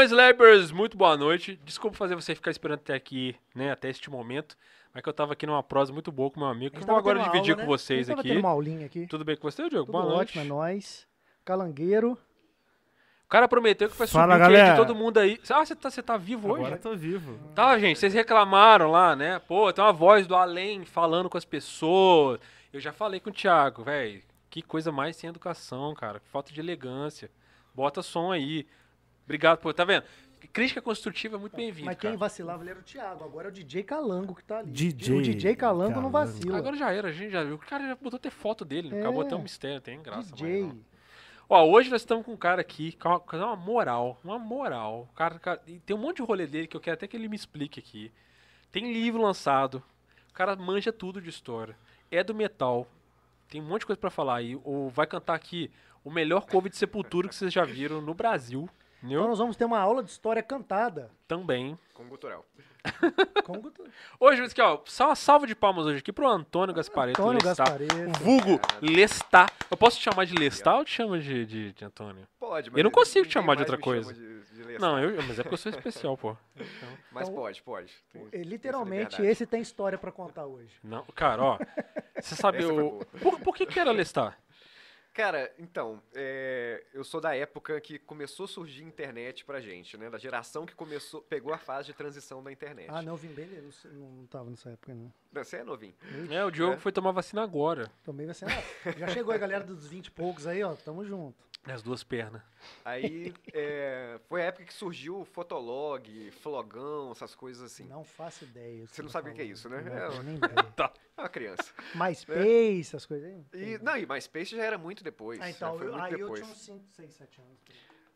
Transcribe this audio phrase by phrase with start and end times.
[0.00, 0.70] Saudações, Lebers!
[0.70, 1.60] Muito boa noite.
[1.62, 4.56] Desculpa fazer você ficar esperando até aqui, né, até este momento.
[4.94, 6.96] Mas que eu tava aqui numa prosa muito boa com meu amigo, que eu vou
[6.96, 7.78] agora dividir aula, com né?
[7.78, 8.22] vocês aqui.
[8.22, 9.06] tendo uma aulinha aqui.
[9.06, 9.86] Tudo bem com você, Diogo?
[9.86, 10.38] Tudo boa noite.
[10.38, 11.06] ótimo, é nóis.
[11.44, 12.12] Calangueiro.
[12.12, 15.38] O cara prometeu que vai subir Fala, o QI de todo mundo aí.
[15.50, 16.60] Ah, você tá, você tá vivo hoje?
[16.60, 17.38] Agora eu tô vivo.
[17.54, 19.38] Tá, gente, vocês reclamaram lá, né?
[19.38, 22.40] Pô, tem uma voz do além falando com as pessoas.
[22.72, 24.22] Eu já falei com o Thiago, velho.
[24.48, 26.20] Que coisa mais sem educação, cara.
[26.20, 27.30] Que falta de elegância.
[27.74, 28.66] Bota som aí.
[29.30, 29.72] Obrigado por.
[29.72, 30.02] Tá vendo?
[30.52, 31.86] Crítica construtiva é muito bem-vinda.
[31.86, 32.18] Mas quem cara.
[32.18, 33.24] vacilava ele era o Thiago.
[33.24, 34.70] Agora é o DJ Calango que tá ali.
[34.72, 36.32] DJ o DJ Calango, não Calango.
[36.32, 36.58] vacila.
[36.58, 37.54] Agora já era, a gente já viu.
[37.54, 38.92] O cara já botou até foto dele.
[38.92, 39.00] É.
[39.00, 40.34] Acabou até um mistério, tem graça.
[40.34, 40.62] DJ.
[40.62, 40.78] não.
[41.48, 45.08] Ó, hoje nós estamos com um cara aqui, com uma, uma moral, uma moral.
[45.10, 47.16] O cara, cara- e tem um monte de rolê dele que eu quero até que
[47.16, 48.10] ele me explique aqui.
[48.72, 49.82] Tem livro lançado,
[50.30, 51.76] o cara manja tudo de história.
[52.10, 52.86] É do metal,
[53.48, 54.56] tem um monte de coisa pra falar aí.
[54.64, 55.70] O, vai cantar aqui
[56.04, 58.68] o melhor cover de Sepultura que vocês já viram no Brasil.
[59.02, 61.10] Então nós vamos ter uma aula de história cantada.
[61.26, 61.78] Também.
[61.94, 62.44] Com gutural.
[63.44, 63.72] Com o
[64.18, 67.20] Hoje, aqui, ó, só uma salva de palmas hoje aqui pro Antônio Gaspareto.
[67.20, 67.68] Antônio Lestat.
[67.78, 68.18] Gaspareto.
[68.20, 69.50] Vulgo Lestar.
[69.70, 72.26] Eu posso te chamar de Lestar ou te chama de, de, de Antônio?
[72.38, 74.12] Pode, Eu não consigo te chamar de outra coisa.
[74.14, 74.78] de- de.
[74.78, 76.36] Não, eu, mas é porque eu sou especial, pô.
[77.12, 77.92] Mas Então, pode, pode.
[78.12, 80.70] Tem- É, tem Literalmente, esse tem história pra contar hoje.
[80.84, 81.58] Não, cara, ó.
[82.20, 83.00] Você sabe o.
[83.20, 84.38] Por, por que, que era Lestar?
[85.20, 90.08] Cara, então, é, eu sou da época que começou a surgir internet pra gente, né?
[90.08, 92.88] Da geração que começou, pegou a fase de transição da internet.
[92.88, 95.12] Ah, não, vim bem, eu não, não, tava nessa época, não.
[95.30, 95.94] Não, Você é novinho.
[96.30, 96.78] É, o Diogo É.
[96.78, 97.92] foi tomar vacina agora.
[98.02, 98.26] Tomei.
[98.30, 100.74] Ah, já chegou a galera dos 20 e poucos aí, ó.
[100.74, 101.49] Tamo junto.
[101.66, 102.40] As duas pernas.
[102.84, 107.84] Aí é, foi a época que surgiu o Fotolog, Flogão, essas coisas assim.
[107.84, 108.86] Não faço ideia.
[108.86, 109.80] Você não tá sabe o que é isso, né?
[109.82, 110.54] Não, É, nem ideia.
[111.16, 111.72] É uma criança.
[111.94, 113.44] MySpace, essas coisas aí.
[113.52, 115.38] E, não, e MySpace já era muito depois.
[115.38, 116.40] Ah, já então, foi eu, muito aí eu depois.
[116.40, 117.58] tinha uns 5, 6, 7 anos.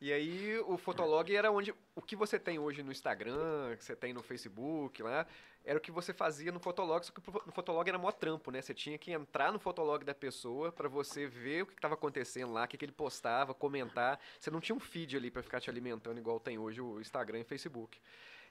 [0.00, 3.96] E aí o Fotolog era onde o que você tem hoje no Instagram, que você
[3.96, 5.26] tem no Facebook lá,
[5.64, 8.60] era o que você fazia no Fotolog, só que no Fotolog era mó trampo, né?
[8.60, 12.52] Você tinha que entrar no Fotolog da pessoa pra você ver o que estava acontecendo
[12.52, 14.20] lá, o que, que ele postava, comentar.
[14.38, 17.40] Você não tinha um feed ali pra ficar te alimentando igual tem hoje o Instagram
[17.40, 17.98] e Facebook.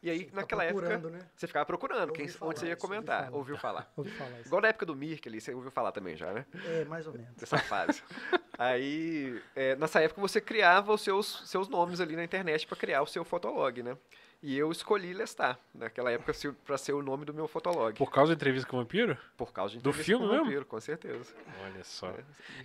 [0.03, 1.25] E aí, Você naquela época, né?
[1.33, 3.33] você ficava procurando quem, onde você ia comentar.
[3.33, 3.89] Ouviu falar.
[3.95, 4.49] Ouvi falar isso.
[4.49, 6.45] Igual na época do Mirk ali, você ouviu falar também já, né?
[6.65, 7.33] É, mais ou menos.
[7.37, 8.03] dessa fase.
[8.59, 13.01] Aí, é, nessa época, você criava os seus, seus nomes ali na internet para criar
[13.01, 13.97] o seu fotolog, né?
[14.45, 16.33] E eu escolhi Lestar, naquela época,
[16.65, 17.93] para ser o nome do meu fotolog.
[17.97, 19.17] Por, Por causa da entrevista com o vampiro?
[19.53, 20.43] causa de do entrevista filme com o mesmo?
[20.45, 21.33] vampiro, com certeza.
[21.63, 22.13] Olha só.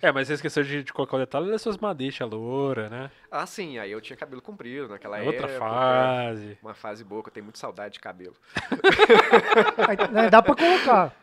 [0.01, 3.09] É, mas você esqueceu de, de colocar o detalhe das suas madeixas loura, né?
[3.31, 5.57] Ah, sim, aí eu tinha cabelo comprido naquela É Outra época.
[5.69, 6.57] fase.
[6.61, 8.35] Uma fase boa, que eu tenho muita saudade de cabelo.
[9.87, 11.15] Aí, né, dá pra colocar.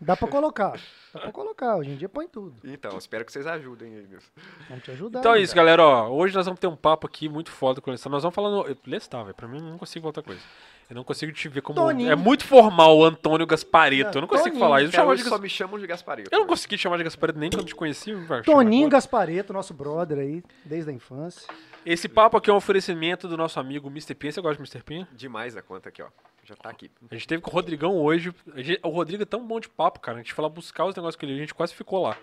[0.00, 0.72] Dá pra colocar.
[1.12, 1.76] Dá pra colocar.
[1.76, 2.54] Hoje em dia põe tudo.
[2.64, 4.30] Então, espero que vocês ajudem aí nisso.
[4.68, 5.20] Vamos te ajudar.
[5.20, 5.82] Então é isso, galera.
[5.82, 8.10] Ó, hoje nós vamos ter um papo aqui muito foda com o Lestar.
[8.10, 8.76] Nós vamos falar no.
[8.86, 9.34] Lestar, velho.
[9.34, 10.40] Pra mim, eu não consigo outra coisa.
[10.88, 11.74] Eu não consigo te ver como.
[11.80, 12.10] Toninho.
[12.10, 14.18] É muito formal o Antônio Gaspareto.
[14.18, 14.60] Eu não consigo Toninho.
[14.60, 14.92] falar isso.
[14.92, 16.30] Cara, hoje de só me chamam de Gasparito.
[16.32, 18.12] Eu não consegui chamar de Gaspareto nem quando te conheci.
[18.44, 18.90] Toninho agora.
[18.90, 21.48] Gaspareto, nosso brother aí, desde a infância.
[21.84, 24.14] Esse papo aqui é um oferecimento do nosso amigo Mr.
[24.14, 24.32] Pinha.
[24.32, 24.82] Você gosta de Mr.
[24.84, 25.08] Pinha?
[25.12, 26.06] Demais a conta aqui, ó.
[26.44, 26.88] Já tá aqui.
[27.10, 28.32] A gente teve com o Rodrigão hoje.
[28.56, 30.18] Gente- o Rodrigo é tão bom de papo, cara.
[30.18, 31.34] A gente foi lá buscar os negócios com ele.
[31.34, 32.16] A gente quase ficou lá.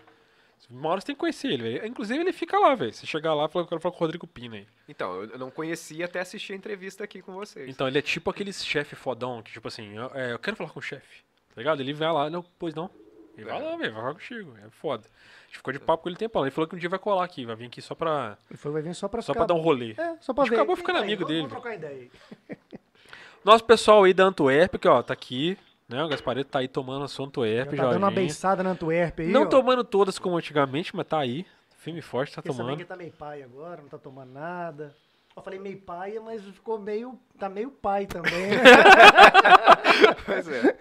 [0.70, 1.86] Uma hora você tem que conhecer ele, velho.
[1.86, 2.94] Inclusive, ele fica lá, velho.
[2.94, 4.68] Você chegar lá, fala, eu quero falar com o Rodrigo Pina aí.
[4.88, 7.70] Então, eu não conhecia até assistir a entrevista aqui com vocês.
[7.70, 10.70] Então, ele é tipo aqueles chefe fodão, que tipo assim, eu, é, eu quero falar
[10.70, 11.22] com o chefe,
[11.54, 11.82] tá ligado?
[11.82, 12.90] Ele vai lá, não, pois não.
[13.36, 13.64] Ele vai É.
[13.64, 15.04] lá, velho, vai falar contigo, é foda.
[15.06, 16.44] A gente ficou de papo com ele tempão.
[16.44, 18.72] Ele falou que um dia vai colar aqui, vai vir aqui só pra, Ele foi,
[18.72, 19.46] vai vir só pra só ficar...
[19.46, 19.96] pra dar um rolê.
[19.98, 20.56] É, só pra A gente ver.
[20.58, 22.10] acabou ficando E aí, amigo vamos- dele, Vamos trocar ideia
[22.50, 22.58] aí.
[23.44, 25.58] Nosso pessoal aí da Antuérpia, que ó, tá aqui,
[25.94, 26.04] né?
[26.04, 28.26] O Gaspareto tá aí tomando a sua Antuérpia, Já tá dando uma Jorginho.
[28.28, 29.46] beiçada na Antuérpia aí, Não ó.
[29.46, 31.46] tomando todas como antigamente, mas tá aí.
[31.78, 32.76] Firme e forte, tá sabendo tomando.
[32.78, 34.96] que ele tá meio pai agora, não tá tomando nada.
[35.36, 37.18] Eu falei meio paia, mas ficou meio...
[37.40, 38.62] Tá meio pai também, né?
[40.26, 40.78] Pois é.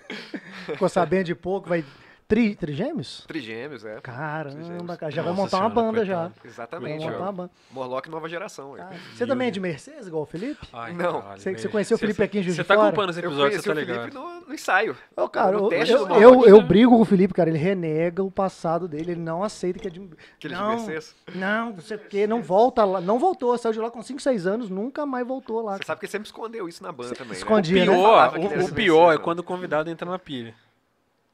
[0.67, 1.85] Ficou sabendo de pouco, vai...
[2.33, 3.25] Tri, trigêmeos?
[3.29, 4.01] Trigêmeos, é.
[4.01, 4.97] Caramba, Trigêmeos.
[4.97, 6.15] cara, já vai Nossa montar uma senhora, banda já.
[6.17, 6.35] coitado.
[6.43, 7.51] Vai Exatamente, montar uma banda.
[7.71, 8.75] Morlock nova geração.
[8.79, 8.89] Ah.
[9.15, 10.67] Você também é de Mercedes, igual o Felipe?
[10.73, 11.21] Ai, Não.
[11.21, 13.29] caralho, Você, você conheceu o Felipe aqui em Juiz Você de tá acompanhando esse Eu
[13.29, 14.11] episódio, você conheci tá o ligado.
[14.13, 14.97] Felipe no, no ensaio.
[15.15, 16.63] Ô, cara, no eu, teste eu, do eu, eu né?
[16.65, 17.51] brigo com o Felipe, cara.
[17.51, 20.01] Ele renega o passado dele, ele não aceita que é de.
[20.39, 21.15] Aquele de não, Mercedes.
[21.35, 22.99] não, não sei o quê, não volta lá.
[23.03, 25.77] Não voltou, saiu de lá com 5, 6 anos, nunca mais voltou lá.
[25.77, 27.81] Você sabe que ele sempre escondeu isso na banda também, esconde- né?
[27.83, 27.95] Dia, né?
[27.99, 30.19] Pior, Falava que ele era o, de o pior é quando o convidado entra na
[30.19, 30.55] pilha.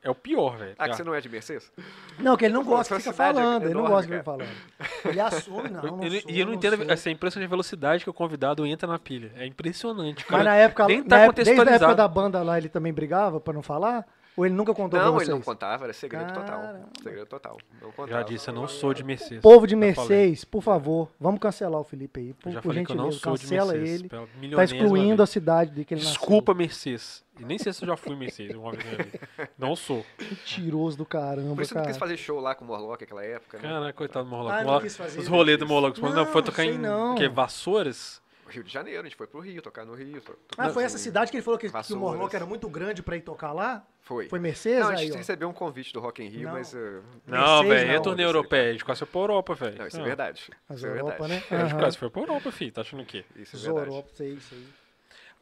[0.02, 0.74] É o pior, velho.
[0.78, 1.72] Ah, que você não é de Mercedes?
[2.20, 4.24] Não, que ele não gosta que fica cidade é falando, ele não gosta que fica
[4.24, 4.38] cara.
[4.38, 5.04] falando.
[5.04, 6.90] Ele assume, não, não Eu- sou, e eu não entendo sou.
[6.90, 9.32] essa impressão de velocidade que o convidado entra na pilha.
[9.36, 10.24] É impressionante.
[10.30, 10.44] Mas cara.
[10.44, 13.40] na época, nem na tá época- desde a época da banda lá, ele também brigava
[13.40, 14.06] pra não falar.
[14.38, 16.60] Ou ele nunca contou pra Não, ele não contava, era segredo total.
[16.60, 16.88] Caramba.
[17.02, 17.58] Segredo total.
[17.82, 18.24] Não Já contava.
[18.24, 19.40] disse, eu não sou de Mercedes.
[19.42, 19.76] Povo de Já.
[19.76, 22.32] Mercedes, por favor, vamos cancelar o Felipe aí.
[22.34, 24.12] Por, já por falei que eu não gentileza, cancela Mercedes.
[24.40, 24.54] ele.
[24.54, 27.24] Tá excluindo a cidade de que ele Desculpa, Mercedes.
[27.40, 29.20] E nem sei se eu já fui Mercedes uma vez na vida.
[29.58, 30.04] Não sou.
[30.18, 30.28] nasceu.
[30.30, 31.92] Mentiroso do caramba, Por isso eu não cara.
[31.92, 33.62] quis fazer show lá com o Morlock naquela época, né?
[33.68, 34.52] Caraca, coitado do Morlock.
[34.52, 36.00] Ah, não Morlock- quis fazer Os rolês do Morlock.
[36.00, 37.14] Não, Não, foi tocar em não.
[37.16, 38.20] que, Vassouras?
[38.48, 40.20] Rio de Janeiro, a gente foi pro Rio, tocar no Rio.
[40.20, 41.04] to- Ah, foi no essa Rio.
[41.04, 41.96] cidade que ele falou que, que o.
[41.98, 43.84] Morlock era muito grande pra ir tocar lá?
[44.00, 44.28] Foi.
[44.28, 44.80] Foi Mercedes?
[44.80, 45.16] Não, a aí, gente ó.
[45.18, 46.52] recebeu um convite do Rock in Rio, Não.
[46.52, 46.72] mas...
[46.74, 47.90] uh, Não, velho.
[47.90, 48.70] É turnê europeia.
[48.70, 49.78] A gente quase foi pra Europa, velho.
[49.78, 50.50] Não, isso é Ah, verdade.
[50.68, 51.44] Mas Isso é Europa, verdade.
[51.50, 51.58] né?
[51.58, 52.72] A gente quase foi pra Europa, filho.
[52.72, 53.24] Tá achando o quê?
[53.36, 53.86] Isso é verdade.
[53.88, 54.66] Europa, sei, isso aí.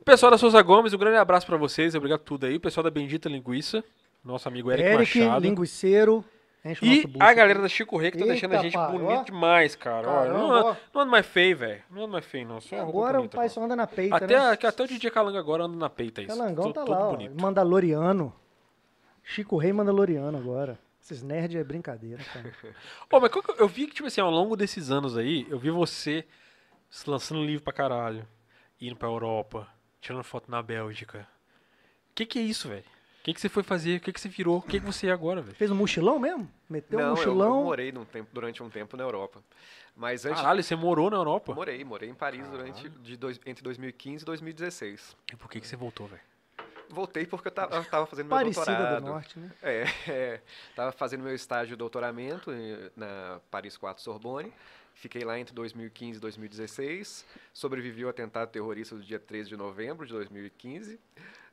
[0.00, 1.94] O pessoal da Souza Gomes, um grande abraço pra vocês.
[1.94, 2.56] Obrigado por tudo aí.
[2.56, 3.82] O pessoal da Bendita Linguiça.
[4.24, 5.42] Nosso amigo Eric, Eric, Machado.
[5.42, 6.24] linguiceiro,
[6.70, 8.92] enche o E a galera da Chico Rei que tá Eita, deixando a gente pai,
[8.92, 9.22] bonito ó.
[9.24, 10.08] demais, cara.
[10.08, 11.82] Olha, não, anda- não anda mais feio, velho.
[11.90, 12.60] Não anda mais feio, não.
[12.60, 13.54] Só Agora o bonita, pai pô.
[13.54, 14.50] só anda na peita, Até, né?
[14.68, 16.22] até o DJ Calanga agora anda na peita.
[16.22, 16.36] Isso.
[16.36, 17.18] Calangão tá lá, ó.
[17.40, 18.34] Mandaloriano.
[19.22, 20.78] Chico Rei Mandaloriano agora.
[21.02, 22.52] Esses nerds é brincadeira, cara.
[23.12, 26.24] Ô, mas eu vi que, tipo assim, ao longo desses anos aí, eu vi você
[26.90, 28.26] se lançando livro pra caralho,
[28.80, 29.68] indo pra Europa,
[30.00, 31.26] tirando foto na Bélgica.
[32.10, 32.84] O que que é isso, velho?
[33.26, 33.96] O que que você foi fazer?
[33.96, 34.58] O que que você virou?
[34.58, 35.56] O que que você é agora, velho?
[35.56, 36.48] Fez um mochilão mesmo?
[36.70, 37.64] Meteu um Não, eu, eu mochilão.
[37.64, 39.42] morei num tempo, durante um tempo na Europa.
[39.96, 40.40] Mas antes...
[40.40, 41.52] Caralho, você morou na Europa?
[41.52, 45.16] Morei, morei em Paris durante, de dois, entre 2015 e 2016.
[45.32, 46.22] E por que que você voltou, velho?
[46.88, 49.02] Voltei porque eu tava, eu tava fazendo meu Parecida doutorado.
[49.02, 49.50] do Norte, né?
[49.60, 50.40] É, é,
[50.76, 52.52] tava fazendo meu estágio de doutoramento
[52.94, 54.52] na Paris 4 Sorbonne.
[54.94, 57.26] Fiquei lá entre 2015 e 2016.
[57.52, 61.00] Sobrevivi ao atentado terrorista do dia 13 de novembro de 2015.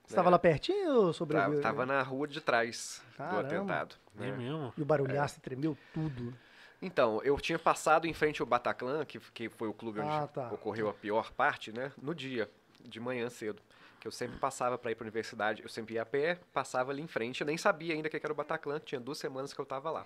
[0.05, 1.61] Você tava lá pertinho ou sobreviveu?
[1.61, 3.41] Tava, tava na rua de trás Caramba.
[3.41, 3.95] do atentado.
[4.17, 4.31] É né?
[4.37, 4.73] mesmo?
[4.77, 6.33] E o barulhaço tremeu tudo.
[6.81, 10.27] Então, eu tinha passado em frente ao Bataclan, que, que foi o clube onde Ah,
[10.27, 10.49] tá.
[10.51, 11.93] ocorreu a pior parte, né?
[12.01, 12.49] No dia,
[12.83, 13.61] de manhã cedo.
[14.01, 16.91] Que eu sempre passava para ir para a universidade, eu sempre ia a pé, passava
[16.91, 19.53] ali em frente, eu nem sabia ainda que era o Bataclan, que tinha duas semanas
[19.53, 20.05] que eu estava lá.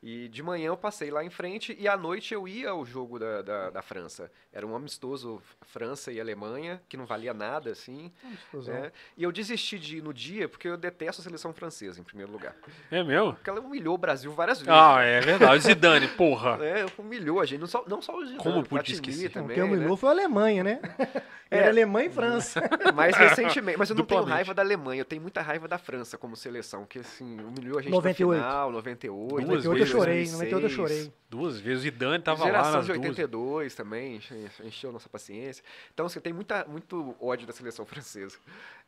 [0.00, 3.18] E de manhã eu passei lá em frente e à noite eu ia ao jogo
[3.18, 4.30] da, da, da França.
[4.52, 8.12] Era um amistoso França e Alemanha, que não valia nada, assim.
[8.32, 8.74] Explosão.
[8.74, 8.92] né?
[9.16, 12.30] E eu desisti de ir no dia porque eu detesto a seleção francesa, em primeiro
[12.30, 12.54] lugar.
[12.92, 13.34] É mesmo?
[13.34, 14.72] Porque ela humilhou o Brasil várias vezes.
[14.72, 15.62] Ah, é verdade.
[15.64, 16.64] Zidane, porra.
[16.64, 19.30] É, humilhou a gente, não só, não só o Zidane, Como o pude esquecer?
[19.30, 19.96] Também, Quem humilhou né?
[19.96, 20.80] foi a Alemanha, né?
[21.50, 21.60] É.
[21.60, 22.60] Era Alemanha e França.
[22.94, 24.34] Mais recentemente, mas eu não tenho Duplamente.
[24.34, 27.80] raiva da Alemanha, eu tenho muita raiva da França como seleção, que assim, humilhou a
[27.80, 28.38] gente 98.
[28.38, 30.32] na final, 98, Duas 98 eu vezes, chorei, 2006.
[30.52, 31.12] 98 eu chorei.
[31.30, 31.80] Duas vezes.
[31.80, 33.04] O Zidane tava lá Geração nas de duas.
[33.08, 35.62] 82 também, enche- encheu nossa paciência.
[35.92, 38.38] Então, assim, tem muita, muito ódio da seleção francesa.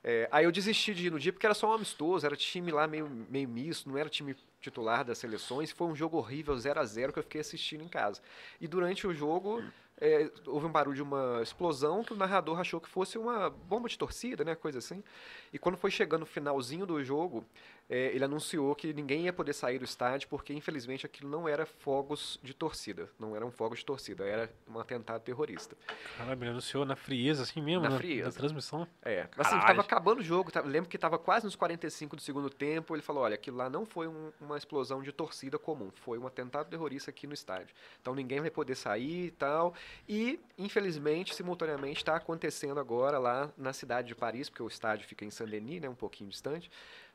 [0.03, 2.71] É, aí eu desisti de ir no dia porque era só um amistoso, era time
[2.73, 5.71] lá meio, meio misto, não era time titular das seleções.
[5.71, 8.21] Foi um jogo horrível, 0 a 0 que eu fiquei assistindo em casa.
[8.61, 9.63] E durante o jogo,
[10.01, 13.87] é, houve um barulho de uma explosão que o narrador achou que fosse uma bomba
[13.87, 15.05] de torcida, né, coisa assim.
[15.53, 17.45] E quando foi chegando no finalzinho do jogo,
[17.93, 21.67] é, ele anunciou que ninguém ia poder sair do estádio porque, infelizmente, aquilo não era
[21.67, 23.11] fogos de torcida.
[23.19, 25.77] Não eram fogos de torcida, era um atentado terrorista.
[26.17, 28.29] Caralho, ele anunciou na frieza, assim mesmo, Na na, frieza.
[28.31, 28.87] na transmissão.
[29.03, 29.67] É, assim, Caralho.
[29.67, 33.03] tava acabando o jogo, tava- lembro que tava quase nos 45 do segundo tempo, ele
[33.03, 36.71] falou, olha, aquilo lá não foi um- uma explosão de torcida comum, foi um atentado
[36.71, 37.75] terrorista aqui no estádio.
[38.01, 39.75] Então ninguém vai poder sair e tal.
[40.09, 45.25] E, infelizmente, simultaneamente está acontecendo agora lá na cidade de Paris, porque o estádio fica
[45.25, 46.71] em Saint-Denis, né, um pouquinho distante.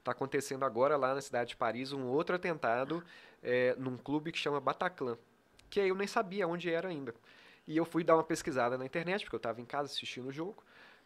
[0.05, 3.03] Está acontecendo agora lá na cidade de Paris um outro atentado
[3.41, 5.17] é, num clube que chama Bataclan,
[5.67, 7.11] que eu nem sabia onde era ainda.
[7.67, 10.31] E eu fui dar uma pesquisada na internet, porque eu estava em casa assistindo o
[10.31, 10.63] jogo,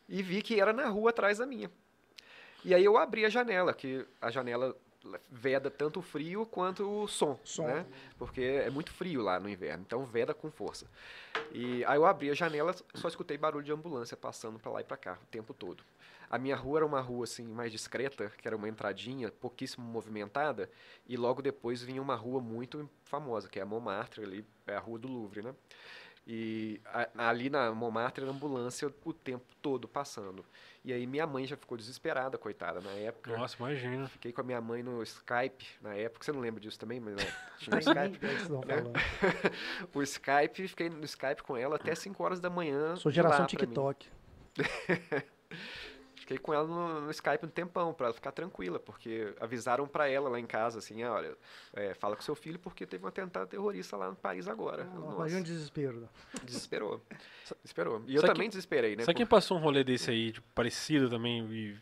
[0.10, 1.72] e vi que era na rua atrás da minha.
[2.66, 4.76] E aí eu abri a janela, que a janela
[5.32, 7.68] veda tanto o frio quanto o som, Som.
[7.68, 7.86] né?
[8.18, 10.86] Porque é muito frio lá no inverno, então veda com força.
[11.54, 14.84] E aí eu abri a janela, só escutei barulho de ambulância passando para lá e
[14.84, 15.82] para cá o tempo todo.
[16.30, 20.70] A minha rua era uma rua assim mais discreta, que era uma entradinha pouquíssimo movimentada,
[21.08, 24.80] e logo depois vinha uma rua muito famosa, que é a Montmartre ali, é a
[24.80, 25.56] rua do Louvre, né?
[26.28, 30.46] E a- ali na Montmartre era ambulância o tempo todo passando.
[30.86, 33.36] E aí minha mãe já ficou desesperada, coitada, na época.
[33.36, 34.08] Nossa, imagina.
[34.08, 36.24] Fiquei com a minha mãe no Skype na época.
[36.24, 37.24] Você não lembra disso também, mas né,
[37.58, 38.20] tinha o Skype.
[38.48, 38.92] falando.
[39.94, 42.96] o Skype, fiquei no Skype com ela até 5 horas da manhã.
[42.98, 43.48] Sou geração.
[43.48, 44.08] TikTok.
[46.30, 50.08] Fiquei com ela no, no Skype um tempão, pra ela ficar tranquila, porque avisaram pra
[50.08, 51.36] ela lá em casa, assim, ah, olha,
[51.74, 54.84] é, fala com seu filho porque teve um atentado terrorista lá no país agora.
[54.84, 56.08] Nossa, Imagina o desespero.
[56.44, 57.02] desesperou.
[57.64, 58.04] Desesperou.
[58.06, 59.06] E eu Sabe também desesperei, né?
[59.06, 61.76] Sabe quem por- passou um rolê desse aí, tipo, parecido também, e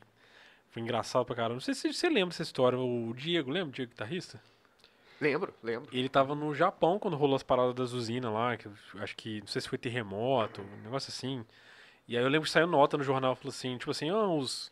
[0.69, 1.55] foi engraçado pra caramba?
[1.55, 2.79] Não sei se você lembra dessa história.
[2.79, 4.41] O Diego, lembra o Diego guitarrista?
[5.19, 5.89] Lembro, lembro.
[5.93, 9.41] Ele tava no Japão quando rolou as paradas das usinas lá, que eu acho que,
[9.41, 11.45] não sei se foi terremoto, um negócio assim.
[12.07, 14.71] E aí eu lembro que saiu nota no jornal, falou assim, tipo assim, ah, os,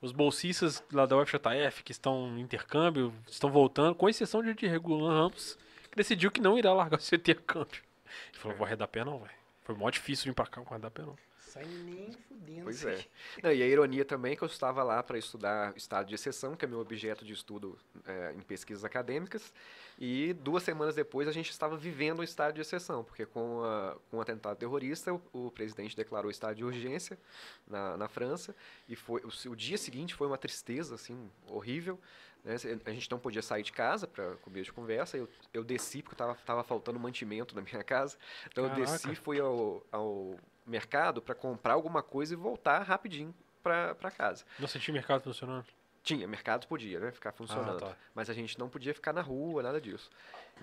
[0.00, 5.08] Os bolsistas lá da UFJF que estão em intercâmbio estão voltando, com exceção de Regulan
[5.10, 5.58] Ramos,
[5.90, 7.82] que decidiu que não irá largar o seu intercâmbio.
[8.30, 9.34] Ele falou, vou arredar pé não, velho.
[9.62, 11.16] Foi mó difícil vir pra cá com arredar pé não.
[11.56, 12.64] Sai nem fudendo.
[12.64, 13.02] Pois é.
[13.42, 16.54] Não, e a ironia também é que eu estava lá para estudar estado de exceção,
[16.54, 19.54] que é meu objeto de estudo é, em pesquisas acadêmicas,
[19.98, 23.96] e duas semanas depois a gente estava vivendo o estado de exceção, porque com, a,
[24.10, 27.18] com o atentado terrorista o, o presidente declarou estado de urgência
[27.66, 28.54] na, na França,
[28.86, 31.98] e foi o, o dia seguinte foi uma tristeza assim horrível.
[32.46, 32.54] Né?
[32.84, 35.16] A gente não podia sair de casa para comer de conversa.
[35.16, 38.16] Eu, eu desci porque estava tava faltando mantimento na minha casa.
[38.46, 39.20] Então eu desci, Caraca.
[39.20, 44.44] fui ao, ao mercado para comprar alguma coisa e voltar rapidinho para casa.
[44.60, 45.66] Não senti mercado funcionando.
[46.04, 47.10] Tinha, mercado podia, né?
[47.10, 47.80] Ficar funcionando.
[47.80, 47.96] tá.
[48.14, 50.08] Mas a gente não podia ficar na rua, nada disso.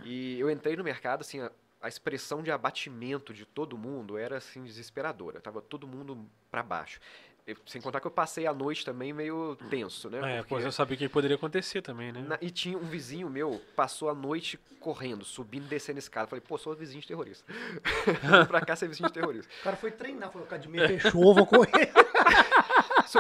[0.06, 4.38] E eu entrei no mercado, assim, a, a expressão de abatimento de todo mundo era,
[4.38, 5.42] assim, desesperadora.
[5.42, 7.02] Tava todo mundo para baixo.
[7.46, 10.18] Eu- sem contar que eu passei a noite também meio tenso, né?
[10.18, 12.24] É, Porque- pois eu sabia que poderia acontecer também, né?
[12.26, 16.26] na- e tinha um vizinho meu, passou a noite correndo, subindo e descendo escada.
[16.28, 17.44] Falei, pô, sou vizinho de terrorista.
[17.52, 18.14] Vim
[18.48, 19.52] pra cá ser vizinho de terrorista.
[19.60, 21.92] O cara foi treinar, falou, cara de meia fechou, vou correr.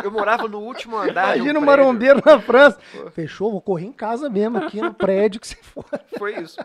[0.03, 1.33] Eu morava no último andar.
[1.33, 1.61] um Imagina o prédio.
[1.61, 2.79] marombeiro na França.
[3.13, 5.85] Fechou, vou correr em casa mesmo, aqui no prédio que você for.
[6.17, 6.57] Foi isso.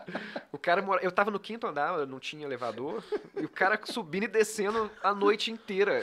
[0.50, 1.02] O cara mora...
[1.04, 3.02] Eu tava no quinto andar, não tinha elevador,
[3.36, 6.02] e o cara subindo e descendo a noite inteira.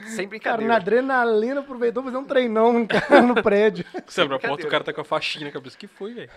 [0.00, 0.66] Sem Cara, brincadeira.
[0.68, 2.72] na adrenalina, aproveitou fazer um treinão
[3.26, 3.84] no prédio.
[4.06, 5.78] Você abre a porta, o cara tá com a faixinha na cabeça.
[5.78, 6.30] que foi, velho?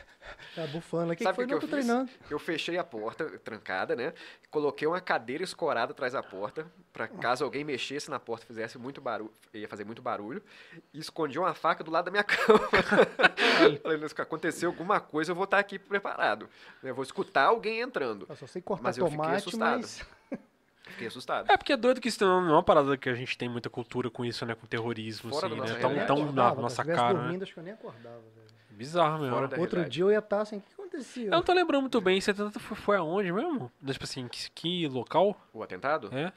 [0.55, 1.23] Tá bufando aqui.
[1.23, 1.85] Sabe foi o que, não, eu tô fiz?
[1.85, 2.11] treinando.
[2.29, 4.13] Eu fechei a porta, trancada, né?
[4.51, 9.01] Coloquei uma cadeira escorada atrás da porta, pra caso alguém mexesse na porta, fizesse muito
[9.01, 10.43] barulho, ia fazer muito barulho,
[10.93, 12.59] e escondi uma faca do lado da minha cama.
[13.81, 16.47] Falei, se acontecer alguma coisa, eu vou estar aqui preparado.
[16.83, 18.25] Eu vou escutar alguém entrando.
[18.29, 19.81] Eu só sei cortar Mas eu fiquei tomate, assustado.
[19.81, 20.05] mas...
[20.91, 21.49] Fiquei assustado.
[21.51, 23.69] É porque é doido que isso não é uma parada que a gente tem muita
[23.69, 24.55] cultura com isso, né?
[24.55, 25.67] Com terrorismo, Fora assim, da né?
[25.69, 26.07] nossa Tão, realidade.
[26.07, 27.19] tão na Acordava, nossa se cara, né?
[27.23, 28.47] dormindo, acho que eu nem acordava, velho.
[28.71, 29.33] Bizarro mesmo.
[29.35, 29.93] Fora da Outro realidade.
[29.93, 31.25] dia eu ia estar assim, o que aconteceu?
[31.25, 32.21] Eu não tô lembrando muito bem.
[32.21, 33.71] Você foi, foi aonde mesmo?
[33.91, 35.35] Tipo assim, que, que local?
[35.53, 36.09] O atentado?
[36.15, 36.31] É?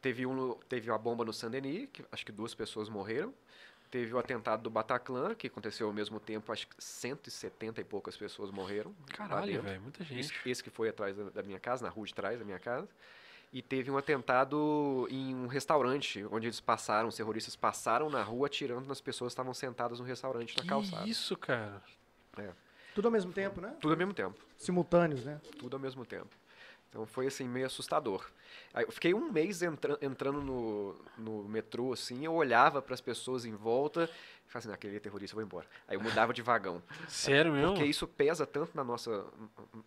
[0.00, 3.32] Teve, um, no- teve uma bomba no Saint-Denis, que acho que duas pessoas morreram.
[3.90, 8.16] Teve o atentado do Bataclan, que aconteceu ao mesmo tempo, acho que 170 e poucas
[8.16, 8.90] pessoas morreram.
[9.10, 9.62] lá Caralho, dentro.
[9.62, 9.82] velho.
[9.82, 10.48] Muita Esse, gente.
[10.48, 12.88] esse que foi atrás da, da minha casa, na rua de trás da minha casa.
[13.52, 18.46] E teve um atentado em um restaurante, onde eles passaram, os terroristas passaram na rua
[18.46, 21.06] atirando nas pessoas que estavam sentadas no restaurante na Que calçada.
[21.06, 21.82] isso, cara?
[22.94, 23.74] Tudo ao mesmo tempo, né?
[23.80, 24.38] Tudo ao mesmo tempo.
[24.56, 25.40] Simultâneos, né?
[25.58, 26.34] Tudo ao mesmo tempo.
[26.88, 28.30] Então foi assim, meio assustador.
[28.72, 33.00] Aí eu fiquei um mês entra- entrando no, no metrô, assim, eu olhava para as
[33.00, 35.66] pessoas em volta e falava assim, "Não, aquele é terrorista, eu vou embora.
[35.88, 36.82] Aí eu mudava de vagão.
[37.08, 37.68] Sério mesmo?
[37.68, 39.24] Porque isso pesa tanto na nossa,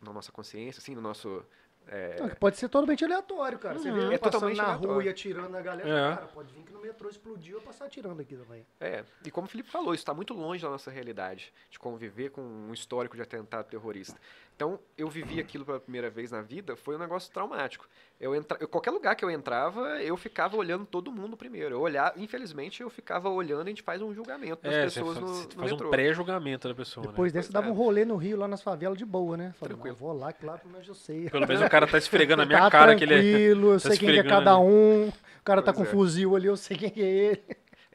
[0.02, 1.44] na nossa consciência, assim, no nosso.
[1.88, 3.78] É, Não, que pode ser totalmente aleatório, cara.
[3.80, 4.94] Você vê É passando totalmente na aleatório.
[4.94, 6.16] rua e atirando na galera, É.
[6.16, 8.66] cara, pode vir que no metrô explodiu e eu passar atirando aqui também.
[8.80, 12.30] É, e como o Felipe falou, isso está muito longe da nossa realidade, de conviver
[12.32, 14.20] com um histórico de atentado terrorista.
[14.56, 17.86] Então, eu vivi aquilo pela primeira vez na vida, foi um negócio traumático.
[18.18, 18.58] Eu entra...
[18.62, 21.76] eu- qualquer lugar que eu entrava, eu ficava olhando todo mundo primeiro.
[21.76, 25.00] Eu olhava, infelizmente, eu ficava olhando e a gente faz um julgamento das É, você
[25.02, 25.88] pessoas no, você no faz metrô.
[25.88, 27.40] um pré-julgamento da pessoa, Depois né?
[27.40, 27.70] desse, Pois dava é.
[27.70, 29.54] um rolê no Rio, lá nas favelas, de boa, né?
[29.60, 29.96] Falei, Tranquilo.
[29.98, 31.30] vou lá, que lá pelo menos eu sei.
[31.30, 33.18] Pelo menos o cara tá esfregando na minha tá cara que ele é...
[33.22, 35.10] tranquilo, eu tá sei quem que é cada um.
[35.10, 35.94] O cara tá Pois com é.
[35.94, 37.44] fuzil ali, eu sei quem que é ele.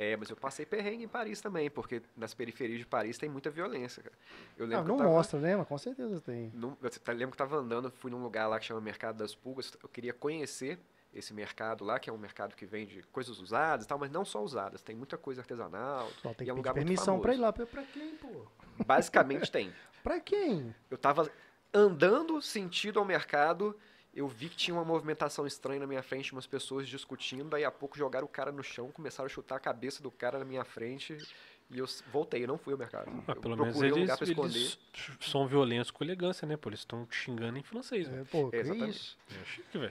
[0.02, 3.50] É, mas eu passei perrengue em Paris também, porque nas periferias de Paris tem muita
[3.50, 4.14] violência, cara.
[4.56, 5.10] Eu Não, lembro não eu tava...
[5.10, 5.54] mostra, né?
[5.56, 6.50] Mas com certeza tem.
[6.54, 9.34] Num, eu t- lembro que tava andando, fui num lugar lá que chama Mercado das
[9.34, 9.70] Pulgas.
[9.82, 10.78] Eu queria conhecer
[11.12, 14.24] esse mercado lá, que é um mercado que vende coisas usadas e tal, mas não
[14.24, 14.80] só usadas.
[14.80, 16.08] Tem muita coisa artesanal.
[16.22, 17.52] Só tem e é um lugar permissão pra ir lá.
[17.52, 18.46] Pra quem, pô?
[18.86, 19.70] Basicamente tem.
[20.02, 20.74] Pra quem?
[20.90, 21.30] Eu tava
[21.74, 23.76] andando sentido ao mercado,
[24.20, 27.70] eu vi que tinha uma movimentação estranha na minha frente, umas pessoas discutindo, daí a
[27.70, 30.64] pouco jogaram o cara no chão, começaram a chutar a cabeça do cara na minha
[30.64, 31.16] frente.
[31.70, 33.08] E eu voltei, eu não fui ao mercado.
[33.28, 34.58] Ah, eu pelo menos procurei um eles, lugar pra esconder.
[34.58, 34.78] eles
[35.20, 36.56] são violentos com elegância, né?
[36.56, 38.22] Pô, eles estão te xingando em francês, velho.
[38.22, 38.90] É, pô, que Exatamente.
[38.90, 39.16] isso?
[39.30, 39.90] É chique, velho.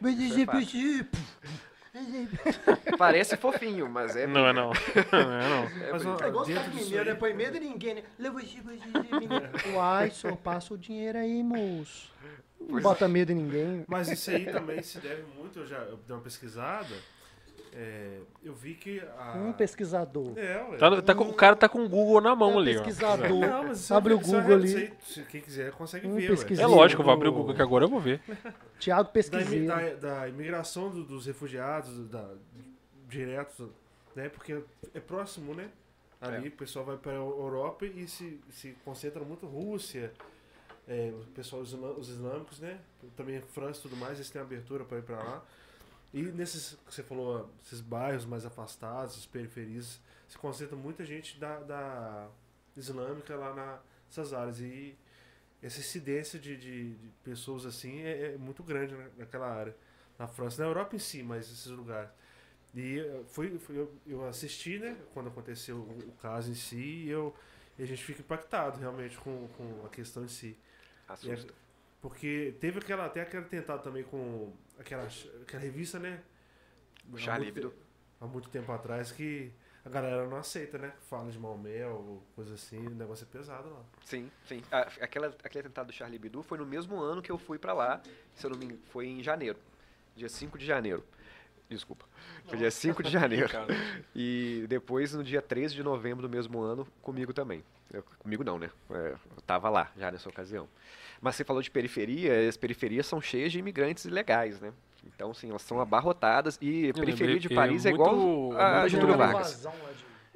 [2.00, 4.26] É Parece fofinho, mas é.
[4.26, 4.72] Não é não.
[5.12, 5.86] Não é não.
[5.88, 6.18] é Mas, ó.
[6.24, 7.16] É igual os caras mineiros, né?
[7.16, 8.04] Põe medo em ninguém, né?
[9.74, 12.12] Uai, só passa o dinheiro aí, moço.
[12.60, 13.86] Não bota medo em ninguém.
[13.88, 16.94] Mas isso aí também se deve muito, eu já eu dei uma pesquisada,
[17.74, 19.34] é, eu vi que a...
[19.38, 20.38] Um pesquisador.
[20.38, 20.78] É, ué.
[20.78, 22.84] Tá, tá com- o cara tá com o Google na mão Um ali, ó.
[22.84, 23.30] pesquisador.
[23.30, 24.94] Não, mas Abre é- o é- Google ali.
[25.04, 26.62] se quem quiser consegue Um ver, ué.
[26.62, 28.22] É lógico, eu vou abrir o Google aqui agora, eu vou ver.
[28.80, 29.68] Tiago da, imi- pesquiseiro.
[29.68, 32.30] da, da imigração do- dos refugiados, da,
[33.08, 33.72] direto,
[34.16, 34.30] né?
[34.30, 34.62] Porque
[34.94, 35.70] é próximo, né?
[36.22, 36.50] Ali É.
[36.50, 40.12] o pessoal vai para a Europa e se, se concentra muito Rússia,
[40.88, 42.78] é, o pessoal, os, os islâmicos, né?
[43.16, 45.44] Também França e tudo mais, eles têm abertura para ir para lá.
[46.14, 51.40] E nesses que você falou, esses bairros mais afastados, as periferias, se concentra muita gente
[51.40, 52.28] da, da
[52.76, 54.60] islâmica lá nessas áreas.
[54.60, 54.98] E
[55.62, 59.76] essa incidência de, de, de pessoas assim é, é muito grande na- naquela área.
[60.18, 62.10] Na França, na Europa em si, mas esses lugares.
[62.76, 67.10] E foi, foi- eu, eu assisti, né, quando aconteceu o, o caso em si, e,
[67.10, 67.36] eu,
[67.78, 70.58] e a gente fica impactado realmente com, com a questão em si.
[71.08, 71.54] Assusta.
[72.02, 75.08] Porque teve aquela, até aquele tentado também com aquela,
[75.42, 76.22] aquela revista, né?
[77.12, 77.74] O Há muito
[78.22, 79.52] Há muito tempo atrás que
[79.84, 80.94] a galera não aceita, né?
[81.10, 83.82] Fala de Maomé ou coisa assim, o negócio é pesado lá.
[84.04, 84.62] Sim, sim.
[84.72, 88.02] Aquela, aquele atentado do Charlie Hebdo foi no mesmo ano que eu fui pra lá,
[88.36, 89.58] se eu não me engano, foi em janeiro,
[90.16, 91.04] dia 5 de janeiro.
[91.70, 92.06] Desculpa.
[92.46, 93.48] Foi dia 5 de janeiro.
[94.16, 97.64] E depois, no dia 13 de novembro do mesmo ano, comigo também.
[97.94, 98.70] Eu- comigo não, né?
[98.90, 100.68] É, eu tava lá já nessa ocasião.
[101.22, 104.72] Mas você falou de periferia, as periferias são cheias de imigrantes ilegais, né?
[105.06, 108.64] Então, sim, elas são abarrotadas e periferia lembrei- de é Paris é, muito- igual é
[108.64, 109.66] a muito Getúlio Vargas.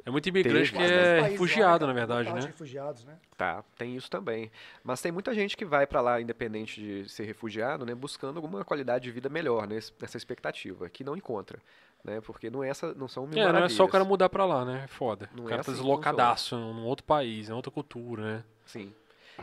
[0.05, 0.71] é muito imigrante Teve.
[0.71, 2.41] que Mas é País refugiado, lá, na verdade, né?
[2.41, 3.15] refugiados, né?
[3.37, 4.51] Tá, tem isso também.
[4.83, 8.63] Mas tem muita gente que vai pra lá, independente de ser refugiado, né, buscando alguma
[8.65, 11.59] qualidade de vida melhor, né, nessa expectativa, que não encontra,
[12.03, 14.27] né, porque não, é essa, não são mil É, não é só o cara mudar
[14.29, 14.81] pra lá, né?
[14.83, 15.29] É Foda.
[15.35, 18.43] Não o é cara tá assim que deslocadaço num outro país, em outra cultura, né?
[18.65, 18.93] Sim.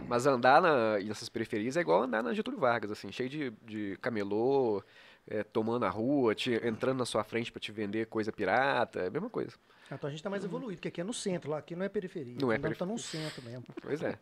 [0.07, 3.96] Mas andar na, nessas periferias é igual andar na Getúlio Vargas, assim, cheio de, de
[4.00, 4.83] camelô,
[5.29, 9.07] é, tomando a rua, te- entrando na sua frente pra te vender coisa pirata, é
[9.09, 9.57] a mesma coisa.
[9.92, 11.88] Então a gente tá mais evoluído, porque aqui é no centro, lá aqui não é
[11.88, 12.37] periferia.
[12.40, 12.76] Não é Então periferia.
[12.79, 13.64] tá no centro mesmo.
[13.83, 14.16] Pois é.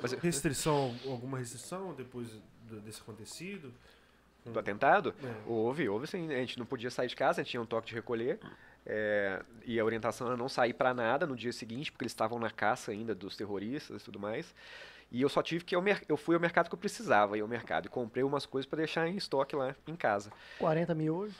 [0.00, 2.28] Mas Restrição, alguma restrição depois
[2.68, 3.72] do- desse acontecido?
[4.44, 5.34] do atentado, É.
[5.46, 6.26] houve, houve sim.
[6.32, 8.40] A gente não podia sair de casa, a gente tinha um toque de recolher.
[8.84, 12.40] é, e a orientação era não sair pra nada no dia seguinte, porque eles estavam
[12.40, 14.52] na caça ainda dos terroristas e tudo mais.
[15.12, 17.36] E eu só tive que ir ao mer- eu fui ao mercado que eu precisava
[17.36, 20.32] ir ao mercado e comprei umas coisas pra deixar em estoque lá em casa.
[20.58, 21.34] 40 mil hoje.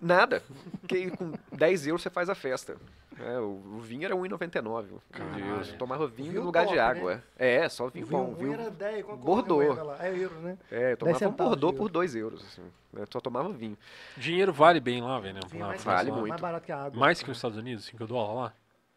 [0.00, 0.42] Nada.
[0.80, 2.76] Porque com 10 euros você faz a festa.
[3.20, 4.86] É, o, o vinho era 1,99.
[5.12, 5.44] Caralho.
[5.64, 6.84] Eu tomava vinho Vinho no lugar top, de né?
[6.88, 7.22] água.
[7.38, 8.34] É, só vinho vinho bom.
[8.34, 9.66] Vinho, era 10, quanto Bordeaux.
[9.66, 10.04] moeda lá?
[10.04, 10.58] É euro, né?
[10.72, 11.72] é, eu tomava um euro.
[11.74, 12.42] por 2 euros.
[12.44, 12.62] Assim.
[12.94, 13.78] Eu só tomava vinho.
[14.16, 15.34] Dinheiro vale bem lá, velho.
[15.34, 15.40] né?
[15.84, 16.16] Vale lá.
[16.16, 16.28] muito.
[16.30, 16.98] Mais barato que a água.
[16.98, 18.52] Mais que nos Estados Unidos, 5 dólares lá?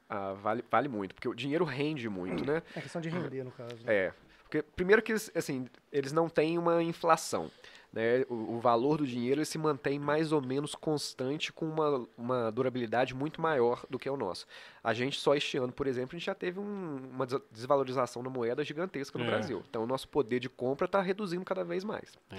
[0.10, 2.62] Ah, vale, vale muito, porque o dinheiro rende muito, né?
[2.76, 3.76] É questão de render, no caso.
[3.84, 3.94] né?
[3.94, 4.13] É.
[4.44, 7.50] Porque, primeiro que eles, assim, eles não têm uma inflação.
[7.91, 8.24] Né?
[8.30, 12.52] O, o valor do dinheiro ele se mantém mais ou menos constante com uma, uma
[12.52, 14.46] durabilidade muito maior do que o nosso.
[14.84, 18.22] A gente só este ano, por exemplo, a gente já teve um- uma des- desvalorização
[18.22, 19.28] da moeda gigantesca no É.
[19.28, 19.63] Brasil.
[19.70, 22.12] Então o nosso poder de compra está reduzindo cada vez mais.
[22.30, 22.36] É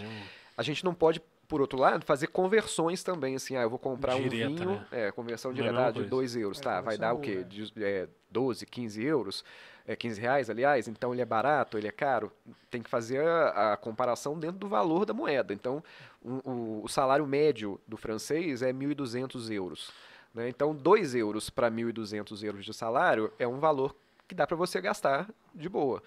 [0.56, 4.14] A gente não pode, por outro lado, fazer conversões também, assim, ah, eu vou comprar
[4.14, 4.86] Direta, um vinho, né?
[4.90, 6.08] é, conversão é direta ah, de coisa.
[6.10, 7.44] 2 euros, É, tá, vai dar o quê?
[7.44, 9.44] De, é, 12, 15 euros,
[9.86, 12.32] é, 15 reais, aliás, então ele é barato, ele é caro,
[12.70, 15.82] tem que fazer a, a comparação dentro do valor da moeda, então
[16.24, 19.92] um- o, o salário médio do francês é 1.200 euros,
[20.34, 20.48] né?
[20.48, 23.94] então 2 euros para 1.200 euros de salário é um valor
[24.28, 26.02] que dá para você gastar de boa.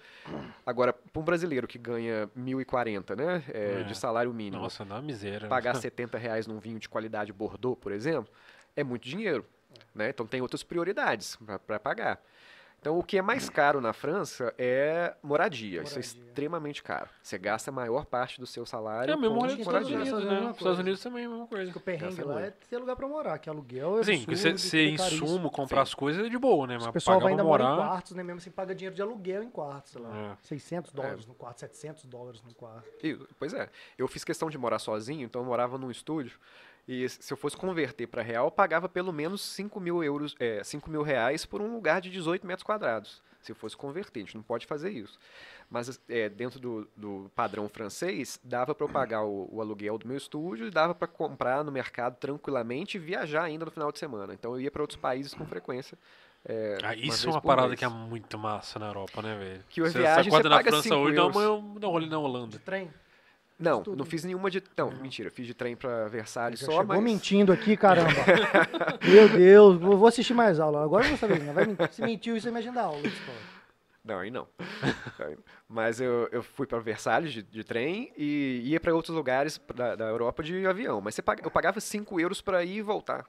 [0.64, 3.82] Agora, para um brasileiro que ganha 1.040, né, é, É.
[3.84, 5.40] de salário mínimo, Nossa, dá uma miséria.
[5.40, 5.48] né?
[5.48, 8.30] pagar 70 reais num vinho de qualidade Bordeaux, por exemplo,
[8.76, 9.44] é muito dinheiro.
[9.94, 10.10] Né?
[10.10, 12.20] Então tem outras prioridades para pagar.
[12.80, 15.82] Então o que é mais caro na França é moradia.
[15.82, 16.00] Isso é Moradia.
[16.00, 17.10] extremamente caro.
[17.22, 19.80] Você gasta a maior parte do seu salário É o mesmo com rolê dos Todos
[19.82, 20.46] Estados os Unidos, né?
[20.46, 20.78] é Os Estados.
[20.78, 21.64] Unidos também é a mesma coisa.
[21.72, 24.36] Porque o perrengue lá é ter lugar pra morar, que aluguel é Sim, absurdo, porque
[24.36, 26.74] você, você insumo, comprar as coisas é de boa, né?
[26.78, 27.86] Mas O pessoal pagar vai ainda pra mora em morar...
[27.88, 28.22] quartos, né?
[28.22, 30.16] Mesmo assim, paga dinheiro de aluguel em quartos, sei lá.
[30.16, 30.36] É.
[30.40, 32.88] 600 dólares no quarto, 700 dólares no quarto.
[33.06, 33.68] E, pois é.
[33.98, 36.38] Eu fiz questão de morar sozinho, então eu morava num estúdio.
[36.92, 40.64] E se eu fosse converter para real, eu pagava pelo menos 5 mil, euros, é,
[40.64, 43.22] 5 mil reais por um lugar de 18 metros quadrados.
[43.40, 45.16] Se eu fosse converter, a gente não pode fazer isso.
[45.70, 50.08] Mas é, dentro do, do padrão francês, dava para eu pagar o, o aluguel do
[50.08, 53.98] meu estúdio e dava para comprar no mercado tranquilamente e viajar ainda no final de
[54.00, 54.34] semana.
[54.34, 55.96] Então eu ia para outros países com frequência.
[56.44, 57.78] é, Ah, uma isso é uma parada mês.
[57.78, 59.64] que é muito massa na Europa, né, velho?
[59.70, 61.36] Que Você- viagem você acorda você na paga França cinco hoje, dá euros.
[61.36, 62.58] uma, dá um rolê na De Holanda.
[62.58, 62.90] trem.
[63.60, 63.96] Não, tudo.
[63.98, 64.62] não fiz nenhuma de.
[64.76, 67.02] Não, mentira, fiz de trem para Versalhes só, chegou mas.
[67.02, 68.10] mentindo aqui, caramba.
[69.06, 70.82] Meu Deus, vou assistir mais aula.
[70.82, 71.40] Agora eu vou saber.
[71.40, 71.52] né?
[71.52, 71.92] Vai mentir.
[71.92, 73.02] Se mentiu, isso é imagina da aula.
[74.02, 74.48] Não, aí não.
[75.68, 79.94] Mas eu, eu fui para Versalhes de, de trem e ia para outros lugares da,
[79.94, 81.00] da Europa de avião.
[81.00, 83.24] Mas paga- eu pagava 5 euros para ir e voltar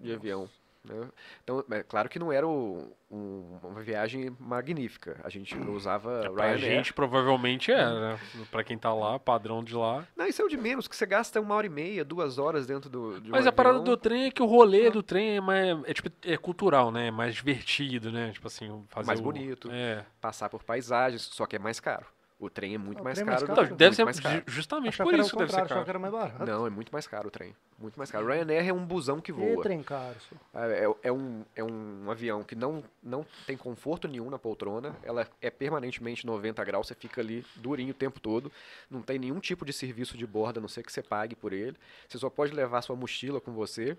[0.00, 0.48] de avião.
[0.88, 1.08] Né?
[1.42, 5.20] Então, é claro que não era o- um- uma viagem magnífica.
[5.24, 6.58] A gente usava Pra Ryanair.
[6.58, 8.18] gente, provavelmente é, né?
[8.50, 10.06] Pra quem tá lá, padrão de lá.
[10.16, 12.66] Não, isso é o de menos, que você gasta uma hora e meia, duas horas
[12.66, 13.94] dentro do, de um Mas a parada avião.
[13.94, 15.78] do trem é que o rolê do trem é mais.
[15.84, 17.08] É, tipo, é cultural, né?
[17.08, 18.30] É mais divertido, né?
[18.32, 19.06] Tipo assim, fazer.
[19.06, 19.68] Mais o- bonito.
[19.70, 20.04] É.
[20.20, 22.06] Passar por paisagens, só que é mais caro.
[22.38, 23.46] O trem é muito Ah, o mais é mais caro.
[23.54, 23.60] caro?
[23.62, 24.36] do- Então, deve muito ser mais caro.
[24.36, 25.84] ju- justamente Achava por que o isso deve ser caro.
[25.84, 26.44] que era mais barato.
[26.44, 27.56] Não, é muito mais caro o trem.
[27.78, 28.26] Muito mais caro.
[28.26, 29.62] Ryanair é um busão que E voa.
[29.62, 30.16] trem caro.
[30.54, 34.94] É, é- é um, é um avião que não, não tem conforto nenhum na poltrona.
[35.02, 36.88] Ela é permanentemente 90 graus.
[36.88, 38.52] Você fica ali durinho o tempo todo.
[38.90, 41.54] Não tem nenhum tipo de serviço de bordo, a não ser que você pague por
[41.54, 41.76] ele.
[42.06, 43.96] Você só pode levar sua mochila com você.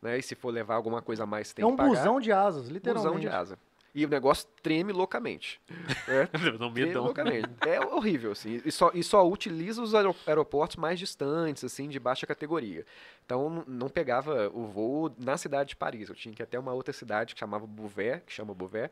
[0.00, 0.18] Né?
[0.18, 1.90] E se for levar alguma coisa a mais, você tem É um que pagar.
[1.90, 3.08] busão de asas, literalmente.
[3.14, 3.58] Busão de asa.
[3.94, 5.60] E o negócio treme loucamente.
[6.08, 6.26] É,
[6.58, 7.48] Dá um treme loucamente.
[7.66, 8.60] É horrível, assim.
[8.64, 12.84] E só, e só utiliza os aero- aeroportos mais distantes, assim, de baixa categoria.
[13.24, 16.08] Então, não pegava o voo na cidade de Paris.
[16.08, 18.90] Eu tinha que ir até uma outra cidade que chamava Beauvais, que chama Beauvais,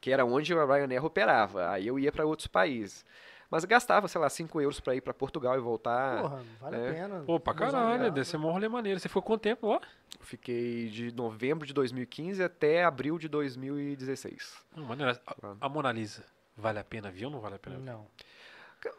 [0.00, 1.70] que era onde a Ryanair operava.
[1.70, 3.04] Aí eu ia para outros países.
[3.52, 6.22] Mas gastava, sei lá, 5 euros para ir para Portugal e voltar.
[6.22, 6.88] Porra, vale é.
[6.88, 7.20] a pena.
[7.26, 8.98] Pô, pra caralho, deve ser mó rolê maneiro.
[8.98, 9.80] Você ficou quanto tempo lá?
[10.22, 14.54] Fiquei de novembro de 2015 até abril de 2016.
[14.74, 15.12] Não, maneiro.
[15.26, 15.58] A, Claro.
[15.60, 16.24] a Mona Lisa,
[16.56, 17.84] vale a pena ver ou não vale a pena ver?
[17.84, 18.06] Não.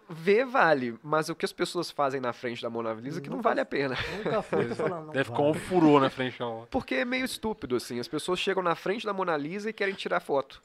[0.08, 3.42] Ver vale, mas o que as pessoas fazem na frente da Mona Lisa que não
[3.42, 3.96] vale a pena.
[4.24, 5.08] Nunca foi, tô falando.
[5.08, 6.68] Não Deve ficar um furor na frente dela.
[6.70, 8.00] Porque é meio estúpido, assim.
[8.00, 10.62] As pessoas chegam na frente da Mona Lisa e querem tirar foto.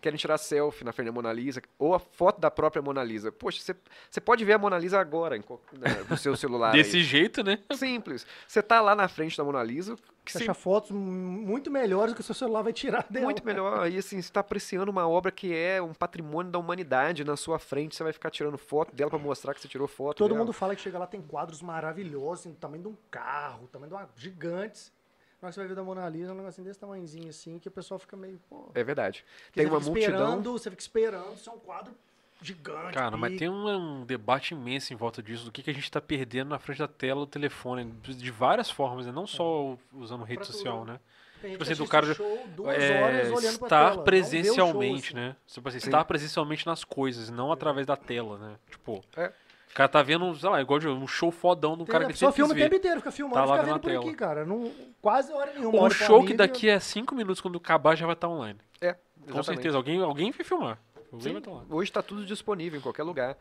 [0.00, 3.32] Querem tirar selfie na frente da Mona Lisa, ou a foto da própria Mona Lisa.
[3.32, 3.76] Poxa, você-
[4.10, 5.40] você pode ver a Mona Lisa agora em
[5.72, 6.68] né, no seu celular.
[6.72, 6.76] aí.
[6.82, 7.58] Desse jeito, né?
[7.74, 8.26] Simples.
[8.46, 12.16] Você tá lá na frente da Mona Lisa, que Você acha fotos muito melhores do
[12.16, 13.24] que o seu celular vai tirar dela.
[13.24, 13.80] muito melhor.
[13.84, 17.58] Aí, assim, você tá apreciando uma obra que é um patrimônio da humanidade na sua
[17.58, 17.96] frente.
[17.96, 20.40] Você vai ficar tirando foto dela pra mostrar que você tirou foto Todo dela.
[20.40, 23.68] mundo fala que chega lá tem quadros maravilhosos, assim, do tamanho de um carro, do
[23.68, 24.92] tamanho de uma gigantes.
[25.40, 27.58] Na hora que você vai ver da Mona Lisa, é um negocinho desse tamanhozinho assim,
[27.58, 28.70] que o pessoal fica meio, pô.
[28.74, 29.24] É verdade.
[29.52, 30.20] Tem você uma fica multidão.
[30.28, 31.94] esperando, você fica esperando, isso é um quadro
[32.42, 32.94] gigante.
[32.94, 33.38] Cara, mas pica.
[33.40, 33.68] tem um,
[34.00, 36.78] um debate imenso em volta disso, do que, que a gente tá perdendo na frente
[36.78, 39.12] da tela do telefone, de várias formas, né?
[39.12, 40.92] Não só usando rede Pra social, tudo.
[40.92, 41.00] né?
[41.40, 44.02] Tem gente tipo que assim, do cara- show duas É, horas olhando pra estar tela,
[44.04, 45.28] presencialmente, show, assim.
[45.28, 45.36] né?
[45.46, 48.56] Tipo assim, estar presencialmente nas coisas, não através da tela, né?
[48.68, 49.32] Tipo, É.
[49.70, 52.16] o cara tá vendo, sei lá, igual de um show fodão um Tem- cara que
[52.18, 54.04] sempre filma o tempo inteiro, fica filmando Tá e lá fica vendo por na aqui,
[54.06, 54.16] tela.
[54.16, 54.44] cara.
[54.44, 55.82] Não, quase hora nenhuma.
[55.82, 58.58] Um show que daqui a cinco minutos, quando acabar, já vai estar online.
[58.80, 59.44] É, Com exatamente.
[59.46, 60.78] certeza, alguém, alguém vai filmar.
[61.12, 61.62] Alguém Sim, vai estar lá.
[61.70, 63.36] hoje tá tudo disponível em qualquer lugar.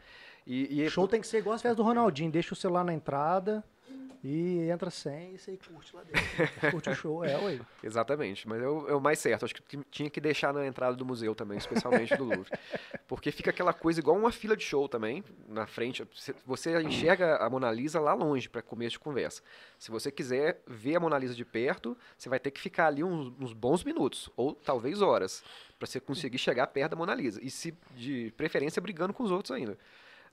[0.46, 2.32] E, e O show tem que ser igual as festas do Ronaldinho.
[2.32, 3.64] Deixa o celular na entrada
[4.30, 6.22] e entra sem e você curte lá dentro.
[6.72, 7.60] curte o show, é, ué.
[7.82, 9.46] Exatamente, mas é o, é mais certo.
[9.46, 12.50] Acho que tinha que deixar na entrada do museu também, especialmente do Louvre.
[13.08, 16.04] Porque fica aquela coisa igual uma fila de show também, na frente.
[16.14, 19.42] Você- Você enxerga a Mona Lisa lá longe para começo de conversa.
[19.80, 23.04] Se você quiser ver a Mona Lisa de perto, você vai ter que ficar ali
[23.04, 25.42] uns, uns bons minutos, ou talvez horas,
[25.80, 27.40] para você conseguir chegar perto da Mona Lisa.
[27.42, 29.78] E se, de preferência, brigando com os outros ainda.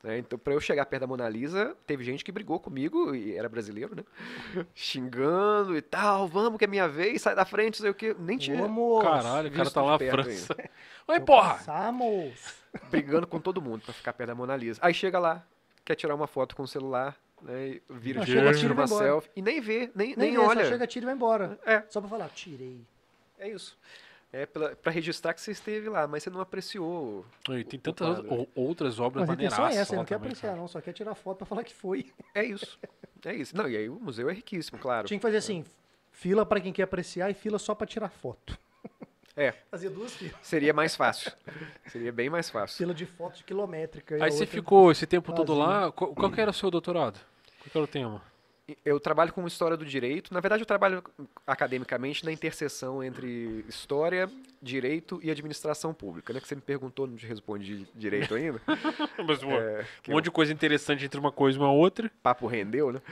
[0.04, 0.18] Né?
[0.18, 3.48] Então, para eu chegar perto da Mona Lisa, teve gente que brigou comigo, e era
[3.48, 4.04] brasileiro, né?
[4.74, 8.14] Xingando e tal, vamos que é minha vez, sai da frente, não sei o quê.
[8.18, 8.68] Nem tinha.
[8.68, 9.06] Moço.
[9.06, 10.54] Caralho, o cara tá lá na perto França.
[11.08, 11.54] Oi, vou porra!
[11.54, 12.54] Passar, moço.
[12.90, 14.78] brigando com todo mundo pra ficar perto da Mona Lisa.
[14.82, 15.42] Aí chega lá,
[15.84, 17.68] quer tirar uma foto com o celular, né?
[17.68, 20.38] e Vira Não, chega, tira tira uma selfie e nem vê, nem, nem, Nem, vê,
[20.38, 20.64] olha.
[20.66, 21.58] chega, tira e vai embora.
[21.64, 22.78] É, Só pra falar, tirei.
[23.38, 23.78] é isso.
[24.36, 27.24] É pela, pra registrar que você esteve lá, mas você não apreciou.
[27.50, 28.30] E tem o tantas quadro.
[28.30, 30.60] outras- ou- outras obras Mas é maneiraças essa, não quer apreciar, cara.
[30.60, 30.66] não.
[30.66, 32.12] Só quer tirar foto pra falar que foi.
[32.34, 32.76] É isso.
[33.24, 33.56] É isso.
[33.56, 35.06] Não, e aí o museu é riquíssimo, claro.
[35.06, 35.64] Tinha que fazer assim,
[36.10, 38.58] fila pra quem quer apreciar e fila só pra tirar foto.
[39.36, 40.34] É, Fazia duas filas.
[40.42, 41.30] seria mais fácil.
[41.86, 42.76] Seria bem mais fácil.
[42.76, 44.16] Fila de fotos quilométrica.
[44.22, 47.20] Aí você ficou esse tempo todo lá, qual, qual que era o seu doutorado?
[47.60, 48.20] Qual que era o tema?
[48.84, 50.32] Eu trabalho com história do direito.
[50.32, 51.04] Na verdade, eu trabalho
[51.46, 54.30] academicamente na interseção entre história,
[54.62, 56.32] direito e administração pública.
[56.32, 56.40] Né?
[56.40, 58.60] Que você me perguntou, não te respondi direito ainda.
[59.26, 62.10] Mas, É, um monte de coisa interessante entre uma coisa e uma outra.
[62.22, 63.02] papo rendeu, né?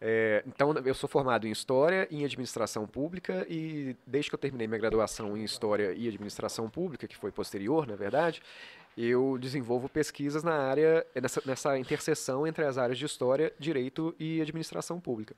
[0.00, 4.38] É, então, eu sou formado em História e em Administração Pública e desde que eu
[4.38, 8.40] terminei minha graduação em História e Administração Pública, que foi posterior, na verdade,
[9.04, 14.40] eu desenvolvo pesquisas na área, nessa, nessa interseção entre as áreas de História, Direito e
[14.40, 15.34] Administração Pública.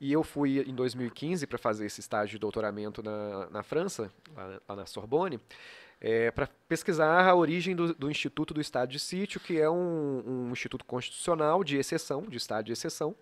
[0.00, 4.60] E eu fui em 2015 para fazer esse estágio de doutoramento na, na França, lá,
[4.68, 5.40] lá na Sorbonne,
[6.34, 10.50] para pesquisar a origem do, do Instituto do Estado de Sítio, que é um, um
[10.50, 13.14] instituto constitucional de exceção, de estado de exceção,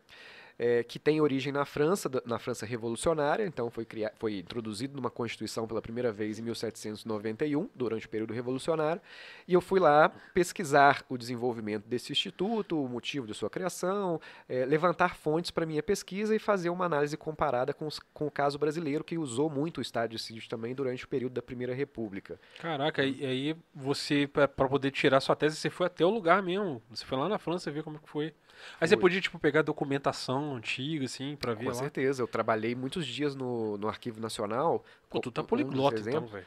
[0.63, 5.11] é, que tem origem na França, na França revolucionária, então foi, cria- foi introduzido numa
[5.11, 9.01] Constituição pela primeira vez em 1791, durante o período revolucionário,
[9.49, 14.67] e eu fui lá pesquisar o desenvolvimento desse instituto, o motivo de sua criação, é,
[14.67, 18.59] levantar fontes para minha pesquisa e fazer uma análise comparada com, os- com o caso
[18.59, 22.39] brasileiro, que usou muito o estado de sítio também durante o período da Primeira República.
[22.61, 26.83] Caraca, e aí você, pra poder tirar sua tese, você foi até o lugar mesmo.
[26.91, 28.35] Você foi lá na França ver como que foi.
[28.81, 31.75] Aí você podia, tipo, pegar documentação antiga, assim, pra ver Com lá.
[31.75, 34.85] certeza, eu trabalhei muitos dias no, no Arquivo Nacional.
[35.09, 36.47] Pô, tu tá um poliglota, então, exemplos- velho.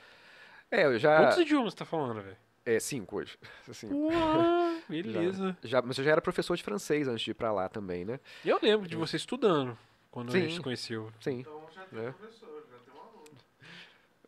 [0.72, 1.18] É, eu já...
[1.18, 2.38] Quantos idiomas você tá falando, velho?
[2.66, 3.38] É, cinco hoje.
[3.72, 3.94] Cinco.
[4.10, 5.58] Uau, beleza.
[5.64, 8.20] Já, mas eu já era professor de francês antes de ir pra lá também, né?
[8.44, 9.78] Eu lembro de você estudando
[10.10, 10.42] quando a Sim.
[10.42, 11.12] gente se conheceu.
[11.20, 11.40] Sim.
[11.42, 12.12] Então já tem É.
[12.12, 13.24] professor, já tem um aluno.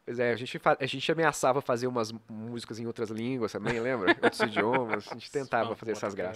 [0.06, 4.10] Pois é, a gente, a gente ameaçava fazer umas músicas em outras línguas também, lembra?
[4.22, 5.08] Outros idiomas.
[5.10, 6.34] A gente tentava fazer essas cara.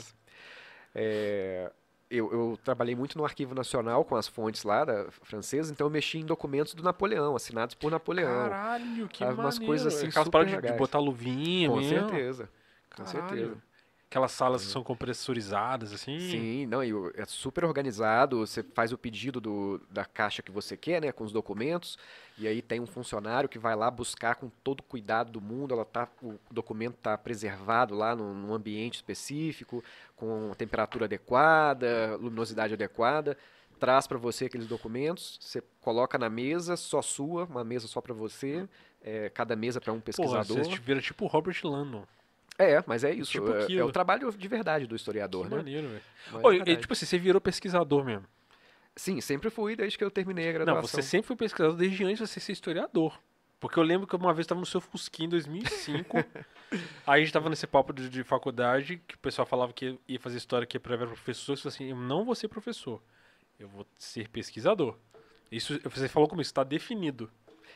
[0.94, 1.72] É,
[2.10, 5.92] eu, eu trabalhei muito no Arquivo Nacional com as fontes lá da francesa, então eu
[5.92, 8.50] mexi em documentos do Napoleão, assinados por Napoleão.
[8.50, 9.66] Caralho, que umas maneiro.
[9.66, 12.10] coisas assim Aquelas super paradas de, de botar luvinha com mesmo.
[12.10, 12.50] certeza.
[12.96, 13.28] Com Caralho.
[13.30, 13.69] certeza.
[14.10, 16.20] Aquelas salas que são compressorizadas, assim.
[16.20, 18.40] Sim, não, e é super organizado.
[18.40, 21.96] Você faz o pedido do, da caixa que você quer, né, com os documentos,
[22.36, 25.76] e aí tem um funcionário que vai lá buscar com todo o cuidado do mundo.
[25.76, 29.84] Ela tá, o documento está preservado lá num, num ambiente específico,
[30.16, 33.38] com temperatura adequada, luminosidade adequada.
[33.80, 38.16] Traz para você aqueles documentos, você coloca na mesa, só sua, uma mesa só para
[38.16, 38.68] você,
[39.04, 40.66] é, cada mesa para um Porra, pesquisador.
[40.66, 42.06] você vira tipo o Robert Landon.
[42.60, 43.32] É, mas é isso.
[43.32, 45.56] Tipo é, é o trabalho de verdade do Que historiador, né?
[45.58, 46.02] maneiro, velho.
[46.28, 46.82] É verdade.
[46.82, 48.26] tipo assim, você virou pesquisador mesmo.
[48.98, 50.82] Sim, sempre fui desde que eu terminei a graduação.
[50.82, 53.18] Não, você sempre foi pesquisador desde antes de você ser historiador.
[53.62, 56.18] Porque eu lembro que uma vez eu tava no seu Fusquinha em 2005.
[57.08, 60.20] aí a gente tava nesse papo de, de faculdade, que o pessoal falava que ia
[60.20, 61.56] fazer história que virar professor.
[61.56, 63.02] Você falou assim: eu não vou ser professor,
[63.58, 64.98] eu vou ser pesquisador.
[65.52, 67.30] Isso, você falou como isso, tá definido.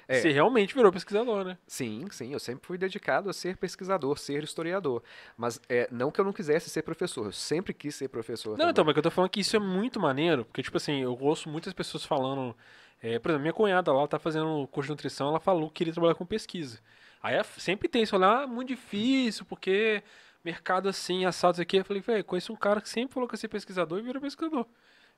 [0.07, 0.19] É.
[0.19, 1.57] Você realmente virou pesquisador, né?
[1.65, 5.01] Sim, sim, eu sempre fui dedicado a ser pesquisador, ser historiador.
[5.37, 8.51] Mas é, não que eu não quisesse ser professor, eu sempre quis ser professor.
[8.51, 8.71] Não, também.
[8.71, 11.17] então, mas que eu tô falando que isso é muito maneiro, porque, tipo assim, eu
[11.19, 12.55] ouço muitas pessoas falando.
[13.01, 15.93] é, por exemplo, minha cunhada lá tá fazendo curso de nutrição, ela falou que queria
[15.93, 16.79] trabalhar com pesquisa.
[17.21, 20.03] Aí é- sempre tem isso lá, ah, muito difícil, porque
[20.43, 21.77] mercado assim, assados aqui.
[21.77, 24.21] Eu falei, velho, conheço um cara que sempre falou que ia ser pesquisador e virou
[24.21, 24.65] pesquisador.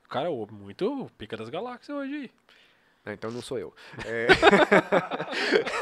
[0.05, 2.31] O cara é muito pica das galáxias hoje aí.
[3.05, 3.73] Ah, então não sou eu.
[4.05, 4.27] É...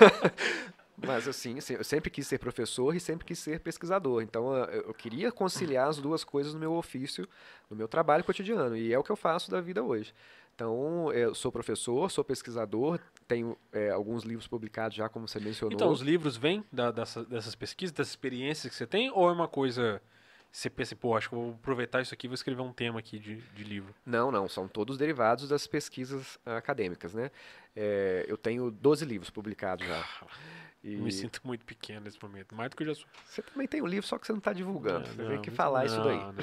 [1.05, 4.21] Mas assim, eu sempre quis ser professor e sempre quis ser pesquisador.
[4.21, 7.27] Então eu eu queria conciliar as duas coisas no meu ofício,
[7.69, 8.77] no meu trabalho cotidiano.
[8.77, 10.13] E é o que eu faço da vida hoje.
[10.55, 15.73] Então, eu sou professor, sou pesquisador, tenho é, alguns livros publicados já, como você mencionou.
[15.73, 19.31] Então, os livros vêm da- dessa- dessas pesquisas, dessas experiências que você tem, ou é
[19.31, 19.99] uma coisa.
[20.53, 23.17] Você pensa, pô, acho que vou aproveitar isso aqui e vou escrever um tema aqui
[23.17, 23.91] de, de livro.
[24.05, 27.31] Não, não, são todos derivados das pesquisas ah, acadêmicas, né?
[27.75, 30.05] É, eu tenho 12 livros publicados já.
[30.85, 33.05] E me sinto muito pequeno nesse momento, mais do que eu já sou.
[33.25, 35.07] você também tem um livro, só que você não está divulgando.
[35.07, 36.17] Não, você não, tem que falar isso daí.
[36.17, 36.41] não, não.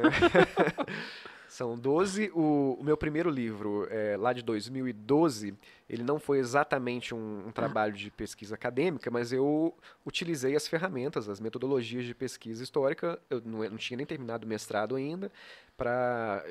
[1.52, 2.30] São 12.
[2.34, 5.54] O, o meu primeiro livro, é, lá de 2012,
[5.86, 9.74] ele não foi exatamente um, um trabalho de pesquisa acadêmica, mas eu
[10.06, 13.20] utilizei as ferramentas, as metodologias de pesquisa histórica.
[13.28, 15.30] Eu não, não tinha nem terminado o mestrado ainda,
[15.76, 16.42] para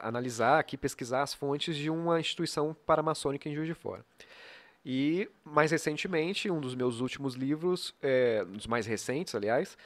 [0.00, 4.02] analisar aqui, pesquisar as fontes de uma instituição paramaçônica em Juiz de Fora.
[4.88, 9.76] E, mais recentemente, um dos meus últimos livros, é, um dos mais recentes, aliás,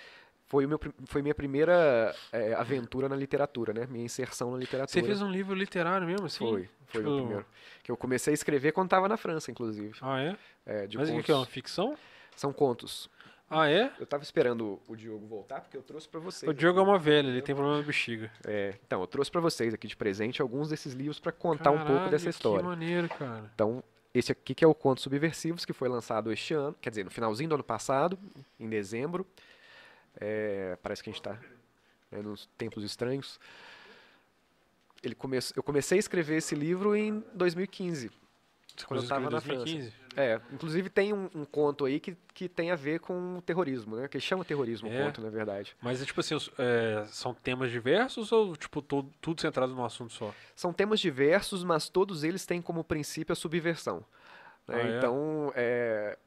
[0.50, 3.86] foi, o meu, foi minha primeira é, aventura na literatura, né?
[3.88, 5.00] Minha inserção na literatura.
[5.00, 6.38] Você fez um livro literário mesmo, assim?
[6.38, 7.46] Foi, foi Tipo- o primeiro.
[7.84, 9.96] Que eu comecei a escrever quando estava na França, inclusive.
[10.02, 10.36] Ah, é?
[10.66, 11.34] É, de Mas o que é?
[11.36, 11.96] Uma ficção?
[12.34, 13.08] São contos.
[13.48, 13.92] Ah, é?
[14.00, 16.50] Eu tava esperando o Diogo voltar, porque eu trouxe para vocês.
[16.50, 18.28] O Diogo é uma velha, ele tem problema de bexiga.
[18.44, 21.76] É, então, eu trouxe para vocês aqui de presente alguns desses livros para contar um
[21.76, 22.58] pouco Caralho, dessa história.
[22.58, 23.48] Que maneiro, cara.
[23.54, 27.04] Então, esse aqui que é o Contos Subversivos, que foi lançado este ano, quer dizer,
[27.04, 28.18] no finalzinho do ano passado,
[28.58, 29.24] em dezembro.
[30.16, 31.38] É, parece que a gente está
[32.10, 33.38] nos tempos estranhos.
[35.02, 35.38] Ele come...
[35.56, 38.10] Eu comecei a escrever esse livro em 2015.
[38.76, 40.00] Você Quando eu começou a tava na escrever em 2015?
[40.16, 43.96] É, inclusive tem um, um conto aí que, que tem a ver com o terrorismo,
[43.96, 44.08] né?
[44.08, 45.04] Que chama terrorismo É.
[45.04, 45.76] conto, na verdade.
[45.80, 50.12] Mas é tipo assim, é, são temas diversos ou tipo todo, tudo centrado num assunto
[50.12, 50.34] só?
[50.54, 54.04] São temas diversos, mas todos eles têm como princípio a subversão.
[54.66, 54.76] né?
[54.76, 54.98] Ah, é?
[54.98, 56.18] Então, é,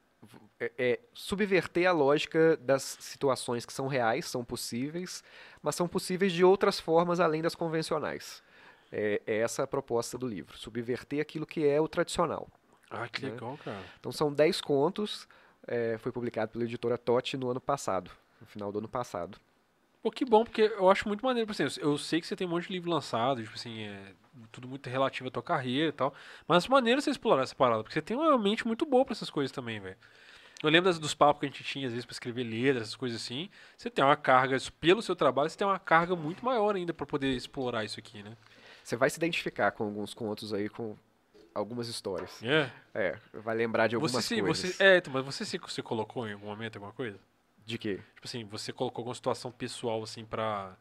[0.59, 5.23] é- é subverter a lógica das situações que são reais, são possíveis,
[5.61, 8.41] mas são possíveis de outras formas além das convencionais.
[8.91, 12.47] É, é essa a proposta do livro, subverter aquilo que é o tradicional.
[12.89, 13.31] Ah, que Né?
[13.31, 13.83] legal, cara.
[13.99, 15.27] Então, são 10 contos,
[15.65, 19.39] é, foi publicado pela editora Totti no ano passado, no final do ano passado.
[20.03, 21.47] Pô, que bom, porque eu acho muito maneiro.
[21.47, 24.11] Por exemplo, eu sei que você tem um monte de livro lançado, tipo assim, é
[24.51, 26.13] tudo muito relativo à tua carreira e tal.
[26.45, 29.29] Mas maneiro você explorar essa parada, porque você tem uma mente muito boa pra essas
[29.29, 29.95] coisas também, velho.
[30.61, 32.95] Eu lembro das- dos papos que a gente tinha, às vezes, pra escrever letras, essas
[32.97, 33.49] coisas assim.
[33.77, 37.05] Você tem uma carga, pelo seu trabalho, você tem uma carga muito maior ainda pra
[37.05, 38.35] poder explorar isso aqui, né?
[38.83, 40.97] Você vai se identificar com alguns contos aí, com
[41.55, 42.43] algumas histórias.
[42.43, 42.69] É.
[42.93, 44.75] É, vai lembrar de algumas Você se, coisas.
[44.75, 47.17] você, é, então, mas você se, se colocou em algum momento alguma coisa?
[47.65, 47.95] De quê?
[48.15, 50.75] Tipo assim, você colocou alguma situação pessoal, assim, pra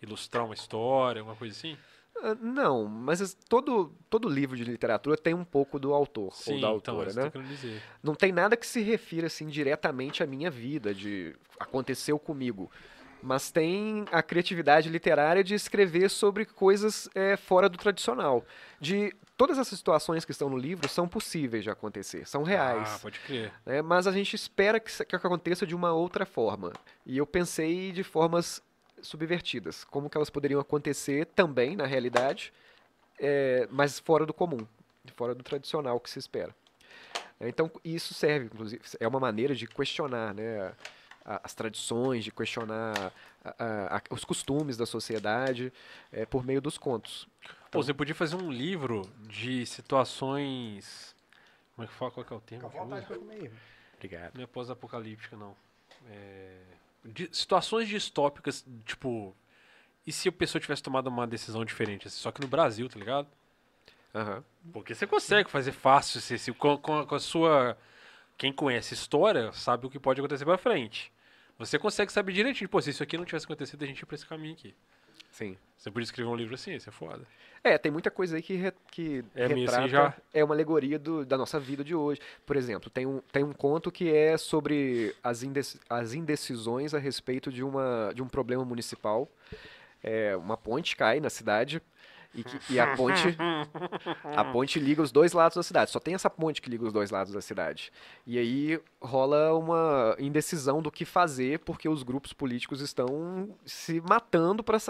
[0.00, 1.76] ilustrar uma história, alguma coisa assim?
[2.22, 6.54] Ah, Não, mas as- todo, todo livro de literatura tem um pouco do autor Sim,
[6.54, 7.48] ou da então, é autora, eu né?
[7.48, 7.82] dizer.
[8.02, 12.70] Não tem nada que se refira assim diretamente à minha vida, de aconteceu comigo.
[13.22, 18.44] Mas tem a criatividade literária de escrever sobre coisas eh, fora do tradicional.
[18.80, 22.98] De todas essas situações que estão no livro são possíveis de acontecer, são reais Ah,
[23.00, 23.52] pode crer.
[23.66, 23.82] né?
[23.82, 26.72] Mas a gente espera que, que aconteça de uma outra forma.
[27.04, 28.62] E eu pensei de formas
[29.00, 32.52] subvertidas, como que elas poderiam acontecer também na realidade,
[33.18, 34.64] é, mas fora do comum,
[35.16, 36.54] fora do tradicional que se espera.
[37.40, 40.72] É, Então isso serve, inclusive, é uma maneira de questionar, né?
[41.24, 43.12] As tradições, de questionar
[43.44, 45.72] a- a- a- os costumes da sociedade
[46.12, 47.26] é, por meio dos contos.
[47.72, 51.16] Pô, você podia fazer um livro de situações.
[51.74, 52.10] Como é que fala?
[52.10, 52.68] Qual que é o termo?
[52.68, 53.52] Fica à vontade pra comer.
[53.96, 54.34] Obrigado.
[54.34, 55.56] Não é pós-apocalíptica, não.
[56.10, 56.58] É...
[57.04, 59.34] de- situações distópicas, tipo.
[60.06, 62.06] E se a pessoa tivesse tomado uma decisão diferente?
[62.08, 63.28] assim, Só que no Brasil, tá ligado?
[64.14, 64.44] Aham.
[64.72, 66.20] Porque você consegue fazer fácil.
[66.20, 67.78] Se, se- com, com a- com a sua.
[68.36, 71.10] Quem conhece história sabe o que pode acontecer pra frente.
[71.58, 72.68] Você consegue saber direitinho.
[72.68, 74.74] Pô, se isso aqui não tivesse acontecido, a gente ia pra esse caminho aqui.
[75.30, 75.56] Sim.
[75.76, 77.26] Você podia escrever um livro assim, isso é foda.
[77.64, 80.14] É, tem muita coisa aí que, re- que É meio assim retrata, já.
[80.34, 82.20] é uma alegoria do- da nossa vida de hoje.
[82.44, 86.98] Por exemplo, tem um, tem um conto que é sobre as, indes- as indecisões a
[86.98, 89.28] respeito de, uma, de um problema municipal.
[90.02, 91.80] É, uma ponte cai na cidade
[92.34, 93.36] e, que- e a ponte
[94.36, 95.90] a ponte liga os dois lados da cidade.
[95.90, 97.92] Só tem essa ponte que liga os dois lados da cidade.
[98.26, 104.62] E aí rola uma indecisão do que fazer porque os grupos políticos estão se matando
[104.62, 104.80] para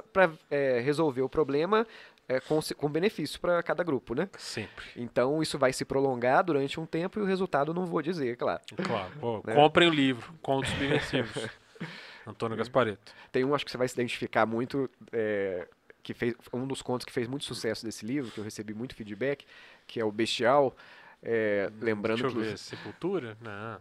[0.82, 1.86] resolver o problema
[2.28, 4.28] é, com, com benefício para cada grupo, né?
[4.38, 4.84] Sempre.
[4.96, 8.60] Então isso vai se prolongar durante um tempo e o resultado não vou dizer, claro.
[8.84, 9.12] Claro.
[9.20, 9.54] Pô, Né?
[9.54, 11.48] Comprem o livro, Contos Subversivos.
[12.24, 13.12] Antônio Gaspareto.
[13.32, 15.66] Tem um, acho que você vai se identificar muito, é,
[16.02, 18.94] que fez um dos contos que fez muito sucesso desse livro, que eu recebi muito
[18.94, 19.44] feedback,
[19.86, 20.74] que é o Bestial.
[21.22, 23.36] é, lembrando Deixa eu que ver, Sepultura?
[23.40, 23.80] Não.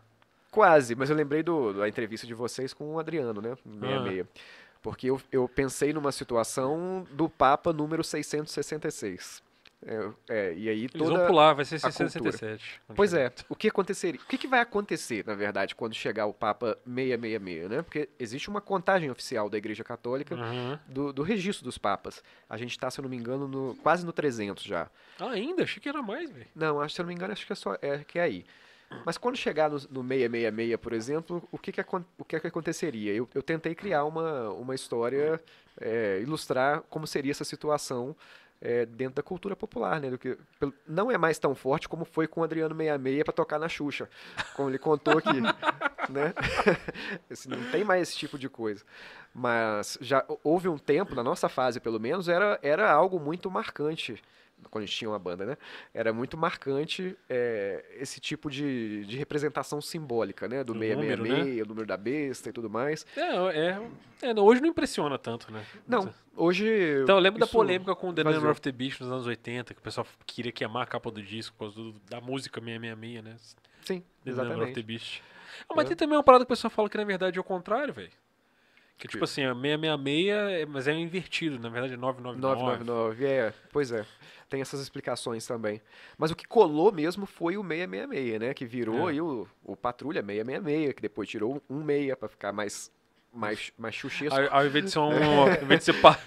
[0.52, 3.56] Quase, mas eu lembrei do, da entrevista de vocês com o Adriano, né?
[3.66, 4.04] no Ah.
[4.04, 4.28] 66.
[4.82, 9.42] Porque eu, eu pensei numa situação do Papa número 666.
[9.84, 11.18] É, é, e aí Eles toda.
[11.18, 12.10] vão pular, vai ser a cultura.
[12.10, 12.82] 667.
[12.96, 14.20] Pois é, o que aconteceria?
[14.22, 17.82] O que, que vai acontecer, na verdade, quando chegar o Papa 666, né?
[17.82, 20.80] Porque existe uma contagem oficial da Igreja Católica Aham.
[20.88, 22.24] do, do registro dos papas.
[22.48, 24.88] A gente está, se eu não me engano, no, quase no 300 já.
[25.20, 25.64] Ah, ainda?
[25.64, 26.48] Achei que era mais, velho.
[26.56, 28.46] Não, acho, se eu não me engano, acho que é, só, é, que é aí.
[29.06, 31.82] Mas quando chegar no, no 666, por exemplo, o que, que,
[32.18, 33.14] o que, que aconteceria?
[33.14, 35.42] Eu, eu tentei criar uma, uma história,
[35.80, 38.16] é, ilustrar como seria essa situação
[38.62, 40.10] é, dentro da cultura popular, né?
[40.10, 40.38] Do que,
[40.88, 44.08] não é mais tão forte como foi com o Adriano 66 para tocar na Xuxa,
[44.56, 45.42] como ele contou aqui,
[46.10, 46.34] né?
[47.30, 48.86] Assim, não tem mais esse tipo de coisa.
[49.34, 54.22] Mas já houve um tempo, na nossa fase pelo menos, era, era algo muito marcante
[54.70, 55.58] quando a gente tinha uma banda, né?
[55.94, 60.64] Era muito marcante é, esse tipo de, de representação simbólica, né?
[60.64, 63.06] Do Do 666, número, o número da besta e tudo mais.
[63.16, 63.82] É, é,
[64.30, 65.66] é, hoje não impressiona tanto, né?
[65.88, 66.66] Não, hoje...
[67.04, 69.80] Então, eu lembro da polêmica com The Number of the Beast nos anos 80, que
[69.80, 73.36] o pessoal queria queimar a capa do disco por causa do- da música 666, né?
[73.84, 74.84] Sim, The Number of the exatamente.
[74.84, 75.22] Beast.
[75.70, 75.88] Ah, mas É.
[75.90, 78.12] tem também uma parada que o pessoal fala que na verdade é o contrário, velho.
[78.98, 80.28] Que tipo assim, a 666,
[80.62, 82.40] é- mas é invertido, na verdade é 999.
[82.40, 84.06] 999, é, pois é.
[84.52, 85.82] Tem essas explicações também.
[86.18, 88.54] Mas o que colou mesmo foi o 666, né?
[88.54, 89.14] Que virou É.
[89.14, 92.92] aí o, o Patrulha 666, que depois tirou um 6 pra ficar mais,
[93.34, 94.36] mais, mais chuchesco.
[94.38, 95.04] Ao, ao invés de ser um.
[95.42, 96.20] Ao invés de ser, pa-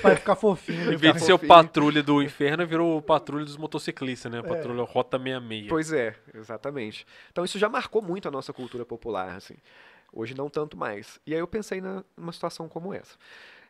[0.00, 0.78] Vai ficar fofinho.
[0.82, 4.38] ao né, invés de ser o patrulha do inferno, virou o patrulha dos motociclistas, né?
[4.38, 5.66] O patrulha Rota 66.
[5.68, 7.04] Pois é, exatamente.
[7.32, 9.56] Então isso já marcou muito a nossa cultura popular, assim.
[10.12, 11.18] Hoje não tanto mais.
[11.26, 13.16] E aí eu pensei na- numa situação como essa.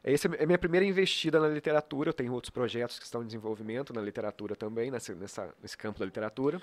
[0.05, 2.11] Essa é a minha primeira investida na literatura.
[2.11, 5.99] Eu tenho outros projetos que estão em desenvolvimento na literatura também, nessa, nessa- nesse campo
[6.01, 6.61] da literatura.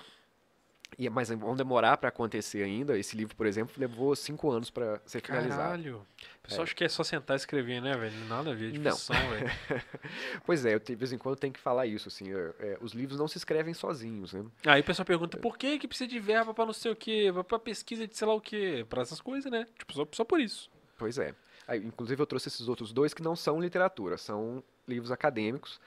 [0.98, 2.98] E, mas vão demorar para acontecer ainda.
[2.98, 5.62] Esse livro, por exemplo, levou cinco anos para ser finalizado.
[5.62, 5.96] Caralho.
[5.98, 8.18] O pessoal acha que é só sentar e escrever, né, velho?
[8.26, 8.90] Nada a ver, Não.
[8.90, 9.48] difusão, velho.
[10.44, 12.08] Pois é, eu de vez em quando tenho que falar isso.
[12.08, 14.32] Assim, é, é, os livros não se escrevem sozinhos.
[14.32, 14.44] Né?
[14.66, 17.32] Aí o pessoal pergunta, por que que precisa de verba pra não sei o quê?
[17.46, 18.84] Pra pesquisa de sei lá o quê?
[18.90, 19.66] Pra essas coisas, né?
[19.78, 20.68] Tipo, só, só por isso.
[20.98, 21.34] Pois é.
[21.76, 25.80] Inclusive eu trouxe esses outros dois que não são literatura, são livros acadêmicos.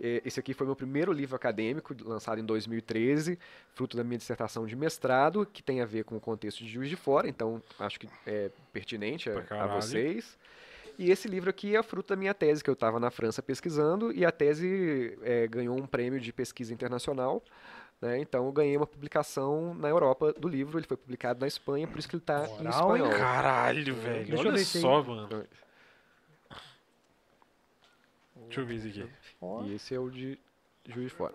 [0.00, 3.38] Esse aqui foi meu primeiro livro acadêmico, lançado em 2013,
[3.74, 6.88] fruto da minha dissertação de mestrado, que tem a ver com o contexto de Juiz
[6.88, 10.36] de Fora, então acho que é pertinente a, a vocês.
[10.98, 14.12] E esse livro aqui é fruto da minha tese, que eu estava na França pesquisando,
[14.12, 17.42] e a tese eh, ganhou um prêmio de pesquisa internacional.
[18.02, 18.18] Né?
[18.18, 21.98] Então eu ganhei uma publicação na Europa do livro, ele foi publicado na Espanha, por
[21.98, 23.10] isso que ele está em espanhol.
[23.10, 24.26] Caralho, velho.
[24.26, 24.82] Deixa eu Olha ver esse aí.
[24.82, 25.28] só, mano.
[28.46, 29.10] Deixa eu ver esse aqui.
[29.64, 30.38] E esse é o de
[30.86, 31.34] Juiz de Fora.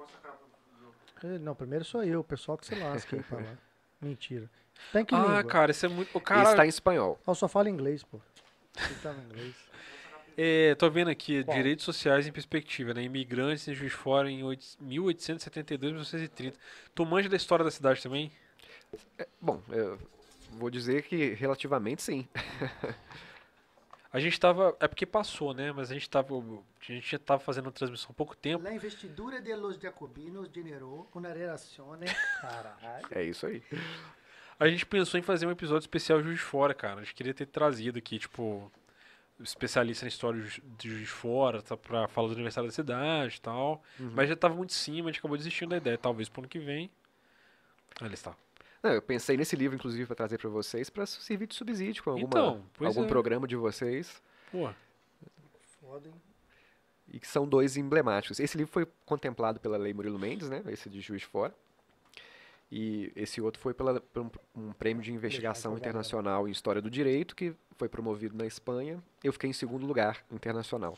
[1.24, 3.58] eh, Não, primeiro sou eu, o pessoal que se lasca aí pra lá.
[4.02, 4.50] Mentira.
[4.94, 5.44] Tem que Ah, língua?
[5.46, 6.10] cara, isso é muito.
[6.14, 7.20] O Esse cara, tá em espanhol.
[7.26, 8.20] Eu só falo inglês, pô.
[8.80, 9.56] Ele tava em inglês.
[10.38, 11.58] É, tô vendo aqui, Qual?
[11.58, 13.02] direitos sociais em perspectiva, né?
[13.04, 16.58] Imigrantes em Juiz de Fora em oit- 1872, 1930.
[16.96, 18.32] Tu manja da história da cidade também?
[19.42, 19.98] Bom, eu
[20.54, 22.28] vou dizer que relativamente sim.
[24.12, 24.76] A gente tava.
[24.80, 25.72] É porque passou, né?
[25.74, 26.34] Mas a gente tava.
[26.36, 28.64] A gente já tava fazendo uma transmissão há pouco tempo.
[28.64, 32.06] La investidura de los jacobinos generou uma relazione.
[32.42, 33.06] Caralho.
[33.12, 33.62] É isso aí.
[34.58, 37.02] A gente pensou em fazer um episódio especial Juiz de Fora, cara.
[37.02, 38.72] A gente queria ter trazido aqui, tipo,
[39.40, 40.44] especialista na história
[40.78, 43.84] de Fora, tá, pra falar do aniversário da cidade e tal.
[44.00, 45.98] Mas já tava muito em cima, a gente acabou desistindo da ideia.
[45.98, 46.90] Talvez pro ano que vem.
[48.02, 48.36] Ali está.
[48.82, 52.12] Não, eu pensei nesse livro, inclusive, para trazer para vocês, para servir de subsídio com
[52.12, 53.08] alguma, Então, algum é.
[53.08, 54.22] programa de vocês.
[54.52, 54.70] Pô,
[55.82, 56.14] Foda, hein?
[57.10, 58.40] E que são dois emblemáticos.
[58.40, 60.62] Esse livro foi contemplado pela Lei Murilo Mendes, né?
[60.68, 61.56] Esse de Juiz de Fora.
[62.72, 66.90] E esse outro foi pela, por um, um prêmio de investigação internacional em História do
[66.90, 69.02] Direito, que foi promovido na Espanha.
[69.24, 70.98] Eu fiquei em segundo lugar internacional,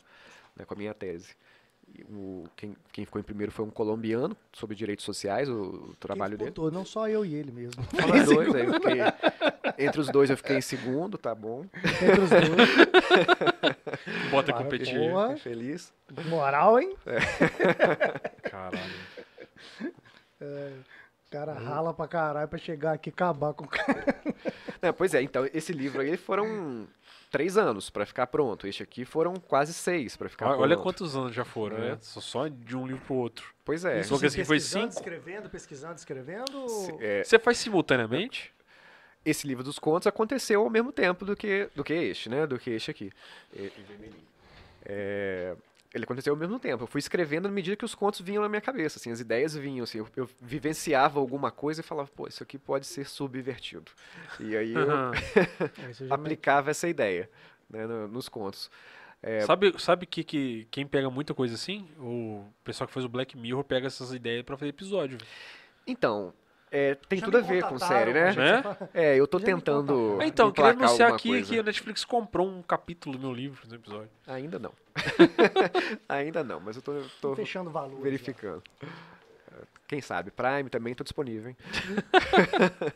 [0.55, 1.35] né, com a minha tese.
[2.07, 6.37] O, quem, quem ficou em primeiro foi um colombiano, sobre direitos sociais, o, o trabalho
[6.37, 6.71] Quem dele.
[6.71, 7.81] Não só eu e ele mesmo.
[8.13, 9.01] Os dois, aí eu fiquei-
[9.85, 11.65] entre os dois eu fiquei em segundo, tá bom.
[11.73, 12.69] Entre os dois.
[14.29, 14.99] bota Para, competir.
[14.99, 15.93] Fiquei feliz.
[16.27, 16.95] Moral, hein?
[18.43, 18.79] Caralho.
[20.41, 20.98] O
[21.29, 24.03] cara rala pra caralho pra chegar aqui e acabar com o cara.
[24.81, 26.87] É, pois é, então esse livro aí foram
[27.29, 28.65] três anos para ficar pronto.
[28.65, 30.83] Este aqui foram quase seis para ficar Olha pronto.
[30.83, 31.81] quantos anos já foram, É.
[31.91, 31.97] né?
[31.99, 33.53] Só, só de um livro pro outro.
[33.65, 33.99] Pois é.
[33.99, 34.09] Isso.
[34.15, 34.93] Só que esse aqui foi pesquisando, cinco?
[35.01, 36.69] escrevendo, pesquisando, escrevendo.
[36.69, 38.53] Se- é, Você faz simultaneamente?
[39.25, 42.47] esse livro dos contos aconteceu ao mesmo tempo do que, do que este, né?
[42.47, 43.11] Do que este aqui.
[43.53, 43.69] É.
[44.85, 45.55] É,
[45.93, 46.83] ele aconteceu ao mesmo tempo.
[46.83, 49.55] Eu fui escrevendo à medida que os contos vinham na minha cabeça, assim, as ideias
[49.55, 53.91] vinham, assim, eu, eu vivenciava alguma coisa e falava, pô, isso aqui pode ser subvertido.
[54.39, 54.87] E aí eu
[56.09, 57.29] aplicava essa ideia
[57.69, 58.69] né, no- nos contos.
[59.21, 61.89] É, Sabe, sabe que, que quem pega muita coisa assim?
[61.97, 65.17] O pessoal que faz o Black Mirror pega essas ideias pra fazer episódio.
[65.85, 66.33] Então,
[66.71, 68.31] é, tem Já tudo a ver com série, né?
[68.31, 68.89] gente, Né?
[68.93, 70.19] É, eu tô Já tentando.
[70.21, 71.47] Então, queria anunciar aqui coisa.
[71.53, 74.09] que a Netflix comprou um capítulo do meu livro no episódio.
[74.27, 74.71] Ainda não.
[76.07, 77.99] Ainda não, mas eu tô, tô Fechando valor.
[78.01, 78.61] verificando.
[79.87, 80.29] Quem sabe?
[80.29, 81.57] Prime também tô disponível, hein?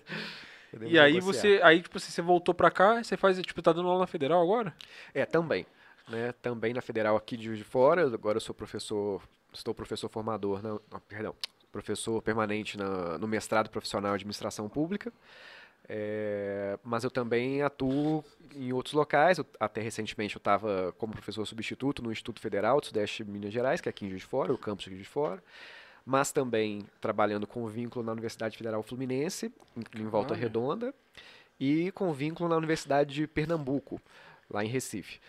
[0.82, 1.34] E aí negociar.
[1.42, 4.08] você, aí tipo assim, você voltou pra cá, você faz, tipo, tá dando aula na
[4.08, 4.74] Federal agora?
[5.14, 5.68] É, também.
[6.08, 6.34] Né?
[6.42, 8.06] Também na Federal aqui de Juiz de Fora.
[8.12, 9.22] Agora eu sou professor,
[9.54, 11.36] estou professor formador, não, não, perdão,
[11.74, 15.12] professor permanente na- no mestrado profissional de administração pública.
[15.90, 18.24] É, mas eu também atuo
[18.56, 19.38] em outros locais.
[19.38, 23.52] Eu- até recentemente eu estava como professor substituto no Instituto Federal do Sudeste de Minas
[23.52, 25.44] Gerais, que é aqui em Juiz de Fora, o campus de Juiz de Fora.
[26.06, 30.42] Mas também trabalhando com vínculo na Universidade Federal Fluminense, em, em Volta Olha.
[30.42, 30.94] Redonda,
[31.60, 34.00] e com vínculo na Universidade de Pernambuco,
[34.50, 35.20] lá em Recife.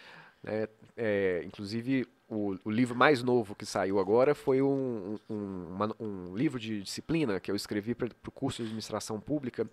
[0.43, 0.69] né?
[0.97, 6.35] É, inclusive, o, o livro mais novo que saiu agora foi um, um, uma- um
[6.35, 9.69] livro de disciplina que eu escrevi para o curso de administração pública,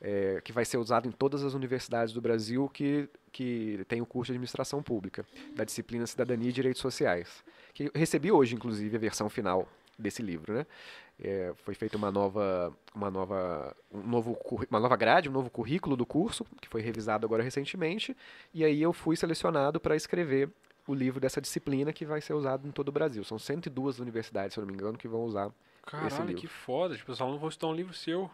[0.00, 4.06] é, que vai ser usado em todas as universidades do Brasil que, que tem o
[4.06, 7.44] curso de administração pública, da disciplina Cidadania e Direitos Sociais.
[7.72, 10.66] Que recebi hoje, inclusive, a versão final desse livro, né?
[11.22, 14.36] É, foi feita uma nova, uma nova, um novo,
[14.68, 18.16] uma nova grade, um novo currículo do curso que foi revisado agora recentemente,
[18.52, 20.48] e aí eu fui selecionado para escrever
[20.86, 23.24] o livro dessa disciplina que vai ser usado em todo o Brasil.
[23.24, 25.50] São 102 universidades, se eu não me engano, que vão usar.
[25.84, 26.40] Caralho, livro.
[26.40, 26.96] que foda.
[26.96, 28.30] Tipo, os alunos vão estudar um livro seu.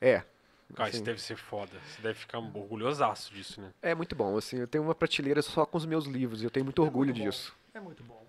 [0.00, 0.22] É.
[0.74, 1.72] Cara, assim, isso deve ser foda.
[1.86, 3.70] Você deve ficar orgulhosaço disso, né?
[3.82, 6.50] É muito bom, assim, eu tenho uma prateleira só com os meus livros, e eu
[6.50, 7.54] tenho muito orgulho muito disso.
[7.72, 8.23] É muito bom.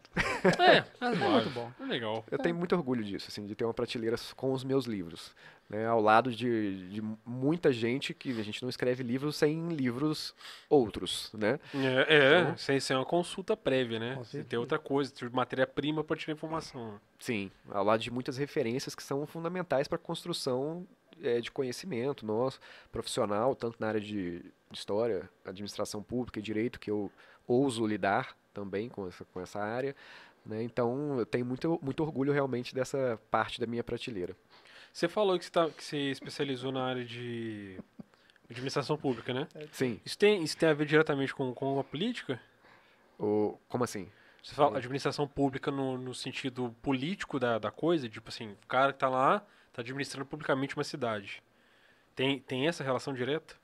[0.59, 1.71] É, É muito bom.
[1.79, 2.23] É legal.
[2.31, 5.33] Eu tenho muito orgulho disso, assim, de ter uma prateleira com os meus livros,
[5.69, 10.33] né, ao lado de, de muita gente que a gente não escreve livros sem livros
[10.69, 11.59] outros, né?
[11.73, 14.15] É, é Então- sem ser uma consulta prévia, né?
[14.17, 16.99] Você tem outra coisa, tem matéria-prima pra tirar informação.
[17.19, 20.85] Sim, ao lado de muitas referências que são fundamentais para a construção
[21.23, 22.59] eh, de conhecimento nosso,
[22.91, 27.11] profissional, tanto na área de, de história, administração pública e direito, que eu
[27.47, 29.93] ouso lidar também com essa, com essa área.
[30.45, 30.63] Né?
[30.63, 34.35] Então, eu tenho muito, muito orgulho realmente dessa parte da minha prateleira.
[34.93, 37.77] Você falou que você, tá, que você especializou na área de
[38.49, 39.47] administração pública, né?
[39.71, 42.39] Sim, Isso tem, isso tem a ver diretamente com, com a política?
[43.19, 44.07] o, como assim?
[44.41, 48.07] Você fala administração pública no, no sentido político da, da coisa?
[48.07, 49.39] Tipo assim, o cara que tá lá,
[49.73, 51.41] tá administrando publicamente uma cidade.
[52.15, 53.55] Tem, tem essa relação direta?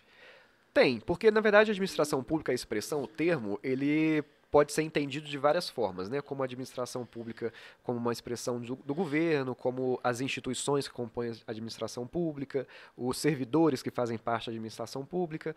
[0.74, 5.28] Tem, porque na verdade a administração pública, a expressão, o termo, ele pode ser entendido
[5.28, 6.22] de várias formas, né?
[6.22, 11.32] Como a administração pública, como uma expressão do, do, governo, como as instituições que compõem
[11.48, 15.56] a administração pública, os servidores que fazem parte da administração pública.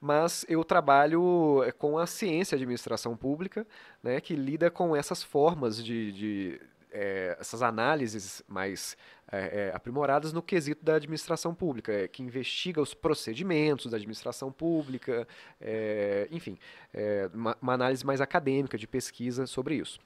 [0.00, 3.66] Mas eu trabalho eh, com a ciência administração pública,
[4.00, 4.20] né?
[4.20, 6.60] Que lida com essas formas de, de
[6.96, 8.96] é, essas análises mais
[9.30, 14.50] é, é, aprimoradas no quesito da administração pública, é, que investiga os procedimentos da administração
[14.50, 15.28] pública,
[15.60, 16.58] é, enfim,
[16.94, 20.00] é, uma, uma, análise mais acadêmica de pesquisa sobre isso.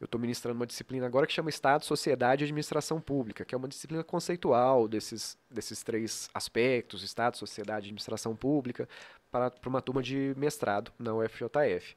[0.00, 3.58] Eu estou ministrando uma disciplina agora que chama Estado, Sociedade e Administração Pública, que é
[3.58, 8.88] uma disciplina conceitual desses, desses três aspectos, Estado, Sociedade e Administração Pública,
[9.30, 11.94] para, para uma turma de mestrado na UFJF.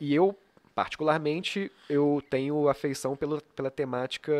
[0.00, 0.36] e eu
[0.80, 4.32] Particularmente, eu tenho afeição pela, pela temática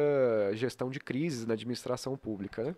[0.54, 2.74] gestão de crises na administração pública, né?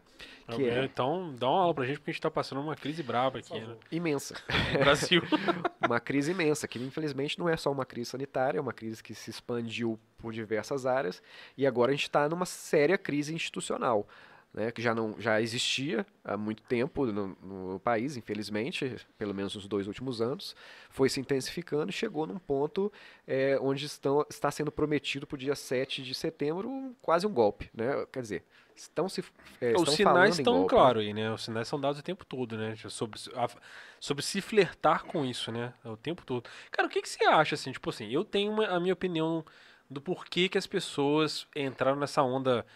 [0.48, 0.84] Que é...
[0.84, 3.60] Então, dá uma aula pra gente, porque a gente está passando uma crise braba aqui,
[3.60, 3.76] né?
[3.92, 4.34] Imensa.
[4.72, 5.22] No Brasil.
[5.86, 9.14] uma crise imensa, que infelizmente não é só uma crise sanitária, é uma crise que
[9.14, 11.22] se expandiu por diversas áreas,
[11.56, 14.08] e agora a gente está numa séria crise institucional
[14.54, 19.54] né, que já não já existia há muito tempo no, no, país, infelizmente, pelo menos
[19.54, 20.54] nos dois últimos anos,
[20.90, 22.92] foi se intensificando e chegou num ponto
[23.26, 27.70] é, onde estão, está sendo prometido para o dia 7 de setembro quase um golpe.
[27.72, 28.06] Né?
[28.12, 28.44] Quer dizer,
[28.76, 29.24] estão se
[29.60, 31.32] é, Os sinais estão claros aí, né?
[31.32, 32.74] Os sinais são dados o tempo todo, né?
[32.88, 33.48] Sobre, a,
[33.98, 35.72] sobre se flertar com isso, né?
[35.84, 36.48] O tempo todo.
[36.70, 37.72] Cara, o que, que você acha, assim?
[37.72, 39.44] Tipo assim, eu tenho uma, a minha opinião
[39.88, 42.66] do porquê que as pessoas entraram nessa onda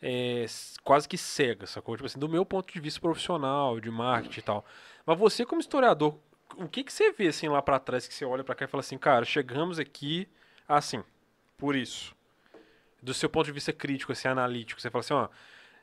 [0.00, 0.46] é,
[0.84, 1.96] quase que cega, sacou?
[1.96, 4.64] Tipo assim, do meu ponto de vista profissional, de marketing e tal.
[5.04, 6.18] Mas você, como historiador,
[6.56, 8.68] o que, que você vê assim lá para trás que você olha para cá e
[8.68, 10.28] fala assim, cara, chegamos aqui
[10.68, 11.02] assim,
[11.56, 12.14] por isso.
[13.02, 15.28] Do seu ponto de vista crítico, assim, analítico, você fala assim, ó,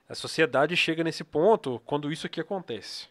[0.09, 3.07] a sociedade chega nesse ponto quando isso aqui acontece.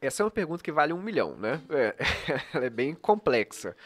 [0.00, 1.62] Essa é uma pergunta que vale um milhão, né?
[1.70, 1.94] É,
[2.52, 3.76] ela é bem complexa.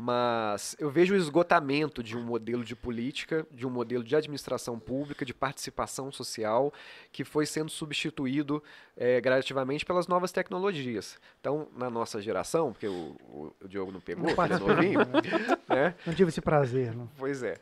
[0.00, 4.78] Mas eu vejo o esgotamento de um modelo de política, de um modelo de administração
[4.78, 6.72] pública, de participação social,
[7.12, 8.62] que foi sendo substituído
[8.96, 11.18] é, gradativamente pelas novas tecnologias.
[11.38, 13.14] Então, na nossa geração, porque o,
[13.60, 15.00] o, Diogo não pegou, não ele é novinho,
[15.68, 15.94] né?
[16.06, 17.06] Não tive esse prazer, não.
[17.18, 17.58] Pois é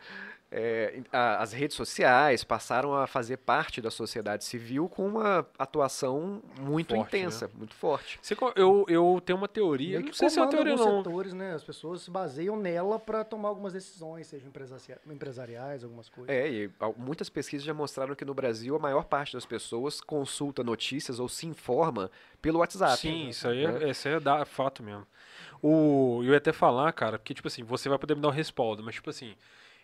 [0.50, 6.42] é, a, as redes sociais passaram a fazer parte da sociedade civil com uma atuação
[6.58, 7.52] muito forte, intensa, né?
[7.56, 8.18] muito forte.
[8.22, 10.98] Você, eu, eu tenho uma teoria, não sei se é uma teoria não.
[10.98, 11.54] setores, né?
[11.54, 14.50] As pessoas se baseiam nela para tomar algumas decisões, sejam
[15.06, 16.34] empresariais, algumas coisas.
[16.34, 20.64] É, e muitas pesquisas já mostraram que no Brasil a maior parte das pessoas consulta
[20.64, 22.96] notícias ou se informa pelo WhatsApp.
[22.96, 23.30] Sim, né?
[23.30, 25.06] isso aí é, é, isso aí é fato mesmo.
[25.60, 28.30] O, eu ia até falar, cara, porque, tipo assim, você vai poder me dar o
[28.30, 29.34] um respaldo, mas, tipo assim,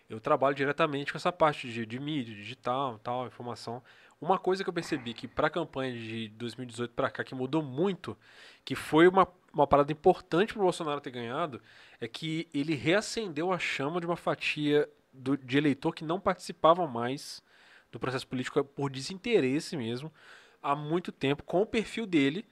[0.09, 3.81] eu trabalho diretamente com essa parte de, de mídia, digital, tal, informação.
[4.21, 7.61] Uma coisa que eu percebi que para a campanha de 2018 para cá que mudou
[7.61, 8.17] muito,
[8.63, 11.61] que foi uma, uma parada importante para o Bolsonaro ter ganhado,
[11.99, 16.87] é que ele reacendeu a chama de uma fatia do, de eleitor que não participava
[16.87, 17.43] mais
[17.91, 20.11] do processo político por desinteresse mesmo
[20.65, 22.43] há muito tempo com o perfil dele,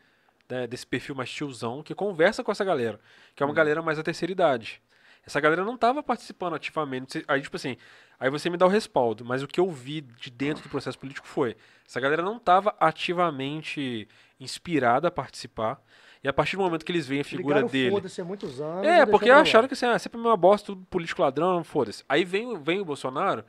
[0.47, 2.99] né, desse perfil mais tiozão, que conversa com essa galera,
[3.35, 3.55] que é uma hum.
[3.55, 4.81] galera mais da terceira idade.
[5.25, 7.23] Essa galera não estava participando ativamente.
[7.27, 7.77] Aí, tipo assim,
[8.19, 10.99] aí você me dá o respaldo, mas o que eu vi de dentro do processo
[10.99, 11.55] político foi:
[11.87, 14.07] essa galera não estava ativamente
[14.39, 15.81] inspirada a participar.
[16.23, 17.91] E a partir do momento que eles veem a figura Ligaram dele.
[17.91, 18.87] Foda-se há muitos anos.
[18.87, 22.03] É, porque acharam que assim, ah, sempre é uma bosta, tudo político ladrão, foda-se.
[22.07, 23.43] Aí vem, vem o Bolsonaro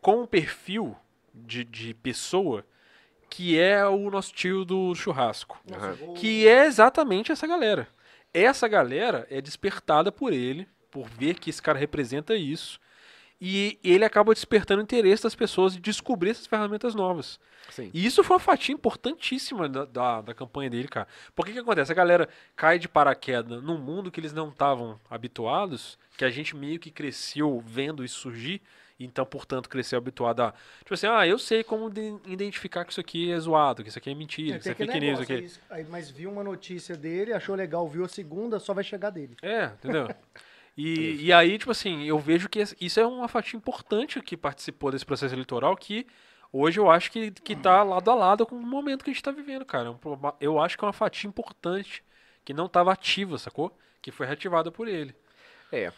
[0.00, 0.96] com um perfil
[1.34, 2.64] de, de pessoa
[3.28, 5.60] que é o nosso tio do churrasco.
[5.68, 6.14] Nossa, uhum.
[6.14, 7.88] Que é exatamente essa galera.
[8.34, 12.80] Essa galera é despertada por ele por ver que esse cara representa isso.
[13.40, 17.40] E ele acaba despertando o interesse das pessoas de descobrir essas ferramentas novas.
[17.70, 17.90] Sim.
[17.94, 21.08] E isso foi uma fatia importantíssima da, da, da campanha dele, cara.
[21.34, 21.90] Por que que acontece?
[21.90, 26.54] A galera cai de paraquedas num mundo que eles não estavam habituados, que a gente
[26.54, 28.60] meio que cresceu vendo isso surgir,
[28.98, 30.52] então, portanto, cresceu habituado a.
[30.80, 33.98] Tipo assim, ah, eu sei como de, identificar que isso aqui é zoado, que isso
[33.98, 35.20] aqui é mentira, é, que isso é fake news.
[35.20, 35.50] Aqui.
[35.70, 39.36] Aí, mas viu uma notícia dele, achou legal, viu a segunda, só vai chegar dele.
[39.40, 40.06] É, entendeu?
[40.76, 44.90] E, e aí, tipo assim, eu vejo que isso é uma fatia importante que participou
[44.90, 46.06] desse processo eleitoral que
[46.52, 49.22] hoje eu acho que, que tá lado a lado com o momento que a gente
[49.22, 49.94] tá vivendo, cara.
[50.40, 52.02] Eu acho que é uma fatia importante
[52.44, 53.76] que não estava ativa, sacou?
[54.00, 55.14] Que foi reativada por ele.
[55.70, 55.92] É.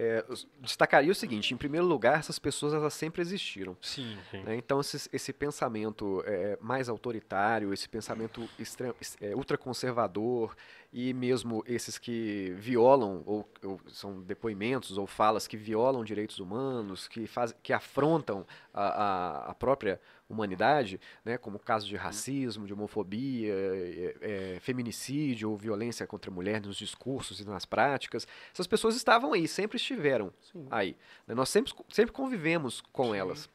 [0.00, 0.24] É,
[0.60, 3.76] destacaria o seguinte: em primeiro lugar, essas pessoas elas sempre existiram.
[3.82, 4.16] Sim.
[4.30, 4.44] sim.
[4.44, 4.54] Né?
[4.54, 10.54] Então, esse, esse pensamento é, mais autoritário, esse pensamento extrem, é, ultraconservador,
[10.92, 17.06] e mesmo esses que violam, ou, ou são depoimentos ou falas que violam direitos humanos,
[17.06, 22.72] que, faz, que afrontam a, a, a própria humanidade, né, como casos de racismo, de
[22.72, 28.66] homofobia, é, é, feminicídio ou violência contra a mulher nos discursos e nas práticas, essas
[28.66, 30.66] pessoas estavam aí, sempre estiveram Sim.
[30.70, 30.96] aí.
[31.26, 31.34] né?
[31.34, 33.48] Nós sempre, sempre convivemos com elas.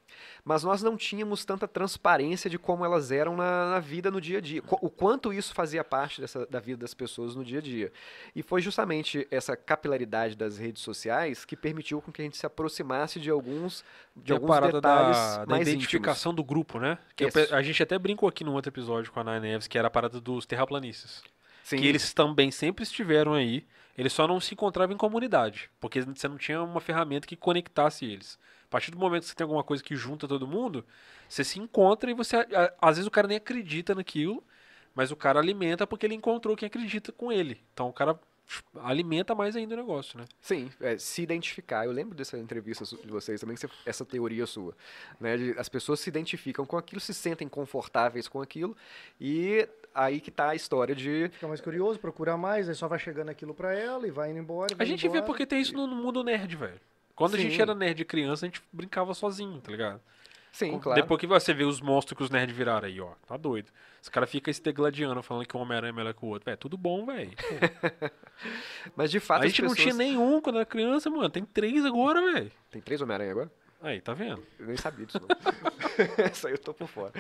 [0.43, 4.37] Mas nós não tínhamos tanta transparência de como elas eram na, na vida no dia
[4.37, 4.61] a dia.
[4.81, 7.91] O quanto isso fazia parte dessa, da vida das pessoas no dia a dia.
[8.35, 12.45] E foi justamente essa capilaridade das redes sociais que permitiu com que a gente se
[12.45, 13.83] aproximasse de alguns,
[14.15, 15.67] de a alguns detalhes da, da mais íntimos.
[15.67, 16.97] identificação do grupo, né?
[17.15, 17.53] Que Isso.
[17.53, 19.91] a gente até brincou aqui no outro episódio com a Nine Neves, que era a
[19.91, 21.23] parada dos terraplanistas.
[21.63, 23.65] Sim, Que eles também sempre estiveram aí,
[23.97, 28.05] eles só não se encontravam em comunidade, porque você não tinha uma ferramenta que conectasse
[28.05, 28.37] eles.
[28.73, 30.83] A partir do momento que você tem alguma coisa que junta todo mundo,
[31.29, 32.37] você se encontra e você.
[32.37, 34.43] a- Às vezes o cara nem acredita naquilo,
[34.95, 37.61] mas o cara alimenta porque ele encontrou quem acredita com ele.
[37.71, 38.19] Então o cara
[38.81, 40.25] alimenta mais ainda o negócio, né?
[40.41, 41.85] Sim, é, se identificar.
[41.85, 43.55] Eu lembro dessa entrevista de vocês também,
[43.85, 44.75] essa teoria sua.
[45.19, 48.75] Né, de- as pessoas se identificam com aquilo, se sentem confortáveis com aquilo,
[49.21, 51.29] e aí que tá a história de.
[51.31, 54.39] Fica mais curioso, procura mais, aí só vai chegando aquilo pra ela e vai indo
[54.39, 54.73] embora.
[54.73, 55.23] A vai gente vê embora.
[55.25, 56.81] porque tem isso no no mundo nerd, velho.
[57.15, 57.61] Quando a gente Sim.
[57.61, 60.01] era nerd criança, a gente brincava sozinho, tá ligado?
[60.51, 61.01] Sim, claro.
[61.01, 63.71] Depois que você vê os monstros que os nerds viraram aí, ó, tá doido.
[64.01, 66.45] Os caras ficam estegladiando, falando que o Homem-Aranha é melhor que o outro.
[66.45, 67.31] Velho, tudo bom, velho.
[68.95, 69.95] Mas de fato A gente não pessoas...
[69.95, 71.29] tinha nenhum quando era criança, mano.
[71.29, 72.51] Tem três agora, velho.
[72.69, 73.51] Tem três Homem-Aranha agora?
[73.83, 74.41] Aí, tá vendo?
[74.57, 75.27] Eu nem sabia disso, não.
[76.31, 77.11] Isso aí eu tô por fora.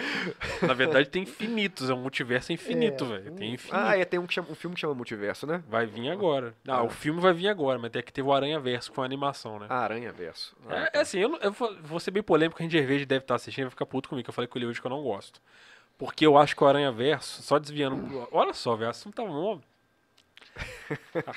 [0.65, 1.89] Na verdade, tem infinitos.
[1.89, 3.31] É um multiverso infinito, É, velho.
[3.33, 3.75] Tem infinito.
[3.85, 5.61] Ah, é, tem um, que chama- um filme que chama Multiverso, né?
[5.67, 6.55] Vai vir agora.
[6.67, 6.83] Ah, Ah.
[6.83, 9.07] o filme vai vir agora, mas tem que teve o Aranha Verso, que foi uma
[9.07, 9.67] animação, né?
[9.69, 10.55] Ah, Aranha Verso.
[10.67, 10.99] Ah, É, tá.
[10.99, 12.71] é assim, eu, eu vou, ser bem polêmico, a gente
[13.05, 14.91] deve estar assistindo, vai ficar puto comigo, que eu falei com ele hoje que eu
[14.91, 15.41] não gosto.
[15.97, 18.25] Porque eu acho que o Aranha Verso, só desviando.
[18.31, 19.61] Olha só, velho, o assunto tá bom.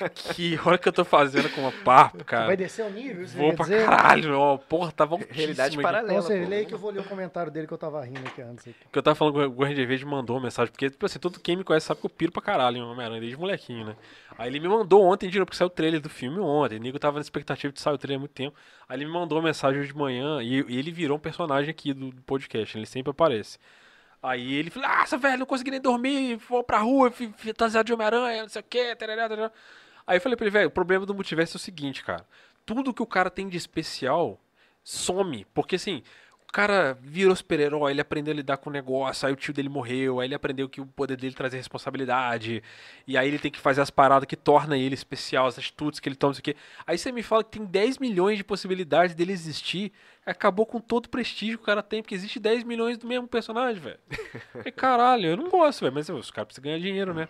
[0.01, 2.57] Aqui, olha o que eu tô fazendo com uma papo, Vai cara.
[2.57, 3.85] descer o nível, você Vou pra dizer?
[3.85, 4.57] caralho, ó.
[4.57, 5.83] Porra, tava altíssimo Realidade aqui.
[5.83, 6.13] paralela.
[6.13, 6.47] Nossa, pô.
[6.47, 8.67] lê aí que eu vou ler o comentário dele que eu tava rindo aqui antes.
[8.67, 8.75] Aqui.
[8.91, 11.39] Que eu tava falando com o Guardião Verde mandou uma mensagem, porque, tipo assim, todo
[11.39, 13.95] quem me conhece sabe que eu piro pra caralho em Homem-Aranha, desde molequinho, né?
[14.37, 16.77] Aí ele me mandou ontem, de novo, porque saiu o trailer do filme ontem.
[16.77, 18.55] O Nico tava na expectativa de sair o trailer há muito tempo.
[18.87, 21.71] Aí ele me mandou uma mensagem hoje de manhã e, e ele virou um personagem
[21.71, 23.57] aqui do, do podcast, ele sempre aparece.
[24.21, 28.41] Aí ele falou, nossa, velho, não consegui nem dormir, vou pra rua, fantasiado de Homem-Aranha,
[28.41, 29.51] não sei o que, tarará, tarará.
[30.05, 32.25] Aí eu falei pra ele, velho, o problema do multiverso é o seguinte, cara.
[32.65, 34.39] Tudo que o cara tem de especial
[34.83, 35.45] some.
[35.53, 36.01] Porque assim,
[36.51, 40.19] cara virou super-herói, ele aprendeu a lidar com o negócio, aí o tio dele morreu,
[40.19, 42.63] aí ele aprendeu que o poder dele trazia responsabilidade,
[43.05, 46.07] e aí ele tem que fazer as paradas que torna ele especial, as atitudes que
[46.07, 46.55] ele toma, não sei o quê.
[46.85, 49.91] Aí você me fala que tem 10 milhões de possibilidades dele existir,
[50.25, 53.27] acabou com todo o prestígio que o cara tem, porque existe 10 milhões do mesmo
[53.27, 53.99] personagem, velho.
[54.75, 57.27] Caralho, eu não gosto, velho, mas os caras precisam ganhar dinheiro, né?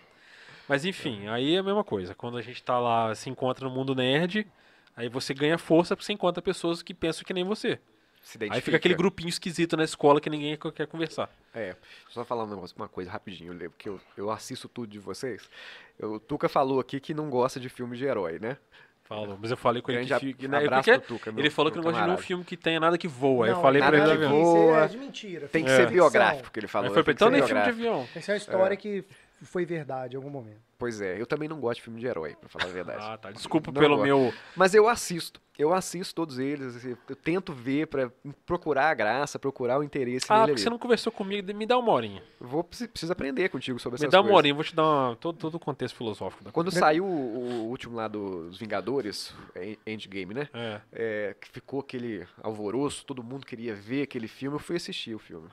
[0.68, 2.14] Mas enfim, aí é a mesma coisa.
[2.14, 4.46] Quando a gente tá lá, se encontra no mundo nerd,
[4.94, 7.80] aí você ganha força porque você encontra pessoas que pensam que nem você.
[8.28, 8.64] Se Aí identifica.
[8.66, 11.30] fica aquele grupinho esquisito na escola que ninguém quer conversar.
[11.54, 11.74] É,
[12.10, 15.48] só falar um negócio- uma coisa rapidinho, Lê, porque eu, eu assisto tudo de vocês.
[15.98, 18.58] Eu- O Tuca falou aqui que não gosta de filme de herói, né?
[19.04, 21.32] Falou, mas eu falei com ele Grande que, ab- que né, abraço porque pro Tuca,
[21.32, 23.46] meu- ele falou que não gosta de nenhum filme que tenha nada que voa.
[23.46, 24.84] Aí eu Não, falei pra nada ele, que "Ah, voa.
[24.84, 25.48] É de mentira.
[25.48, 25.76] Tem que É.
[25.76, 25.94] ser ficção.
[25.94, 26.88] biográfico, que ele falou.
[26.94, 28.06] Aí foi então ser nem filme de avião.
[28.12, 29.06] Que ser uma história que
[29.42, 30.60] foi verdade em algum momento.
[30.78, 32.98] Pois é, eu também não gosto de filme de herói, pra falar a verdade.
[33.02, 33.30] Ah, tá.
[33.32, 34.04] Desculpa Não pelo gosto.
[34.06, 34.32] meu.
[34.56, 35.40] Mas eu assisto.
[35.58, 36.76] Eu assisto todos eles.
[36.76, 38.12] assim, Eu tento ver pra
[38.46, 41.76] procurar a graça, procurar o interesse Ah, nele porque você não conversou comigo, me dá
[41.76, 42.22] uma horinha.
[42.40, 44.38] Vou, preci- preciso aprender contigo sobre essas Me dá uma coisas.
[44.38, 47.08] horinha, vou te dar uma- todo, todo o contexto filosófico da Quando saiu o,
[47.64, 50.48] o último lá dos Vingadores, é, Endgame, né?
[50.54, 50.80] É.
[50.92, 55.18] É, que ficou aquele alvoroço, todo mundo queria ver aquele filme, eu fui assistir o
[55.18, 55.48] filme.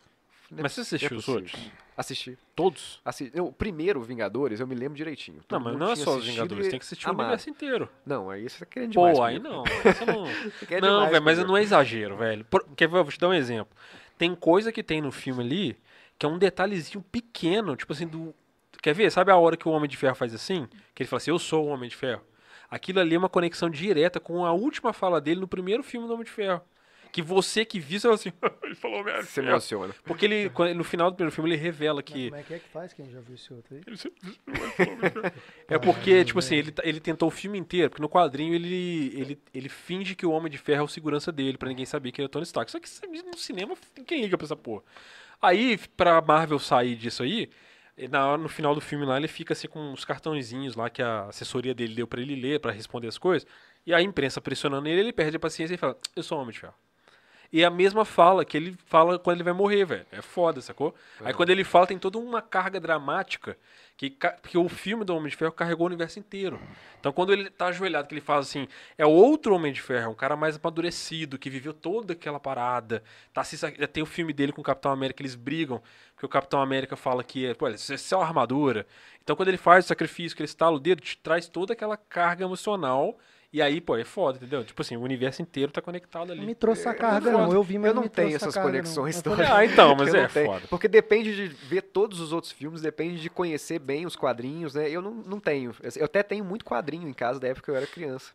[0.52, 1.72] Não é Mas você não é assistiu os outros?
[1.98, 2.38] Assisti.
[2.56, 3.00] Todos?
[3.06, 5.38] Assi- eu, o primeiro Vingadores, eu me lembro direitinho.
[5.38, 7.22] Não, Todo mas mundo não é só os Vingadores, e tem que assistir o amado.
[7.28, 7.89] universo inteiro.
[8.06, 9.18] Não, aí você tá querendo demais.
[9.18, 9.64] Pô, aí não.
[9.84, 10.26] Você não.
[10.26, 12.43] Você Não, velho, mas não é exagero, velho.
[12.46, 12.98] Por- Quer ver?
[12.98, 13.76] Eu vou te dar um exemplo.
[14.18, 15.78] Tem coisa que tem no filme ali
[16.20, 18.34] que é um detalhezinho pequeno, tipo assim, do.
[18.82, 19.12] Quer ver?
[19.12, 20.68] Sabe a hora que o Homem de Ferro faz assim?
[20.93, 22.22] Que ele fala assim, eu sou o Homem de Ferro.
[22.70, 26.14] Aquilo ali é uma conexão direta com a última fala dele no primeiro filme do
[26.14, 26.62] Homem de Ferro.
[27.16, 29.47] Que você que viu, você fala assim, ele falou de Se Ferro.
[29.47, 29.95] emociona.
[30.03, 32.26] Porque ele, quando- no final do primeiro filme, ele revela que.
[32.30, 33.82] Como é que é que faz quem já viu esse outro aí?
[35.70, 39.41] É porque, tipo assim, ele, ele tentou o filme inteiro, porque no quadrinho ele, ele,
[39.53, 42.20] ele finge que o Homem de Ferro é o segurança dele, pra ninguém saber que
[42.20, 42.70] ele é o Tony Stark.
[42.70, 42.89] Só que
[43.24, 44.84] no cinema, quem liga pra essa porra?
[45.41, 47.49] Aí, pra Marvel sair disso aí,
[48.09, 51.28] na, no final do filme lá, ele fica assim com uns cartãozinhos lá que a
[51.28, 53.47] assessoria dele deu pra ele ler, pra responder as coisas.
[53.86, 56.51] E a imprensa pressionando ele, ele perde a paciência e fala, eu sou o Homem
[56.53, 56.74] de Ferro.
[57.56, 60.06] E é a mesma fala que ele fala quando ele vai morrer, velho.
[60.12, 60.93] É foda, sacou?
[61.22, 63.58] Aí quando ele fala, tem toda uma carga dramática
[63.95, 66.60] que, que o filme do Homem de Ferro carregou o universo inteiro.
[66.99, 70.08] Então quando ele tá ajoelhado, que ele fala assim, é outro Homem de Ferro, é
[70.10, 73.01] um cara mais amadurecido, que viveu toda aquela parada.
[73.34, 75.82] Tá, se, tem o filme dele com o Capitão América, eles brigam,
[76.14, 78.86] porque o Capitão América fala que é, pô, isso é só armadura.
[79.24, 81.95] Então quando ele faz o sacrifício, que ele estala o dedo, te traz toda aquela
[81.95, 83.18] carga emocional.
[83.54, 84.64] E aí, pô, é foda, entendeu?
[84.66, 86.46] Tipo assim, o universo inteiro tá conectado Não ali.
[86.46, 87.54] me trouxe essa Eu carga, não- não.
[87.54, 88.80] Eu vi, mas eu não não tenho essa essas carga, não.
[88.80, 89.48] conexões todas.
[89.50, 90.68] Ah, então, mas é não foda.
[90.70, 94.89] Porque depende de ver todos os outros filmes, depende de conhecer bem os quadrinhos, né?
[94.89, 95.74] Eu não, não tenho.
[95.96, 98.32] Eu até tenho muito quadrinho em casa da época que eu era criança.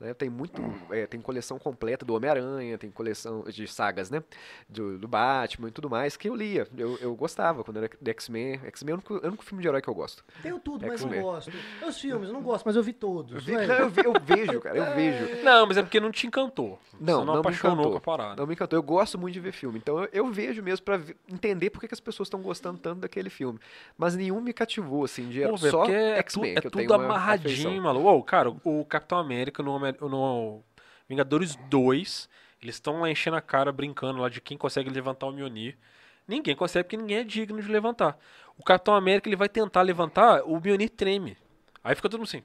[0.00, 0.14] Né?
[0.14, 0.62] Tem muito.
[0.90, 4.22] é, tem coleção completa do Homem-Aranha, tem coleção de sagas, né?
[4.68, 6.66] Do, do Batman e tudo mais, que eu lia.
[6.76, 8.60] Eu, eu gostava quando era de X-Men.
[8.64, 10.24] X-Men é o único, é o único filme de herói que eu gosto.
[10.42, 11.52] Tenho tudo, mas não gosto.
[11.86, 13.34] Os filmes, eu não gosto, mas eu vi todos.
[13.34, 15.44] Eu, vi- não, eu vi- eu vejo, cara, eu vejo.
[15.44, 16.78] Não, mas é porque não te encantou.
[16.98, 17.92] Não, Você não, não me apaixonou encantou.
[17.92, 18.40] com a parada.
[18.40, 18.78] Não me encantou.
[18.78, 19.78] Eu gosto muito de ver filme.
[19.78, 22.78] Então eu, eu vejo mesmo pra ver- entender por que, que as pessoas estão gostando
[22.78, 23.58] tanto daquele filme.
[23.98, 26.52] Mas nenhum me cativou, assim, de Pô, só é, tu- X-Men.
[26.56, 28.08] é que eu tudo amarradinho, maluco.
[28.08, 30.62] Ô, cara, o Capitão América no, Homer- no
[31.08, 32.28] Vingadores 2,
[32.62, 35.76] eles estão lá enchendo a cara, brincando lá de quem consegue levantar o Mjolnir.
[36.28, 38.18] Ninguém consegue, porque ninguém é digno de levantar.
[38.56, 41.36] O Capitão América, ele vai tentar levantar, o Mjolnir treme.
[41.82, 42.42] Aí fica todo mundo assim,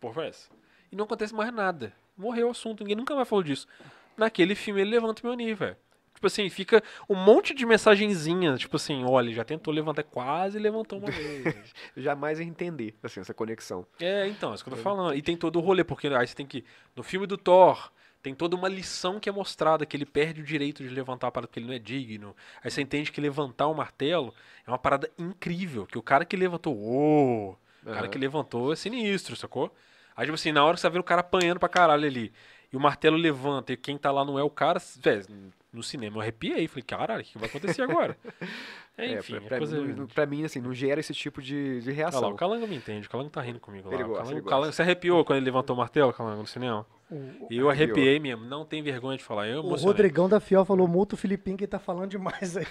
[0.00, 0.50] porra é essa?
[0.90, 1.92] E não acontece mais nada.
[2.16, 3.68] Morreu o assunto, ninguém nunca mais falou disso.
[4.16, 5.76] Naquele filme ele levanta o Mjolnir, velho.
[6.16, 10.98] Tipo assim, fica um monte de mensagenzinha, tipo assim, olha, já tentou levantar, quase levantou
[10.98, 11.44] uma vez.
[11.94, 13.86] Jamais entender, assim, essa conexão.
[14.00, 15.14] É, então, é isso que eu tô falando.
[15.14, 16.64] E tem todo o rolê, porque aí você tem que.
[16.96, 17.92] No filme do Thor,
[18.22, 21.30] tem toda uma lição que é mostrada, que ele perde o direito de levantar a
[21.30, 22.34] parada porque ele não é digno.
[22.64, 24.34] Aí você entende que levantar o martelo
[24.66, 25.86] é uma parada incrível.
[25.86, 26.74] Que o cara que levantou.
[26.74, 27.58] Uou!
[27.82, 28.08] O cara Aham.
[28.08, 29.72] que levantou é sinistro, sacou?
[30.16, 32.32] Aí, tipo assim, na hora que você tá vendo o cara apanhando pra caralho ali,
[32.72, 36.16] e o martelo levanta, e quem tá lá não é o cara, velho, no cinema
[36.16, 36.66] eu arrepiei.
[36.68, 38.16] Falei, caralho, o que vai acontecer agora?
[38.40, 38.46] É,
[38.98, 39.78] É, enfim, pra, é pra coisa.
[39.78, 42.30] não- pra mim, assim, não gera esse tipo de, de Olha lá, reação.
[42.30, 43.94] o Calango me entende, o Calango tá rindo comigo lá.
[43.94, 46.86] Ele gosta, Calango- ele Calango- Você arrepiou quando ele levantou o martelo, Calango, no cinema?
[47.10, 49.46] O, E eu arrepiei mesmo, não tem vergonha de falar.
[49.48, 49.74] Eu, o.
[49.76, 52.66] Rodrigão da Fiel falou, multa o Filipinho que tá falando demais aí.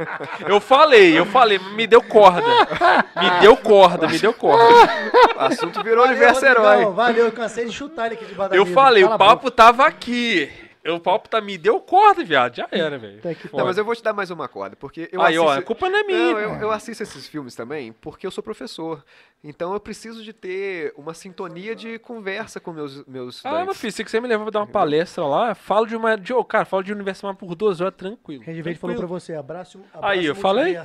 [0.46, 2.42] eu falei, eu falei, me deu corda.
[3.16, 4.62] Me deu corda, me deu corda.
[5.34, 6.92] O assunto virou Valeu, universo Rodrigão, herói.
[6.94, 9.86] Valeu, eu cansei de chutar ele aqui de da Eu falei, Cala o papo tava
[9.86, 10.52] aqui.
[10.88, 12.56] O papo tá, me deu corda, viado.
[12.56, 13.20] Já era, velho.
[13.20, 15.52] Tá Não, mas eu vou te dar mais uma corda, porque eu Aí, ó, a
[15.52, 15.66] assisto...
[15.66, 16.18] culpa não é minha.
[16.32, 19.04] Não, eu, eu assisto esses filmes também porque eu sou professor.
[19.42, 23.92] Então eu preciso de ter uma sintonia de conversa com meus, meus Ah, meu filho,
[23.92, 26.16] se você me levar pra dar uma palestra lá, falo de uma.
[26.16, 28.42] De, ô, cara, falo de universo Mar por duas horas, tranquilo.
[28.44, 30.78] Randy Verde falou pra você, abraço, abraço Aí, eu falei?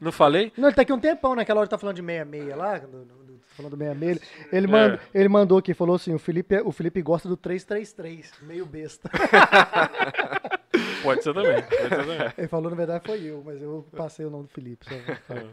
[0.00, 0.52] Não falei?
[0.56, 3.14] Não, ele tá aqui um tempão, naquela hora tá falando de 66 lá, do- tá
[3.56, 4.20] falando do 66.
[4.52, 4.70] Ele, É.
[4.70, 9.08] manda, ele mandou aqui, falou assim, o Felipe, o Felipe gosta do 333, meio besta.
[11.02, 11.62] Pode ser também.
[11.62, 12.32] Pode ser também.
[12.38, 14.86] Ele falou, na verdade, foi eu, mas eu passei o nome do Felipe.
[14.86, 14.94] só.
[15.34, 15.46] É.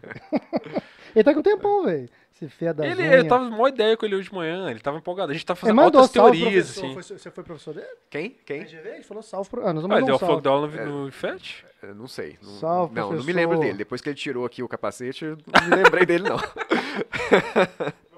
[1.15, 2.09] ele tá com um tempão, velho.
[2.41, 4.97] Esse fé da Ele, ele tava uma ideia com ele hoje de manhã, ele tava
[4.97, 5.31] empolgado.
[5.31, 6.85] A gente tava Ele fazendo mandou altas salve, teorias, professor.
[6.85, 6.93] assim.
[6.93, 7.87] Foi- você foi professor dele?
[8.09, 8.29] Quem?
[8.45, 8.61] Quem?
[8.61, 9.49] Ele falou salve.
[9.49, 9.67] Pro...
[9.67, 11.65] Ah, nós Ah, vamos ele mandar deu um fogo da aula no, no IFET?
[11.83, 12.37] Eu não sei.
[12.41, 13.35] Não, Salve, não, não me professor.
[13.39, 13.77] lembro dele.
[13.77, 16.37] Depois que ele tirou aqui o capacete, eu não me lembrei dele, não.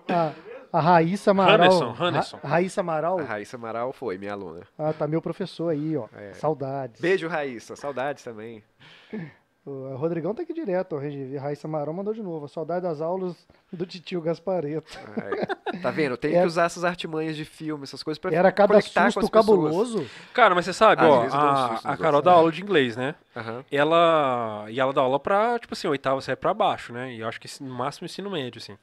[0.08, 0.32] A,
[0.74, 1.56] a Raíssa Amaral.
[1.56, 2.38] Handerson, Handerson.
[2.42, 3.20] Ra- Raíssa Amaral.
[3.20, 4.62] A Raíssa Amaral foi minha aluna.
[4.78, 6.08] Ah, tá meu professor aí, ó.
[6.16, 6.34] É.
[6.34, 7.00] Saudades.
[7.02, 7.76] Beijo, Raíssa.
[7.76, 8.64] Saudades também.
[9.64, 10.98] O Rodrigão tá aqui direto, ó.
[11.00, 12.48] Regi- Raíssa Amaral mandou de novo.
[12.48, 13.36] Saudade das aulas
[13.72, 14.98] do titio Gaspareto.
[15.72, 16.14] Ai, tá vendo?
[16.14, 18.98] Eu tenho Era- que usar essas artimanhas de filme, essas coisas pra Era cada susto
[19.00, 19.30] as pessoas.
[19.30, 20.08] cabuloso.
[20.34, 22.24] Cara, mas você sabe, Às ó, a, a Carol outros.
[22.24, 23.14] dá aula de inglês, né?
[23.36, 23.64] Aham.
[23.72, 24.66] Ela.
[24.70, 27.14] E ela dá aula pra, tipo assim, oitava série pra baixo, né?
[27.14, 28.76] E eu acho que no máximo ensino médio, assim.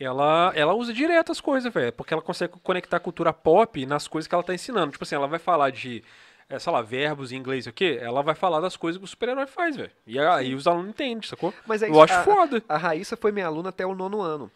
[0.00, 1.92] Ela, ela usa direto as coisas, velho.
[1.92, 4.90] Porque ela consegue conectar a cultura pop nas coisas que ela tá ensinando.
[4.90, 6.02] Tipo assim, ela vai falar de,
[6.48, 7.98] é, sei lá, verbos em inglês o quê?
[8.00, 9.90] Ela vai falar das coisas que o super-herói faz, velho.
[10.06, 11.52] E aí os alunos entendem, sacou?
[11.66, 12.62] Mas é eu isso, acho a- foda.
[12.68, 14.50] A Raíssa foi minha aluna até o nono ano.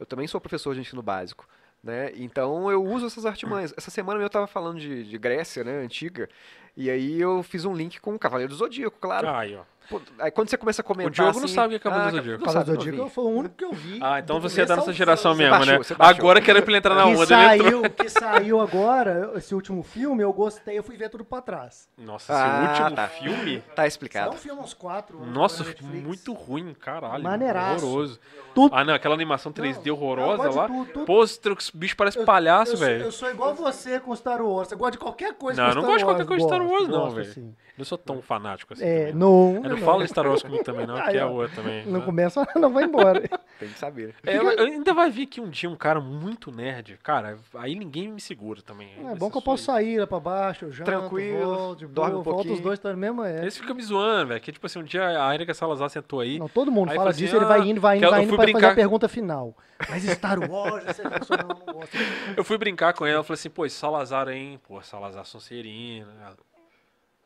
[0.00, 1.46] Eu também sou professor de ensino básico.
[1.82, 2.12] Né?
[2.16, 3.74] Então eu uso essas artimanhas.
[3.76, 6.30] Essa semana eu tava falando de, de Grécia, né, antiga,
[6.76, 9.28] e aí eu fiz um link com o Cavaleiro do Zodíaco, claro.
[9.28, 9.60] Aí, ó.
[9.86, 11.90] Pô, aí quando você começa a comentar O Diogo não assim, sabe o que é
[11.90, 12.40] Cavaleiro do ah, Zodíaco.
[12.40, 13.98] não Cavalo sabe, não Zodíaco foi o único que eu vi.
[14.02, 15.76] Ah, então do você é da começo nossa geração mesmo, baixou, né?
[15.78, 15.94] você.
[15.98, 17.70] Agora querendo pra ele entrar na que onda, entrou.
[17.82, 21.86] saiu, que saiu agora, esse último filme, eu gostei, eu fui ver tudo pra trás.
[21.98, 23.08] Nossa, Ah, esse último tá.
[23.08, 23.60] filme.
[23.60, 24.30] Tá Dá explicado.
[24.34, 25.22] um filme uns quatro.
[25.26, 27.22] Nossa, muito ruim, caralho.
[27.22, 27.84] Maneiraço.
[27.84, 28.18] Horroroso.
[28.54, 30.66] Tudo- Ah, não, aquela animação 3D Não, horrorosa lá.
[30.66, 31.04] tudo, tudo.
[31.04, 33.04] Pô, os os bichos parecem palhaço, velho.
[33.04, 34.72] Eu sou igual você com Star Wars.
[34.72, 36.28] Eu gosto de qualquer coisa Não, com eu não Star gosto de qualquer Wars.
[36.28, 37.32] coisa de Star Wars, não, velho.
[37.32, 37.54] sim.
[37.76, 38.84] Não sou tão fanático assim.
[38.84, 39.14] É, também.
[39.14, 39.62] não, É não.
[39.62, 39.78] não não.
[39.78, 41.28] fala Star Wars comigo também, não, Aí, que é ó.
[41.30, 41.84] o outro também.
[41.86, 42.04] Não né?
[42.06, 43.20] começa, não vai embora.
[43.58, 44.14] Tem que saber.
[44.24, 46.98] É, ainda vai vir aqui um dia um cara muito nerd.
[47.02, 48.90] Cara, aí ninguém me segura também.
[49.10, 52.22] É bom que eu posso sair lá pra baixo, eu janto, Tranquilo, volto, dorme um
[52.22, 52.62] volta os pouquinho.
[52.62, 53.40] dois tá mesmo, é.
[53.42, 54.40] Eles ficam me zoando, velho.
[54.40, 56.38] Que tipo assim, um dia a Erika Salazar sentou aí.
[56.38, 58.06] Não, todo mundo Aí fala fala disso, assim, ele vai ah, indo, vai que indo,
[58.06, 59.56] eu- vai eu indo pra fazer a pergunta final.
[59.88, 61.96] Mas Star Wars, você pessoa não, não gosta.
[62.36, 64.60] Eu fui brincar com ela, eu falei assim, pô, Salazar hein?
[64.66, 66.06] Pô, Salazar Sonserina.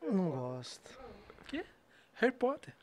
[0.08, 0.98] Eu não gosto.
[2.14, 2.74] Harry Potter.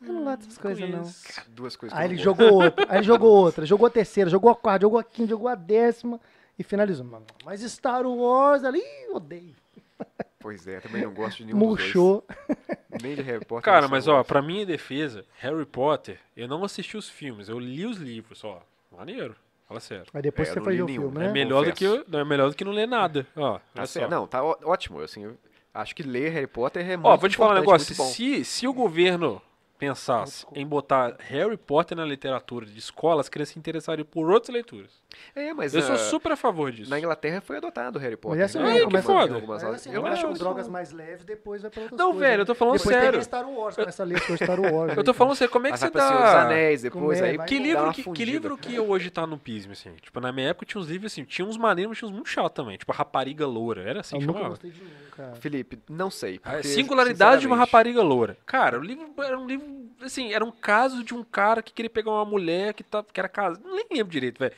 [0.00, 1.02] Eu não gosto dessas coisas, não.
[1.48, 3.90] Duas coisas que Aí eu ele não jogou outra, aí ele jogou outra, jogou a
[3.90, 6.18] terceira, jogou a quarta, jogou a quinta, jogou a décima
[6.58, 7.04] e finalizou.
[7.04, 8.82] Mano, Mas Star Wars ali,
[9.12, 9.54] odeio.
[9.98, 10.08] gosto.
[10.42, 12.24] Pois é, também não gosto de nenhum dos Murchou.
[12.26, 12.68] dois.
[13.00, 13.62] Nem de Harry Potter.
[13.64, 14.26] Cara, nem mas Star ó, Wars.
[14.26, 18.60] pra minha defesa, Harry Potter, eu não assisti os filmes, eu li os livros, ó.
[18.90, 19.36] Maneiro.
[19.68, 20.06] Fala sério.
[20.12, 21.32] Aí depois É, você foi ver o nenhum, filme, É né?
[21.32, 22.10] melhor, do que, confesso.
[22.10, 23.24] não é melhor do que não ler nada.
[23.36, 24.10] Ó, Tá certo.
[24.10, 25.00] Não, tá ó- ótimo.
[25.00, 25.36] Assim, eu
[25.74, 27.94] acho que ler Harry Potter é muito Ó, vou te falar um negócio.
[27.94, 29.40] Se, se o governo
[29.78, 34.54] pensasse em botar Harry Potter na literatura de escola, as crianças se interessariam por outras
[34.54, 35.02] leituras.
[35.34, 36.90] É, mas Eu sou ah, super a favor disso.
[36.90, 38.38] na Inglaterra foi adotado o Harry Potter.
[38.38, 38.78] Mas essa né?
[38.78, 39.34] é que foda.
[39.34, 42.28] algumas Mas assim, Eu acho acho drogas mais leves, depois vai pra outras Não, coisas.
[42.28, 43.12] velho, eu tô falando depois sério.
[43.12, 44.96] tem Star Wars, começa a ler coisa Star Wars.
[44.96, 46.42] Eu tô falando sério, como é que Mas você tá...
[46.42, 49.72] Anéis depois, é, aí vai Que livro que, que livro que hoje tá no pismo,
[49.72, 49.92] assim?
[50.00, 52.28] Tipo, na minha época tinha uns livros assim, tinha uns maneiros, mas tinha uns muito
[52.28, 52.76] chato também.
[52.76, 53.82] Tipo, a rapariga loura.
[53.82, 54.54] Era assim Eu que nunca chamava.
[54.54, 54.80] gostei de
[55.12, 55.34] cara.
[55.36, 56.40] Felipe, não sei.
[56.44, 58.36] A porque, singularidade de uma rapariga loura.
[58.46, 59.66] Cara, o livro era um livro,
[60.02, 63.20] assim, era um caso de um cara que queria pegar uma mulher que, tá, que
[63.20, 63.62] era casada.
[63.64, 64.52] Nem lembro direito, velho.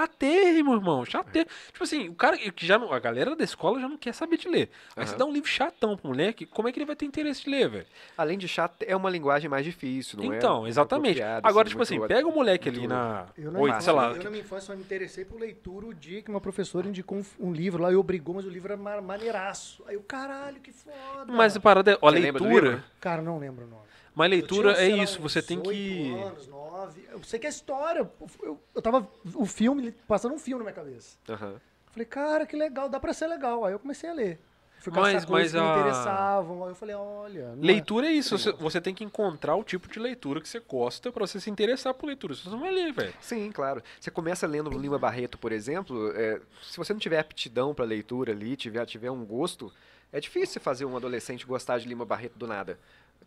[0.00, 1.04] Chatérrimo, irmão.
[1.04, 1.50] Chatérrimo.
[1.72, 4.36] Tipo assim, o cara que já não, a galera da escola já não quer saber
[4.38, 4.70] de ler.
[4.96, 7.44] Aí você dá um livro chatão pro moleque, como é que ele vai ter interesse
[7.44, 7.86] de ler, velho?
[8.16, 10.36] Além de chato, é uma linguagem mais difícil, não é?
[10.36, 11.20] Então, exatamente.
[11.22, 13.26] Agora, tipo assim, pega o moleque ali na.
[13.36, 14.12] Eu Oito, infância, sei lá.
[14.12, 17.18] eu na minha infância só me interessei por leitura o dia que uma professora indicou
[17.18, 19.82] um, um livro lá e obrigou, mas o livro era ma- maneiraço.
[19.86, 21.32] Aí eu, caralho, que foda.
[21.32, 21.96] Mas a parada é.
[21.96, 22.84] Do leitura.
[23.00, 23.82] Cara, não lembro o nome.
[24.14, 26.12] Mas leitura tinha, é lá, isso, você tem que.
[26.20, 27.06] anos, nove.
[27.10, 28.10] Eu sei que é história.
[28.42, 29.08] Eu, eu, tava.
[29.34, 31.16] O filme, passando um filme na minha cabeça.
[31.28, 31.60] Aham.
[31.92, 33.64] Falei, cara, que legal, dá pra ser legal.
[33.64, 34.38] Aí eu comecei a ler.
[34.78, 36.64] Fui Mas- caçar coisas mas que me a- interessavam.
[36.64, 37.40] Aí eu falei, olha.
[37.40, 40.58] é- Leitura é isso, você, você tem que encontrar o tipo de leitura que você
[40.58, 42.34] gosta pra você se interessar por leitura.
[42.34, 43.12] Você não vai ler, velho.
[43.20, 43.82] Sim, claro.
[44.00, 48.32] Você começa lendo Lima Barreto, por exemplo, é, se você não tiver aptidão para leitura
[48.32, 49.70] ali, tiver, tiver um gosto,
[50.10, 52.78] é difícil fazer um adolescente gostar de Lima Barreto do nada.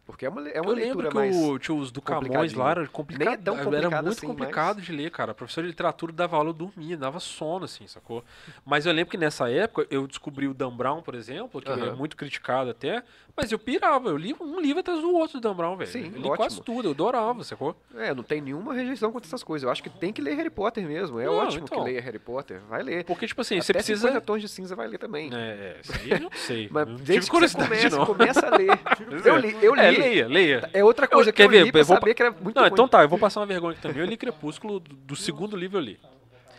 [0.05, 1.69] Porque é uma, é uma eu leitura lembro que mais...
[1.69, 3.25] o os do Camões lá era complicado.
[3.25, 5.31] Nem é tão era complicado muito assim, complicado mas- de ler, cara.
[5.31, 8.21] A professora de literatura dava aula, eu dormia, dava sono, assim, sacou?
[8.65, 11.73] Mas eu lembro que nessa época eu descobri o Dan Brown, por exemplo, que é
[11.73, 11.95] Aham.
[11.95, 13.01] muito criticado até,
[13.35, 15.89] mas eu pirava, eu li um livro atrás do outro do Dan Brown, velho.
[15.89, 16.35] Sim, eu li ótimo.
[16.35, 17.73] quase tudo, eu adorava, sacou?
[17.95, 19.63] É, não tem nenhuma rejeição contra essas coisas.
[19.65, 21.17] Eu acho que tem que ler Harry Potter mesmo.
[21.19, 21.77] É Não, ótimo então.
[21.79, 22.59] que leia Harry Potter.
[22.69, 23.05] Vai ler.
[23.05, 24.07] Porque, tipo assim, Até você precisa.
[24.09, 25.33] 50 tons de cinza vai ler também.
[25.33, 26.67] É, é, isso aí eu não sei.
[26.71, 28.05] Mas desde que você não.
[28.05, 28.73] começa a ler.
[29.23, 29.81] Eu li, eu li.
[29.81, 30.69] É, leia, leia.
[30.73, 31.71] É outra coisa Eu- que quer eu ver?
[31.71, 32.73] pra Eu vou saber que era muito Não, ruim.
[32.73, 33.99] então tá, eu vou passar uma vergonha aqui também.
[33.99, 35.99] Eu li Crepúsculo do, do segundo livro, eu li.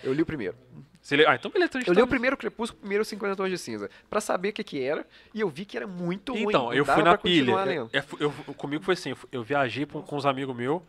[0.02, 0.54] Eu li o primeiro.
[1.00, 1.68] Você lê- Ah, então beleza.
[1.70, 4.52] então Eu tá- li o primeiro Crepúsculo, primeiro 50 tons de cinza, pra saber o
[4.54, 6.44] que que era, e eu vi que era muito ruim.
[6.44, 7.80] Então, eu fui na pra continuar pilha.
[7.82, 7.90] lendo.
[7.92, 10.80] Eu, eu- eu- comigo foi assim, eu, eu viajei com, com uns amigos meus,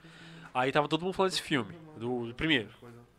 [0.54, 2.70] aí tava todo mundo falando desse filme, do, do primeiro.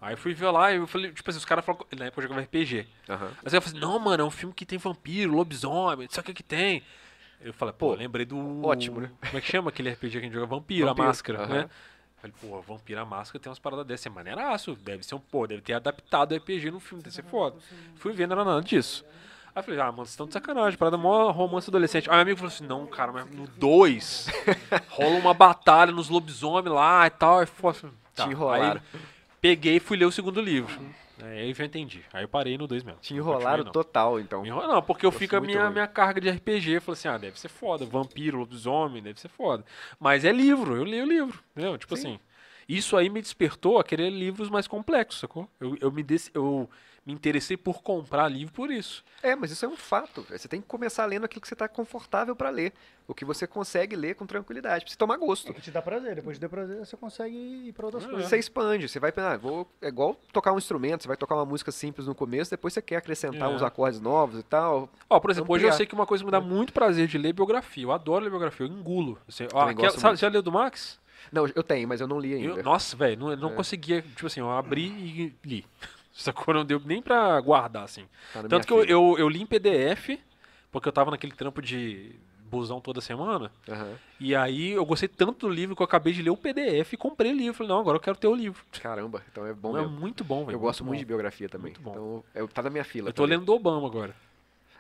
[0.01, 2.21] Aí eu fui ver lá e eu falei, tipo assim, os caras falaram, na época
[2.21, 2.87] eu jogava RPG.
[3.09, 3.27] Aham.
[3.27, 6.21] Aí eu falei assim, não, mano, é um filme que tem vampiro, lobisomem, não sei
[6.21, 6.83] o que que tem.
[7.41, 8.65] Eu falei, pô, Pô, lembrei do...
[8.65, 9.11] ótimo, né?
[9.21, 10.47] Como é que chama aquele RPG que a gente joga?
[10.47, 11.69] Vampiro, Vampiro, a Máscara, né?
[12.17, 15.47] Falei, pô, Vampiro, a Máscara tem umas paradas dessas, é maneiraço, deve ser um, pô,
[15.47, 17.57] deve ter adaptado o RPG no filme, deve ser foda.
[17.97, 19.05] Fui ver, não era nada disso.
[19.55, 22.11] Aí falei, ah, mano, vocês estão de sacanagem, parada mó romance adolescente.
[22.11, 24.29] Aí meu amigo falou assim, não, cara, mas no 2
[24.89, 27.39] rola uma batalha nos lobisomens lá e tal.
[27.39, 27.73] Aí, foi,
[28.15, 28.25] tá.
[28.25, 28.83] Te enrolaram.
[28.93, 29.01] Aí
[29.41, 30.79] peguei e fui ler o segundo livro.
[31.23, 32.03] Aí eu já entendi.
[32.13, 33.01] Aí eu parei no 2 mesmo.
[33.01, 33.73] Te enrolaram não.
[33.73, 34.45] total, então.
[34.45, 35.73] Enrola- Não, porque eu Fosse fico a minha, ruim.
[35.73, 36.73] minha carga de RPG.
[36.77, 37.85] Eu falei assim, ah, deve ser foda.
[37.87, 39.65] Vampiro, lobisomem, deve ser foda.
[39.99, 41.43] Mas é livro, eu li o livro.
[41.53, 41.79] Entendeu?
[41.79, 42.15] Tipo Sim.
[42.15, 42.21] assim.
[42.69, 45.49] Isso aí me despertou a querer livros mais complexos, sacou?
[45.61, 46.69] Eu, eu, me, dec- eu
[47.07, 49.05] me interessei por comprar livro por isso.
[49.23, 50.27] É, mas isso é um fato.
[50.29, 52.73] Você tem que começar lendo aquilo que você está confortável para ler.
[53.07, 54.85] O que você consegue ler com tranquilidade.
[54.85, 55.51] Pra você tomar gosto.
[55.51, 56.17] É que te dá prazer.
[56.17, 57.37] Depois de ter prazer, você consegue
[57.69, 58.09] ir pra outras É.
[58.09, 58.29] coisas.
[58.29, 61.37] Você expande, você vai pensar, ah, vou, é igual tocar um instrumento, você vai tocar
[61.37, 63.55] uma música simples no começo, depois você quer acrescentar É.
[63.55, 64.91] uns acordes novos e tal.
[65.09, 65.77] Ó, por exemplo, hoje eu Ampliar.
[65.77, 67.85] sei que uma coisa que me dá muito prazer de ler é biografia.
[67.85, 69.17] Eu adoro ler biografia, eu engulo.
[69.29, 70.99] Assim, ó, aquela- sabe, já leu do Max?
[71.33, 72.59] Não, eu tenho, mas eu não li ainda.
[72.61, 73.55] Eu- nossa, velho, não, eu não É.
[73.55, 74.03] conseguia.
[74.03, 75.65] Tipo assim, eu abri e li.
[76.17, 76.55] Sacou?
[76.55, 78.07] Não deu nem pra guardar, assim.
[78.33, 80.19] Tá Tanto que eu, eu, eu li em PDF,
[80.73, 82.15] porque eu tava naquele trampo de
[82.49, 83.51] busão toda semana.
[83.69, 83.99] Aham.
[84.19, 86.97] E aí eu gostei tanto do livro que eu acabei de ler o PDF e
[86.97, 87.55] comprei o livro.
[87.55, 88.65] Falei, não, agora eu quero ter o livro.
[88.81, 90.01] Caramba, então é bom é mesmo.
[90.01, 90.57] muito bom, velho.
[90.57, 91.01] Eu gosto muito bom.
[91.01, 91.73] de biografia também.
[91.73, 91.91] Muito bom.
[91.91, 93.11] Então, eu, tá na minha fila.
[93.11, 93.37] Eu tô também.
[93.37, 94.15] lendo do Obama agora.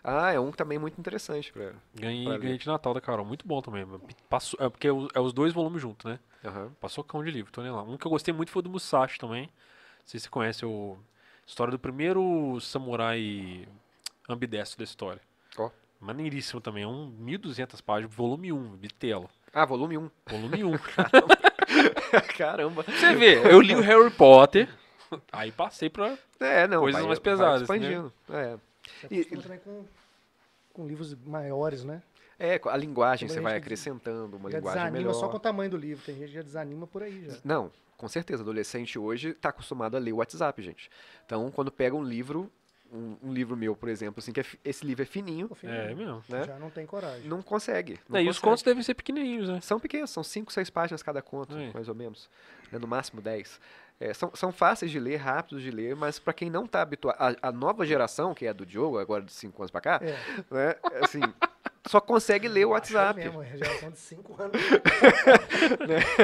[0.02, 1.52] Ah, é um também muito interessante.
[1.52, 1.72] Pra...
[1.94, 3.26] Ganhei, Pra ganhei de Natal da Carol.
[3.26, 3.84] Muito bom também.
[4.30, 6.18] Passou, é porque é é os dois volumes juntos, né?
[6.44, 6.70] Aham.
[6.80, 7.82] Passou cão de livro, tô nem lá.
[7.82, 9.42] Um que eu gostei muito foi o do Musashi também.
[9.42, 10.96] Não sei se você conhece o.
[11.46, 13.66] História do primeiro samurai
[14.28, 15.20] ambidestro da história.
[15.56, 15.70] Ó.
[16.00, 16.82] Maneiríssimo também.
[16.82, 19.30] É um 1.200 páginas, volume 1, bitelo.
[19.52, 20.10] Ah, volume 1.
[20.26, 20.72] Volume 1.
[22.36, 22.82] Caramba.
[22.82, 24.68] Você vê, eu li o Harry Potter,
[25.32, 26.18] aí passei pra.
[26.40, 26.80] É, não.
[26.80, 27.62] Coisas vai- mais vai pesadas, né?
[27.76, 28.12] expandindo.
[28.30, 28.56] É.
[29.08, 29.84] Você E- também com,
[30.72, 32.02] com livros maiores, né?
[32.38, 35.14] É, a linguagem Como a você vai acrescentando, uma já linguagem desanima melhor.
[35.14, 36.04] só com o tamanho do livro.
[36.04, 37.38] Tem gente que já desanima por aí já.
[37.42, 38.42] Não, com certeza.
[38.42, 40.90] Adolescente hoje está acostumado a ler o WhatsApp, gente.
[41.24, 42.50] Então, quando pega um livro,
[42.92, 45.94] um, um livro meu, por exemplo, assim, que é esse livro é fininho, fim, É
[45.94, 46.22] mesmo.
[46.28, 46.44] né?
[46.44, 47.28] Já não tem coragem.
[47.28, 47.98] não consegue.
[48.08, 48.50] Não É, e os consegue.
[48.50, 49.60] contos devem ser pequenininhos, né?
[49.60, 51.72] São pequenos, são 5, 6 páginas cada conto, É.
[51.72, 52.28] mais ou menos.
[52.70, 53.60] né, No máximo 10.
[53.98, 57.16] É, são, são fáceis de ler, rápidos de ler, mas para quem não está habituado.
[57.18, 60.00] A, a nova geração, que é a do Diogo, agora de 5 anos para cá,
[60.02, 60.12] É,
[60.54, 61.20] né, assim,
[61.86, 63.20] só consegue ler o baixou WhatsApp.
[63.20, 64.60] Mesmo, é geração de 5 anos.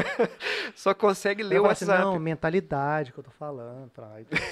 [0.74, 2.04] Só consegue ler Eu o assim, WhatsApp.
[2.04, 3.90] não, mentalidade que eu tô falando.
[3.90, 4.08] Pra...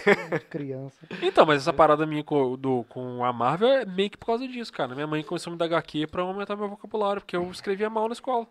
[0.49, 1.07] criança.
[1.23, 4.47] Então, mas essa parada minha com, do, com a Marvel é meio que por causa
[4.47, 4.95] disso, cara.
[4.95, 8.09] Minha mãe começou a me dar HQ pra aumentar meu vocabulário, porque eu escrevia mal
[8.09, 8.47] na escola.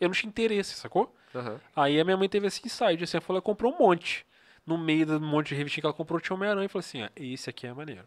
[0.00, 1.14] Eu não tinha interesse, sacou?
[1.34, 1.60] Aham.
[1.74, 4.26] Aí a minha mãe teve esse insight, assim, ela falou, ela comprou um monte.
[4.66, 7.10] No meio do monte de revistinha que ela comprou, tinha Homem-Aranha e falou assim, ah,
[7.16, 8.02] esse aqui é maneiro.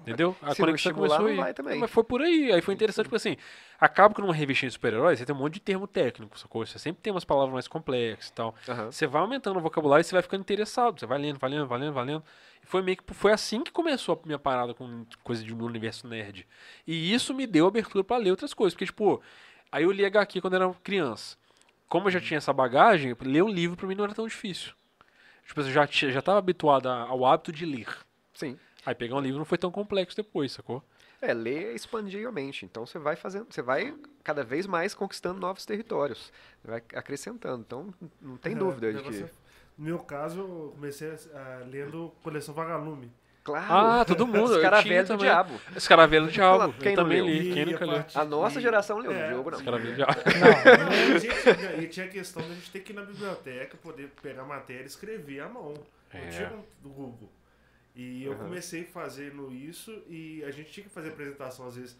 [0.00, 0.36] Entendeu?
[0.40, 1.36] A Se conexão começou aí.
[1.80, 2.52] Mas foi por aí.
[2.52, 3.36] Aí foi interessante, porque assim,
[3.78, 6.64] acaba que numa revistinha de super-heróis, você tem um monte de termo técnico, sacou?
[6.64, 8.54] Você sempre tem umas palavras mais complexas e tal.
[8.68, 8.90] Aham.
[8.90, 10.98] Você vai aumentando o vocabulário e você vai ficando interessado.
[10.98, 12.24] Você vai lendo, vai lendo, vai lendo, vai lendo.
[12.62, 15.66] E foi meio que foi assim que começou a minha parada com coisa de, no
[15.66, 16.46] universo nerd.
[16.86, 18.74] E isso me deu abertura pra ler outras coisas.
[18.74, 19.20] Porque, tipo,
[19.70, 21.36] aí eu li HQ quando era criança.
[21.88, 24.72] Como eu já tinha essa bagagem, ler um livro pra mim não era tão difícil.
[25.46, 27.88] Tipo, eu já, tinha- já tava habituado ao hábito de ler.
[28.34, 28.58] Sim.
[28.88, 30.82] Aí pegar um livro não foi tão complexo depois, sacou?
[31.20, 32.64] É, ler é expandir a mente.
[32.64, 36.32] Então você vai fazendo, você vai cada vez mais conquistando novos territórios.
[36.64, 37.62] Vai acrescentando.
[37.66, 39.20] Então não tem É, dúvida de que.
[39.76, 43.12] No meu caso, eu comecei a- a- lendo coleção Vagalume.
[43.44, 43.66] Claro!
[43.70, 44.58] Ah, todo mundo.
[44.58, 45.60] Velhos do diabo.
[45.76, 46.72] Esse cara velho do diabo.
[46.74, 47.34] Quem eu também leu?
[47.34, 47.52] li.
[47.52, 48.04] Quem nunca a leu?
[48.14, 49.56] A nossa geração leu, é, o jogo não.
[49.58, 50.20] Esse cara velho do diabo.
[50.24, 54.10] Não, E tinha- e tinha a questão da gente ter que ir na biblioteca, poder
[54.22, 55.74] pegar matéria e escrever à mão.
[56.14, 56.28] Não É.
[56.28, 57.28] tinha do Google.
[58.00, 61.98] E eu comecei fazendo isso e a gente tinha que fazer apresentação, às vezes,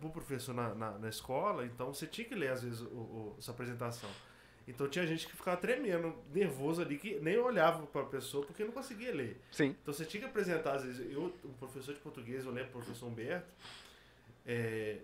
[0.00, 3.36] pro professor na, na, na escola, então você tinha que ler, às vezes, o, o-
[3.38, 4.10] essa apresentação.
[4.66, 8.64] Então tinha gente que ficava tremendo, nervoso ali, que nem olhava para a pessoa porque
[8.64, 9.40] não conseguia ler.
[9.52, 9.76] Sim.
[9.80, 12.72] Então você tinha que apresentar, às vezes, eu, um professor de português, eu lembro, o
[12.72, 13.52] professor Humberto,
[14.46, 14.98] é,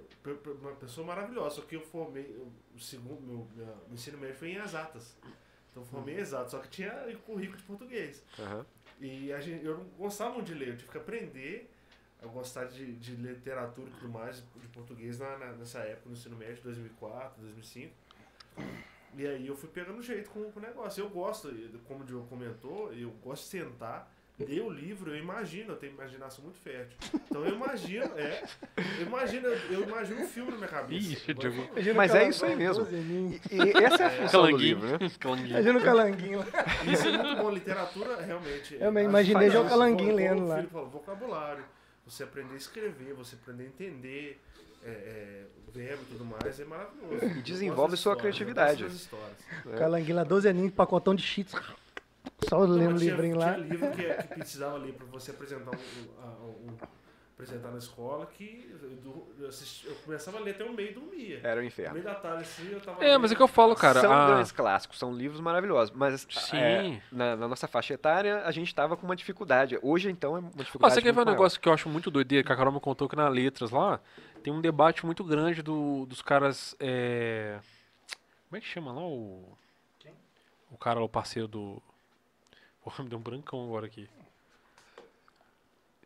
[0.61, 2.25] uma pessoa maravilhosa, só que eu formei,
[2.75, 5.17] o segundo, meu, meu ensino médio foi em exatas.
[5.71, 6.91] Então eu formei em exatas, só que tinha
[7.25, 8.25] currículo de português.
[8.41, 8.67] Aham.
[9.01, 11.71] E a gente, eu não gostava muito de ler, eu tive que aprender
[12.23, 16.15] a gostar de, de literatura e tudo mais de português na, na- nessa época, no
[16.15, 17.93] ensino médio, 2004, 2005.
[19.19, 21.03] E aí eu fui pegando jeito com, com o negócio.
[21.03, 21.49] Eu gosto,
[21.87, 25.93] como o Diogo comentou, eu gosto de sentar, ler o livro, eu imagino, eu tenho
[25.95, 26.97] imaginação muito fértil.
[27.15, 28.45] Então eu imagino, é,
[29.01, 31.35] eu imagino, eu imagino um filme na minha cabeça.
[31.35, 31.69] Diogo.
[31.75, 31.95] falo.
[31.95, 32.87] Mas é isso aí mesmo.
[32.87, 34.59] Imagina E, e essa é a função do Calanguinho.
[34.59, 35.11] livro, né?
[35.19, 35.79] Calanguinho.
[35.79, 36.47] o calanguinho lá.
[36.93, 38.77] Isso é muito bom, literatura realmente.
[38.79, 39.69] Eu me imaginei já o.
[39.69, 40.63] Calanguinho lendo o lá.
[40.65, 41.65] Falou, vocabulário.
[42.05, 44.41] Você aprender a escrever, você aprender a entender
[44.85, 47.15] é, é, verbo e tudo mais, é maravilhoso.
[47.15, 48.87] Eu desenvolve sua criatividade.
[49.77, 51.55] Calanguinho lá, 12 aninhos, pacotão de cheats.
[52.49, 53.55] Só lendo o livrinho lá.
[53.55, 56.77] Tinha livro que, que precisava ler para você apresentar um, um- um-
[57.35, 60.91] apresentar na escola que eu, do- eu assisti- eu começava a ler até o meio
[60.91, 61.41] e dormia.
[61.43, 61.93] Era o No inferno.
[61.95, 63.37] meio da tarde assim, eu tava É, mas é lendo.
[63.37, 64.01] que eu falo, cara.
[64.01, 65.95] são a- grandes clássicos, são livros maravilhosos.
[65.95, 66.57] Mas Sim.
[66.57, 69.79] é, na, na nossa faixa etária, a gente tava com uma dificuldade.
[69.83, 72.11] Hoje, então, é uma Ó, dificuldade você quer ver um negócio que eu acho muito
[72.11, 74.01] doideira, que a Carol me contou que na Letras lá,
[74.43, 76.75] tem um debate muito grande do, dos caras.
[76.81, 77.59] é,
[78.49, 79.57] Como é que chama lá o.
[80.71, 81.83] O cara, lá, o parceiro do.
[82.87, 84.09] Porra, me deu um brancão agora aqui.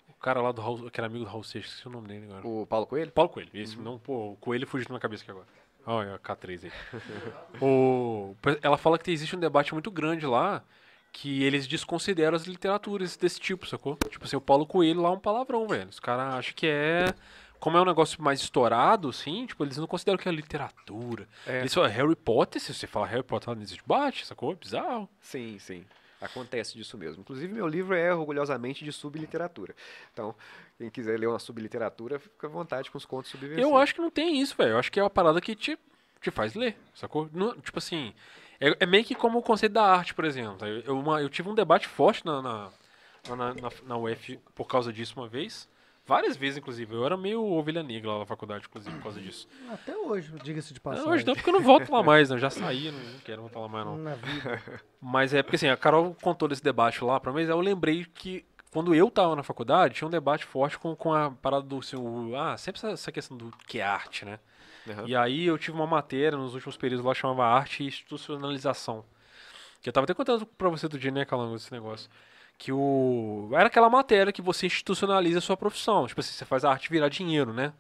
[0.09, 2.25] O cara lá do Raul, que era amigo do Raul Seixas, esqueci o nome dele
[2.25, 2.49] agora.
[2.49, 3.13] O Paulo Coelho?
[3.13, 3.79] Paulo Coelho, isso.
[3.83, 5.47] Não, pô, o Coelho fugiu na minha cabeça aqui agora.
[5.85, 6.73] Olha, a K3 aí.
[7.61, 10.65] o, ela fala que existe um debate muito grande lá
[11.13, 13.99] que eles desconsideram as literaturas desse tipo, sacou?
[14.09, 15.91] Tipo assim, o Paulo Coelho lá é um palavrão, velho.
[15.91, 17.13] Os caras acham que é.
[17.59, 21.29] Como é um negócio mais estourado, assim, tipo, eles não consideram que é literatura.
[21.47, 21.59] É.
[21.59, 24.55] Eles falam Harry Potter, se você fala Harry Potter, não existe debate, sacou?
[24.55, 25.07] Bizarro.
[25.21, 25.85] Sim, sim.
[26.21, 27.21] Acontece disso mesmo.
[27.23, 29.75] Inclusive, meu livro é orgulhosamente de subliteratura.
[30.13, 30.35] Então,
[30.79, 33.63] quem quiser ler uma subliteratura, fica à vontade com os contos subversivos.
[33.71, 34.71] Eu acho que não tem isso, velho.
[34.73, 35.79] Eu acho que é uma parada que te,
[36.21, 37.29] te faz ler, sacou?
[37.33, 38.13] Não- tipo assim,
[38.61, 40.67] é, é meio que como o conceito da arte, por exemplo.
[40.67, 42.71] Eu, uma- eu tive um debate forte na, na,
[43.29, 45.69] na, na, na UF por causa disso uma vez.
[46.11, 46.93] Várias vezes, inclusive.
[46.93, 49.47] Eu era meio ovelha negra lá na faculdade, inclusive, por causa disso.
[49.71, 51.09] Até hoje, diga-se de passagem.
[51.09, 52.35] Hoje não, porque eu não volto lá mais, né?
[52.35, 53.97] Eu já saí, não quero voltar lá mais, não.
[53.97, 54.61] Na vida.
[55.01, 58.05] Mas é porque assim, a Carol contou desse debate lá pra mim, aí eu lembrei
[58.05, 61.79] que quando eu tava na faculdade, tinha um debate forte com, com a parada do
[61.79, 64.39] assim, o- ah, sempre essa, essa questão do que é arte, né?
[64.89, 65.05] Aham.
[65.07, 69.05] E aí eu tive uma matéria nos últimos períodos lá chamava Arte e Institucionalização.
[69.81, 72.11] Que eu tava até contando pra você do dia, né, Calango, desse negócio.
[72.63, 73.49] Que o.
[73.55, 76.07] Era aquela matéria que você institucionaliza a sua profissão.
[76.07, 77.73] Tipo assim, você faz a arte virar dinheiro, né?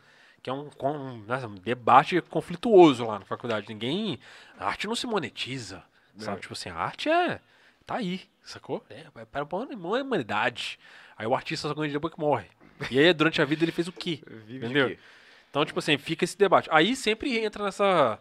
[0.43, 3.69] Que é um, um, um debate conflituoso lá na faculdade.
[3.69, 4.19] Ninguém.
[4.59, 5.85] A arte não se monetiza.
[6.17, 6.39] Sabe?
[6.39, 6.41] É.
[6.41, 7.43] Tipo assim, a arte é.
[7.85, 8.83] Tá aí, sacou?
[8.89, 10.79] É, é para a humanidade.
[11.15, 12.47] Aí o artista só ganha depois que morre.
[12.91, 14.23] E aí, durante a vida, ele fez o quê?
[14.27, 14.89] Vive de Entendeu?
[14.89, 14.99] quê?
[15.51, 16.71] Então, tipo assim, fica esse debate.
[16.73, 18.19] Aí sempre entra nessa,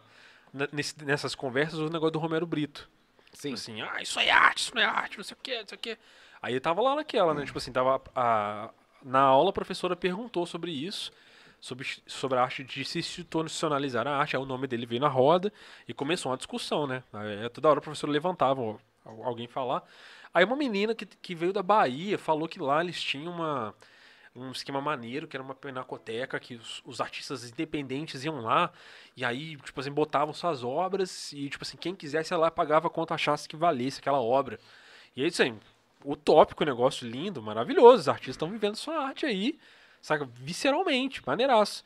[0.52, 2.86] ne- nesse- nessas conversas o negócio do Romero Brito.
[3.32, 3.54] Sim.
[3.54, 5.78] Assim, ah, isso é arte, isso não é arte, não sei o que, não sei
[5.78, 5.96] o que.
[6.42, 7.44] Aí eu tava lá naquela, né?
[7.44, 8.00] Tipo assim, tava.
[8.14, 8.70] A,
[9.02, 11.12] na aula a professora perguntou sobre isso,
[11.60, 14.36] sobre, sobre a arte de se institucionalizar a arte.
[14.36, 15.52] Aí o nome dele veio na roda
[15.88, 17.02] e começou uma discussão, né?
[17.12, 18.80] Aí, toda hora a professora levantava al-
[19.24, 19.82] alguém falar.
[20.32, 23.74] Aí uma menina que, que veio da Bahia falou que lá eles tinham uma,
[24.34, 28.72] um esquema maneiro, que era uma pinacoteca, que os, os artistas independentes iam lá,
[29.16, 33.12] e aí, tipo assim, botavam suas obras, e, tipo assim, quem quisesse lá pagava quanto
[33.14, 34.58] achasse que valesse aquela obra.
[35.16, 35.58] E aí, assim,
[36.04, 39.58] utópico o negócio, lindo, maravilhoso, os artistas estão vivendo sua arte aí,
[40.00, 41.84] saca, visceralmente, maneiraço.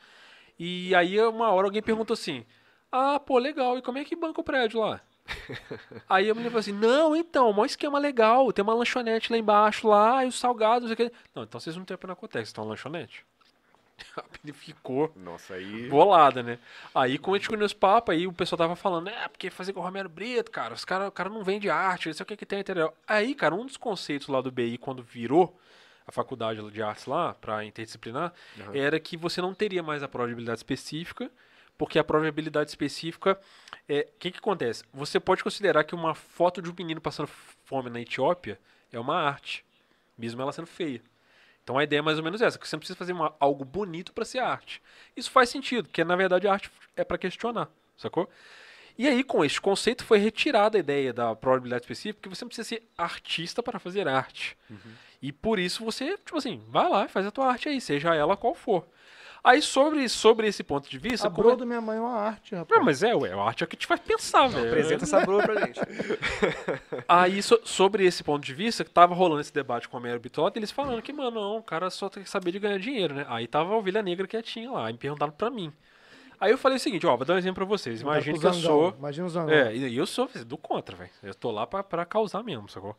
[0.57, 2.45] E aí, uma hora alguém perguntou assim,
[2.91, 5.01] ah, pô, legal, e como é que banca o prédio lá?
[6.07, 9.87] Aí a mulher falou assim, não, então, mó esquema legal, tem uma lanchonete lá embaixo,
[9.87, 11.15] lá, e os salgados, não sei o que.
[11.33, 13.25] Não, então vocês não têm a Pinacoteca, vocês estão na lanchonete.
[14.31, 15.87] Pini ficou Nossa, aí.
[15.89, 16.59] bolada, né?
[16.93, 19.73] Aí, como a gente conheceu os papos, aí o pessoal tava falando, é, porque fazer
[19.73, 22.27] com o Romero Brito, cara, os cara, o cara não vende arte, não sei o
[22.27, 22.93] que que tem, entendeu?
[23.07, 25.57] Aí, cara, um dos conceitos lá do BI, quando virou
[26.07, 28.75] a faculdade de artes lá, pra interdisciplinar, Aham.
[28.75, 31.31] era que você não teria mais a prova de habilidade específica,
[31.77, 33.39] porque a prova de habilidade específica,
[33.89, 34.83] é, o que que acontece?
[34.93, 38.59] Você pode considerar que uma foto de um menino passando fome na Etiópia
[38.91, 39.65] é uma arte,
[40.17, 41.01] mesmo ela sendo feia.
[41.65, 43.65] Então a ideia é mais ou menos essa, que você não precisa fazer uma- algo
[43.65, 44.79] bonito para ser arte.
[45.17, 47.67] Isso faz sentido, porque na verdade a arte é para questionar,
[47.97, 48.29] sacou?
[48.97, 52.49] E aí, com este conceito, foi retirada a ideia da probabilidade específica, que você não
[52.49, 54.55] precisa ser artista para fazer arte.
[55.21, 58.13] E por isso você, tipo assim, vai lá e faz a tua arte aí, seja
[58.15, 58.85] ela qual for.
[59.45, 61.27] Aí, sobre, sobre esse ponto de vista...
[61.27, 62.79] A como- bro da minha mãe é uma arte, rapaz.
[62.79, 64.67] Não, mas é, ué, a arte é o que te faz pensar, velho.
[64.67, 65.79] Apresenta essa broa pra gente.
[67.07, 70.19] Aí, so- sobre esse ponto de vista, que tava rolando esse debate com o Homero
[70.19, 73.13] Bitota, eles falando que, mano, não, o cara só tem que saber de ganhar dinheiro,
[73.13, 73.25] né?
[73.29, 75.71] Aí tava a ovelha negra quietinha lá, e me perguntaram pra mim.
[76.45, 78.01] Aí eu falei o seguinte, ó, vou dar um exemplo pra vocês.
[78.01, 78.93] Imagina que eu sou.
[78.99, 79.49] Imagina o Zangão.
[79.51, 81.09] É, e eu sou do contra, velho.
[81.23, 82.95] Eu tô lá pra, pra causar mesmo, sacou?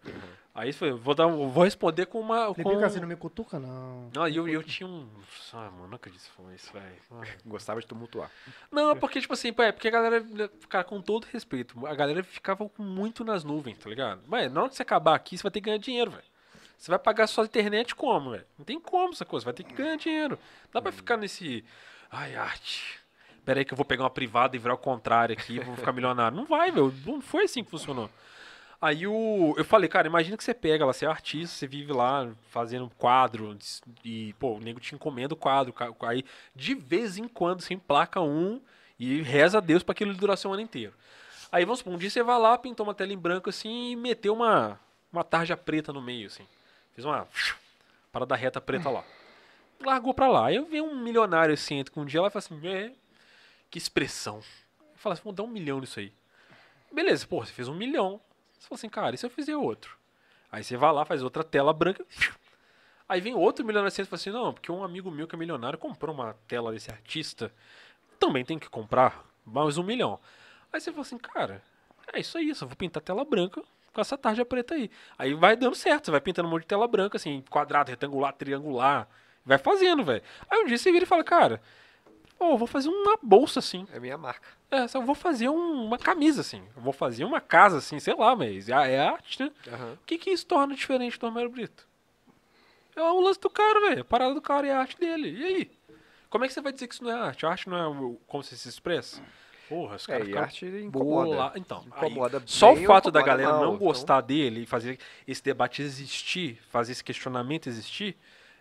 [0.53, 2.53] Aí foi, vou, dar, vou responder com uma.
[2.53, 2.81] Felipe Com...
[2.81, 4.11] Cassino, não me cutuca, não.
[4.13, 5.09] Não, e eu, eu tinha um.
[5.53, 7.37] Ah, mano, não acredito que falou isso, velho.
[7.47, 8.33] Gostava de tumultuar.
[8.69, 10.25] Não, é porque, tipo assim, pô, é porque a galera,
[10.69, 14.23] cara, com todo respeito, a galera ficava muito nas nuvens, tá ligado?
[14.27, 16.25] Mas na hora que você acabar aqui, você vai ter que ganhar dinheiro, velho.
[16.77, 18.45] Você vai pagar sua internet como, velho?
[18.59, 20.37] Não tem como essa coisa, você vai ter que ganhar dinheiro.
[20.65, 21.65] Não dá pra ficar nesse.
[22.11, 23.06] Ai, arte.
[23.47, 25.93] Pera aí que eu vou pegar uma privada e virar o contrário aqui, vou ficar
[25.93, 26.37] milionário.
[26.37, 26.93] Não vai, velho.
[27.07, 28.11] Não foi assim que funcionou.
[28.83, 31.93] Aí o, eu falei, cara, imagina que você pega lá, você é artista, você vive
[31.93, 33.57] lá fazendo quadro
[34.05, 35.73] e, pô, o nego te encomenda o quadro.
[36.03, 36.25] Aí,
[36.57, 38.61] de vez em quando, você emplaca um
[38.99, 40.93] e reza a Deus pra aquilo durar seu ano inteiro.
[41.53, 43.97] Aí, vamos supor, um dia você vai lá, pintou uma tela em branco assim e
[43.97, 44.79] meteu uma,
[45.13, 46.45] uma tarja preta no meio, assim.
[46.97, 47.29] Fez uma
[48.11, 49.05] parada reta preta lá.
[49.81, 50.49] Largou pra lá.
[50.49, 52.91] Aí eu vi um milionário assim, com um dia lá e fala assim, é,
[53.71, 54.41] que expressão.
[54.81, 56.13] Eu falo assim, vamos dar um milhão nisso aí.
[56.93, 58.21] Beleza, pô, você fez um milhão.
[58.53, 59.97] Você fala assim, cara, e se eu fizer outro?
[60.51, 62.05] Aí você vai lá, faz outra tela branca.
[63.09, 65.39] Aí vem outro milionário assim e fala assim, não, porque um amigo meu que é
[65.39, 67.53] milionário comprou uma tela desse artista.
[68.19, 70.19] Também tem que comprar mais um milhão.
[70.73, 71.63] Aí você fala assim, cara,
[72.13, 73.63] é isso aí, só vou pintar tela branca
[73.93, 74.91] com essa tarja preta aí.
[75.17, 78.33] Aí vai dando certo, você vai pintando um monte de tela branca, assim, quadrado, retangular,
[78.33, 79.09] triangular.
[79.45, 80.23] Vai fazendo, velho.
[80.51, 81.63] Aí um dia você vira e fala, cara,
[82.39, 83.87] pô, eu vou fazer uma bolsa assim.
[83.93, 84.47] É minha marca.
[84.71, 86.63] É, só vou fazer um- uma camisa assim.
[86.77, 89.51] Eu vou fazer uma casa assim, sei lá, mas é, é arte, né?
[89.73, 89.93] Aham.
[89.95, 91.87] O que que isso torna diferente do Romero Brito?
[92.95, 94.01] É o lance do cara, velho.
[94.03, 95.31] A parada do cara é a arte dele.
[95.39, 95.71] E aí?
[96.31, 97.45] Como é que você vai dizer que isso não é arte?
[97.47, 99.23] A arte não é como você se expressa?
[99.69, 101.29] Porra, os É, caras ficaram arte incomoda.
[101.31, 104.61] bola- Então, aí, Incomoda só bem o fato da galera mal, não então- gostar dele
[104.63, 108.17] e fazer esse debate existir, fazer esse questionamento existir,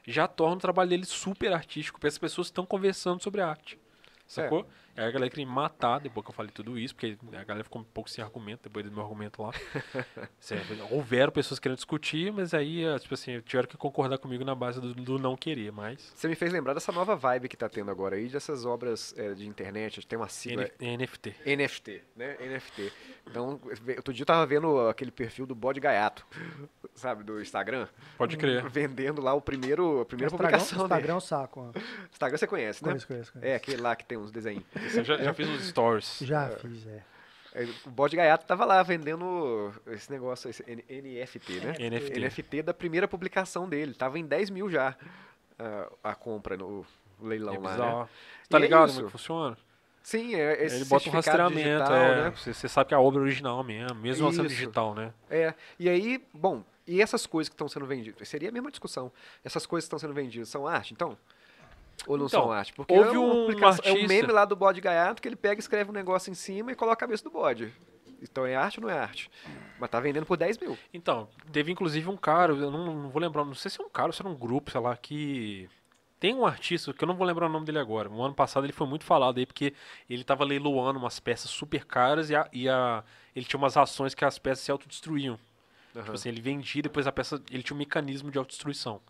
[0.06, 3.80] já torna o trabalho dele super artístico, porque as pessoas estão conversando sobre arte.
[4.28, 4.68] Sacou?
[4.98, 7.64] Aí a galera queria me matar depois que eu falei tudo isso, porque a galera
[7.64, 9.52] ficou um pouco sem argumento depois do meu argumento lá.
[10.90, 14.80] Houveram pessoas querendo discutir, mas aí, eh, tipo assim, tiveram que concordar comigo na base
[14.80, 16.14] do, do não querer, mas.
[16.16, 19.34] Você me fez lembrar dessa nova vibe que tá tendo agora aí, dessas obras é,
[19.34, 20.70] de internet, tem uma sigla...
[20.80, 21.36] N- NFT.
[21.46, 22.38] NFT, né?
[22.40, 22.92] NFT.
[23.28, 23.60] Então,
[23.98, 26.26] outro dia eu tava vendo aquele perfil do Bode Gaiato,
[26.94, 28.68] sabe, do Instagram, Pode crer.
[28.70, 31.12] vendendo lá o primeiro, a primeira Instagram, publicação Instagram dele.
[31.12, 31.60] é um saco.
[31.76, 31.80] ó.
[32.12, 32.90] Instagram você conhece, né?
[32.92, 33.48] Conheço, conheço, conheço.
[33.52, 34.64] É, aquele lá que tem uns desenhos.
[34.94, 36.18] Eu já, já fiz uns stories.
[36.22, 37.04] Já fiz, é.
[37.54, 41.74] É, O Bode Gaiato tava lá vendendo esse negócio, esse N- NFT, né?
[41.90, 42.20] NFT.
[42.20, 43.94] NFT da primeira publicação dele.
[43.94, 44.96] Tava em 10 mil já
[45.58, 46.86] a, a compra no
[47.22, 48.08] leilão É lá, né?
[48.44, 48.96] Você tá E é ligado isso.
[48.96, 49.58] como é que funciona?
[50.04, 52.24] Sim, é esse Ele bota um rastreamento, digital, é.
[52.26, 52.30] né?
[52.36, 55.14] Você, você sabe que é a obra é original mesmo, mesmo sendo digital, né?
[55.30, 58.28] É, e aí, bom, e essas coisas que estão sendo vendidas?
[58.28, 59.12] Seria a mesma discussão.
[59.44, 61.18] Essas coisas que estão sendo vendidas são arte, então?
[62.08, 62.74] Ou não Então, são arte?
[62.74, 65.36] Porque houve é, um publicação- é um artista- meme lá do bode gaiato que ele
[65.36, 67.74] pega, escreve um negócio em cima e coloca a cabeça do bode.
[68.22, 69.30] Então é arte ou não é arte?
[69.80, 70.78] Mas tá vendendo por 10 mil.
[70.94, 73.90] Então, teve inclusive um cara, eu não, não vou lembrar, não sei se é um
[73.90, 75.70] cara ou se era um grupo, sei lá, que.
[76.18, 78.08] Tem um artista, que eu não vou lembrar o nome dele agora.
[78.10, 79.74] No ano passado ele foi muito falado aí, porque
[80.10, 83.04] ele tava leiloando umas peças super caras e, a, e a-
[83.36, 85.38] ele tinha umas ações que as peças se autodestruíam.
[85.94, 87.42] Tipo assim, ele vendia e depois a peça.
[87.52, 89.02] Ele tinha um mecanismo de autodestruição.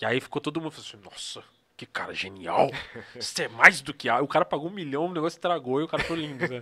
[0.00, 1.44] E aí ficou todo mundo falando assim, nossa,
[1.80, 2.70] que cara genial!
[3.16, 4.20] Isso é mais do que a.
[4.20, 6.60] O cara pagou um milhão, o negócio estragou e o cara foi lindo, né?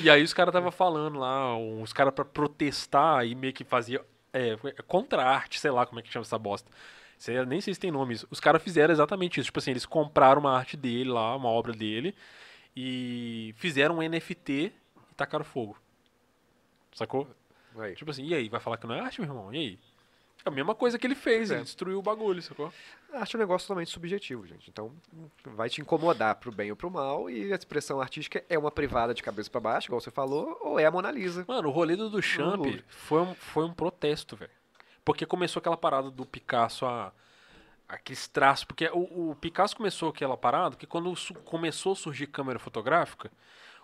[0.00, 4.04] E aí os caras tava falando lá, uns caras pra protestar e meio que fazia.
[4.32, 4.56] É,
[4.88, 6.68] contra a arte, sei lá como é que chama essa bosta.
[7.16, 8.26] Sei- nem sei se tem nome isso.
[8.30, 9.46] Os caras fizeram exatamente isso.
[9.46, 12.12] Tipo assim, eles compraram uma arte dele lá, uma obra dele,
[12.74, 14.52] e fizeram um NFT
[15.12, 15.78] e tacaram fogo.
[16.94, 17.28] Sacou?
[17.78, 17.94] Aí.
[17.94, 19.54] Tipo assim, e aí, vai falar que não é arte, meu irmão?
[19.54, 19.78] E aí?
[20.44, 21.54] É a mesma coisa que ele fez, É.
[21.56, 22.72] ele destruiu o bagulho, sacou?
[23.12, 24.68] Arte é um negócio totalmente subjetivo, gente.
[24.70, 24.92] Então
[25.44, 27.30] vai te incomodar pro bem ou pro mal.
[27.30, 30.78] E a expressão artística é uma privada de cabeça pra baixo, igual você falou, ou
[30.80, 31.44] é a Mona Lisa.
[31.46, 32.84] Mano, o rolê do Duchamp Louvre.
[32.88, 34.50] foi um, foi um protesto, velho.
[35.04, 37.12] Porque começou aquela parada do Picasso a.
[37.88, 38.64] Aqueles traços.
[38.64, 43.30] Porque o, o Picasso começou aquela parada que quando su- começou a surgir câmera fotográfica,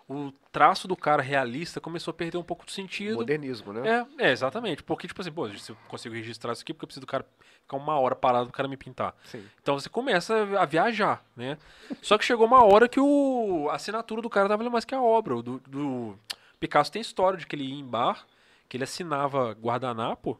[0.09, 3.17] o traço do cara realista começou a perder um pouco do sentido.
[3.17, 4.07] Modernismo, né?
[4.17, 4.81] É, é, exatamente.
[4.81, 7.23] Porque, tipo assim, pô, se eu consigo registrar isso aqui, porque eu preciso do cara
[7.61, 9.15] ficar uma hora parado pro cara me pintar.
[9.23, 9.45] Sim.
[9.61, 11.59] Então você começa a viajar, né?
[12.01, 15.01] Só que chegou uma hora que o, a assinatura do cara tava mais que a
[15.01, 15.37] obra.
[15.37, 16.17] O do, do
[16.59, 18.25] Picasso tem história de que ele ia em bar,
[18.67, 20.39] que ele assinava guardanapo,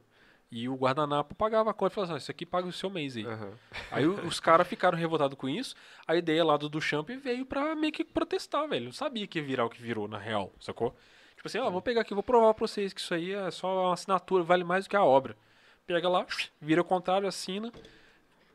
[0.52, 3.16] e o guardanapo pagava a conta e falava assim, isso aqui paga o seu mês
[3.16, 3.26] aí.
[3.26, 3.52] Aham.
[3.92, 5.76] Aí o- os caras ficaram revoltados com isso.
[6.08, 8.86] A ideia lá do Duchamp veio pra meio que protestar, velho.
[8.86, 10.96] Não sabia que ia virar o que virou, na real, sacou?
[11.36, 13.86] Tipo assim, ó, vou pegar aqui, vou provar pra vocês que isso aí é só
[13.88, 15.38] uma assinatura, vale mais do que a obra.
[15.88, 16.26] Pega lá,
[16.60, 17.72] vira ao contrário, assina.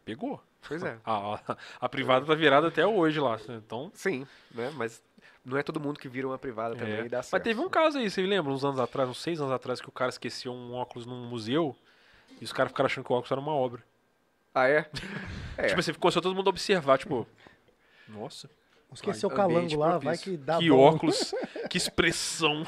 [0.05, 0.41] Pegou.
[0.67, 0.99] Pois é.
[1.05, 3.39] A, a, a privada tá virada até hoje lá.
[3.49, 3.91] Então.
[3.95, 4.73] Sim, né?
[4.77, 5.03] Mas
[5.45, 7.05] não é todo mundo que vira uma privada também é.
[7.05, 7.43] e dá Mas certo.
[7.45, 8.53] teve um caso aí, você lembra?
[8.53, 11.77] Uns anos atrás, uns seis anos atrás, que o cara esqueceu um óculos num museu
[12.41, 13.83] e os caras ficaram achando que o óculos era uma obra.
[14.55, 14.89] Ah, é?
[15.57, 15.69] É.
[15.69, 17.25] Tipo assim, começou todo mundo a observar, tipo.
[18.09, 18.51] Nossa,
[18.93, 20.33] Esqueceu o calango lá, vai propício.
[20.33, 20.79] que dá que bom.
[20.79, 21.33] óculos,
[21.71, 22.65] que expressão.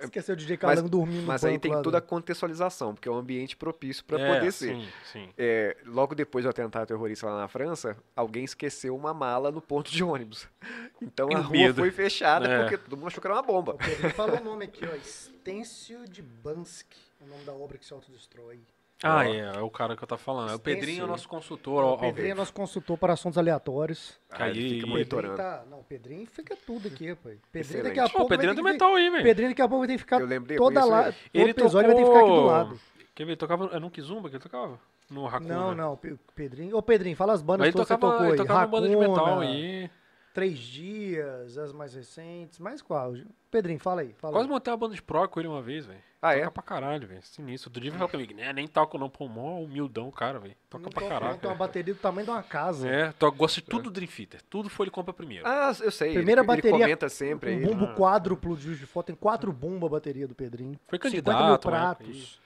[0.00, 3.16] Esqueceu o DJ Mas- Calango dormindo Mas aí tem toda a contextualização, porque é um
[3.16, 4.74] ambiente propício para É, poder ser.
[4.76, 5.28] Sim, sim.
[5.38, 9.90] É, logo depois do atentado terrorista lá na França, alguém esqueceu uma mala no ponto
[9.90, 10.48] de ônibus.
[11.02, 11.80] Então a rua medo.
[11.80, 12.60] foi fechada É.
[12.62, 13.74] porque todo mundo achou que era uma bomba.
[13.74, 14.94] Pedrinho falou o nome aqui, ó.
[14.94, 16.98] Estêncio de Bansky.
[17.22, 18.60] O nome da obra que se autodestrói.
[19.02, 20.50] Ah, é, é o cara que eu tava falando.
[20.50, 21.82] É o Pedrinho é o nosso consultor.
[21.82, 24.18] Ao, O Pedrinho é nosso consultor para assuntos aleatórios.
[24.30, 25.36] Aí ele Aí- fica monitorando.
[25.36, 25.64] tá...
[25.70, 27.38] Não, o Pedrinho fica tudo aqui, rapaz.
[27.50, 29.10] Pedrinho daqui a Pô, pouco o Pedrinho é do vai ter metal aí, que...
[29.10, 29.22] velho.
[29.24, 31.02] Pedrinho daqui a pouco vai ter que ficar Eu lembrei, toda lá...
[31.08, 31.12] ele.
[31.12, 32.80] Todo Ele episódio vai ter que ficar aqui do tocou- lado.
[33.14, 33.36] Quer ver?
[33.36, 33.64] Tocava.
[33.66, 34.78] Era no Kizumba que ele tocava?
[35.10, 35.54] No Hakuna.
[35.54, 36.76] Não, não, Pe- Pedrinho.
[36.76, 38.38] Ô, Pedrinho, fala as bandas ele que você tocava, tocou ele aí.
[38.38, 39.90] tocava uma banda de metal Racuna, aí.
[40.32, 42.58] Três Dias, as mais recentes.
[42.58, 43.14] Mais qual?
[43.50, 44.14] Pedrinho, fala aí.
[44.16, 44.52] Fala Quase aí.
[44.52, 45.98] montei uma banda de pro com ele uma vez, velho.
[46.22, 46.50] Ah, Toca é?
[46.50, 47.22] pra caralho, velho.
[47.22, 47.68] Sinistro.
[47.70, 48.52] Outro dia ele falou comigo, né?
[48.52, 50.54] Nem toco não, pô, mó humildão o cara, velho.
[50.68, 51.38] Toca Não pra toca, caralho.
[51.38, 52.86] Tem uma bateria do tamanho de uma casa.
[52.88, 54.40] É, to, gosta de tudo do Dream Theater.
[54.48, 55.48] Tudo foi ele compra primeiro.
[55.48, 56.12] Ah, eu sei.
[56.12, 57.64] Primeira ele, bateria ele comenta sempre Um aí.
[57.64, 57.94] bumbo Ah.
[57.94, 59.06] quádruplo de Juiz de Foto.
[59.06, 60.78] Tem quatro bumbas a bateria do Pedrinho.
[60.86, 61.76] Foi 50 mil candidato, né?
[61.78, 62.40] pratos.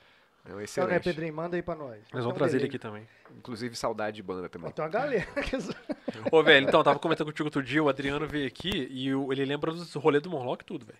[0.46, 1.02] É um Então, né, excelente.
[1.04, 1.90] Pedrinho, manda aí pra nós.
[1.90, 3.06] Nós Tem vamos um trazer ele aqui também.
[3.38, 4.70] Inclusive saudade de banda também.
[4.72, 5.26] Tem uma galera.
[6.30, 9.32] Ô, velho, então, eu tava comentando contigo outro dia, o Adriano veio aqui e o-
[9.32, 10.98] ele lembra dos rolês do Morlock e tudo, velho.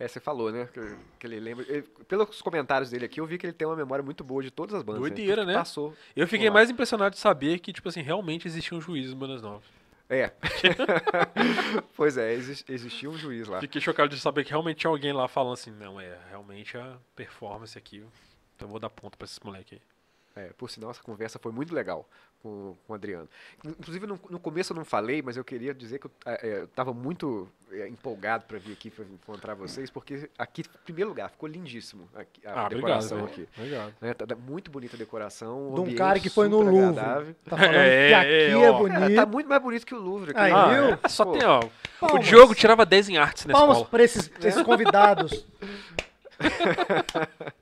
[0.00, 0.68] É, você falou, né?
[0.72, 1.64] Que, que ele lembra.
[1.68, 4.50] ele- pelos comentários dele aqui, eu vi que ele tem uma memória muito boa de
[4.50, 5.00] todas as bandas.
[5.00, 5.58] Doideira, Tudo que né?
[5.58, 5.94] Passou.
[6.16, 9.64] Eu fiquei mais impressionado de saber que, tipo assim, realmente existiam juízes em bandas novas.
[10.08, 10.32] É.
[11.96, 13.60] pois é, exis- existia um juiz lá.
[13.60, 16.96] Fiquei chocado de saber que realmente tinha alguém lá falando assim, não, é, realmente a
[17.14, 18.02] performance aqui,
[18.58, 19.80] então eu vou dar ponto pra esses moleque aí.
[20.44, 22.08] É, por sinal, essa conversa foi muito legal
[22.40, 23.28] com, com o Adriano.
[23.64, 26.92] Inclusive, no, no começo eu não falei, mas eu queria dizer que eu é, estava
[26.94, 31.48] muito é, empolgado para vir aqui para encontrar vocês, porque aqui, em primeiro lugar, ficou
[31.48, 33.42] lindíssimo aqui, a Ah, decoração obrigado.
[33.46, 33.48] aqui.
[33.60, 33.94] Obrigado.
[34.00, 34.14] né?
[34.14, 35.70] Tá- tá muito bonita a decoração.
[35.70, 36.88] o De um ambiente cara que foi no super Louvre.
[37.00, 37.34] agradável.
[37.44, 38.62] Tá falando É, que aqui é, é.
[38.62, 39.16] É, bonito.
[39.16, 40.30] tá muito mais bonito que o Louvre.
[40.30, 40.40] aqui.
[40.52, 40.98] Ah, viu?
[41.02, 41.58] é, só Pô, tem, ó.
[41.60, 41.70] O
[42.06, 42.26] Palmas.
[42.28, 43.90] Diogo tirava 10 em artes na Palmas escola.
[43.90, 45.44] pra esses, pra esses convidados.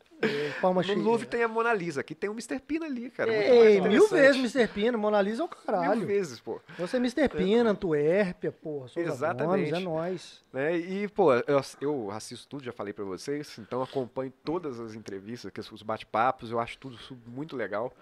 [0.67, 1.03] É, Palmas No.
[1.03, 2.59] Louvre tem a Mona Lisa, aqui tem o Mr.
[2.61, 3.33] Pina ali, cara.
[3.33, 4.69] Ei, mais mil vezes Mr.
[4.73, 5.99] Pina, Mona Lisa é o caralho.
[5.99, 6.61] Mil vezes, pô.
[6.79, 7.29] Você é Mr.
[7.29, 8.55] Pina, Antuérpia.
[8.63, 9.71] Souza Exatamente.
[9.71, 10.45] Gomes, é nóis.
[10.53, 10.77] Né?
[10.77, 15.53] E, pô, eu, eu assisto tudo, já falei pra vocês, então acompanho todas as entrevistas,
[15.71, 17.93] os bate-papos, eu acho tudo muito legal.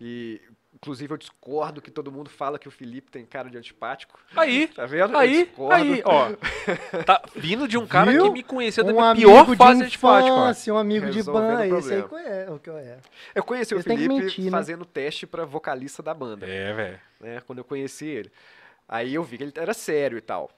[0.00, 0.40] E,
[0.74, 4.18] inclusive, eu discordo que todo mundo fala que o Felipe tem cara de antipático.
[4.36, 5.12] Aí, Tá vendo?
[5.12, 5.74] Eu aí, discordo.
[5.74, 6.32] aí, ó.
[7.04, 8.24] Tá vindo de um cara Viu?
[8.24, 10.42] que me conheceu da Um minha amigo pior de fase antipático, ó.
[10.44, 12.98] infância, um amigo de Resolvendo ban, o esse aí conhece o que eu é.
[13.34, 14.50] Eu conheci o Eles Felipe mentir, né?
[14.50, 17.00] fazendo teste pra vocalista da banda, É, velho.
[17.20, 17.40] né?
[17.46, 18.30] Quando eu conheci ele.
[18.88, 20.50] Aí eu vi que ele era sério e tal.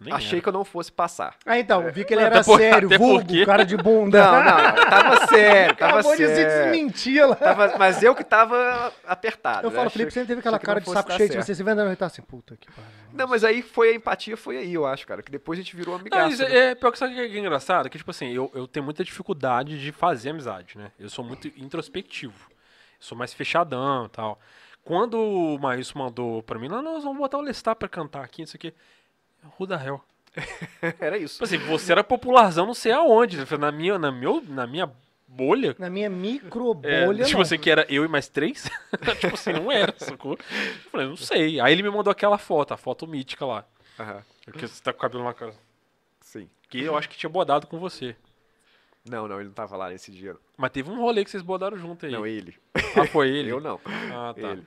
[0.00, 0.42] Nem Achei era.
[0.42, 1.34] que eu não fosse passar.
[1.44, 4.22] Ah, então, eu vi que ele era por- sério, vulgo, porque- cara de bunda.
[4.24, 6.70] Não, não, tava sério, tava Acabou de se sério.
[6.72, 7.34] desmentir lá.
[7.34, 9.66] Tava- mas eu que tava apertado.
[9.66, 9.76] Eu né?
[9.76, 11.52] falo, Felipe, você teve aquela cara não de saco dar cheio de você.
[11.52, 12.90] Você vai andando e tá assim, puta que pariu.
[13.12, 15.20] Não, mas aí foi a empatia, foi aí, eu acho, cara.
[15.20, 16.30] Que depois a gente virou Não, amigaço.
[16.32, 16.54] isso né?
[16.56, 17.90] é, é pior que sabe o que é engraçado?
[17.90, 20.92] Que, tipo assim, eu, eu tenho muita dificuldade de fazer amizade, né?
[21.00, 22.48] Eu sou muito introspectivo.
[23.00, 24.38] Sou mais fechadão e tal.
[24.84, 28.42] Quando o Maílson mandou pra mim, não, nós vamos botar o Lestar pra cantar aqui,
[28.42, 28.72] isso aqui.
[29.58, 30.02] Who the hell?
[31.00, 31.34] Era isso.
[31.34, 33.38] Tipo assim, você era popularzão não sei aonde.
[33.58, 34.90] Na minha, na meu, na minha
[35.26, 35.74] bolha.
[35.78, 37.42] Na minha micro É, bolha, tipo não.
[37.42, 38.70] assim, que era eu e mais três.
[39.20, 40.32] tipo assim, não era, sacou?
[40.34, 41.60] Eu falei, não sei.
[41.60, 43.64] Aí ele me mandou aquela foto, a foto mítica lá.
[43.98, 45.52] Aham, Que você tá com o cabelo na cara.
[46.20, 46.48] sim.
[46.70, 48.14] Que eu acho que tinha bodado com você.
[49.08, 50.36] Não, não, ele não tava lá nesse dia.
[50.56, 52.12] Mas teve um rolê que vocês bodaram junto aí.
[52.12, 52.54] Não, ele.
[52.94, 53.48] Ah, foi ele?
[53.50, 53.80] Eu não.
[54.12, 54.50] Ah, tá.
[54.50, 54.66] Ele.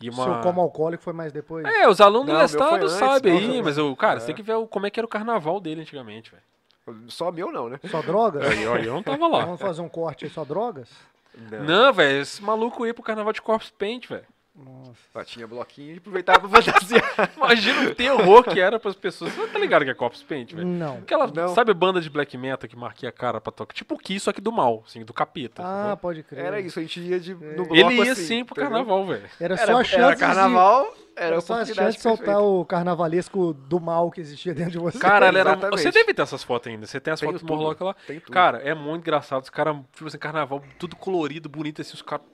[0.00, 0.42] E Seu uma...
[0.42, 1.64] como alcoólico foi mais depois.
[1.64, 3.64] É, os alunos Não, do estado sabem não, aí, não.
[3.64, 4.20] mas, eu, cara, É.
[4.20, 6.42] você tem que ver o- como é que era o carnaval dele antigamente, velho.
[7.08, 7.80] Só meu não, né?
[7.90, 8.46] Só drogas?
[8.46, 9.44] Aí, ó, eu não tava lá.
[9.44, 10.88] Vamos fazer um corte aí, só drogas?
[11.66, 14.24] Não, velho, esse maluco ia pro carnaval de Corpse Paint, velho.
[14.56, 14.94] Nossa.
[15.12, 17.30] Só tinha bloquinho e aproveitava pra fantasiar.
[17.36, 19.32] Imagina o terror que era pras pessoas.
[19.32, 20.66] Você tá ligado que é Corpse Paint, velho?
[20.66, 20.96] Não.
[20.98, 21.54] Aquela, Não.
[21.54, 23.74] sabe banda de black metal que marquia a cara pra tocar?
[23.74, 25.62] Tipo o Kiss, só que do mal, assim, do capeta.
[25.64, 26.44] Ah, pode crer.
[26.44, 28.70] Era isso, a gente ia de, no bloco Ele ia assim, sim pro entendeu?
[28.70, 29.28] carnaval, velho.
[29.38, 32.02] Era só Era, a chance era de- carnaval, era Era a só a chance de
[32.02, 34.98] soltar o carnavalesco do mal que existia dentro de você.
[34.98, 35.54] Cara, ela era...
[35.70, 36.86] Você deve ter essas fotos ainda.
[36.86, 37.94] Você tem as Tenho fotos do Morlock lá.
[38.06, 38.32] tem tudo.
[38.32, 39.42] Cara, é muito engraçado.
[39.42, 42.24] Os caras, tipo assim, carnaval, tudo colorido, bonito, assim, os caras.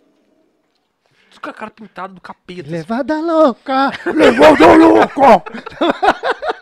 [1.32, 2.60] Os caras cara pintados do capeta.
[2.62, 2.70] assim.
[2.70, 3.90] Levada louca!
[4.14, 5.42] Levada louca!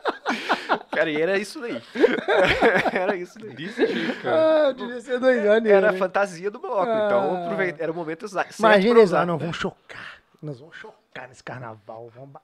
[0.93, 1.83] Cara, e era isso daí.
[2.93, 3.55] era isso daí.
[3.55, 4.37] Desse jeito, cara.
[4.37, 5.99] Ah, eu devia ser doidão Era a né?
[5.99, 7.07] fantasia do bloco, Ah.
[7.07, 8.51] então aproveita, era o momento exato.
[8.59, 10.21] Imagina eles lá, não, vamos chocar.
[10.43, 12.11] Nós vamos chocar nesse carnaval.
[12.15, 12.35] Vamos...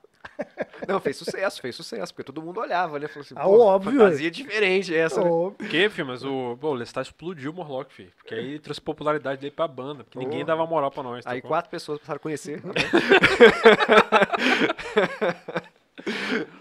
[0.87, 3.07] Não, fez sucesso, fez sucesso, porque todo mundo olhava, né?
[3.07, 5.29] Falou assim, Ah, pô, óbvio, fantasia diferente essa, né?
[5.29, 8.11] Ô, Que, filho, mas o, pô, o Lestat explodiu o Morlock, filho.
[8.17, 10.03] Porque aí ele trouxe popularidade dele pra banda.
[10.03, 10.45] Porque ninguém Porra.
[10.57, 11.25] dava moral pra nós.
[11.25, 11.49] Aí sacou?
[11.49, 12.61] quatro pessoas passaram a conhecer.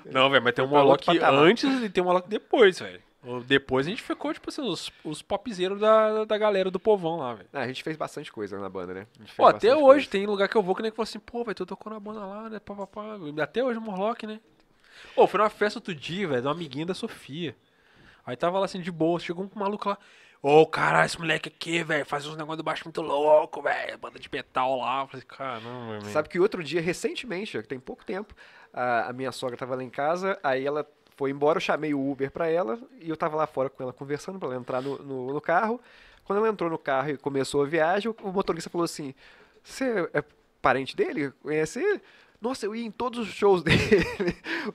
[0.04, 3.00] Não, velho, mas tem um Morlock antes e tem um Morlock depois, velho.
[3.46, 7.34] Depois a gente ficou, tipo assim, os, os popzeiros da, da galera do povão lá,
[7.34, 7.48] velho.
[7.52, 9.06] Ah, a gente fez bastante coisa na banda, né?
[9.36, 10.10] Pô, até hoje coisa.
[10.10, 11.98] tem lugar que eu vou que nem que fala assim, pô, velho, tu tocou na
[11.98, 12.60] banda lá, né?
[12.60, 13.02] Pá, pá, pá.
[13.42, 14.40] Até hoje o Morlock, né?
[15.14, 17.56] Pô, foi numa festa outro dia, velho, de uma amiguinha da Sofia.
[18.24, 19.98] Aí tava lá assim de boa, chegou um maluco lá.
[20.42, 23.98] Ô, caralho, esse moleque aqui, velho, faz uns negócios do baixo muito louco, velho.
[23.98, 25.02] Banda de metal lá.
[25.02, 26.12] Eu falei, caramba, velho.
[26.12, 28.34] Sabe que outro dia, recentemente, tem pouco tempo,
[28.72, 30.86] a, a minha sogra tava lá em casa, aí ela
[31.16, 33.92] foi embora, eu chamei o Uber pra ela, e eu tava lá fora com ela
[33.92, 35.80] conversando pra ela entrar no, no, no carro.
[36.24, 39.14] Quando ela entrou no carro e começou a viagem, o, o motorista falou assim,
[39.62, 40.22] você é
[40.60, 41.32] parente dele?
[41.42, 42.02] Conhece ele?
[42.40, 43.78] Nossa, eu ia em todos os shows dele.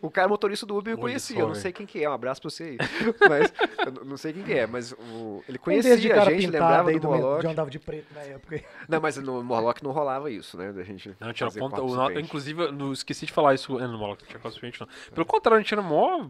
[0.02, 2.42] O cara motorista do Uber eu conhecia, eu não sei quem que é, um abraço
[2.42, 2.78] pra você aí.
[3.30, 3.54] Mas,
[3.86, 6.90] eu não- sei quem que é, mas o, ele desses de conhecia a gente, lembrava
[6.90, 7.42] aí do do Morlock.
[7.42, 8.64] de andava de preto na época.
[8.88, 10.72] Não, mas no Morlock não rolava isso, né?
[10.72, 11.82] Da gente Não, tinha ponta.
[11.82, 14.80] o- inclusive, eu não esqueci de falar isso é, no Morlock, não tinha quase frente,
[14.80, 14.88] não.
[15.14, 16.28] Pelo contrário, a gente era mó,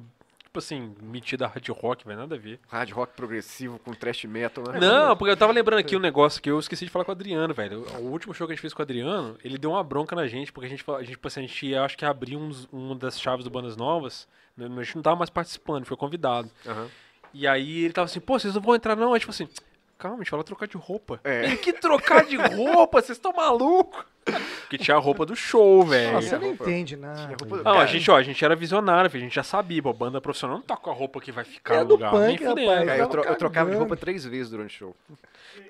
[0.52, 2.60] tipo assim, metida hard rock, velho, nada a ver.
[2.68, 4.82] Hard rock progressivo com thrash metal, né?
[4.82, 7.16] Não, porque eu tava lembrando aqui um negócio que eu esqueci de falar com o
[7.16, 7.86] Adriano, velho.
[8.00, 10.28] O último show que a gente fez com o Adriano, ele deu uma bronca na
[10.28, 12.68] gente, porque a gente, a gente, tipo assim, a gente ia, acho que abrir uns,
[12.70, 16.52] uma das chaves do Bandas Novas, né, a gente não tava mais participando, foi convidado.
[16.68, 16.90] Aham.
[17.34, 19.14] E aí ele tava assim, pô, vocês não vão entrar não?
[19.14, 19.48] Aí tipo assim,
[20.02, 21.20] calma, a gente vai lá trocar de roupa.
[21.24, 21.46] É.
[21.46, 23.02] Ele, que trocar de roupa?
[23.02, 24.04] Vocês estão malucos?
[24.62, 26.14] Porque tinha a roupa do show, velho.
[26.14, 27.36] Nossa, você não roupa- entende nada.
[27.40, 29.90] roupa Não, a gente, ó, a gente era visionário, filho, a gente já sabia, pô,
[29.90, 32.14] a banda profissional não tá com a roupa que vai ficar É no do lugar.
[32.14, 32.70] nem punk, fudendo.
[32.70, 32.86] rapaz.
[32.88, 34.96] Cara, eu, tava tro- eu trocava de roupa três vezes durante o show.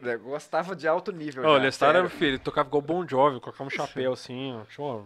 [0.01, 1.43] O negócio tava de alto nível.
[1.45, 5.01] Ó, o Lestar era, filho, ele tocava igual Bon Jovi, colocava um chapéu assim, ó.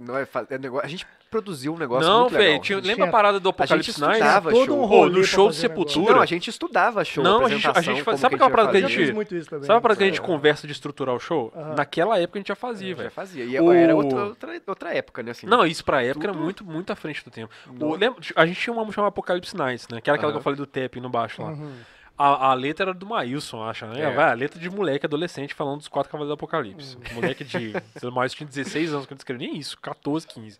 [0.00, 1.06] Não é, é negócio, a gente
[1.36, 2.60] produziu um negócio Não, muito legal.
[2.60, 4.12] tinha- A gente lembra a parada do a gente Apocalipse Night?
[4.14, 4.80] estudava todo show.
[4.82, 5.88] um rolê no show do fazer negócio.
[5.92, 6.14] Sepultura.
[6.16, 8.70] Não, a gente estudava show, Não, a gente- a gente faz- sabe que aquela parada
[8.70, 9.66] que a gente- fiz muito isso também.
[9.66, 10.22] Sabe a parada que a gente É.
[10.24, 11.52] conversa de estruturar o show?
[11.76, 13.10] Naquela época a gente já fazia, Já velho.
[13.10, 13.44] fazia.
[13.44, 15.30] E O- era outra, outra, outra época, né?
[15.32, 15.46] Assim.
[15.46, 17.52] Não, isso pra época era Tudo- muito, muito à frente do tempo.
[17.80, 20.00] O, lembra, a gente tinha uma música chamada Apocalipse Nights, né?
[20.00, 21.48] Que era aquela que eu falei do tapping no baixo lá.
[21.50, 21.72] Uhum.
[22.18, 24.00] A, a letra era do Maílson, acho, né?
[24.00, 24.10] É.
[24.10, 26.96] Vai, A letra de moleque adolescente falando dos quatro cavaleiros do Apocalipse.
[26.96, 27.02] Uhum.
[27.16, 27.74] Moleque de.
[28.02, 30.58] O Maílson tinha 16 anos quando escreveu, nem isso, 14, 15.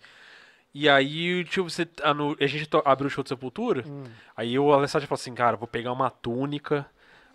[0.79, 4.05] E aí, tipo, você, a, no- a gente to- abriu o show de Sepultura, Hum.
[4.37, 6.85] aí o Alessandro falou assim, cara, vou pegar uma túnica,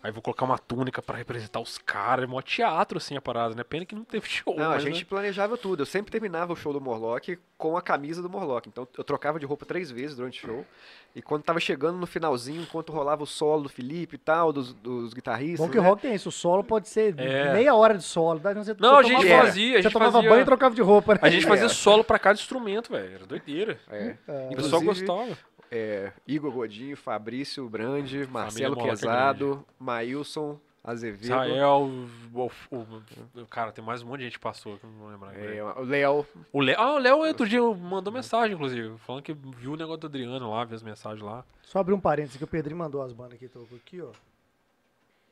[0.02, 3.54] aí vou colocar uma túnica pra representar os caras, é mó teatro, assim, a parada,
[3.54, 3.62] né?
[3.62, 5.06] Pena que não teve show, Não, a mas, gente né?
[5.08, 5.82] planejava tudo.
[5.82, 8.68] Eu sempre terminava o show do Morlock com a camisa do Morlock.
[8.68, 10.66] Então eu trocava de roupa três vezes durante o show.
[11.14, 14.72] E quando tava chegando no finalzinho, enquanto rolava o solo do Felipe e tal, dos,
[14.72, 15.60] dos guitarristas.
[15.60, 15.86] Bom que né?
[15.86, 17.52] rock tem isso, o solo pode ser É.
[17.52, 18.40] meia hora de solo.
[18.40, 20.30] daí Você, Não, você a gente tomava- fazia, a Você gente tomava fazia...
[20.30, 21.20] banho e trocava de roupa, né?
[21.22, 21.68] A gente fazia É.
[21.68, 23.14] solo pra cada instrumento, velho.
[23.14, 23.78] Era doideira.
[23.90, 24.16] É.
[24.50, 25.36] O pessoal gostava.
[25.74, 31.22] É, Igor Godinho, Fabrício Brandi, Marcelo é Quezado, Maílson, Azevedo.
[31.22, 31.88] Israel,
[32.34, 34.98] o, o- o- Cara, tem mais um monte de gente que passou, que eu não
[34.98, 35.34] vou lembrar.
[35.34, 36.26] é, o Léo.
[36.52, 40.00] O Léo, ah, o Léo outro dia mandou mensagem, inclusive, falando que viu o negócio
[40.00, 41.44] do Adriano lá, viu as mensagens lá.
[41.62, 44.10] Só abrir um parênteses que o Pedrinho mandou as bandas que tocou aqui, ó.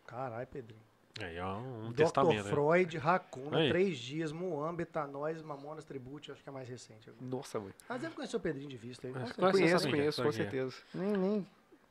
[0.07, 0.81] Caralho, Pedrinho.
[1.19, 1.97] Aí é um, Dr.
[1.97, 2.45] testamento.
[2.45, 2.51] né?
[2.51, 3.69] Freud, Racuna, Aí.
[3.69, 7.11] Três Dias, Moamba, Etanóis, Mamonas, Tribute, acho que é mais recente.
[7.11, 7.27] agora.
[7.27, 7.73] Nossa, mãe.
[7.89, 9.13] Mas deve conhecer o Pedrinho de vista aí.
[9.13, 9.19] É.
[9.19, 9.31] né?
[9.37, 10.77] Conheço, essa minha, conheço, com certeza.
[10.95, 11.47] Nem, nem.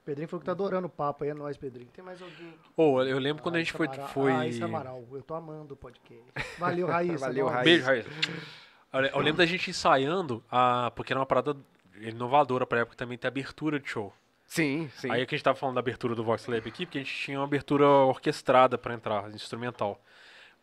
[0.06, 1.90] Pedrinho falou que tá adorando o papo aí, é nóis, Pedrinho.
[1.94, 2.54] Tem mais alguém?
[2.76, 3.88] Ô, eu lembro quando a gente foi.
[4.14, 4.32] Foi...
[4.32, 6.24] Ah, Raíssa Amaral, eu tô amando o podcast.
[6.58, 7.26] Valeu, Raíssa.
[7.28, 7.48] Valeu.
[7.48, 7.64] Raíssa.
[7.64, 8.10] Beijo, Raíssa.
[8.92, 11.56] Eu eu lembro da gente ensaiando, a, porque era uma parada
[12.02, 14.12] inovadora pra época também ter abertura de show.
[14.50, 15.12] Sim, sim.
[15.12, 17.14] Aí que a gente tava falando da abertura do Vox Lab aqui, porque a gente
[17.14, 20.02] tinha uma abertura orquestrada pra entrar, instrumental.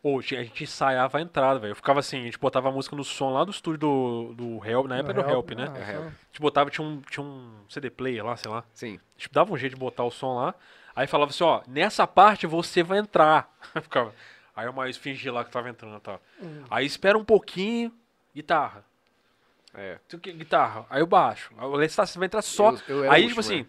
[0.03, 1.71] Ou a gente ensaiava a entrada, velho.
[1.71, 4.65] Eu ficava assim, a gente botava a música no som lá do estúdio do, do
[4.65, 5.71] Help, na época era o Help, né?
[5.73, 6.05] Ah, É, Help.
[6.05, 8.63] A gente botava, tinha um, tinha um CD player lá, sei lá.
[8.73, 8.99] Sim.
[9.15, 10.53] A gente dava um jeito de botar o som lá.
[10.93, 13.49] Aí falava assim, ó, nessa parte você vai entrar.
[13.81, 14.13] Ficava.
[14.55, 16.19] Aí o Maílson fingia lá que tava entrando, tá?
[16.41, 16.63] Hum.
[16.69, 17.91] Aí espera um pouquinho,
[18.35, 18.83] guitarra.
[19.77, 19.99] É.
[20.09, 20.85] Tu que- Guitarra.
[20.89, 21.53] Aí o baixo.
[21.57, 22.71] O Lestat vai entrar só.
[22.87, 23.65] Eu- eu aí, tipo último, assim,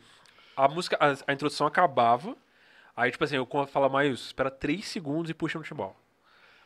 [0.57, 2.35] a música, a, a introdução acabava.
[2.97, 5.95] Aí, tipo assim, eu quando fala Maílson, espera 3 segundos e puxa no timbal.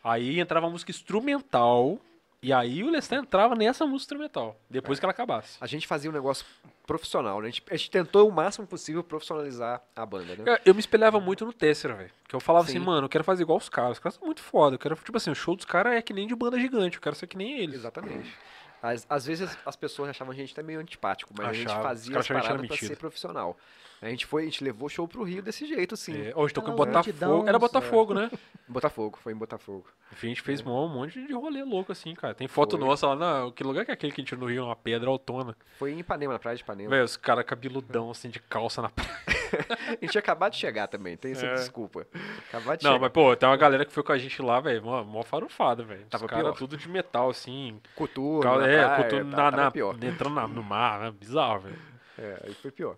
[0.02, 1.98] Aí entrava a música instrumental.
[2.44, 4.56] E aí o Lestat entrava nessa música instrumental.
[4.68, 5.58] Depois que ela acabasse.
[5.60, 6.44] A gente fazia um negócio
[6.84, 7.46] profissional, né?
[7.46, 10.44] A gente, a gente tentou o máximo possível profissionalizar a banda, né?
[10.44, 12.10] Cara, Eu me espelhava muito no Tessera, velho.
[12.26, 12.78] Que eu falava Sim.
[12.78, 13.92] assim, mano, eu quero fazer igual os caras.
[13.92, 14.74] Os caras são muito foda.
[14.74, 16.96] Eu quero, tipo assim, o show dos caras é que nem de banda gigante.
[16.96, 17.76] Eu quero ser que nem eles.
[17.76, 18.34] Exatamente.
[18.82, 21.66] Às, às vezes as- as pessoas achavam a gente até meio antipático, mas a gente
[21.68, 21.82] Achava.
[21.84, 22.88] Fazia as paradas pra metido.
[22.88, 23.56] ser profissional.
[24.00, 26.12] A gente foi, a gente levou o show pro Rio desse jeito, assim.
[26.26, 27.48] É, hoje tô com Aquela Botafogo.
[27.48, 28.28] Era Botafogo, né?
[28.66, 29.86] Botafogo, foi em Botafogo.
[30.12, 32.34] Enfim, a gente fez um monte de rolê louco assim, cara.
[32.34, 32.80] Tem foto Foi.
[32.84, 33.14] nossa lá
[33.44, 33.52] na.
[33.52, 34.64] Que lugar que é aquele que a gente no Rio?
[34.64, 35.56] Uma pedra autona.
[35.78, 36.90] Foi em Ipanema, na praia de Ipanema.
[36.90, 39.10] Velho, os caras cabeludão assim de calça na praia.
[40.00, 41.54] A gente acabado de chegar também, tem essa É.
[41.54, 42.06] desculpa.
[42.48, 43.00] Acabado de Não, chegar.
[43.02, 44.82] mas pô, tem uma galera que foi com a gente lá, velho.
[44.82, 46.04] Mó, mó farofada, velho.
[46.06, 46.52] Tava pior.
[46.54, 47.80] tudo de metal, assim.
[47.94, 49.96] Coturno, é, praia, tá- na, na- pior.
[50.02, 51.10] entrando na- no mar, né?
[51.18, 51.78] Bizarro, velho.
[52.18, 52.96] É, aí foi pior.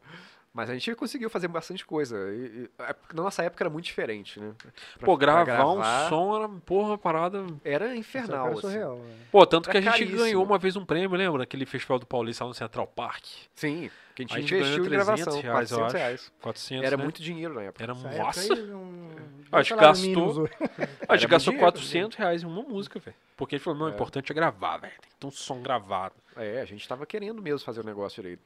[0.54, 2.16] Mas a gente conseguiu fazer bastante coisa.
[2.32, 4.52] E, e, é, na nossa época era muito diferente, né?
[4.56, 7.44] Pra- Pô, pra gravar, um som era, porra, uma parada.
[7.64, 8.60] Era Isso é infernal, assim.
[8.60, 9.14] surreal, né?
[9.32, 10.18] Pô, tanto que a Era gente caríssimo.
[10.18, 11.38] ganhou uma vez um prêmio, lembra?
[11.40, 13.24] Naquele festival do Paulista lá no Central Park.
[13.56, 15.96] Sim, que a gente A gente investiu ganhou em 300 gravação, reais, eu 400 acho.
[15.96, 16.32] reais.
[16.40, 17.02] 400, Era né?
[17.02, 17.82] muito dinheiro na época.
[17.82, 18.54] Era massa.
[18.54, 19.10] um-
[19.50, 20.52] Acho que salário mínimo gastou- hoje.
[21.08, 23.16] A gente Era gastou dinheiro, 400 reais em uma música, velho.
[23.36, 23.92] Porque a gente falou, não, o É.
[23.94, 24.92] importante é gravar, velho.
[25.00, 26.14] Tem que ter um som gravado.
[26.36, 28.42] É, a gente tava querendo mesmo fazer o negócio direito.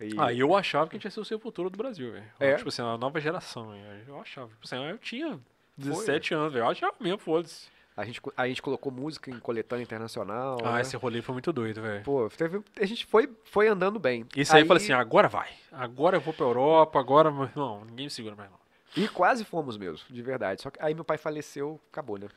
[0.00, 2.24] E, Ah, eu achava que a gente ia ser o Sepultura do Brasil, velho.
[2.38, 2.54] É?
[2.54, 4.04] Tipo assim, a nova geração, velho.
[4.06, 4.48] Eu achava.
[4.48, 5.40] Tipo assim, eu tinha
[5.76, 6.64] 17 anos, velho.
[6.64, 7.68] Eu achava mesmo, foda-se.
[7.96, 10.58] a, gente, a gente colocou música em coletânea internacional.
[10.64, 10.80] Ah, né?
[10.82, 12.04] esse rolê foi muito doido, velho.
[12.04, 14.24] Pô, teve, a gente foi, foi andando bem.
[14.36, 15.50] Isso aí, eu falei assim, agora vai.
[15.72, 17.30] Agora eu vou pra Europa, agora.
[17.56, 18.58] Não, ninguém me segura mais, não.
[18.96, 20.62] E quase fomos mesmo, de verdade.
[20.62, 22.28] Só que aí meu pai faleceu, acabou, né?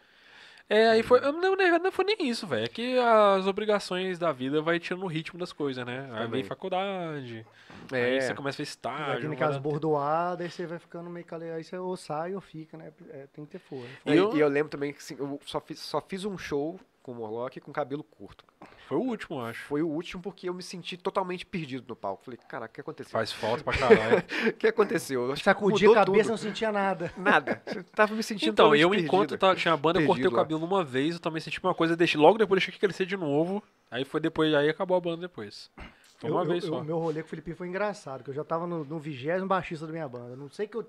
[0.70, 1.20] É, aí foi.
[1.20, 2.66] Não, na verdade, não foi nem isso, velho.
[2.66, 6.02] É que as obrigações da vida vai tirando o ritmo das coisas, né?
[6.12, 6.30] Aí Também.
[6.30, 7.46] vem faculdade.
[7.92, 8.06] É.
[8.06, 9.12] Aí você começa a Vai estágio.
[9.14, 11.58] aquele vai caso dar- bordoado, aí você vai ficando meio caleado.
[11.58, 12.92] Aí você ou sai ou fica, né?
[13.10, 13.88] É, tem que ter força.
[14.06, 16.80] E, Eu- e eu lembro também que assim, eu só fiz, só fiz um show
[17.02, 18.46] com o Morlock com cabelo curto.
[18.88, 19.64] Foi o último, eu acho.
[19.66, 22.24] Foi o último porque eu me senti totalmente perdido no palco.
[22.24, 23.12] Falei, caraca, o que aconteceu?
[23.12, 24.24] Faz falta pra caralho.
[24.50, 25.36] O que aconteceu?
[25.38, 26.48] Sacudia a cabeça, não tudo.
[26.48, 27.12] sentia nada.
[27.18, 27.62] Nada.
[27.76, 29.08] Eu tava me sentindo então, eu perdido.
[29.08, 30.44] enquanto tá- tinha a banda, eu cortei o Perdido lá.
[30.44, 33.16] cabelo uma vez, eu também senti uma coisa, deixei, logo depois deixei que crescer de
[33.18, 33.64] novo.
[33.90, 35.72] Aí foi depois, aí acabou a banda depois.
[36.20, 36.80] Foi uma Eu- vez eu- só.
[36.82, 39.48] O meu rolê com o Felipe foi engraçado, que eu já tava no, no vigésimo
[39.48, 40.36] baixista da minha banda.
[40.36, 40.86] Não sei que eu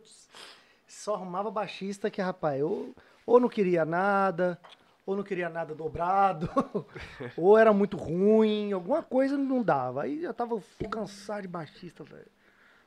[0.86, 2.94] só arrumava baixista que, rapaz, eu
[3.24, 4.60] ou não queria nada,
[5.04, 6.48] ou não queria nada dobrado,
[7.36, 10.02] ou era muito ruim, alguma coisa não dava.
[10.02, 10.60] Aí já tava
[10.90, 12.26] cansado de baixista, velho.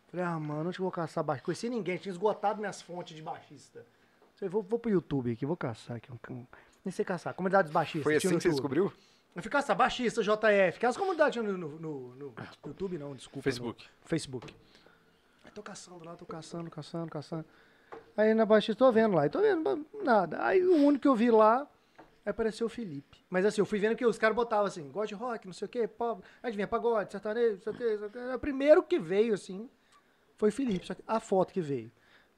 [0.07, 1.45] Falei, ah, mano, onde eu vou caçar baixista?
[1.45, 3.85] Conheci ninguém, tinha esgotado minhas fontes de baixista.
[4.35, 6.09] Falei, vou, vou pro YouTube aqui, vou caçar aqui.
[6.83, 8.03] Nem sei caçar, comunidades baixistas.
[8.03, 8.91] Foi assim que você descobriu?
[9.35, 12.33] Eu fui caçar baixista, JF, que as comunidades no, no, no- no
[12.65, 13.43] YouTube, não, desculpa.
[13.43, 13.85] Facebook.
[14.03, 14.55] Facebook.
[15.43, 17.45] Aí tô caçando lá, tô caçando, caçando, caçando.
[18.15, 20.41] Aí na baixista, tô vendo lá, e tô vendo nada.
[20.45, 21.67] Aí o único que eu vi lá,
[22.25, 23.23] aí apareceu o Felipe.
[23.29, 25.67] Mas assim, eu fui vendo que os caras botavam assim, gosto de rock, não sei
[25.67, 26.23] o quê, pop.
[26.41, 28.19] Aí vinha pagode, sertanejo, não sei o quê.
[28.33, 29.69] O primeiro que veio, assim,
[30.35, 30.85] foi o Felipe.
[30.85, 31.91] Só que a foto que veio.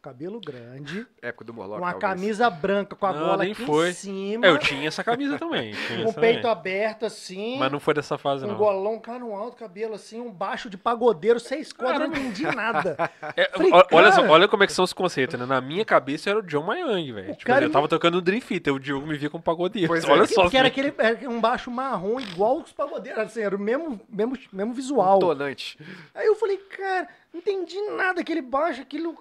[0.08, 2.00] Cabelo grande, Época do Morlock, uma talvez.
[2.22, 3.90] camisa branca com a Não, gola nem aqui foi.
[3.90, 4.48] em cima.
[4.48, 5.74] É, eu tinha essa camisa também.
[5.74, 6.52] Com o essa peito também.
[6.52, 7.58] aberto assim.
[7.60, 8.56] Mas não foi dessa fase, Um não.
[8.56, 12.44] golão, cara no alto, cabelo assim, um baixo de pagodeiro, seis quadros, eu não entendi
[12.44, 12.96] nada.
[13.36, 15.46] É, Falei, o- olha, só, olha como é que são os conceitos, né?
[15.46, 17.32] Na minha cabeça era o John Mayang, velho.
[17.32, 19.90] O Tipo, cara eu tava tocando no Dream Theater, o Diogo me via como pagodeiro.
[19.90, 20.10] Pois é.
[20.10, 20.50] olha Que, só.
[20.50, 20.80] que era assim.
[20.80, 25.20] aquele era um baixo marrom igual os pagodeiros, assim, era o mesmo, mesmo, mesmo visual.
[25.20, 25.78] Tonante.
[26.16, 29.14] Aí eu falei, cara, não entendi nada, aquele baixo, aquilo.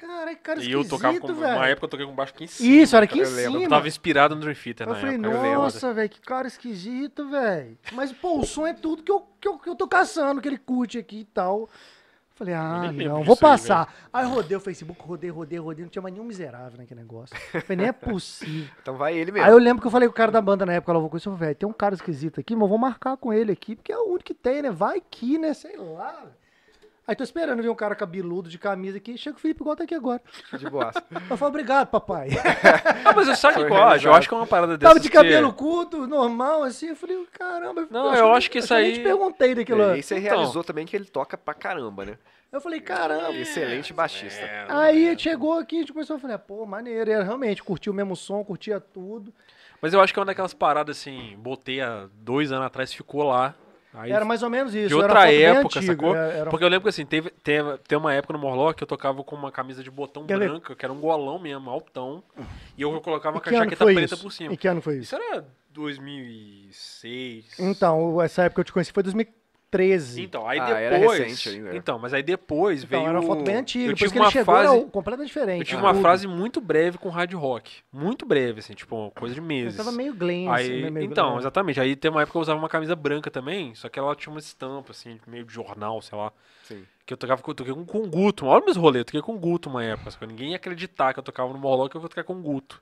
[0.00, 1.26] Cara, cara, E eu tocava com.
[1.26, 1.56] esquisito, velho.
[1.56, 2.74] Uma época eu toquei com baixo aqui em cima.
[2.82, 3.54] Isso, era aqui em eu lembro.
[3.54, 3.68] Eu cima.
[3.70, 5.28] tava inspirado no Dream Theater Eu na falei, época.
[5.30, 5.58] eu lembro.
[5.62, 7.78] nossa, velho, que cara esquisito, velho.
[7.92, 10.48] Mas, pô, o som é tudo que eu, que eu, que eu tô caçando, que
[10.48, 11.68] ele curte aqui e tal.
[12.36, 13.94] Falei, ah, não, vou aí, passar.
[14.12, 17.36] Aí, rodei o Facebook, rodei, rodei, rodei, não tinha mais nenhum miserável naquele negócio.
[17.52, 18.68] Falei, nem é possível.
[18.82, 19.46] Então vai ele mesmo.
[19.46, 21.16] Aí eu lembro que eu falei com o cara da banda na época, ela falou,
[21.16, 23.92] isso, velho, tem um cara esquisito aqui, mas eu vou marcar com ele aqui, porque
[23.92, 24.70] é o único que tem, né?
[24.72, 25.54] Vai que, né?
[25.54, 26.24] Sei lá.
[27.06, 29.84] Aí tô esperando ver um cara cabeludo de camisa aqui, chega o Felipe igual tá
[29.84, 30.22] aqui agora.
[30.58, 30.90] De boa.
[31.28, 32.28] Eu falei, obrigado, papai.
[33.04, 33.80] Ah, mas eu sabe Foi qual?
[33.80, 34.08] Eu acho?
[34.08, 34.88] Eu que é uma parada dessa.
[34.88, 36.88] Tava de cabelo curto, normal, assim.
[36.88, 37.86] Eu falei, caramba.
[37.90, 39.82] Não, eu acho que isso nem aí- te perguntei daquilo.
[39.82, 39.92] E lá.
[39.92, 40.36] aí você Então.
[40.38, 42.16] realizou também que ele toca pra caramba, né?
[42.50, 43.34] Eu falei, caramba.
[43.34, 44.40] Excelente baixista.
[44.42, 47.10] É, Aí chegou aqui, a gente começou a falar, pô, maneiro.
[47.10, 49.30] E realmente, curtiu o mesmo som, curtia tudo.
[49.82, 53.24] Mas eu acho que é uma daquelas paradas assim, botei há dois anos atrás, ficou
[53.24, 53.54] lá.
[53.96, 54.88] Aí Era mais ou menos isso.
[54.88, 56.16] de outra época, antiga, sacou?
[56.16, 58.82] era- era- Porque eu lembro que assim, teve, teve, tem uma época no Morlock que
[58.82, 60.36] eu tocava com uma camisa de botão ver?
[60.36, 62.22] branca, que era um golão mesmo, altão.
[62.76, 64.18] E eu colocava E uma que jaqueta preta isso?
[64.22, 64.52] por cima.
[64.52, 65.14] E que ano foi isso?
[65.14, 67.58] Isso era 2006.
[67.58, 69.02] Então, essa época que eu te conheci foi
[69.78, 70.22] 2013.
[70.22, 71.18] Então, aí Ah, era depois.
[71.18, 71.76] recente ainda.
[71.76, 73.08] Então, mas aí depois Então, veio.
[73.10, 73.90] era uma foto bem antiga.
[73.90, 74.76] Eu tive que uma chegou, fase.
[74.76, 75.58] era completamente diferente.
[75.60, 75.86] Eu tive tudo.
[75.90, 77.70] uma frase muito breve com hard rock.
[77.92, 79.76] Muito breve, assim, tipo, coisa de Eu meses.
[79.76, 81.38] tava meio assim, Aí, né, meio então, Glenn.
[81.40, 81.80] exatamente.
[81.80, 84.32] Aí tem uma época que eu usava uma camisa branca também, só que ela tinha
[84.32, 86.32] uma estampa, assim, meio de jornal, sei lá.
[86.64, 86.84] Sim.
[87.04, 88.46] Que eu tocava com, eu toquei com, Guto.
[88.46, 90.26] Olha meus rolês, eu toquei com o Guto uma época.
[90.26, 92.80] Ninguém ia acreditar que eu tocava no Morlock que eu vou tocar com o Guto.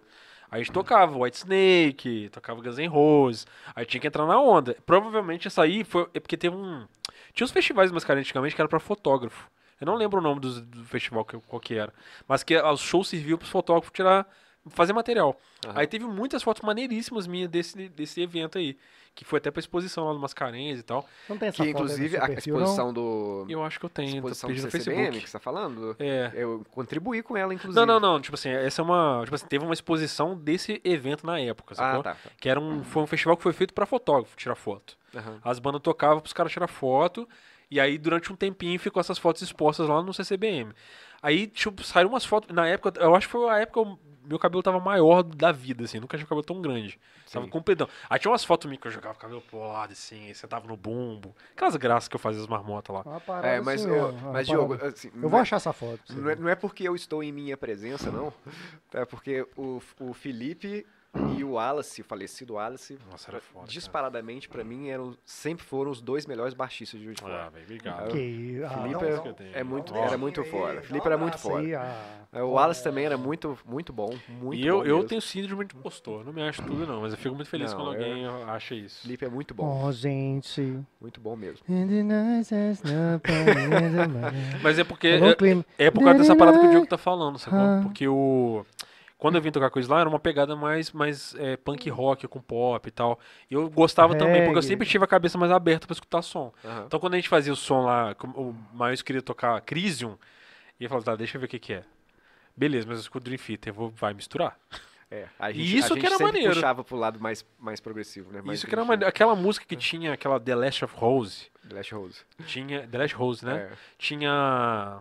[0.52, 3.46] Aí a gente tocava White Snake, tocava Guns N' Roses.
[3.74, 4.76] Aí tinha que entrar na onda.
[4.84, 6.06] Provavelmente essa aí foi.
[6.12, 6.86] É porque teve um.
[7.32, 9.50] Tinha uns festivais mais caras antigamente que era pra fotógrafo.
[9.80, 11.90] Eu não lembro o nome dos- do, festival que, qual que era.
[12.28, 14.28] Mas que os shows serviam pros fotógrafos tirar.
[14.68, 15.40] fazer material.
[15.66, 15.72] Aham.
[15.80, 18.76] Aí teve muitas fotos maneiríssimas minhas desse, desse evento aí.
[19.14, 21.06] Que foi até pra exposição lá do Mascarenhas e tal.
[21.28, 22.62] Não tem essa Que inclusive a perfil, não?
[22.62, 23.44] exposição do.
[23.48, 24.16] Eu acho que eu tenho.
[24.16, 25.20] Exposição do CCBM Facebook.
[25.20, 25.94] que você tá falando.
[25.98, 26.32] É.
[26.34, 27.78] Eu contribuí com ela, inclusive.
[27.78, 28.20] Não, não, não.
[28.20, 29.20] Tipo assim, essa é uma.
[29.24, 32.00] Tipo assim, teve uma exposição desse evento na época, sacou?
[32.00, 32.14] Ah, tá.
[32.14, 32.30] tá.
[32.40, 34.96] Que era um, foi um festival que foi feito pra fotógrafo tirar foto.
[35.14, 35.38] Aham.
[35.44, 37.28] As bandas tocavam pros caras tirar foto.
[37.70, 40.72] E aí, durante um tempinho, ficou essas fotos expostas lá no CCBM.
[41.22, 42.54] Aí, tipo, saíram umas fotos.
[42.54, 45.98] Na época, eu acho que foi a época meu cabelo tava maior da vida, assim.
[46.00, 46.98] Nunca tive cabelo tão grande.
[47.30, 47.50] Tava Sim.
[47.50, 47.88] compridão.
[48.10, 50.66] Aí tinha umas fotos minhas que eu jogava o cabelo pro lado, assim, aí sentava
[50.66, 51.34] no bumbo.
[51.56, 53.02] Aquelas graças que eu fazia as marmotas lá.
[53.02, 54.46] Uma parada É, mas, assim, eu- ó, uma mas.
[54.46, 56.00] Diogo, assim, Eu não vou é- achar essa foto.
[56.10, 58.32] Não é, não é porque eu estou em minha presença, não.
[58.92, 60.86] É porque o, o Felipe
[61.36, 63.66] e o Wallace, o falecido Wallace, Nossa, era foda.
[63.66, 67.50] disparadamente, pra mim, eram, sempre foram os dois melhores baixistas de Juiz de Ah, Fora.
[67.50, 68.08] velho, obrigado.
[68.12, 69.34] Que- ah, Felipe não, é- não.
[69.52, 72.20] é muito- era muito um Felipe era muito aí, ah.
[72.32, 75.08] É, O Wallace também era muito, muito bom, muito e eu, bom eu mesmo.
[75.10, 76.24] tenho síndrome de impostor.
[76.24, 77.02] Não me acho tudo, não.
[77.02, 79.02] Mas eu fico muito feliz Não, quando eu- alguém acha isso.
[79.02, 80.78] Felipe é muito bom, Oh, gente.
[80.98, 81.58] muito bom mesmo.
[84.62, 85.08] Mas é porque.
[85.78, 87.58] É, é por causa dessa parada que o Diogo tá falando, sacou?
[87.58, 87.80] Ah.
[87.82, 88.64] Porque o.
[89.22, 92.26] Quando eu vim tocar com eles lá, era uma pegada mais, mais é, punk rock
[92.26, 93.20] com pop e tal.
[93.48, 94.66] E eu gostava também, porque eu Reggae.
[94.66, 96.52] sempre tive a cabeça mais aberta pra escutar som.
[96.64, 96.84] Aham.
[96.88, 100.18] Então quando a gente fazia o som lá, o Maius queria tocar Crisium,
[100.80, 101.84] e eu falava, tá, deixa eu ver o que que é.
[102.56, 104.58] Beleza, mas eu escuto Dream Theater, vou, vai misturar.
[105.08, 106.54] É, a E gente, isso a que gente era sempre maneiro.
[106.54, 108.42] puxava pro lado mais, mais progressivo, né?
[108.42, 109.08] Mais Isso que era maneiro.
[109.08, 111.46] Aquela música que tinha, aquela The Last of Rose.
[111.68, 112.20] The Last Rose.
[112.46, 112.88] Tinha.
[112.88, 113.68] The Last Rose, né?
[113.70, 113.76] É.
[113.98, 114.98] Tinha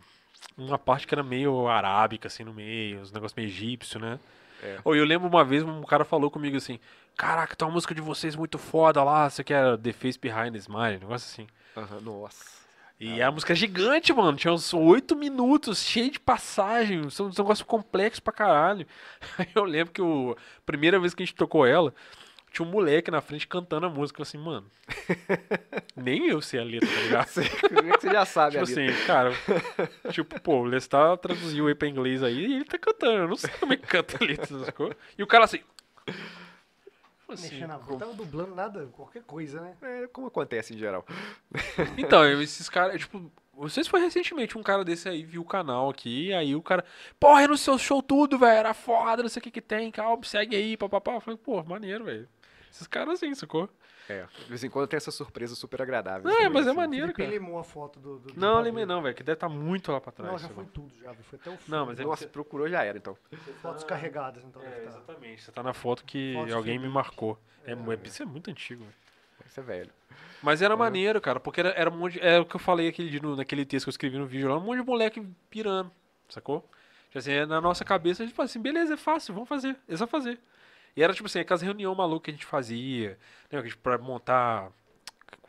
[0.57, 4.19] uma parte que era meio arábica, assim, no meio, uns negócios meio egípcio, né?
[4.63, 4.79] É.
[4.83, 6.79] Ou eu lembro uma vez um cara falou comigo assim:
[7.17, 10.59] Caraca, tem uma música de vocês muito foda lá, você quer The Face Behind the
[10.59, 11.47] Smile, um negócio assim.
[11.75, 12.61] Aham, nossa.
[12.99, 14.37] E a música é gigante, mano.
[14.37, 17.09] Tinha uns oito minutos, cheio de passagem.
[17.09, 18.85] São uns negócios complexos pra caralho.
[19.39, 21.95] Aí eu lembro que o a primeira vez que a gente tocou ela,
[22.51, 24.19] tinha um moleque na frente cantando a música.
[24.19, 24.67] Eu assim, mano.
[25.95, 27.29] nem eu sei a letra, tá ligado?
[27.69, 28.89] Como é que você já sabe Tipo ali?
[28.89, 29.31] assim, cara,
[30.11, 33.19] tipo, pô, o Lestat traduziu aí pra inglês aí e ele tá cantando.
[33.19, 34.93] Eu não sei como é que canta a letra, sacou?
[35.17, 35.61] E o cara assim.
[37.29, 37.97] assim, Mexendo a mão.
[37.97, 39.75] Tava dublando nada, qualquer coisa, né?
[39.81, 41.05] É, como acontece em geral.
[41.97, 45.45] Então, esses caras, tipo, não sei se foi recentemente um cara desse aí viu o
[45.45, 46.83] canal aqui, e aí o cara,
[47.17, 49.89] porra, é no seu show tudo, velho, era foda, não sei o que que tem,
[49.89, 51.13] calma, segue aí, papapá.
[51.13, 52.27] Eu falei, pô, maneiro, velho.
[52.71, 53.69] Esses caras assim, sacou?
[54.09, 56.29] É, de vez em quando tem essa surpresa super agradável.
[56.29, 56.77] É, mas é assim.
[56.77, 57.29] maneiro, cara.
[57.29, 58.17] limou a foto do.
[58.19, 58.63] do do Não, bagulho.
[58.63, 60.31] lembrei não, velho, que deve estar muito lá pra trás.
[60.31, 60.69] Não, já foi lá.
[60.73, 61.13] tudo, já.
[61.13, 61.71] Foi até o fim.
[61.71, 63.15] Não, mas é Nossa, procurou já era, então.
[63.61, 64.89] Fotos carregadas, então deve É, estar.
[64.89, 65.43] exatamente.
[65.43, 67.37] Você tá na foto que Foto alguém me marcou.
[67.65, 68.95] É, mu- isso é muito antigo, velho.
[69.47, 69.89] Isso é velho.
[70.41, 72.19] Mas era maneiro, cara, porque era, era um monte.
[72.21, 74.49] É o que eu falei aquele dia no- naquele texto que eu escrevi no vídeo
[74.49, 75.91] lá, um monte de moleque pirando,
[76.27, 76.61] sacou?
[77.07, 79.75] Tipo assim, é na nossa cabeça a gente fala assim, beleza, é fácil, vamos fazer,
[79.87, 80.39] é só fazer.
[80.95, 83.17] E era tipo assim, aquelas reuniões malucas que a gente fazia, né?
[83.49, 84.69] que a gente- Pra montar.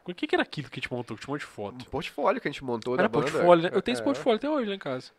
[0.04, 1.16] O que, que era aquilo que a gente montou?
[1.16, 1.90] Tinha um monte de Um foto.
[1.90, 3.30] portfólio que a gente montou Era da banda.
[3.30, 3.70] portfólio, né?
[3.72, 4.04] Eu tenho esse É.
[4.04, 5.12] portfólio até hoje lá em casa.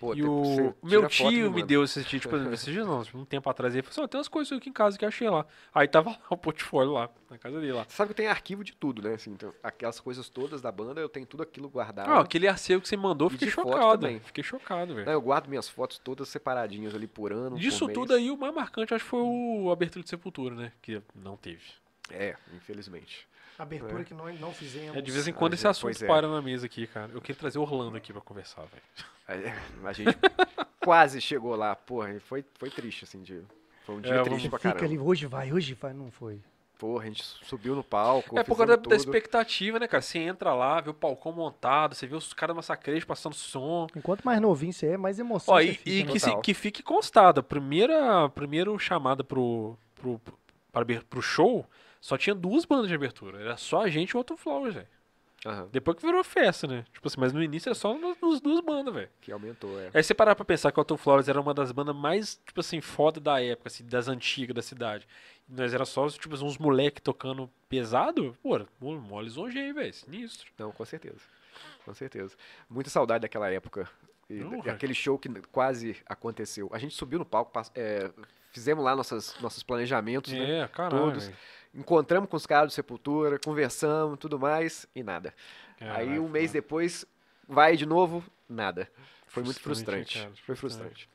[0.00, 3.24] Pô, e tem- o meu tio me deu esses dias, tipo, esses dias não, um
[3.24, 5.28] tempo atrás, ele falou assim, ó, tem umas coisas aqui em casa que eu achei
[5.28, 5.44] lá.
[5.74, 7.84] Aí tava lá o portfólio lá, na casa dele lá.
[7.88, 9.14] Você sabe que eu tenho arquivo de tudo, né?
[9.14, 12.08] Assim, então, aquelas coisas todas da banda, eu tenho tudo aquilo guardado.
[12.10, 14.08] Ah, aquele acervo que você mandou, fiquei de chocado.
[14.24, 15.10] Fiquei chocado, velho.
[15.10, 17.50] Eu guardo minhas fotos todas separadinhas ali por ano.
[17.56, 17.98] por Disso mês.
[17.98, 20.72] tudo aí, o mais marcante acho que foi o Abertura de Sepultura, né?
[20.80, 21.62] Que não teve.
[22.10, 23.26] É, infelizmente.
[23.58, 24.04] Abertura É.
[24.04, 24.96] que nós não fizemos.
[24.96, 26.06] É, de vez em a quando gente- esse assunto pois é.
[26.06, 27.10] para na mesa aqui, cara.
[27.12, 29.44] Eu queria trazer Orlando aqui pra conversar, velho.
[29.46, 29.52] É,
[29.84, 30.06] A gente
[30.80, 33.42] quase chegou lá, porra, e foi, foi triste, assim, de...
[33.84, 34.86] Foi um dia É, triste pra fica caramba.
[34.86, 36.40] ali, hoje vai, hoje vai, não foi.
[36.78, 40.00] Porra, a gente subiu no palco, É por causa da, da expectativa, né, cara?
[40.00, 43.88] Você entra lá, vê o palcão montado, você vê os caras massacreiros passando som.
[43.96, 46.12] Enquanto mais novinho você é, mais emoção Ó, você e, fica, e né?
[46.12, 50.20] que, se- que fique constado, a primeira, a primeira chamada pro, pro,
[50.70, 51.66] para aber- pro show,
[52.00, 53.40] só tinha duas bandas de abertura.
[53.40, 54.88] Era só a gente e o Otto Flowers, velho.
[55.46, 56.84] Aham, Depois que virou festa, né?
[56.92, 57.96] Tipo assim, mas no início era só
[58.32, 59.08] as duas bandas, velho.
[59.20, 59.88] que aumentou, é.
[59.94, 62.58] Aí você parar pra pensar que o Otto Flowers era uma das bandas mais, tipo
[62.58, 65.06] assim, foda da época, assim, das antigas da cidade.
[65.48, 70.50] E nós era só, tipo, uns moleque tocando pesado, pô, mo- mole zonjei, velho, sinistro.
[70.58, 71.20] Não, com certeza.
[71.84, 72.34] Com certeza.
[72.68, 73.88] Muita saudade daquela época.
[74.28, 74.72] E cara.
[74.72, 76.68] aquele show que quase aconteceu.
[76.72, 78.10] A gente subiu no palco, é,
[78.52, 80.62] fizemos lá nossas, nossos planejamentos, né?
[80.62, 81.04] É, caralho.
[81.04, 81.24] Todos.
[81.26, 81.38] velho.
[81.74, 85.34] Encontramos com os caras do Sepultura, conversamos, tudo mais, e nada.
[85.80, 87.04] Aí Caralho, um mês depois,
[87.46, 88.88] vai de novo, nada.
[89.26, 91.08] Foi muito Frustrante, cara, Foi frustrante.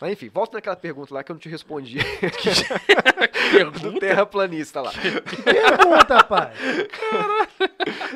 [0.00, 1.98] Mas enfim, volta naquela pergunta lá que eu não te respondi.
[3.50, 4.00] do Pergunta?
[4.00, 4.92] terraplanista lá.
[4.92, 6.56] Que pergunta, rapaz.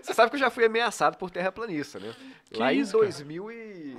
[0.03, 2.15] Você sabe que eu já fui ameaçado por terraplanista, né?
[2.51, 3.13] Que Lá isso, em cara?
[3.13, 3.97] 2000 e...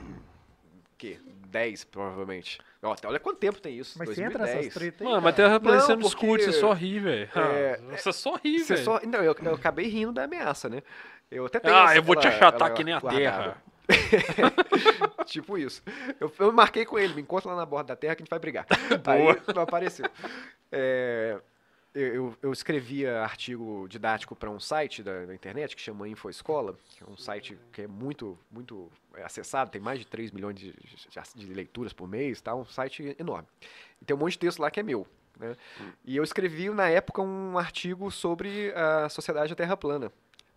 [0.98, 1.20] quê?
[1.56, 2.60] 10, provavelmente.
[2.84, 3.98] Ó, olha quanto tempo tem isso.
[3.98, 4.30] Mas você 2010.
[4.50, 7.30] entra nessas tretas aí, Mano, mas Não, não discute, porque- você só ri, velho.
[7.34, 8.84] É, Ah, você só ri, velho.
[8.84, 9.00] só...
[9.06, 10.84] Não, eu, eu acabei rindo da ameaça, né?
[11.32, 13.24] Eu até tenho Ah, essa- eu vou te achatar ela que nem a guardada.
[13.24, 13.58] terra.
[15.26, 15.82] tipo isso.
[16.20, 18.30] Eu, eu marquei com ele, me encontra lá na borda da terra que a gente
[18.30, 18.66] vai brigar.
[19.04, 19.34] Boa.
[19.34, 20.06] Aí não apareceu.
[20.72, 21.40] É,
[21.96, 27.04] eu, eu- escrevia artigo didático para um site da, da internet que chama InfoEscola, que
[27.04, 30.72] é um site que é muito, muito é, acessado, tem mais de 3 milhões de,
[30.74, 32.54] de- de leituras por mês, tá?
[32.54, 33.48] um site enorme.
[34.02, 35.08] E tem um monte de texto lá que é meu.
[35.40, 35.56] Né?
[36.04, 40.12] E eu escrevi na época um artigo sobre a sociedade da Terra plana.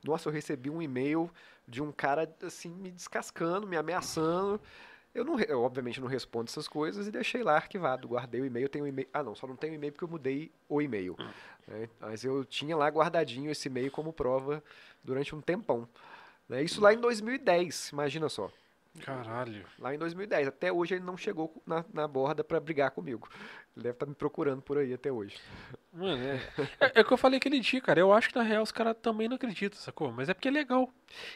[0.04, 1.30] Nossa, eu recebi um e-mail
[1.66, 4.60] de um cara assim me descascando, me ameaçando.
[5.14, 8.68] Eu não, eu, obviamente não respondo essas coisas e deixei lá arquivado, guardei o e-mail,
[8.68, 9.08] tenho o e-mail.
[9.12, 11.16] Ah, não, só não tenho e-mail porque eu mudei o e-mail.
[11.66, 11.88] né?
[11.98, 14.62] Mas eu tinha lá guardadinho esse e-mail como prova
[15.02, 15.88] durante um tempão.
[16.48, 16.62] né?
[16.62, 18.50] Isso lá em 2010, imagina só.
[19.00, 19.64] Caralho.
[19.78, 20.48] Lá em 2010.
[20.48, 23.28] Até hoje ele não chegou na, na borda pra brigar comigo.
[23.78, 25.36] Ele deve estar me procurando por aí até hoje.
[25.92, 26.40] Mano, é,
[26.80, 28.00] é, é o que eu falei aquele dia, cara.
[28.00, 30.10] Eu acho que na real os caras também não acreditam, sacou?
[30.10, 30.90] Mas é porque é legal.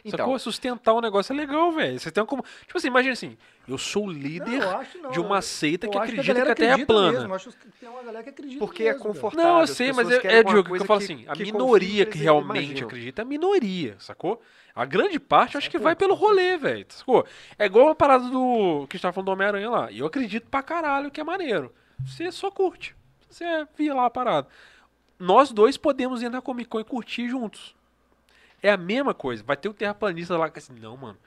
[0.05, 0.39] Então, sacou?
[0.41, 2.01] Sustentar um negócio é legal, velho.
[2.01, 2.43] Você tem como.
[2.67, 3.39] Tipo assim, imagina assim,
[3.69, 6.51] eu sou o Não, líder eu acho não, de uma seita que acredita que galera
[6.53, 7.13] a Terra é plana.
[7.21, 7.35] Mesmo.
[7.35, 9.15] Acho que tem uma galera que acredita porque é mesmo, velho.
[9.15, 9.53] confortável.
[9.53, 12.05] Não, eu sei, mas é, é Diogo, que eu falo que- assim, a que minoria
[12.07, 12.87] que realmente imaginam.
[12.89, 14.43] acredita é a minoria, sacou?
[14.75, 17.25] A grande parte eu acho É que pouco, vai pelo rolê, velho, sacou?
[17.57, 19.91] É igual a parada do que a gente tava falando do Homem-Aranha lá.
[19.93, 21.73] E eu acredito pra caralho que é maneiro.
[22.07, 22.95] Você só curte.
[23.29, 23.45] Você
[23.77, 24.49] via lá a parada.
[25.19, 27.75] Nós dois podemos ir na Comic Con e curtir juntos.
[28.63, 29.43] É a mesma coisa.
[29.43, 31.19] Vai ter o terraplanista lá que assim, não, mano.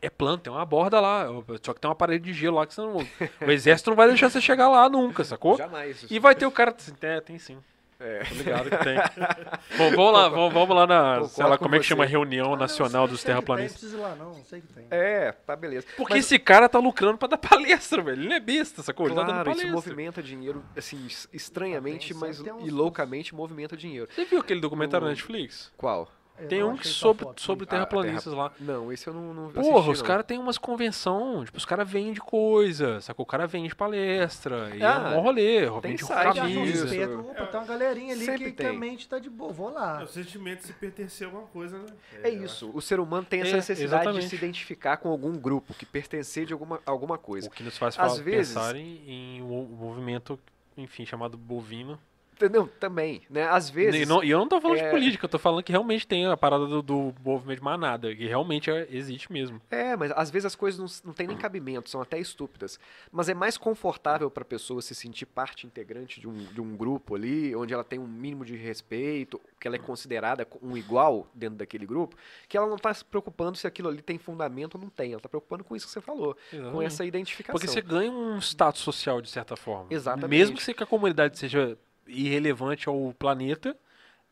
[0.00, 1.26] É plano, tem uma borda lá.
[1.62, 2.98] Só que tem uma parede de gelo lá que você não.
[2.98, 5.56] O exército não vai deixar você chegar lá nunca, sacou?
[5.56, 6.06] Jamais.
[6.10, 7.58] E vai ter o cara assim, tem, tem sim.
[8.06, 8.22] É.
[8.24, 8.96] Tô ligado que tem.
[9.78, 11.04] Bom, vamos lá, vamos, vamos lá na.
[11.14, 11.88] Concordo Sei lá, com como é que você.
[11.88, 13.80] chama a reunião Ah, não, nacional sei- dos sei tem, Não terraplanistas.
[13.80, 14.34] precisa ir lá, não.
[14.44, 14.86] Sei que tem.
[14.90, 15.86] É, tá beleza.
[15.96, 18.20] Porque Mas- esse cara tá lucrando pra dar palestra, velho.
[18.20, 19.06] Ele não é besta, sacou?
[19.06, 19.72] Ele tá dando Claro, isso palestra.
[19.74, 24.06] movimenta dinheiro, assim, es- estranhamente, mas uns- e loucamente movimenta dinheiro.
[24.14, 25.72] Você viu aquele documentário O- na Netflix?
[25.76, 26.08] Qual?
[26.36, 27.70] Eu Tem um só sobre, foto, sobre não.
[27.70, 28.52] terraplanistas lá.
[28.58, 31.88] Não, esse eu não, não Porra, assisti, os caras têm umas convenção, tipo, os caras
[31.88, 33.22] vendem coisa, sacou?
[33.22, 36.88] O cara vende palestra, e é Ah, um bom rolê, tem vende camisa.
[36.88, 39.52] Pedro, opa, tem uma galerinha ali que, que a mente tá de boa.
[39.52, 40.00] Vou lá.
[40.00, 41.86] É o sentimento de se pertencer a alguma coisa, né?
[42.22, 44.28] É isso, o ser humano tem essa É, necessidade de exatamente.
[44.28, 47.46] se identificar com algum grupo, que pertencer de alguma, alguma coisa.
[47.46, 49.02] O que nos faz Às falar, vezes- pensar em,
[49.38, 50.36] em um movimento,
[50.76, 51.96] enfim, chamado bovino.
[52.34, 52.68] Entendeu?
[52.80, 53.44] Também, né?
[53.48, 54.02] Às vezes...
[54.02, 56.26] E, não- eu não tô falando é- de política, eu tô falando que realmente tem
[56.26, 59.60] a parada do, do movimento de manada, que realmente é- existe mesmo.
[59.70, 62.78] É, mas às vezes as coisas não, não têm nem cabimento, são até estúpidas.
[63.12, 66.76] Mas é mais confortável para a pessoa se sentir parte integrante de um, de um
[66.76, 71.28] grupo ali, onde ela tem um mínimo de respeito, que ela é considerada um igual
[71.32, 72.16] dentro daquele grupo,
[72.48, 75.10] que ela não está se preocupando se aquilo ali tem fundamento ou não tem.
[75.12, 76.86] Ela está preocupando com isso que você falou, com Exatamente.
[76.86, 77.54] essa identificação.
[77.54, 79.86] Porque você ganha um status social de certa forma.
[79.90, 80.30] Exatamente.
[80.30, 83.76] Mesmo que a comunidade seja irrelevante ao planeta,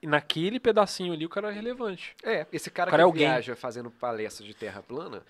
[0.01, 2.15] e naquele pedacinho ali o cara é relevante.
[2.25, 3.27] É, esse cara, O cara que é alguém.
[3.29, 5.23] viaja fazendo palestra de terra plana,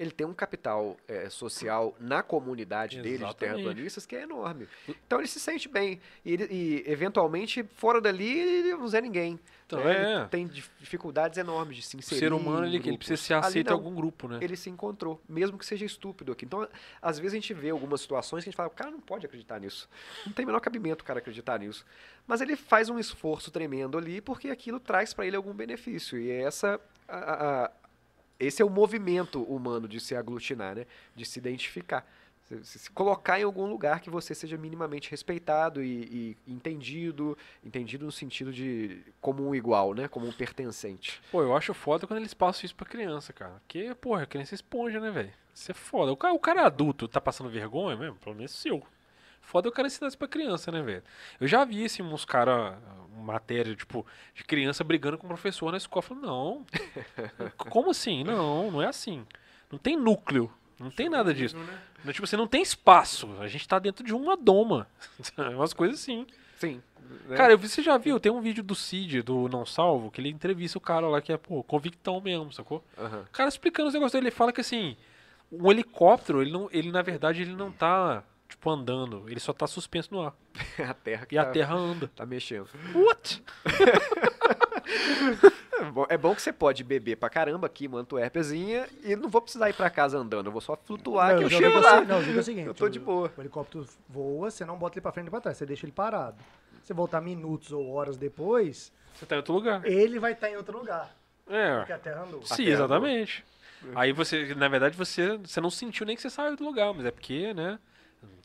[0.00, 4.66] ele tem um capital é, social na comunidade dele de terraplanistas que é enorme.
[4.88, 6.00] Então ele se sente bem.
[6.24, 9.38] E, ele- e, eventualmente, fora dali, ele não é ninguém.
[9.66, 9.94] Então, né?
[10.14, 10.16] é.
[10.20, 12.18] Ele tem dif- dificuldades enormes de se O inserir.
[12.18, 14.38] ser humano ele, ele precisa ser Ali aceito em algum grupo, né?
[14.42, 16.44] Ele se encontrou, mesmo que seja estúpido aqui.
[16.44, 16.66] Então,
[17.00, 19.26] às vezes a gente vê algumas situações que a gente fala, o cara não pode
[19.26, 19.88] acreditar nisso.
[20.26, 21.84] Não tem o menor cabimento o cara acreditar nisso.
[22.26, 26.18] Mas ele faz um esforço tremendo ali porque aquilo traz para ele algum benefício.
[26.18, 27.16] E é essa a-
[27.66, 27.70] a-
[28.40, 30.86] esse é o movimento humano de se aglutinar, né?
[31.14, 32.04] De se identificar.
[32.48, 37.38] Se, se- se colocar em algum lugar que você seja minimamente respeitado e, e entendido,
[37.64, 40.08] entendido no sentido de como um igual, né?
[40.08, 41.20] Como um pertencente.
[41.30, 43.52] Pô, eu acho foda quando eles passam isso pra criança, cara.
[43.60, 45.32] Porque, porra, a criança é esponja, né, velho?
[45.54, 46.10] Isso é foda.
[46.10, 48.82] O cara, o cara adulto tá passando vergonha mesmo, pelo menos seu.
[49.40, 51.02] Foda é o cara ensinar isso pra criança, né, velho?
[51.40, 52.76] Eu já vi, assim, uns caras,
[53.16, 56.04] matéria, tipo, de criança brigando com o professor na escola.
[56.04, 56.66] Eu falo, não.
[57.56, 58.22] Como assim?
[58.24, 59.26] Não, não é assim.
[59.70, 60.52] Não tem núcleo.
[60.78, 61.56] Não tem nada disso.
[61.56, 61.78] Né?
[62.04, 63.28] Não, Tipo, você não tem espaço.
[63.40, 64.86] A gente tá dentro de uma doma.
[65.36, 66.26] Umas coisas assim.
[66.58, 66.82] Sim.
[67.28, 67.36] né?
[67.36, 68.18] Cara, eu você já viu?
[68.18, 71.32] Tem um vídeo do Cid, do Não Salvo, que ele entrevista o cara lá que
[71.32, 72.82] é, pô, convictão mesmo, sacou?
[72.98, 73.24] Aham.
[73.28, 74.96] O cara explicando os negócios dele, ele fala que assim,
[75.52, 79.24] um helicóptero, ele, não, ele na verdade, ele não tá, tipo, andando.
[79.28, 80.34] Ele só tá suspenso no ar.
[80.88, 82.08] a terra que E a tá, terra anda.
[82.14, 82.68] tá mexendo.
[82.94, 83.42] What?
[85.80, 89.28] É bom- É bom que você pode beber pra caramba aqui, uma Antuérpiazinha, e não
[89.28, 91.98] vou precisar ir pra casa andando, eu vou só flutuar que eu chego lá.
[91.98, 92.66] assim- não, diga o seguinte.
[92.66, 93.32] Eu tô de boa.
[93.36, 95.92] O helicóptero voa, você não bota ele pra frente e pra trás, você deixa ele
[95.92, 96.36] parado.
[96.82, 99.84] Você voltar minutos ou horas depois, Você tá em outro lugar.
[99.86, 101.14] ele vai estar em outro lugar.
[101.48, 101.78] É.
[101.78, 102.42] Porque a Terra andou.
[102.44, 103.44] Sim, terra exatamente.
[103.94, 107.06] Aí você, na verdade, você, você não sentiu nem que você saiu do lugar, mas
[107.06, 107.78] é porque, né?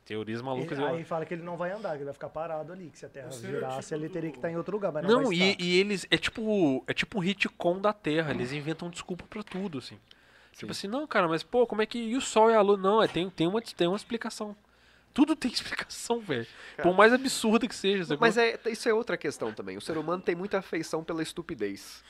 [0.06, 0.78] Teorias malucas.
[0.78, 2.90] Ele- eu- aí fala que ele não vai andar, que ele vai ficar parado ali,
[2.92, 5.10] que se a Terra O girasse, ele teria que estar em outro lugar, mas não,
[5.22, 5.64] Não, vai e, estar.
[5.64, 6.06] e eles.
[6.12, 6.84] É tipo.
[6.88, 8.32] É tipo um retcon da Terra.
[8.32, 9.98] Eles inventam desculpa pra tudo, assim.
[10.54, 11.98] Tipo assim, não, cara, mas pô, como é que.
[11.98, 12.78] E o Sol e a Lua?
[12.78, 14.56] Não, é, tem, tem, uma, tem uma explicação.
[15.14, 15.50] Tudo tem
[15.90, 16.46] explicação, velho.
[16.84, 18.16] Por mais absurda que seja.
[18.20, 19.76] Mas é, isso é outra questão também.
[19.76, 22.04] O ser humano tem muita afeição pela estupidez.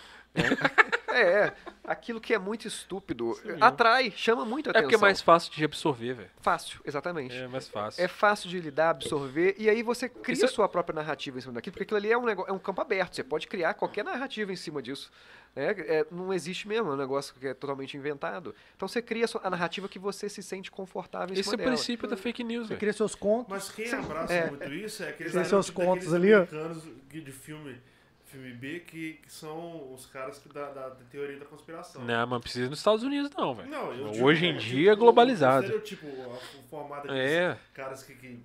[1.07, 1.53] É, é.
[1.87, 3.57] Aquilo que é muito estúpido Sim.
[3.61, 4.83] atrai, chama muito É atenção.
[4.89, 6.29] porque é mais fácil de absorver, velho.
[6.41, 7.35] fácil, exatamente.
[7.35, 8.03] É mais fácil.
[8.03, 11.41] É fácil de lidar, absorver, e aí você cria Isso é- sua própria narrativa em
[11.41, 13.75] cima daquilo, porque aquilo ali é um, nego- é um campo aberto, você pode criar
[13.75, 15.11] qualquer narrativa em cima disso.
[15.55, 15.73] né?
[15.87, 18.53] É, não existe mesmo, é um negócio que é totalmente inventado.
[18.75, 21.43] Então você cria a sua- a narrativa que você se sente confortável em Esse é
[21.43, 21.71] cima o dela.
[21.71, 22.79] princípio da fake news, Você velho.
[22.81, 23.47] cria seus contos.
[23.49, 24.49] Mas quem abraça É.
[24.49, 26.39] muito isso é aqueles, seus contos ali, ó.
[26.39, 27.77] americanos que- de filme,
[28.25, 32.03] filme B que, que são os caras que da, da, da teoria da conspiração.
[32.03, 33.69] Não, mas precisa nos Estados Unidos, não, velho.
[33.69, 35.67] Não, eu digo, Hoje em eu dia digo é o- globalizado.
[35.67, 37.57] O o, o formato daqueles É.
[37.73, 38.39] caras que, que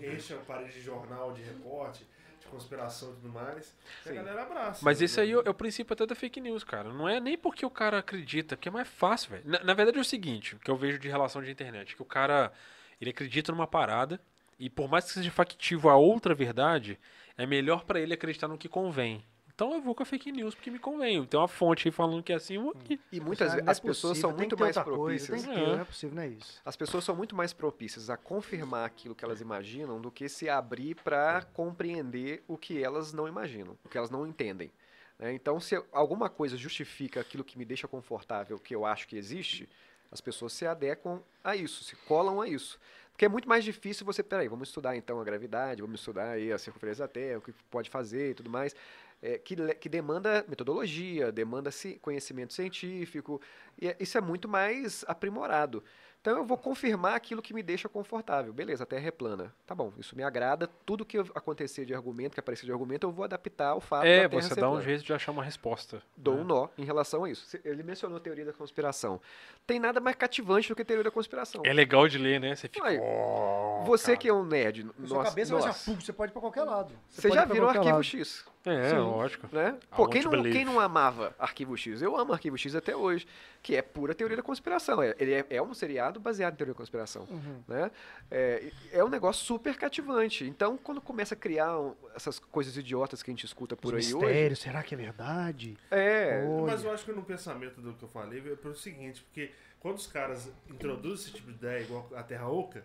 [0.00, 2.04] enchem a parede de jornal, de recorte,
[2.40, 3.74] de conspiração e tudo mais.
[4.06, 4.84] E a galera abraça.
[4.84, 5.04] Mas né?
[5.06, 6.92] esse aí é o, é o princípio até da fake news, cara.
[6.92, 9.42] Não é nem porque o cara acredita, porque é mais fácil, velho.
[9.46, 12.06] Na, na verdade é o seguinte, que eu vejo de relação de internet, que o
[12.06, 12.52] cara,
[13.00, 14.20] ele acredita numa parada,
[14.58, 16.98] e por mais que seja factivo a outra verdade,
[17.36, 19.24] é melhor pra ele acreditar no que convém.
[19.54, 21.24] Então eu vou com a fake news porque me convém.
[21.26, 22.98] Tem uma fonte aí falando que é assim, eu vou aqui.
[23.12, 25.42] E muitas Ah, vezes não é as pessoas possível, são muito mais coisa, propícias.
[25.44, 25.66] Tem que É.
[25.74, 26.60] não é possível, não é isso.
[26.64, 30.48] As pessoas são muito mais propícias a confirmar aquilo que elas imaginam do que se
[30.48, 34.70] abrir para compreender o que elas não imaginam, o que elas não entendem.
[35.18, 35.32] né?
[35.34, 39.68] Então, se alguma coisa justifica aquilo que me deixa confortável, que eu acho que existe,
[40.10, 42.80] as pessoas se adequam a isso, se colam a isso.
[43.12, 46.50] Porque é muito mais difícil você, peraí, vamos estudar então a gravidade, vamos estudar aí
[46.52, 48.74] a circunferência da Terra, o que pode fazer e tudo mais,
[49.20, 53.40] é, que, que demanda metodologia, demanda ci- conhecimento científico,
[53.80, 55.84] e é- isso é muito mais aprimorado.
[56.22, 58.52] Então eu vou confirmar aquilo que me deixa confortável.
[58.52, 59.52] Beleza, a Terra é plana.
[59.66, 60.70] Tá bom, isso me agrada.
[60.86, 64.22] Tudo que acontecer de argumento, que aparecer de argumento, eu vou adaptar ao fato É,
[64.22, 66.00] da Terra você dá um jeito de achar uma resposta.
[66.16, 66.40] dou né?
[66.42, 67.58] um nó em relação a isso.
[67.64, 69.20] Ele mencionou a teoria da conspiração.
[69.66, 71.62] Tem nada mais cativante do que a teoria da conspiração.
[71.64, 72.54] É legal de ler, né?
[72.54, 72.86] Você fica.
[72.86, 76.12] Ué, "Oh, Você cara." que é um nerd, Na sua cabeça nós, vai ser você
[76.12, 76.94] pode ir pra qualquer lado.
[77.08, 78.04] Você pode já virou qualquer Arquivo lado.
[78.04, 78.96] X, É, Sim.
[78.96, 79.48] lógico.
[79.54, 79.76] né?
[79.96, 80.56] Pô, quem não, believe.
[80.56, 82.00] quem não amava Arquivo X?
[82.00, 83.26] Eu amo Arquivo X até hoje,
[83.60, 85.02] que é pura teoria da conspiração.
[85.02, 87.26] É- Ele é, é um seriado baseado em teoria da conspiração.
[87.28, 87.60] Uhum.
[87.66, 87.90] né?
[88.30, 90.44] É, é um negócio super cativante.
[90.44, 94.06] Então, quando começa a criar um- essas coisas idiotas que a gente escuta por Os
[94.06, 95.76] aí mistérios, será que é verdade?
[95.90, 96.72] hoje, é, Olha.
[96.72, 99.96] Mas eu acho que no pensamento do que eu falei é pelo seguinte, porque quando
[99.96, 102.84] os caras introduzem esse tipo de ideia igual a Terra Oca,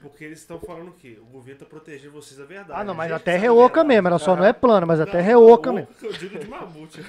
[0.00, 1.18] porque eles estão falando o quê?
[1.20, 2.80] O governo está protegendo vocês da verdade.
[2.80, 3.88] Ah, não, mas a terra é a oca verdade.
[3.88, 5.94] mesmo, ela só não é plana, mas a Não, terra é oca oca mesmo.
[5.94, 7.00] que eu digo de mamute.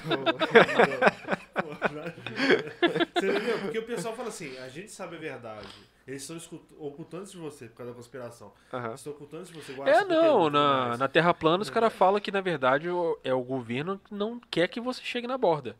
[3.14, 3.58] Você entendeu?
[3.60, 5.68] Porque o pessoal fala assim, a gente sabe a verdade.
[6.06, 8.52] Eles estão ocultando de você por causa da conspiração.
[8.72, 8.88] aham.
[8.88, 9.72] Eles estão ocultando de você.
[9.72, 10.98] igual É, não, na, mais.
[10.98, 14.38] na Terra plana os caras falam que, na verdade, o- é o governo que não
[14.50, 15.76] quer que você chegue na borda.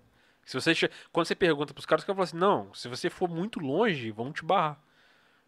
[0.46, 0.90] Se você che...
[1.12, 4.10] Quando você pergunta pros caras, os caras falam assim, não, se você for muito longe,
[4.10, 4.78] vão te barrar.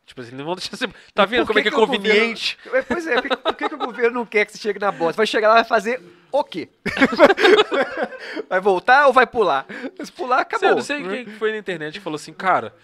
[0.06, 0.88] Tipo assim, não vão deixar você...
[1.12, 2.56] Tá vendo como é que é o governo- conveniente?
[2.72, 5.16] É, Pois é, por que, que o governo não quer que você chegue na bosta?
[5.16, 6.00] Vai chegar lá e vai fazer
[6.30, 6.68] o quê?
[8.48, 9.66] vai voltar ou vai pular?
[10.02, 10.68] Se pular, acabou.
[10.68, 12.74] Você, não sei quem que foi na internet que falou assim, cara,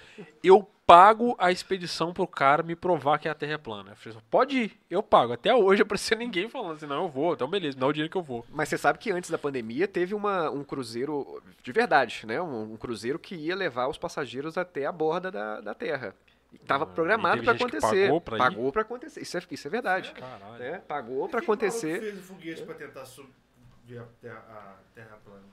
[0.43, 3.93] eu pago a expedição pro cara me provar que a Terra é plana.
[3.93, 5.33] Eu falei, assim, pode ir, eu pago.
[5.33, 8.11] Até hoje apareceu ninguém falando assim, não, eu vou, então beleza, me dá o dinheiro
[8.11, 8.45] que eu vou.
[8.51, 12.43] Mas você sabe que antes da pandemia teve uma, um cruzeiro de verdade, né?
[12.43, 16.15] Um, um cruzeiro que ia levar os passageiros até a borda da, da Terra.
[16.55, 18.05] Estava programado para acontecer.
[18.07, 18.39] pagou pra ir?
[18.39, 19.21] Pagou para acontecer.
[19.21, 20.13] Isso é, isso é verdade.
[20.13, 20.59] Caralho.
[20.59, 20.79] né?
[20.87, 22.01] Pagou para acontecer.
[22.01, 25.45] fez o foguete pra tentar subir a terra, a terra plana?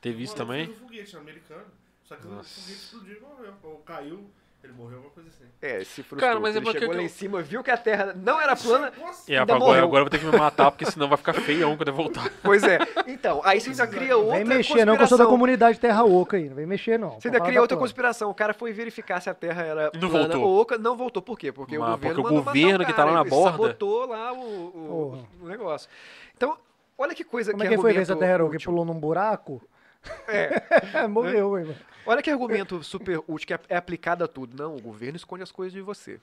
[0.00, 0.66] Teve O isso também?
[0.66, 1.66] fez um foguete americano.
[2.04, 2.60] Só que Nossa.
[2.60, 3.54] o foguete explodiu e morreu.
[3.62, 4.30] Ou caiu,
[4.66, 5.44] ele morreu, alguma coisa assim.
[5.62, 6.20] É, se frustrou.
[6.20, 8.12] Cara, mas é ele porque chegou que lá eu- em cima, viu que a Terra
[8.14, 8.92] não era plana.
[9.00, 9.84] Nossa, E ainda agora, morreu.
[9.84, 12.30] agora eu vou ter que me matar, porque senão vai ficar feião quando eu voltar.
[12.42, 12.78] Pois é.
[13.06, 15.30] Então, aí você ainda cria outra Vem mexer não, que eu sou da conspiração.
[15.30, 16.48] comunidade terra oca aí.
[16.48, 17.18] Não vem mexer não.
[17.20, 17.88] Você ainda cria outra plana.
[17.88, 18.30] conspiração.
[18.30, 20.42] O cara foi verificar se a Terra era não plana voltou.
[20.42, 20.78] ou oca.
[20.78, 21.22] Não voltou.
[21.22, 21.50] Por quê?
[21.50, 23.50] Porque Mas o governo porque o mandou matar governo que tá lá na ele borda.
[23.52, 25.88] sabotou lá o, o- o negócio.
[26.36, 26.56] Então,
[26.98, 28.54] olha que coisa Como é que que foi ver essa terra oca?
[28.56, 28.70] útil.
[28.70, 29.62] Pulou num buraco?
[30.28, 31.06] É.
[31.08, 31.74] Morreu, mano.
[32.04, 34.56] Olha que argumento super útil que é- é aplicado a tudo.
[34.56, 36.20] Não, o governo esconde as coisas de você.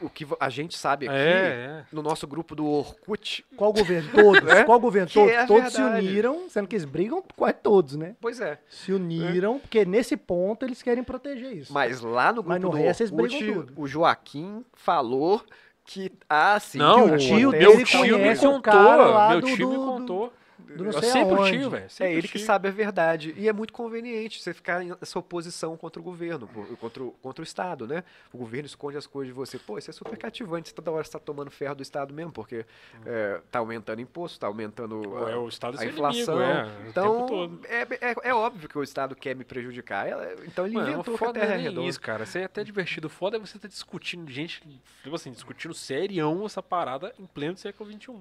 [0.00, 1.84] O que a gente sabe aqui, É, é.
[1.90, 4.10] no nosso grupo do Orkut, Qual governo?
[4.12, 4.50] Todos.
[4.50, 4.64] É?
[4.64, 5.10] Qual governo?
[5.10, 5.32] Todos.
[5.32, 8.14] é todos se uniram, sendo que eles brigam quase todos, né?
[8.20, 8.58] pois é.
[8.68, 11.72] Se uniram, porque nesse ponto eles querem proteger isso.
[11.72, 13.72] Mas lá no grupo Mas no do resto Orkut, brigam tudo.
[13.74, 15.42] o Joaquim falou
[15.84, 18.60] que, ah, sim, Não, que o tio meu dele tio me contou.
[18.60, 20.32] cara lá Meu do- tio me do- contou.
[20.76, 21.58] Do não Eu sei sempre o aonde.
[21.58, 21.84] tio, velho.
[21.84, 23.34] É sempre o ele que sabe a verdade.
[23.36, 26.48] E é muito conveniente você ficar nessa oposição contra o governo,
[26.80, 28.04] contra o, contra o Estado, né?
[28.32, 29.58] O governo esconde as coisas de você.
[29.58, 30.68] Pô, isso é super cativante.
[30.68, 32.64] Você toda hora está tomando ferro do Estado mesmo, porque
[33.06, 36.36] é, tá aumentando imposto, tá aumentando É, a- o Estado a inflação.
[36.40, 37.82] inimigo, é, então, é,
[38.12, 40.06] é, é óbvio que o Estado quer me prejudicar.
[40.08, 41.88] É, Então ele Mano, inventou que a foda Terra é redonda.
[41.88, 42.24] isso, cara.
[42.24, 43.08] Isso é até divertido.
[43.08, 44.60] Foda é você estar discutindo, gente,
[45.02, 48.16] tipo assim, discutindo serião essa parada em pleno século XXI.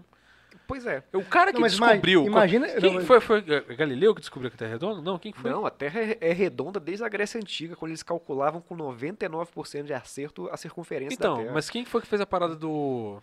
[0.69, 1.03] Pois é.
[1.13, 2.25] O cara que Não, descobriu.
[2.27, 3.19] imagina- Quem não, foi?
[3.19, 5.01] Foi é, Galileu que descobriu que a Terra é redonda?
[5.01, 5.49] Não, quem que foi?
[5.49, 9.83] Não, a Terra é, é redonda desde a Grécia Antiga, quando eles calculavam com 99%
[9.87, 11.51] de acerto a circunferência da Então, Terra.
[11.55, 13.19] mas quem foi que fez a parada do.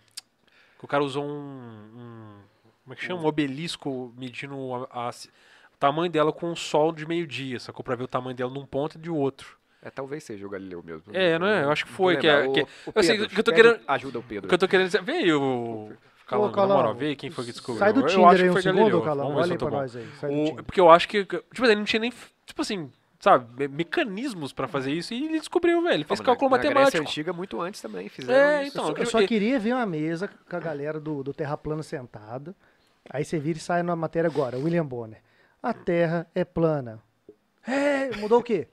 [0.77, 1.29] Que o cara usou um.
[1.31, 2.35] um-
[2.83, 3.21] como é que chama?
[3.21, 4.55] Um obelisco medindo
[4.91, 7.81] a- a- o tamanho dela com o sol de meio-dia, sacou?
[7.83, 9.57] Pra ver o tamanho dela num ponto e de outro.
[9.81, 11.03] É, talvez seja o Galileu mesmo.
[11.15, 11.63] É, não é?
[11.63, 13.53] Eu acho que foi, que é- que- O- o eu sei Pedro, que eu tô
[13.53, 14.47] querendo- Ajuda o O Pedro.
[14.49, 15.01] que eu tô querendo dizer.
[15.03, 15.93] Veio o.
[16.27, 16.73] Calango, na Calango.
[16.81, 17.79] moral, vê quem foi que descobriu.
[17.79, 19.01] Sai do Eu Tinder acho aí que um foi segundo, Galileu.
[19.01, 19.27] Calão.
[19.29, 19.77] Vamos ver Olha se aí eu pra bom.
[19.77, 20.07] nós aí.
[20.19, 20.63] Sai do O- Tinder.
[20.65, 21.25] porque eu acho que.
[21.25, 22.13] Tipo assim, não tinha nem.
[22.45, 23.45] Tipo assim, sabe?
[23.57, 25.93] me- Mecanismos pra fazer isso e ele descobriu, velho.
[25.95, 27.09] Ele fez Como cálculo na, na Grécia matemático.
[27.09, 28.77] Antiga, muito antes também, fizeram É, isso.
[28.77, 32.55] então, Eu só queria ver uma mesa com a galera do, do Terra Plana sentada.
[33.09, 35.21] Aí você vira e sai na matéria agora, William Bonner.
[35.63, 36.99] A Terra é plana.
[37.65, 38.67] É, mudou o quê?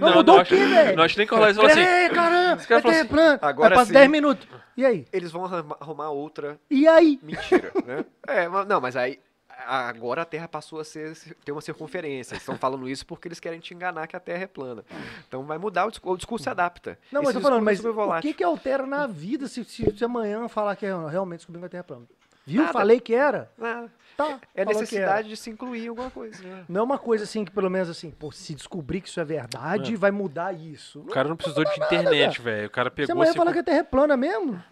[0.00, 0.96] Não, mudou não, o acho, quê, velho?
[0.96, 1.62] não acho nem que rolar isso.
[1.64, 3.92] Assim, É, caramba, falam é assim, agora passa sim.
[3.92, 4.46] 10 minutos.
[4.76, 5.06] E aí?
[5.12, 7.18] Eles vão arrumar, outra E aí?
[7.22, 8.04] mentira, né?
[8.26, 9.18] É, mas- não, mas aí
[9.66, 11.14] agora a Terra passou a ser,
[11.44, 12.32] ter uma circunferência.
[12.34, 14.84] Eles estão falando isso porque eles querem te enganar que a Terra é plana.
[15.28, 16.98] Então vai mudar, o discurso, o discurso se adapta.
[17.12, 19.94] Não, mas Esse eu tô falando, mas o que que altera na vida se, se,
[19.96, 22.06] se amanhã falar que é realmente descobrindo que a Terra é plana?
[22.46, 22.62] Viu?
[22.62, 22.72] Nada.
[22.72, 23.50] Falei que era.
[23.60, 23.84] Ah,
[24.28, 24.40] Tá.
[24.54, 26.42] é que necessidade de se incluir em alguma coisa.
[26.68, 29.24] Não é uma coisa assim que, pelo menos assim, pô, se descobrir que isso é
[29.24, 31.00] verdade, vai mudar isso.
[31.00, 32.66] O cara não precisou de internet, velho.
[32.66, 34.62] O cara pegou amanhã se falar que a Terra é plana mesmo,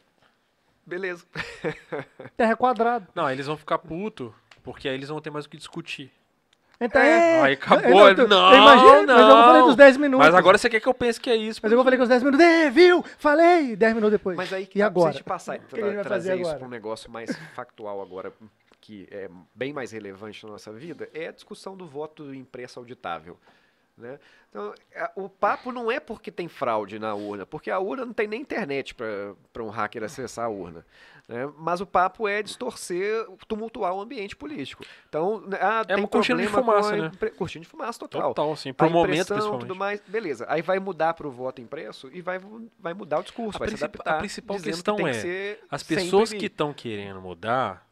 [0.86, 1.24] Beleza.
[2.36, 3.06] Terra é quadrada.
[3.14, 5.56] Não, aí eles vão ficar puto, porque aí eles não vão ter mais o que
[5.58, 6.10] discutir.
[6.80, 7.08] Então, É,
[7.38, 9.44] é, aí acabou, tô- não, imagino, Mas eu não.
[9.44, 10.24] falei dos 10 minutos.
[10.26, 11.58] Mas agora você quer que eu pense que é isso.
[11.60, 12.46] Mas eu falei com os 10 minutos.
[12.46, 13.04] É, viu?
[13.18, 13.74] Falei!
[13.74, 14.36] 10 minutos depois.
[14.36, 15.12] Mas aí que e dá pra agora?
[15.12, 16.58] gente passar e que tra trazer isso agora?
[16.58, 18.32] para um negócio mais factual agora,
[18.88, 23.36] que é bem mais relevante na nossa vida, é a discussão do voto impresso auditável.
[23.98, 24.18] Né?
[24.48, 28.14] Então, a- o papo não é porque tem fraude na urna, porque a urna não
[28.14, 30.86] tem nem internet para um hacker acessar a urna.
[31.26, 31.52] né?
[31.58, 34.82] Mas o papo é distorcer, tumultuar o ambiente político.
[35.06, 37.10] Então, né, ah, É tem uma cortina de fumaça, né?
[37.36, 38.22] Cortina de fumaça total.
[38.32, 38.70] Total, assim.
[38.70, 39.60] A Pro momento, principalmente.
[39.60, 40.46] tudo mais, beleza.
[40.48, 42.40] Aí vai mudar para o voto impresso e vai,
[42.78, 44.18] vai mudar o discurso, A vai se princip- a adaptar.
[44.20, 47.86] principal questão que é, que As pessoas que estão querendo mudar,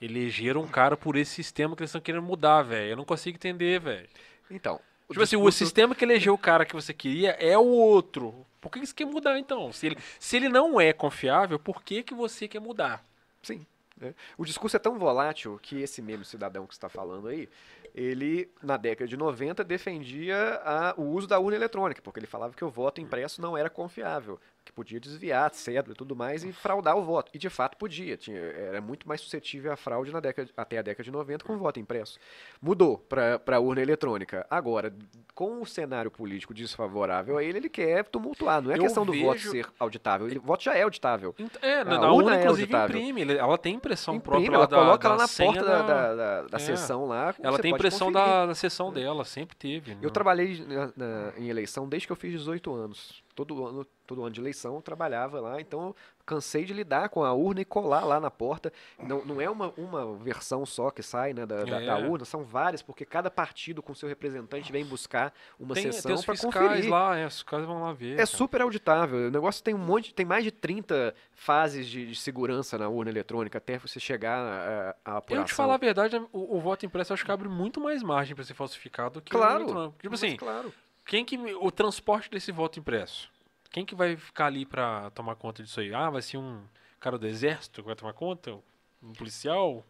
[0.00, 2.90] elegeram um cara por esse sistema que eles estão querendo mudar, velho.
[2.90, 4.08] Eu não consigo entender, velho.
[4.50, 4.76] Então.
[5.08, 7.66] o Tipo assim, o discurso- sistema que elegeu o cara que você queria é o
[7.66, 8.46] outro.
[8.60, 9.72] Por que você quer mudar, então?
[9.72, 13.04] Se ele, se ele não é confiável, por que, que você quer mudar?
[13.42, 13.64] Sim.
[14.00, 14.14] né?
[14.36, 17.48] O discurso é tão volátil que esse mesmo cidadão que está falando aí,
[17.94, 22.54] ele, na década de 90, defendia a- o uso da urna eletrônica, porque ele falava
[22.54, 24.38] que o voto impresso não era confiável,
[24.68, 27.30] que podia desviar cédula e tudo mais e fraudar o voto.
[27.34, 30.82] E de fato podia, tinha, era muito mais suscetível à fraude na década, até a
[30.82, 32.18] década de 90 com o voto impresso.
[32.60, 34.46] Mudou para a urna eletrônica.
[34.50, 34.94] Agora,
[35.34, 38.60] com o cenário político desfavorável a ele, ele quer tumultuar.
[38.62, 40.26] Não é Eu questão do voto vejo- ser auditável.
[40.28, 41.34] Ele- o voto já é auditável.
[41.62, 43.00] É, A na, na urna urna, é inclusive, auditável.
[43.00, 43.36] imprime.
[43.38, 46.42] Ela tem impressão Imprime, própria ela da, coloca da lá na porta da, da, da-
[46.42, 46.60] da É.
[46.60, 47.34] sessão lá.
[47.40, 49.92] Ela tem impressão da, da sessão dela, sempre teve.
[49.92, 53.22] Eu não- trabalhei na- na- em eleição desde que eu fiz 18 anos.
[53.44, 55.96] Todo ano, todo ano de eleição eu trabalhava lá, então eu
[56.26, 58.72] cansei de lidar com a urna e colar lá na porta.
[58.98, 62.08] Não, não é uma, uma versão só que sai né, da, da- da É.
[62.08, 66.36] urna, são várias, porque cada partido com seu representante vem buscar uma tem, sessão para
[66.36, 66.90] conferir.
[66.90, 68.14] lá, é, os fiscais vão lá ver.
[68.14, 68.26] É cara.
[68.26, 69.28] super auditável.
[69.28, 73.10] O negócio tem um monte, tem mais de 30 fases de, de segurança na urna
[73.10, 75.42] eletrônica até você chegar à, à apuração.
[75.44, 78.34] Eu te falar a verdade, o, o voto impresso acho que abre muito mais margem
[78.34, 79.58] para ser falsificado do que Claro.
[79.60, 79.94] o eletrônico.
[80.02, 80.72] Tipo assim, claro.
[81.08, 83.28] Quem que o transporte desse voto impresso?
[83.70, 85.92] Quem que vai ficar ali para tomar conta disso aí?
[85.92, 86.60] Ah, vai ser um
[87.00, 88.56] cara do exército que vai tomar conta?
[89.02, 89.84] Um policial?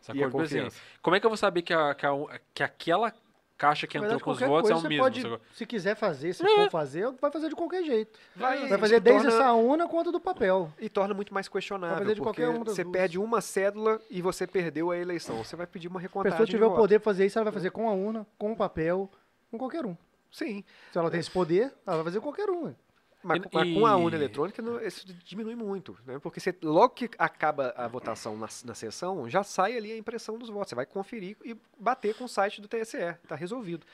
[0.00, 0.22] Sacou?
[0.22, 0.80] A assim, confiança.
[1.02, 3.12] como é que eu vou saber que, a, que, a- que aquela
[3.58, 5.02] caixa que entrou com os votos é o mesmo?
[5.02, 5.22] pode,
[5.54, 6.54] se quiser fazer, se É.
[6.56, 8.18] for fazer, vai fazer de qualquer jeito.
[8.36, 10.72] Vai, Vai fazer desde torna- essa urna quanto do papel.
[10.78, 12.92] E torna muito mais questionável, Vai fazer de porque qualquer uma você duas.
[12.96, 15.42] perde uma cédula e você perdeu a eleição.
[15.42, 16.80] Você vai pedir uma Se a recontagem pessoa de tiver o voto.
[16.80, 19.10] poder pra fazer isso, ela vai fazer com a urna, com o papel,
[19.50, 19.96] com qualquer um.
[20.36, 22.74] Sim, Se ela tem esse poder, ela vai fazer qualquer um.
[23.22, 26.18] mas, E- mas com a urna eletrônica não- isso diminui muito, né?
[26.18, 30.36] Porque você, logo que acaba a votação na, na sessão, já sai ali a impressão
[30.38, 30.68] dos votos.
[30.68, 32.98] Você vai conferir e bater com o site do TSE.
[33.22, 33.86] Está resolvido.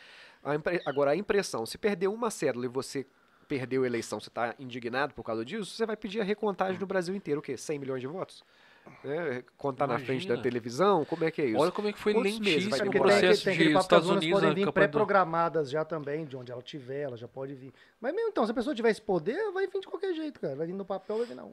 [0.43, 3.07] A impre- Agora, a impressão, se perdeu uma cédula e você
[3.47, 6.87] perdeu a eleição, você está indignado por causa disso, você vai pedir a recontagem no
[6.87, 7.57] Brasil inteiro, o quê?
[7.57, 8.43] 100 milhões de votos?
[9.05, 9.43] Né?
[9.57, 10.43] Contar na frente da Imagina.
[10.43, 11.59] televisão, como é que é isso?
[11.59, 13.11] Olha como é que foi Quantos meses vai lentíssimo o demorar?
[13.13, 17.03] tem, processo tem de Estados Unidos podem vir pré-programadas já também, de onde ela tiver,
[17.03, 17.73] ela já pode vir.
[18.01, 20.55] Mas mesmo então, se a pessoa tiver esse poder, vai vir de qualquer jeito, cara.
[20.55, 21.45] Vai vir no papel, vai vir na.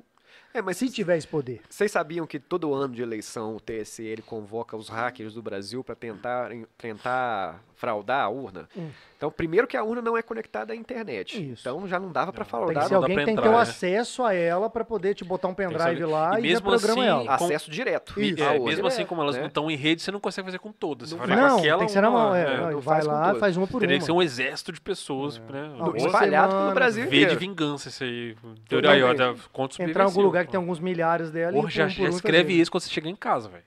[0.54, 1.62] É, mas Se tiver esse poder.
[1.70, 5.84] Vocês sabiam que todo ano de eleição o TSE ele convoca os hackers do Brasil
[5.84, 8.68] para tentar, tentar fraudar a urna?
[8.76, 8.90] Hum.
[9.16, 11.52] Então, primeiro que a urna não é conectada à internet.
[11.52, 11.62] Isso.
[11.62, 12.84] Então já não dava para Tem fraudar.
[12.84, 13.58] que ser alguém tem que ter o né?
[13.60, 17.10] acesso a ela pra poder te botar um pendrive lá E e, mesmo reprograma assim,
[17.28, 17.38] ela.
[17.38, 18.20] com- Acesso direto.
[18.20, 18.44] E, Isso.
[18.44, 19.42] é, mesmo assim, como elas né?
[19.42, 21.10] não estão em rede, você não consegue fazer com todas.
[21.10, 22.34] Você Não com Não, aquela tem que ser na mão.
[22.34, 24.00] É, é, não, não vai lá, faz uma por Teria uma.
[24.00, 25.52] que ser um exército de pessoas, É.
[25.52, 25.70] né?
[25.98, 27.40] Espalhado pelo Brasil V de inteiro.
[27.40, 28.36] vingança, isso aí.
[28.70, 31.90] Teoria aí, ó, em algum lugar que tem alguns milhares dela Porra, e já, um
[31.90, 32.62] já um escreve fazer.
[32.62, 33.64] isso quando você chegar em casa, velho.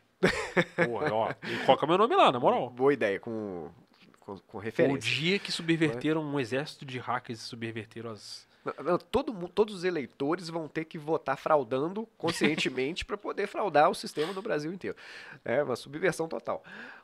[0.87, 1.31] Porra, ó.
[1.45, 2.70] E coloca meu nome lá, na moral.
[2.70, 3.69] Boa ideia, com,
[4.20, 5.01] com, com O referência.
[5.01, 8.47] dia que subverteram um exército de hackers e subverteram as.
[8.65, 13.91] Não, não, todo, todos os eleitores vão ter que votar fraudando conscientemente para poder fraudar
[13.91, 14.97] o sistema no Brasil inteiro.
[15.45, 16.62] É uma subversão total.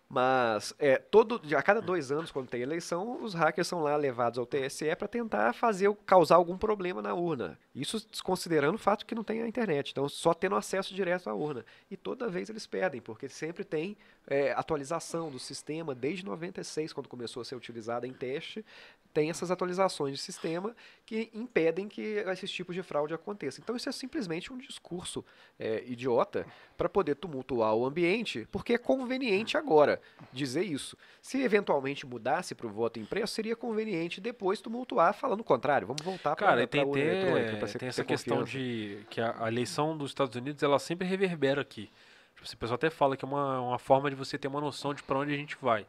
[0.09, 4.39] Mas é, todo, a cada dois anos, quando tem eleição, os hackers são lá levados
[4.39, 7.59] ao TSE para tentar fazer, causar algum problema na urna.
[7.75, 9.91] Isso desconsiderando o fato que não tem a internet.
[9.91, 11.63] Então, só tendo acesso direto à urna.
[11.91, 17.09] E toda vez eles pedem, porque sempre tem é, atualização do sistema, desde 96, quando
[17.09, 18.65] começou a ser utilizada em teste,
[19.13, 20.75] tem essas atualizações de sistema
[21.05, 23.63] que impedem que esses tipos de fraude aconteçam.
[23.63, 25.25] Então isso é simplesmente um discurso
[25.59, 30.01] é, idiota para poder tumultuar o ambiente, porque é conveniente agora
[30.33, 30.97] dizer isso.
[31.21, 35.87] Se eventualmente mudasse para o voto impresso, seria conveniente depois tumultuar falando o contrário.
[35.87, 38.59] Vamos voltar para tem, urna eletrônica, pra tem, essa questão confiança.
[38.59, 41.91] de que a, a eleição dos Estados Unidos ela sempre reverbera aqui.
[42.35, 44.61] Tipo, assim, o pessoal até fala que é uma, uma forma de você ter uma
[44.61, 45.87] noção de para onde a gente vai.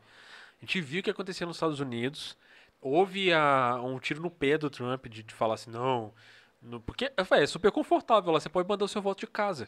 [0.61, 2.35] A gente viu o que acontecia nos Estados Unidos.
[2.81, 6.13] Houve a, um tiro no pé do Trump de, de falar assim, não.
[6.61, 9.67] no- porque é, é super confortável lá, você pode mandar o seu voto de casa.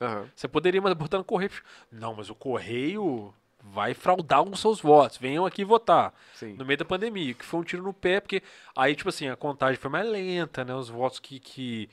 [0.00, 0.28] Aham.
[0.34, 1.50] Você poderia botar no correio.
[1.90, 5.18] Não, mas o correio vai fraudar os seus votos.
[5.18, 6.54] Venham aqui votar Sim.
[6.54, 8.42] no meio da pandemia, que foi um tiro no pé, porque
[8.74, 10.74] aí, tipo assim, a contagem foi mais lenta, né?
[10.74, 11.88] Os votos que, que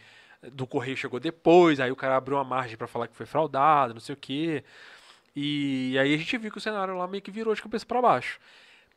[0.53, 3.93] do Correio chegou depois, aí o cara abriu uma margem pra falar que foi fraudado,
[3.93, 4.63] não sei o quê.
[5.35, 8.01] E aí a gente viu que o cenário lá meio que virou de cabeça pra
[8.01, 8.39] baixo.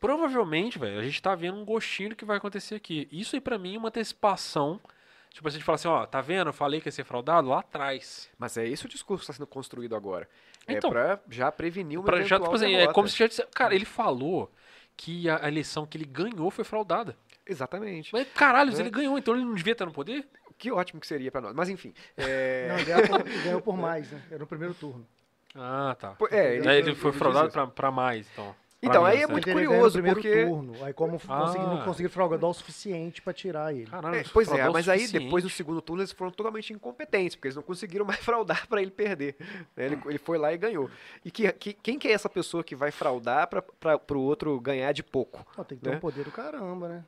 [0.01, 3.07] Provavelmente, velho, a gente tá vendo um gostinho do que vai acontecer aqui.
[3.11, 4.81] Isso aí pra mim é uma antecipação.
[5.29, 6.49] Tipo, a gente fala assim, ó, tá vendo?
[6.49, 8.27] Eu falei que ia ser fraudado lá atrás.
[8.37, 10.27] Mas é esse o discurso que está sendo construído agora.
[10.67, 13.45] Então, é pra já prevenir uma Pra já, tipo assim, é como se já disse,
[13.53, 14.51] Cara, ele falou
[14.97, 17.15] que a a eleição que ele ganhou foi fraudada.
[17.47, 18.11] Exatamente.
[18.11, 18.79] Mas caralho, É.
[18.79, 20.27] ele ganhou, então ele não devia estar no poder?
[20.57, 21.53] Que ótimo que seria pra nós.
[21.55, 21.93] Mas enfim.
[22.17, 24.21] é, Não, ganhou por, ganhou por mais, né?
[24.29, 25.07] Era no primeiro turno.
[25.55, 26.15] Ah, tá.
[26.31, 28.55] é, Aí ele foi ele fraudado pra mais, então.
[28.83, 29.31] Então, aí é né?
[29.31, 30.73] muito curioso, porque- turno.
[30.83, 31.39] Aí como Ah.
[31.45, 33.85] consegui- não conseguiram fraudar o suficiente pra tirar ele.
[33.85, 37.35] Caralho, É, pois é, o mas aí depois do segundo turno eles foram totalmente incompetentes,
[37.35, 39.35] porque eles não conseguiram mais fraudar pra ele perder.
[39.77, 39.85] né?
[39.85, 40.89] Ele, ele foi lá e ganhou.
[41.23, 44.59] E que, que- quem que é essa pessoa que vai fraudar pra, pra, pro outro
[44.59, 45.45] ganhar de pouco?
[45.55, 45.97] Ó, tem que ter né?
[45.97, 47.05] um poder do caramba, né?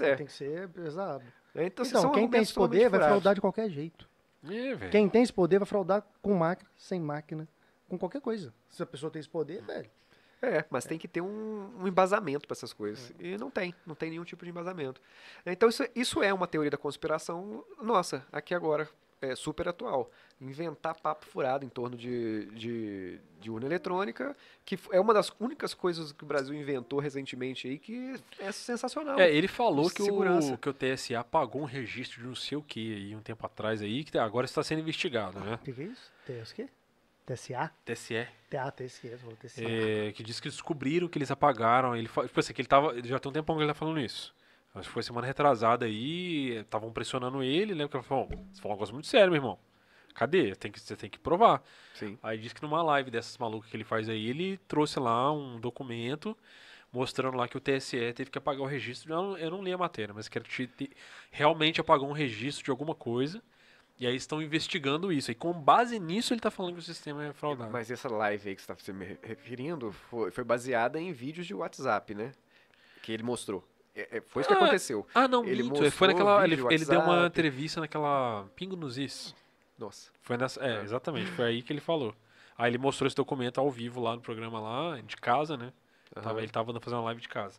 [0.00, 0.08] É.
[0.10, 0.16] é.
[0.16, 1.22] Tem que ser pesado.
[1.54, 4.08] Então, assim, Então, quem tem esse poder vai fraudar de qualquer jeito.
[4.44, 4.90] É, velho.
[4.90, 7.46] Quem tem esse poder vai fraudar com máquina, sem máquina,
[7.88, 8.54] com qualquer coisa.
[8.70, 9.90] Se a pessoa tem esse poder, velho.
[10.42, 13.12] É, mas tem que ter um, um embasamento para essas coisas.
[13.18, 15.00] E não tem, não tem nenhum tipo de embasamento.
[15.44, 18.88] Então isso, isso é uma teoria da conspiração nossa, aqui agora,
[19.20, 20.10] é super atual.
[20.40, 24.34] Inventar papo furado em torno de, de, de urna eletrônica,
[24.64, 29.20] que é uma das únicas coisas que o Brasil inventou recentemente aí, que é sensacional.
[29.20, 32.62] É, ele falou que o, que o TSE apagou um registro de não sei o
[32.62, 35.56] que aí um tempo atrás aí, que agora está sendo investigado, né?
[35.56, 36.10] O que, que é isso?
[36.26, 36.68] TS o quê?
[37.34, 37.70] TSA?
[37.84, 38.26] TSE.
[38.50, 39.62] TA, TSE, você falou TSA.
[39.64, 41.94] é, que diz que descobriram que eles apagaram.
[41.96, 42.94] Ele, tipo assim, que ele tava.
[43.02, 44.34] Já tem um tempão que ele tá falando isso.
[44.74, 46.58] Acho que foi semana retrasada aí.
[46.58, 47.84] Estavam pressionando ele, né?
[47.84, 49.58] Porque ele falou, "Bom, você falou um negócio muito sério, meu irmão.
[50.14, 50.54] Cadê?
[50.56, 51.62] Tem que, você tem que provar.
[51.94, 52.18] Sim.
[52.22, 55.58] Aí diz que numa live dessas malucas que ele faz aí, ele trouxe lá um
[55.60, 56.36] documento
[56.92, 59.12] mostrando lá que o TSE teve que apagar o registro.
[59.12, 60.90] Eu não, eu não li a matéria, mas que ele te- te-
[61.30, 63.40] realmente apagou um registro de alguma coisa.
[64.00, 65.30] E aí estão investigando isso.
[65.30, 67.70] E com base nisso ele tá falando que o sistema é fraudado.
[67.70, 71.12] Mas essa live aí que você está se me re- referindo foi, foi baseada em
[71.12, 72.32] vídeos de WhatsApp, né?
[73.02, 73.62] Que ele mostrou.
[73.94, 75.06] É- é- foi isso que Ah, aconteceu.
[75.14, 75.90] Ah, não, Ele minto.
[75.90, 76.42] Foi naquela.
[76.44, 78.48] Ele, ele deu uma entrevista naquela.
[78.56, 79.34] Pingo nos Is.
[79.78, 80.10] Nossa.
[80.22, 80.64] Foi nessa.
[80.64, 80.82] É, É.
[80.82, 81.30] exatamente.
[81.32, 82.14] Foi aí que ele falou.
[82.56, 85.72] Aí ele mostrou esse documento ao vivo lá no programa lá, de casa, né?
[86.14, 86.38] Tava, Aham.
[86.40, 87.58] ele tava fazendo uma live de casa.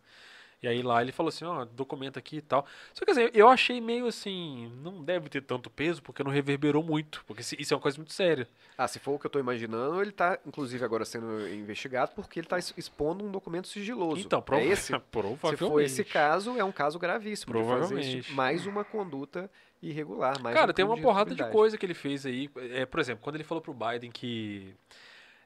[0.64, 2.66] E aí lá ele falou assim, ó, documento aqui e tal.
[2.94, 6.84] Só que assim, eu achei meio assim, não deve ter tanto peso, porque não reverberou
[6.84, 7.24] muito.
[7.26, 8.48] Porque isso é uma coisa muito séria.
[8.78, 12.40] Ah, se for o que eu tô imaginando, ele tá, inclusive, agora sendo investigado porque
[12.40, 14.22] ele tá ex- expondo um documento sigiloso.
[14.22, 14.98] Então, prova é esse?
[15.12, 15.58] provavelmente.
[15.58, 17.52] Se for esse caso, é um caso gravíssimo.
[17.52, 18.32] Provavelmente.
[18.34, 19.50] mais uma conduta
[19.82, 20.40] irregular.
[20.42, 22.50] Mais Cara, um tem uma porrada de coisa que ele fez aí.
[22.72, 24.76] É, por exemplo, quando ele falou pro Biden que.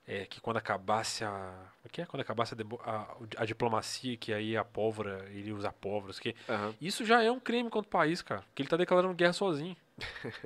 [0.08, 1.54] É, que quando acabasse a.
[1.84, 2.06] O que é?
[2.06, 6.20] Quando acabasse a, a- a diplomacia, que aí a pólvora, ele ia usar pólvoras.
[6.20, 6.74] Que, Aham.
[6.80, 8.42] isso já é um crime contra o país, cara.
[8.42, 9.76] Porque ele tá declarando guerra sozinho.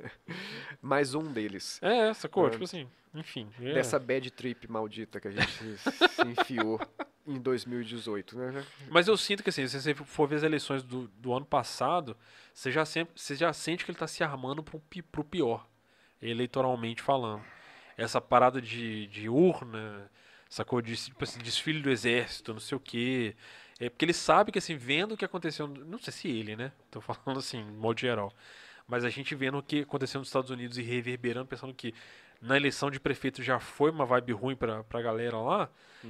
[0.80, 1.78] Mais um deles.
[1.82, 2.46] É, sacou?
[2.46, 2.50] É.
[2.50, 3.48] Tipo assim, enfim.
[3.60, 3.74] é.
[3.74, 6.80] Dessa bad trip maldita que a gente se enfiou
[7.26, 8.64] em 2018, né?
[8.88, 12.16] Mas eu sinto que assim, se você for ver as eleições do, do ano passado,
[12.52, 15.66] você já, sempre, você já sente que ele tá se armando pro, pi- pro pior,
[16.20, 17.42] eleitoralmente falando.
[18.00, 20.10] Essa parada de, de urna,
[20.48, 20.80] sacou?
[20.82, 23.36] De, tipo assim, desfile do exército, não sei o quê.
[23.78, 26.72] É porque ele sabe que assim, vendo o que aconteceu, não sei se ele, né?
[26.90, 28.32] Tô falando assim, de modo geral.
[28.86, 31.94] Mas a gente vendo o que aconteceu nos Estados Unidos e reverberando, pensando que
[32.40, 35.68] na eleição de prefeito já foi uma vibe ruim pra, pra galera lá,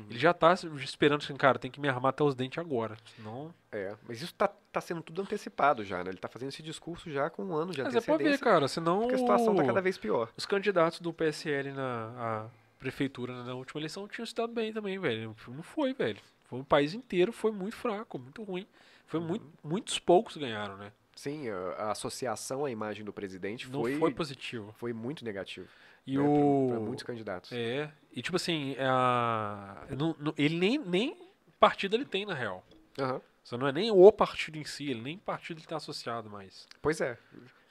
[0.08, 2.96] ele já tá esperando assim, cara, tem que me armar até os dentes agora.
[3.16, 3.52] Senão.
[3.72, 6.10] É, mas isso tá, tá sendo tudo antecipado já, né?
[6.10, 8.44] Ele tá fazendo esse discurso já com um ano de Mas é pra ver, antecedência.
[8.44, 9.00] cara, senão.
[9.00, 10.30] Porque a situação tá cada vez pior.
[10.36, 12.48] Os candidatos do PSL na
[12.78, 15.34] prefeitura na última eleição tinham se dado bem também, velho.
[15.48, 16.20] Não foi, velho.
[16.44, 18.66] Foi o país inteiro, foi muito fraco, muito ruim.
[19.06, 19.26] Foi Uhum.
[19.26, 20.92] muito, muitos poucos ganharam, né?
[21.16, 24.72] Sim, a, a associação à imagem do presidente Não foi, foi positivo.
[24.78, 25.68] foi muito negativo.
[26.12, 26.66] E né, o.
[26.68, 27.52] pra, pra muitos candidatos.
[27.52, 27.90] É.
[28.12, 29.86] E tipo assim, a...
[29.96, 31.16] não- não- ele nem, nem
[31.58, 32.64] partido ele tem, na real.
[32.98, 33.20] Aham.
[33.42, 36.68] Você não é nem o partido em si, ele nem partido ele está associado mais.
[36.82, 37.16] Pois é.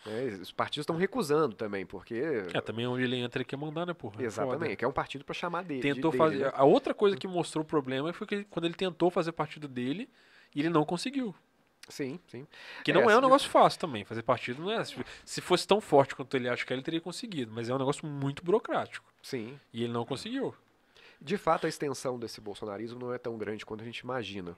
[0.08, 2.16] É, os partidos estão recusando também, porque.
[2.54, 4.22] É, também onde ele entra, ele quer mandar, né, porra?
[4.22, 4.76] É Exatamente, foda.
[4.78, 5.82] que é um partido para chamar dele.
[5.82, 6.38] Tentou de fazer.
[6.38, 6.52] dele, né?
[6.56, 10.10] A outra coisa que mostrou o problema foi que quando ele tentou fazer partido dele,
[10.56, 11.36] e ele não conseguiu.
[11.90, 12.48] Sim, sim.
[12.84, 14.06] Que É, não é um se- negócio fácil também.
[14.06, 14.84] Fazer partido não é.
[14.86, 14.96] Se-
[15.26, 17.52] Se fosse tão forte quanto ele acha que é, ele teria conseguido.
[17.54, 19.06] Mas é um negócio muito burocrático.
[19.22, 19.60] Sim.
[19.74, 20.56] E ele não conseguiu.
[21.22, 24.56] De fato, a extensão desse bolsonarismo não é tão grande quanto a gente imagina.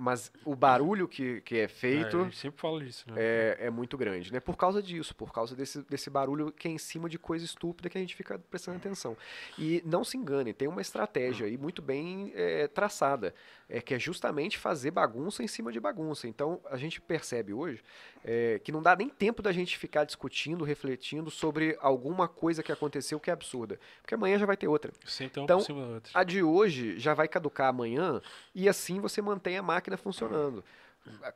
[0.00, 3.16] Mas o barulho que, que é É, feito gente sempre fala disso, né?
[3.18, 4.38] é, é muito grande, né?
[4.38, 7.90] Por causa disso, por causa desse, desse barulho que é em cima de coisa estúpida
[7.90, 9.16] que a gente fica prestando atenção.
[9.58, 13.34] E não se engane, tem uma estratégia aí muito bem é, traçada,
[13.68, 16.28] é, que é justamente fazer bagunça em cima de bagunça.
[16.28, 17.82] Então, a gente percebe hoje
[18.24, 22.70] é, que não dá nem tempo da gente ficar discutindo, refletindo sobre alguma coisa que
[22.70, 23.80] aconteceu que é absurda.
[24.00, 24.92] Porque amanhã já vai ter outra.
[25.04, 25.08] Um
[25.44, 26.12] Então, por cima do outro.
[26.14, 28.20] A de hoje já vai caducar amanhã
[28.54, 30.64] e assim você mantém a máquina funcionando.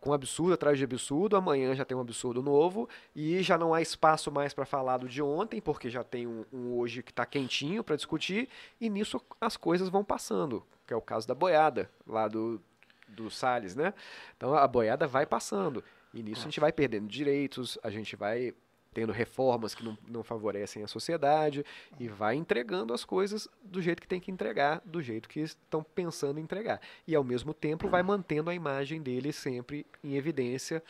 [0.01, 3.81] Com absurdo atrás de absurdo, amanhã já tem um absurdo novo e já não há
[3.81, 7.25] espaço mais para falar do de ontem, porque já tem um, um hoje que está
[7.25, 8.49] quentinho para discutir
[8.81, 12.61] e nisso as coisas vão passando, que é o caso da boiada lá do,
[13.09, 13.95] do Salles, né?
[14.37, 18.55] Então a boiada vai passando e nisso a gente vai perdendo direitos, a gente vai
[18.93, 21.65] tendo reformas que não, não favorecem a sociedade
[21.99, 25.83] e vai entregando as coisas do jeito que tem que entregar, do jeito que estão
[25.83, 26.81] pensando em entregar.
[27.07, 30.83] E ao mesmo tempo vai mantendo a imagem dele sempre em evidência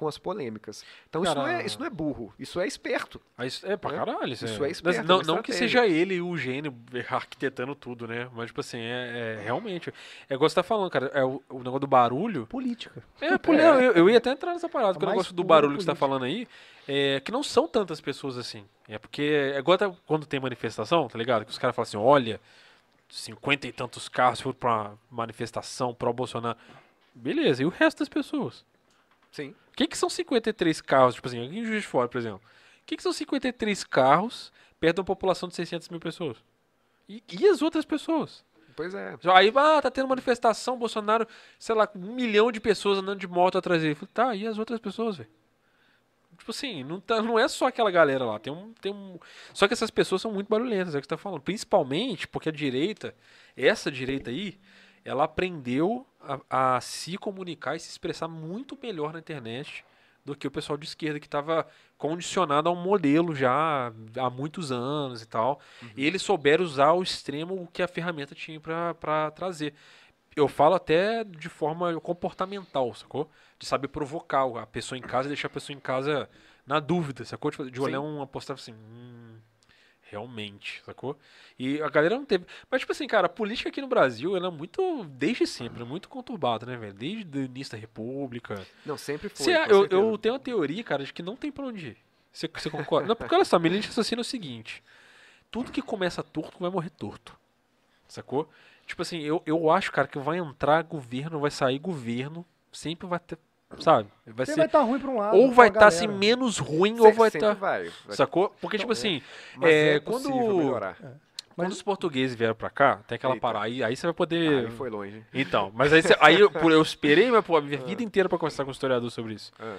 [0.00, 0.82] com as polêmicas.
[1.10, 3.20] Então isso não, é, isso não é burro, isso é esperto.
[3.36, 3.98] Aí isso- é pra né?
[3.98, 4.32] caralho.
[4.32, 4.68] Isso é.
[4.68, 6.74] é esperto, não, é uma não que seja ele o gênio
[7.10, 8.30] arquitetando tudo, né?
[8.32, 9.92] Mas, tipo assim, é, é realmente.
[10.28, 11.10] É igual você tá falando, cara.
[11.12, 12.46] É o, o negócio do barulho.
[12.46, 13.02] Política.
[13.20, 15.76] É, pô, não, eu, eu ia até entrar nessa parada, porque o negócio do barulho
[15.76, 16.06] que você tá política.
[16.06, 16.48] falando aí
[16.88, 18.64] é que não são tantas pessoas assim.
[18.88, 21.44] É porque é igual até quando tem manifestação, tá ligado?
[21.44, 22.40] Que os caras falam assim: olha,
[23.10, 26.56] cinquenta e tantos carros foram pra manifestação pró-Bolsonaro.
[27.14, 28.64] Beleza, e o resto das pessoas?
[29.30, 29.50] Sim.
[29.50, 32.40] O que, que são 53 carros, tipo assim, aqui em Juiz de Fora, por exemplo?
[32.82, 36.38] O que, que são 53 carros perto de uma população de 600 mil pessoas?
[37.08, 38.44] E, e as outras pessoas?
[38.76, 39.16] Pois é.
[39.34, 41.26] Aí, ah, tá tendo manifestação, Bolsonaro,
[41.58, 43.94] sei lá, um milhão de pessoas andando de moto atrás dele.
[43.94, 45.30] Falei, tá, e as outras pessoas, velho?
[46.38, 49.18] Tipo assim, não, tá, não é só aquela galera lá, tem um, tem um...
[49.52, 51.42] Só que essas pessoas são muito barulhentas, é o que você tá falando.
[51.42, 53.14] Principalmente porque a direita,
[53.54, 54.58] essa direita aí,
[55.04, 59.84] ela aprendeu a, a se comunicar e se expressar muito melhor na internet
[60.24, 61.66] do que o pessoal de esquerda que estava
[61.96, 65.60] condicionado a um modelo já há muitos anos e tal.
[65.96, 69.74] E eles souberam usar ao extremo o que a ferramenta tinha para trazer.
[70.36, 73.30] Eu falo até de forma comportamental, sacou?
[73.58, 76.28] De saber provocar a pessoa em casa e deixar a pessoa em casa
[76.66, 77.50] na dúvida, sacou?
[77.50, 78.06] Tipo, De olhar Sim.
[78.06, 79.38] uma postagem assim, hum,
[80.10, 81.16] realmente, sacou?
[81.58, 82.44] E a galera não teve.
[82.70, 85.86] Mas, tipo assim, cara, a política aqui no Brasil, ela é muito, desde sempre, é
[85.86, 86.92] muito conturbada, né, velho?
[86.94, 88.66] Desde o início da República.
[88.84, 89.46] Não, sempre foi.
[89.46, 91.96] Cê- com eu, eu tenho uma teoria, cara, de que não tem pra onde ir.
[92.32, 93.08] Você, concorda?
[93.08, 94.82] não, porque olha só, de raciocínio é o seguinte:
[95.50, 97.36] tudo que começa torto vai morrer torto.
[98.08, 98.48] Sacou?
[98.86, 103.18] Tipo assim, eu, eu acho, cara, que vai entrar governo, vai sair governo, sempre vai
[103.20, 103.38] ter.
[103.78, 104.08] Sabe?
[104.26, 104.58] Vai Você ser.
[104.58, 105.36] vai estar ruim pra um lado.
[105.36, 106.18] ou vai estar assim galera.
[106.18, 107.54] menos ruim, ou vai estar.
[107.54, 107.84] vai.
[108.06, 108.50] vai- Sacou?
[108.60, 109.22] Porque, tipo assim,
[109.62, 110.96] é, é, possível quando- melhorar.
[111.54, 113.40] quando os portugueses vieram pra cá, tem aquela Eita.
[113.40, 113.64] parada.
[113.66, 114.66] Aí, aí você vai poder.
[114.66, 115.24] Aí foi longe.
[115.32, 118.38] Então, mas aí, você- aí eu, eu esperei mas, pô, a minha vida inteira pra
[118.38, 119.52] conversar com um historiador sobre isso.
[119.58, 119.76] Ah,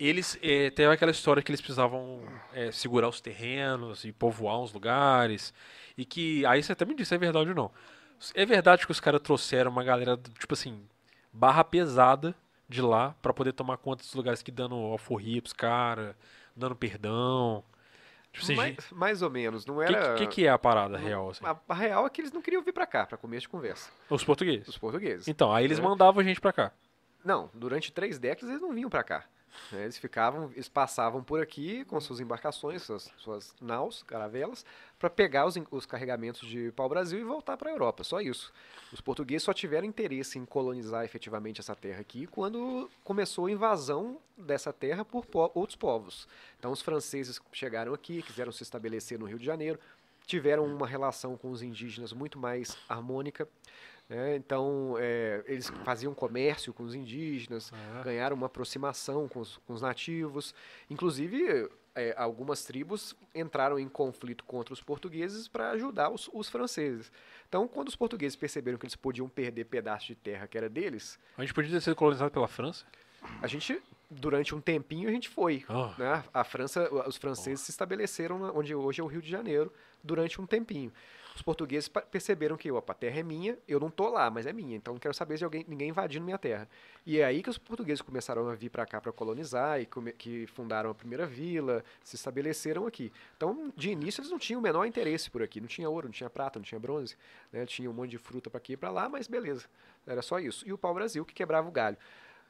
[0.00, 2.20] Eles eh, teve aquela história que eles precisavam
[2.54, 5.52] eh, segurar os terrenos e povoar uns lugares.
[5.98, 6.46] E que.
[6.46, 7.70] Aí você até me disse se é verdade ou não.
[8.34, 10.80] É verdade que os caras trouxeram uma galera, tipo assim,
[11.32, 12.34] barra pesada
[12.68, 16.14] de lá pra poder tomar conta dos lugares que dando alforria pros caras,
[16.54, 17.64] dando perdão.
[18.30, 20.14] Tipo assim, mais, mais ou menos, não o que, era.
[20.16, 21.30] que, que é a parada real?
[21.30, 21.44] Assim?
[21.46, 23.90] A, a real é que eles não queriam vir pra cá, pra começo de conversa.
[24.10, 24.68] Os portugueses.
[24.68, 25.26] Os portugueses.
[25.26, 26.72] Então, aí eles mandavam a gente pra cá.
[27.24, 29.24] Não, durante três décadas eles não vinham pra cá.
[29.72, 29.84] né?
[29.84, 34.64] Eles ficavam, eles passavam por aqui com suas embarcações, suas, suas naus, caravelas,
[34.98, 38.02] para pegar os, os carregamentos de pau-brasil e voltar para a Europa.
[38.02, 38.52] Só isso.
[38.92, 44.18] Os portugueses só tiveram interesse em colonizar efetivamente essa terra aqui quando começou a invasão
[44.36, 46.26] dessa terra por po- outros povos.
[46.58, 49.78] Então os franceses chegaram aqui, quiseram se estabelecer no Rio de Janeiro,
[50.26, 53.48] tiveram uma relação com os indígenas muito mais harmônica.
[54.08, 54.36] né?
[54.36, 58.02] Então é, eles faziam comércio com os indígenas, Ah.
[58.02, 60.54] ganharam uma aproximação com os, com os nativos.
[60.90, 61.68] Inclusive,
[61.98, 67.10] é, algumas tribos entraram em conflito contra os portugueses para ajudar os, os franceses.
[67.48, 71.18] Então, quando os portugueses perceberam que eles podiam perder pedaço de terra que era deles,
[71.36, 72.84] A gente podia ter sido colonizado pela França.
[73.42, 75.64] a gente, durante um tempinho, a gente foi.
[75.68, 75.94] Ah.
[75.98, 76.24] né?
[76.32, 79.72] A França, os franceses se estabeleceram onde hoje é o Rio de Janeiro
[80.02, 80.92] durante um tempinho.
[81.38, 84.52] Os portugueses perceberam que, opa, a terra é minha, eu não tô lá, mas é
[84.52, 86.68] minha, então não quero saber de alguém, ninguém invadindo minha terra.
[87.06, 90.12] E é aí que os portugueses começaram a vir para cá para colonizar e come-
[90.12, 93.12] que fundaram a primeira vila, se estabeleceram aqui.
[93.36, 96.12] Então, de início, eles não tinham o menor interesse por aqui, não tinha ouro, não
[96.12, 97.16] tinha prata, não tinha bronze,
[97.52, 97.64] né?
[97.64, 99.66] tinha um monte de fruta para aqui e para lá, mas beleza,
[100.06, 100.66] era só isso.
[100.66, 101.96] E o pau-brasil que quebrava o galho.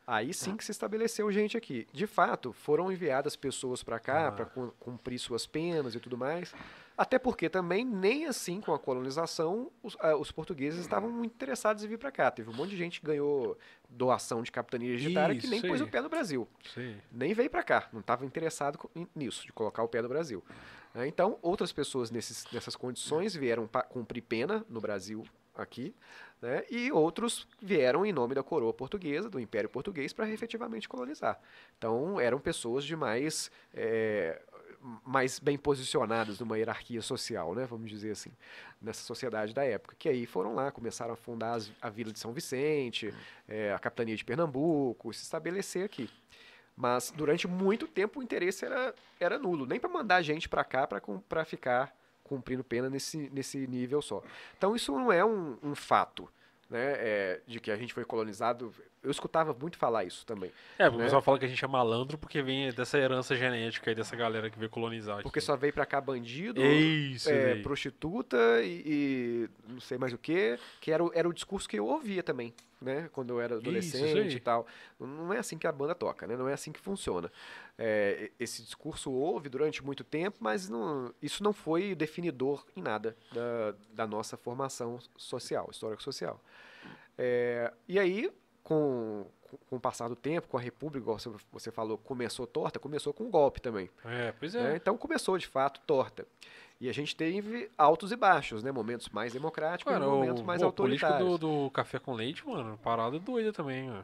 [0.06, 1.86] Aí sim que se estabeleceu gente aqui.
[1.92, 4.32] De fato, foram enviadas pessoas para cá Ah.
[4.32, 4.46] para
[4.80, 6.54] cumprir suas penas e tudo mais.
[6.98, 11.84] Até porque também, nem assim com a colonização, os, ah, os portugueses estavam muito interessados
[11.84, 12.28] em vir para cá.
[12.28, 13.56] Teve um monte de gente que ganhou
[13.88, 16.48] doação de capitania hereditária que nem Isso pôs o pé no Brasil.
[16.74, 16.96] Sim.
[17.12, 20.42] Nem veio para cá, não estava interessado nisso, de colocar o pé no Brasil.
[20.92, 21.06] né?
[21.06, 25.94] Então, outras pessoas nesses, nessas condições vieram cumprir pena no Brasil, aqui,
[26.40, 26.64] né?
[26.70, 31.38] e outros vieram em nome da coroa portuguesa, do Império Português, para efetivamente colonizar.
[31.76, 33.50] Então, eram pessoas de mais.
[33.74, 34.40] eh,
[35.04, 38.30] mais bem posicionadas numa hierarquia social, né, vamos dizer assim,
[38.80, 42.18] nessa sociedade da época, que aí foram lá, começaram a fundar as- a Vila de
[42.18, 43.12] São Vicente,
[43.48, 46.08] eh, a capitania de Pernambuco, se estabelecer aqui.
[46.76, 50.86] Mas durante muito tempo o interesse era, era nulo, nem para mandar gente para cá
[50.86, 51.92] para ficar
[52.22, 54.22] cumprindo pena nesse, nesse nível só.
[54.56, 56.28] Então isso não é um, um fato,
[56.70, 58.72] né, é, de que a gente foi colonizado.
[59.02, 60.50] Eu escutava muito falar isso também.
[60.78, 61.04] É, o Né?
[61.04, 64.50] pessoal fala que a gente é malandro porque vem dessa herança genética aí dessa galera
[64.50, 65.22] que veio colonizar aqui.
[65.22, 70.12] Porque só veio para cá bandido, É isso, é, prostituta e, e não sei mais
[70.12, 73.08] o que, que era, o- era o discurso que eu ouvia também, né?
[73.12, 74.34] Quando eu era Isso, adolescente isso aí.
[74.34, 74.66] e tal.
[74.98, 76.36] Não é assim que a banda toca, né?
[76.36, 77.30] Não é assim que funciona.
[77.80, 83.16] É, esse discurso houve durante muito tempo, mas não- isso não foi definidor em nada
[83.32, 86.40] da, da nossa formação social, histórico-social.
[87.16, 88.32] É, e aí,
[88.64, 89.26] com,
[89.70, 91.18] com o passar do tempo, com a República, igual
[91.52, 93.88] você, falou, começou torta, começou com um golpe também.
[94.04, 94.72] É, pois né?
[94.72, 94.76] é.
[94.76, 96.26] Então começou de fato torta.
[96.80, 98.70] E a gente teve altos e baixos, né?
[98.70, 101.40] Momentos mais democráticos Cara, e momentos o, mais o político autoritários.
[101.40, 104.02] do, do café com leite, mano, parada doida também, ó.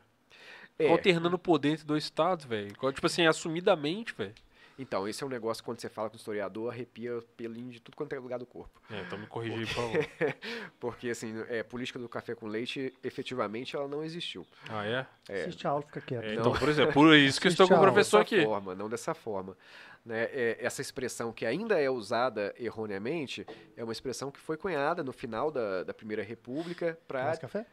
[0.78, 2.72] É, Alternando o poder entre dois estados, velho.
[2.92, 4.34] Tipo assim, assumidamente, velho.
[4.78, 7.80] Então, esse é um negócio que quando você fala com o historiador, arrepia pelinho de
[7.80, 8.80] tudo quanto é lugar do corpo.
[8.90, 10.06] É, então me corrigir, por favor.
[10.80, 14.44] Porque, assim, é, política do café com leite, efetivamente, ela não existiu.
[14.68, 15.06] Ah, é?
[15.28, 15.42] É.
[15.42, 16.24] Assiste a aula, fica quieto.
[16.24, 16.40] É, Não.
[16.40, 18.44] Então, por exemplo, por isso que eu estou com o professor dessa aqui.
[18.44, 19.56] forma, não dessa forma.
[20.04, 20.24] Né?
[20.24, 23.46] É, essa expressão que ainda é usada erroneamente
[23.76, 27.64] é uma expressão que foi cunhada no final da, da Primeira República para Mais café?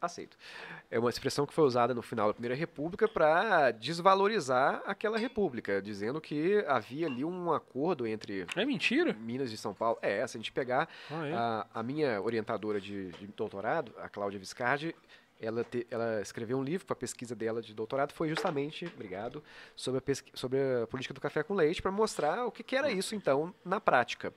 [0.00, 0.36] Aceito.
[0.90, 5.82] É uma expressão que foi usada no final da Primeira República para desvalorizar aquela república,
[5.82, 9.12] dizendo que havia ali um acordo entre É mentira?
[9.12, 9.98] Minas e São Paulo.
[10.00, 11.32] É, se a gente pegar Ah, é?
[11.34, 14.94] a, a minha orientadora de, de doutorado, a Cláudia Viscardi,
[15.40, 19.42] ela, te- ela escreveu um livro para a pesquisa dela de doutorado, foi justamente, obrigado,
[19.74, 22.76] sobre a, pesqui- sobre a política do café com leite, para mostrar o que, que
[22.76, 24.32] era isso, então, na prática.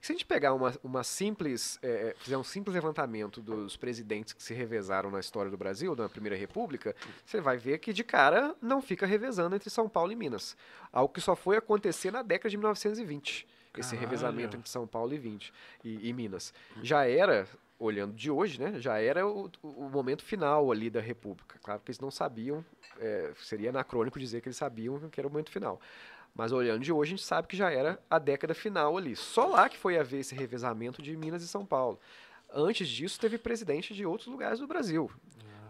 [0.00, 4.42] Se a gente pegar uma, uma simples, eh, fizer um simples levantamento dos presidentes que
[4.42, 6.94] se revezaram na história do Brasil, na Primeira República,
[7.26, 10.56] você vai ver que de cara não fica revezando entre São Paulo e Minas.
[10.92, 13.46] Algo que só foi acontecer na década de 1920.
[13.76, 14.00] Esse Caralho.
[14.08, 15.52] revezamento entre São Paulo e 20
[15.84, 16.52] e, e Minas.
[16.82, 17.46] Já era,
[17.78, 18.78] olhando de hoje, né?
[18.80, 21.58] Já era o, o momento final ali da República.
[21.62, 22.64] Claro que eles não sabiam,
[22.98, 25.80] é, seria anacrônico dizer que eles sabiam que era o momento final.
[26.34, 29.16] Mas olhando de hoje, a gente sabe que já era a década final ali.
[29.16, 31.98] Só lá que foi haver esse revezamento de Minas e São Paulo.
[32.52, 35.10] Antes disso, teve presidente de outros lugares do Brasil.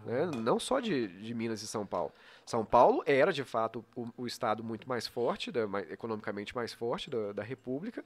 [0.05, 0.25] né?
[0.37, 2.11] Não só de, de Minas e São Paulo.
[2.45, 6.73] São Paulo era, de fato, o, o estado muito mais forte, da- mais- economicamente mais
[6.73, 8.03] forte da, da República.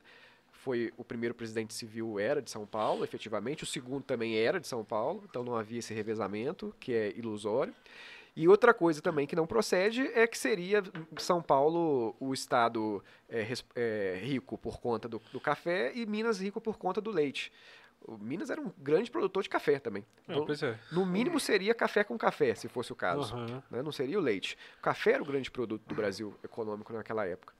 [0.64, 3.64] Foi o primeiro presidente civil era de São Paulo, efetivamente.
[3.64, 7.76] O segundo também era de São Paulo, então não havia esse revezamento, que é ilusório.
[8.34, 10.81] E outra coisa também que não procede é que seria
[11.18, 13.45] São Paulo o estado é,
[13.76, 17.52] é, rico por conta do, do café e Minas rico por conta do leite.
[18.05, 20.05] O Minas era um grande produtor de café também.
[20.27, 20.80] É, Então, é.
[20.91, 23.34] no mínimo seria café com café, se fosse o caso.
[23.35, 23.63] Aham.
[23.71, 23.81] né?
[23.81, 24.57] Não seria o leite.
[24.80, 27.53] O café era o grande produto do Brasil econômico naquela época.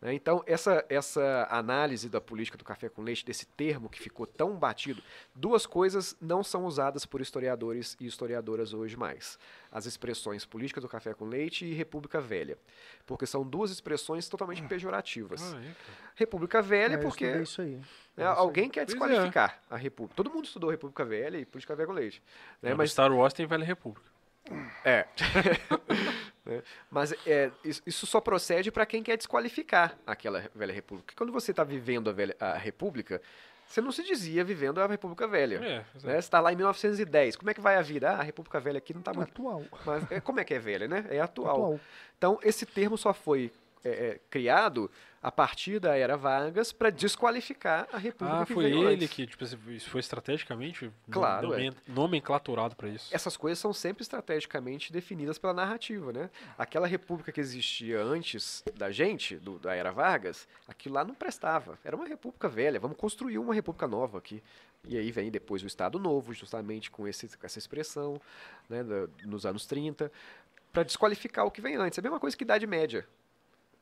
[0.00, 0.14] né?
[0.14, 4.56] Então, essa, essa análise da política do café com leite, desse termo que ficou tão
[4.56, 5.02] batido,
[5.34, 9.38] duas coisas não são usadas por historiadores e historiadoras hoje mais.
[9.72, 12.58] As expressões política do café com leite e república velha.
[13.06, 15.54] Porque são duas expressões totalmente pejorativas.
[15.54, 15.74] Ah, é.
[16.16, 17.76] República velha É, porque estudei isso aí.
[17.76, 17.82] né,
[18.16, 18.24] aí.
[18.24, 18.84] alguém quer é.
[18.84, 20.16] desqualificar a república.
[20.16, 22.22] Todo mundo estudou república velha e política café com leite.
[22.60, 22.74] Né?
[22.74, 24.10] Mas Star Wars tem Velha República.
[24.84, 25.06] é.
[26.44, 26.62] Né?
[26.90, 31.14] Mas é, isso, isso só procede para quem quer desqualificar aquela velha república.
[31.16, 33.20] Quando você está vivendo a, velha, a república,
[33.70, 35.60] você não se dizia vivendo a república velha.
[35.62, 35.76] É, é.
[35.76, 35.84] Né?
[35.94, 37.36] Você está lá em 1910.
[37.36, 38.10] Como é que vai a vida?
[38.10, 39.30] Ah, a república velha aqui não está muito...
[39.30, 39.62] Atual.
[39.86, 41.06] Mas é, como é que é velha, né?
[41.08, 41.54] É atual.
[41.54, 41.80] Atual.
[42.18, 43.52] Então, esse termo só foi
[43.84, 44.90] é, é, criado
[45.22, 49.10] a partir da era Vargas para desqualificar a República Ah, que foi ele antes.
[49.10, 51.50] que, tipo, isso foi estrategicamente Claro, é.
[51.50, 53.14] nomen- nomenclaturado pra isso.
[53.14, 56.30] Essas coisas são sempre estrategicamente definidas pela narrativa, né?
[56.56, 61.78] Aquela república que existia antes da gente, do- da era Vargas, aquilo lá não prestava.
[61.84, 62.80] Era uma república velha.
[62.80, 64.42] Vamos construir uma república nova aqui.
[64.88, 68.18] E aí vem depois o Estado Novo, justamente com, esse, com essa expressão,
[68.70, 70.10] né, da- nos anos 30,
[70.72, 71.98] para desqualificar o que vem antes.
[71.98, 73.06] É a mesma coisa que Idade Média.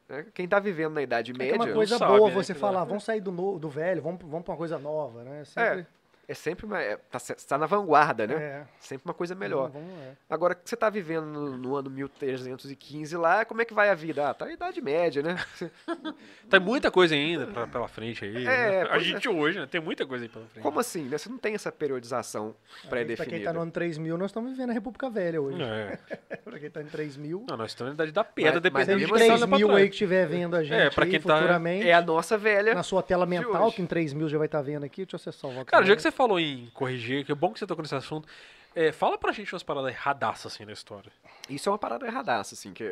[0.09, 0.27] Né?
[0.35, 2.55] Quem está vivendo na Idade É que é Média uma coisa sabe, boa né, você
[2.55, 5.45] falar, lá- vamos sair do, no- do velho, vamos, vamos pra uma coisa nova, né?
[5.45, 5.87] Sempre, é
[6.35, 7.19] sempre uma, é, tá,
[7.49, 8.35] tá na vanguarda, né?
[8.35, 9.71] é, Sempre uma coisa melhor.
[9.71, 10.13] Vamos, vamos, é.
[10.29, 13.95] Agora, que você está vivendo no, no ano 1315 lá, como é que vai a
[13.95, 14.29] vida?
[14.29, 15.37] Ah, tá a Idade Média, né?
[16.51, 18.47] Tem muita coisa ainda pra, pela frente aí.
[18.47, 18.83] É, né?
[18.83, 19.67] A pois gente hoje, né?
[19.67, 20.63] Tem muita coisa aí pela frente.
[20.63, 21.05] Como assim?
[21.05, 21.19] Né?
[21.19, 22.55] Você não tem essa periodização
[22.89, 23.45] Pra quem pré-definida.
[23.45, 25.63] tá no ano 3000, nós estamos vivendo a República Velha hoje.
[25.63, 25.99] É.
[26.45, 29.13] pra quem tá em 3000, Não, nós estamos na idade da pedra, dependendo de quem
[29.29, 29.79] tá 3000 trás.
[29.81, 32.37] aí que estiver vendo a gente É, pra aí quem tá- futuramente, É a nossa
[32.39, 32.75] velha.
[32.75, 35.51] na sua tela mental, que em 3000 já vai estar vendo aqui, deixa eu acessar
[35.51, 35.67] o voto.
[35.67, 38.29] Cara, já que você falou em corrigir, que é bom que você tocou nesse assunto,
[38.75, 41.11] é, fala pra gente umas paradas erradaças assim na história.
[41.49, 42.83] Isso é uma parada erradaça, assim, que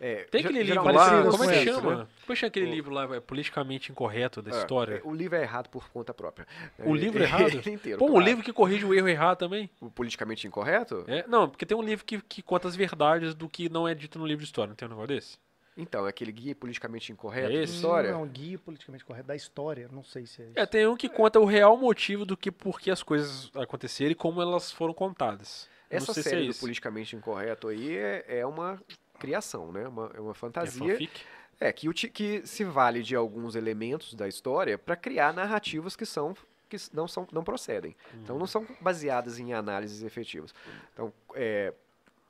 [0.00, 1.96] é, Tem aquele livro lá, como é que chama?
[1.96, 2.06] né?
[2.28, 5.00] É chama aquele O- livro lá, é, politicamente incorreto da É, história?
[5.04, 6.46] O livro é errado por conta própria.
[6.78, 7.42] O É, livro é- errado?
[7.66, 8.24] ele inteiro, Pô, um claro.
[8.24, 9.68] livro que corrige o erro errado também?
[9.80, 11.04] O politicamente incorreto?
[11.08, 13.94] É, não, porque tem um livro que, que conta as verdades do que não é
[13.94, 15.36] dito no livro de história, não tem um negócio desse?
[15.80, 17.76] Então, é aquele guia politicamente incorreto É esse?
[17.76, 18.10] história?
[18.12, 20.58] Não, guia politicamente correto da história, não sei se é isso.
[20.58, 24.10] É, tem um que conta o real motivo do que por que as coisas aconteceram
[24.10, 25.68] e como elas foram contadas.
[25.88, 26.60] Essa não sei série se é do isso.
[26.60, 28.82] politicamente incorreto aí é, é uma
[29.20, 29.86] criação, né?
[29.86, 30.92] Uma, é uma É fantasia.
[30.92, 31.20] fanfic?
[31.60, 36.36] É, que, que se vale de alguns elementos da história para criar narrativas que são
[36.68, 37.96] que não são não procedem.
[38.22, 40.54] Então não são baseadas em análises efetivas.
[40.92, 41.72] Então, é,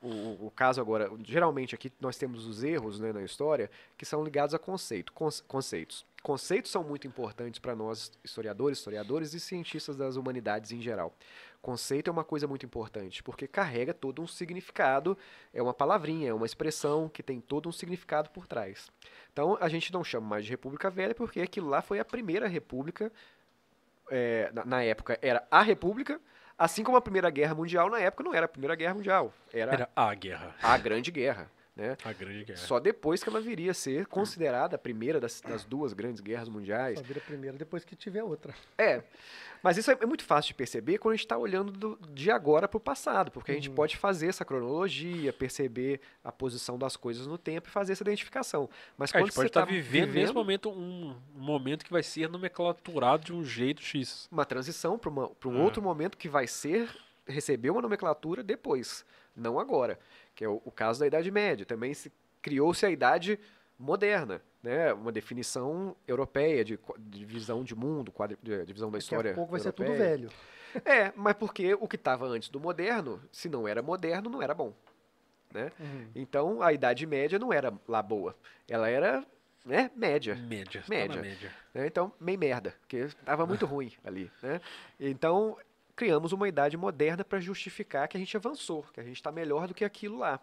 [0.01, 4.23] o, o caso agora, geralmente aqui nós temos os erros né, na história que são
[4.23, 6.05] ligados a conceito, conce- conceitos.
[6.23, 11.13] Conceitos são muito importantes para nós, historiadores, historiadores e cientistas das humanidades em geral.
[11.61, 15.17] Conceito é uma coisa muito importante, porque carrega todo um significado,
[15.53, 18.89] é uma palavrinha, é uma expressão que tem todo um significado por trás.
[19.31, 22.47] Então a gente não chama mais de República Velha porque aquilo lá foi a primeira
[22.47, 23.11] república.
[24.09, 26.19] é, na, na época era a república,
[26.59, 29.73] assim como a Primeira Guerra Mundial na época não era a Primeira Guerra Mundial, era,
[29.73, 30.53] Era a guerra.
[30.61, 31.49] a Grande Guerra.
[31.79, 31.97] Né?
[32.03, 32.59] A grande guerra.
[32.59, 36.49] Só depois que ela viria a ser considerada a primeira das, das duas grandes guerras
[36.49, 36.99] mundiais.
[36.99, 38.53] Só vira primeiro depois que tiver outra.
[38.77, 39.01] É,
[39.63, 42.29] mas isso é é muito fácil de perceber quando a gente está olhando do- de
[42.31, 43.75] agora para o passado, porque a gente Uhum.
[43.75, 48.69] pode fazer essa cronologia, perceber a posição das coisas no tempo e fazer essa identificação.
[48.97, 51.83] Mas É, a quando gente pode você estar está vivendo, nesse momento um, um momento
[51.85, 54.27] que vai ser nomenclaturado de um jeito X.
[54.31, 55.63] uma transição para um Ah.
[55.63, 56.89] outro momento que vai ser
[57.27, 59.05] receber uma nomenclatura depois,
[59.39, 59.99] não agora,
[60.35, 61.65] que é o, o caso da Idade Média.
[61.65, 62.11] Também se
[62.41, 63.39] criou-se a Idade
[63.77, 64.93] Moderna, né?
[64.93, 69.31] Uma definição europeia de, de visão de mundo, quadri, de, de visão da Daqui história.
[69.31, 70.09] a pouco vai ser tudo europeia.
[70.09, 70.31] velho.
[70.85, 74.53] É, mas porque o que estava antes do moderno, se não era moderno, não era
[74.53, 74.73] bom.
[75.55, 76.07] Uhum.
[76.13, 78.35] Então a Idade Média não era lá boa.
[78.67, 79.25] Ela era
[79.65, 80.35] né, média.
[80.35, 80.81] Média.
[80.81, 81.15] tá Média.
[81.15, 81.51] na média.
[81.73, 81.87] né?
[81.87, 84.31] Então, meio merda, porque estava muito ruim ali.
[84.41, 84.61] Né?
[84.99, 85.57] Então,
[85.99, 89.67] criamos uma idade moderna para justificar que a gente avançou, que a gente está melhor
[89.67, 90.39] do que aquilo lá.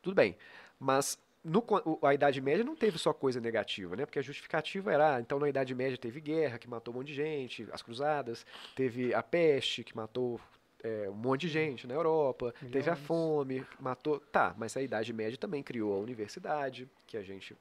[0.00, 0.36] Tudo bem,
[0.78, 1.60] mas no
[2.00, 4.06] a Idade Média não teve só coisa negativa, né?
[4.06, 7.08] Porque a justificativa era, ah, então na Idade Média teve guerra, que matou um monte
[7.08, 10.40] de gente, as cruzadas, teve a peste, que matou
[10.84, 12.98] é, um monte de gente na Europa, teve a Milhões.
[13.00, 14.20] fome, matou...
[14.20, 17.56] Tá, mas a Idade Média também criou a universidade, que a gente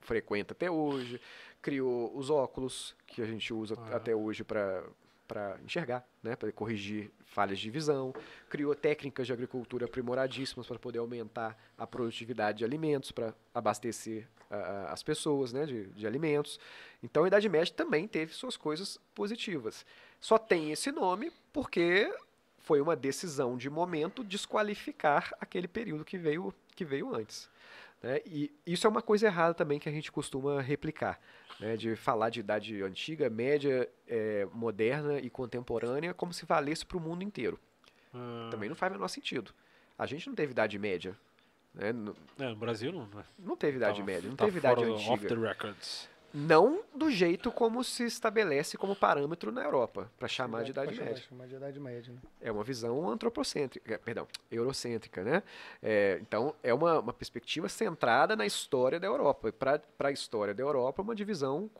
[0.00, 1.20] frequenta até hoje,
[1.62, 3.96] criou os óculos, que a gente usa Ah.
[3.96, 4.82] até hoje para
[5.26, 8.12] para enxergar, né, para corrigir falhas de visão,
[8.48, 14.92] criou técnicas de agricultura aprimoradíssimas para poder aumentar a produtividade de alimentos, para abastecer a-
[14.92, 16.60] as pessoas né, de, de alimentos.
[17.02, 19.84] Então a Idade Média também teve suas coisas positivas.
[20.20, 22.12] Só tem esse nome porque
[22.58, 27.48] foi uma decisão de momento desqualificar aquele período que veio, que veio antes.
[28.04, 28.20] Né?
[28.26, 31.18] E isso é uma coisa errada também que a gente costuma replicar,
[31.58, 31.76] né?
[31.76, 37.00] de falar de idade antiga, média, eh, moderna e contemporânea como se valesse para o
[37.00, 37.58] mundo inteiro.
[38.12, 39.52] Ah, Também não faz o menor sentido.
[39.98, 41.16] A gente não teve idade média.
[41.74, 41.92] Né?
[41.92, 43.06] Não, é, no Brasil não.
[43.08, 43.24] né?
[43.38, 45.48] não teve idade Tá- média, não tá teve idade fora do- Off the antiga.
[45.48, 46.08] records.
[46.36, 50.96] Não do jeito como se estabelece como parâmetro na Europa, para chamar de Pra idade
[50.96, 52.18] chamar- de idade média, né?
[52.40, 55.44] É uma visão antropocêntrica, perdão, eurocêntrica, né?
[55.80, 59.48] É, então, é uma, uma perspectiva centrada na história da Europa.
[59.48, 61.70] E para a história da Europa, uma divisão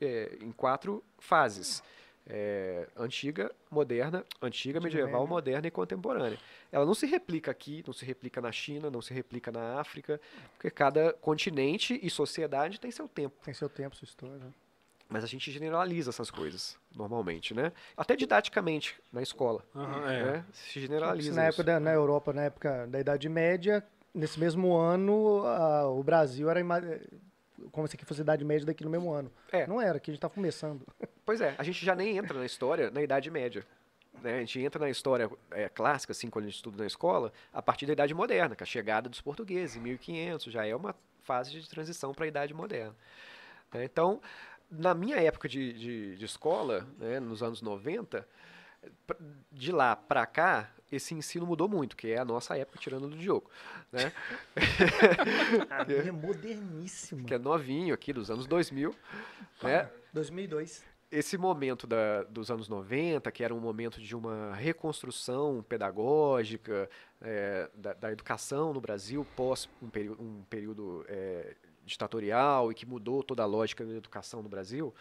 [0.00, 1.82] é, em quatro fases.
[2.28, 5.26] É, antiga, moderna, antiga, medieval, média.
[5.28, 6.38] moderna e contemporânea.
[6.72, 10.20] Ela não se replica aqui, não se replica na China, não se replica na África,
[10.54, 13.36] porque cada continente e sociedade tem seu tempo.
[13.44, 14.40] Tem seu tempo, sua história.
[15.08, 17.72] Mas a gente generaliza essas coisas, normalmente, né?
[17.96, 19.62] Até didaticamente, na escola.
[20.08, 20.22] É.
[20.24, 20.44] né?
[20.52, 25.46] Se generaliza na época da, na Europa, na época da Idade Média, nesse mesmo ano,
[25.46, 26.58] a- o Brasil era
[27.72, 29.30] como se aqui fosse Idade Média daqui no mesmo ano.
[29.52, 29.66] É.
[29.66, 30.86] Não era, que a gente tá começando.
[31.26, 33.66] Pois é, a gente já nem entra na história na Idade Média.
[34.22, 34.36] né?
[34.36, 37.60] A gente entra na história é, clássica, assim, quando a gente estuda na escola, a
[37.60, 41.50] partir da Idade Moderna, com a chegada dos portugueses, em 1500, já é uma fase
[41.50, 42.94] de transição para a Idade Moderna.
[43.74, 43.82] né?
[43.84, 44.20] Então,
[44.70, 48.24] na minha época de, de, de escola, né, nos anos 90,
[49.04, 49.16] pra-
[49.50, 53.16] de lá para cá, esse ensino mudou muito, que é a nossa época, tirando do
[53.16, 53.50] Diogo,
[53.92, 54.12] né?
[55.70, 57.24] A minha é moderníssima.
[57.26, 58.94] que é novinho aqui, dos anos 2000,
[59.62, 59.90] né?
[60.12, 60.84] 2002.
[61.10, 66.88] esse momento da- dos anos 90, que era um momento de uma reconstrução pedagógica
[67.20, 71.54] é, da, da educação no Brasil pós um, período- um período é,
[71.84, 74.92] ditatorial e que mudou toda a lógica da educação no Brasil.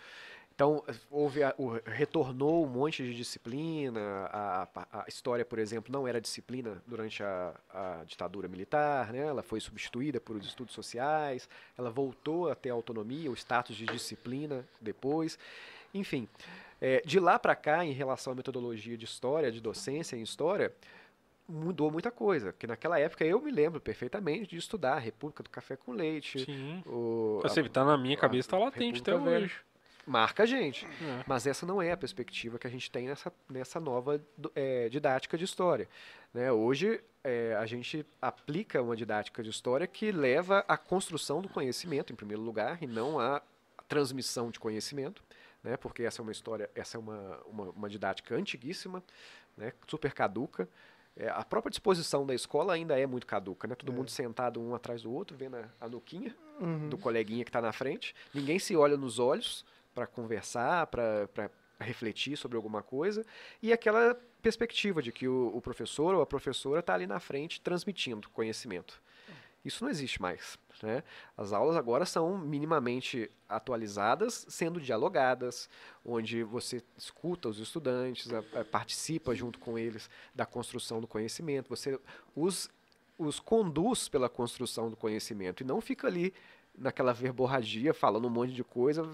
[0.56, 4.00] Então, houve a- o, retornou um monte de disciplina.
[4.32, 7.54] A, a- a história, por exemplo, não era disciplina durante a,
[8.08, 9.20] ditadura militar, né?
[9.28, 13.86] ela foi substituída por os estudos sociais, ela voltou a ter autonomia, o status de
[13.86, 15.38] disciplina depois.
[15.94, 16.26] Enfim,
[16.80, 20.74] é, de lá para cá, em relação à metodologia de história, de docência em história,
[21.50, 22.54] mudou muita coisa.
[22.54, 26.46] Porque naquela época eu me lembro perfeitamente de estudar a República do Café com Leite.
[26.46, 26.82] Sim.
[26.86, 29.54] O, Eu sei, tá na minha cabeça, tá latente até hoje.
[30.06, 30.86] Marca a gente.
[30.86, 31.24] É.
[31.28, 34.22] Mas essa não é a perspectiva que a gente tem nessa, nessa nova
[34.56, 35.88] eh, didática de história.
[36.34, 36.52] né?
[36.52, 42.14] Hoje, eh, a gente aplica uma didática de história que leva à construção do conhecimento,
[42.14, 43.42] em primeiro lugar, e não à
[43.88, 45.24] transmissão de conhecimento,
[45.64, 45.78] né?
[45.78, 49.04] porque essa é uma história, essa é uma, uma, uma didática antiguíssima,
[49.58, 49.74] né?
[49.88, 50.68] super caduca.
[51.18, 53.76] Eh, a própria disposição da escola ainda é muito caduca, né?
[53.76, 56.88] Todo mundo sentado um atrás do outro, vendo a, a nuquinha Uhum.
[56.88, 58.16] do coleguinha que está na frente.
[58.34, 59.66] Ninguém se olha nos olhos
[59.96, 61.50] para conversar, para
[61.80, 63.26] refletir sobre alguma coisa.
[63.64, 67.60] E aquela perspectiva de que o, o professor ou a professora está ali na frente
[67.62, 69.02] transmitindo conhecimento.
[69.64, 70.60] Isso não existe mais.
[70.84, 71.02] Né?
[71.36, 75.68] As aulas agora são minimamente atualizadas, sendo dialogadas,
[76.06, 81.68] onde você escuta os estudantes, a- a- participa junto com eles da construção do conhecimento,
[81.70, 82.00] você
[82.36, 82.70] os,
[83.18, 86.32] os conduz pela construção do conhecimento e não fica ali
[86.78, 89.10] naquela verborragia falando um monte de coisa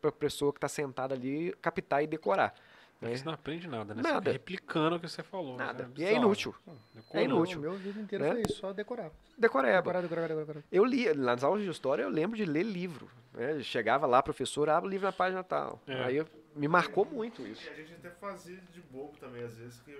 [0.00, 2.54] para a pessoa que está sentada ali captar e decorar.
[3.00, 3.14] né?
[3.16, 4.02] Você não aprende nada, né?
[4.02, 4.20] Você Nada.
[4.20, 5.56] fica replicando o que você falou.
[5.56, 5.84] Nada.
[5.84, 5.90] né?
[5.96, 6.54] E é inútil.
[6.94, 7.20] Decorou.
[7.20, 7.58] É inútil.
[7.58, 8.32] O meu vida inteira né?
[8.32, 9.10] foi isso, só decorar.
[9.36, 9.76] Decoreba.
[9.78, 10.62] Decorar, decorar, decorar, decorar.
[10.72, 13.08] Eu li, nas aulas de história, eu lembro de ler livro.
[13.34, 13.60] Né?
[13.62, 15.80] Chegava lá, professor, abre o livro na página tal.
[15.86, 16.04] É.
[16.04, 17.66] Aí me marcou muito isso.
[17.66, 19.94] E a gente até fazia de bobo também, às vezes, que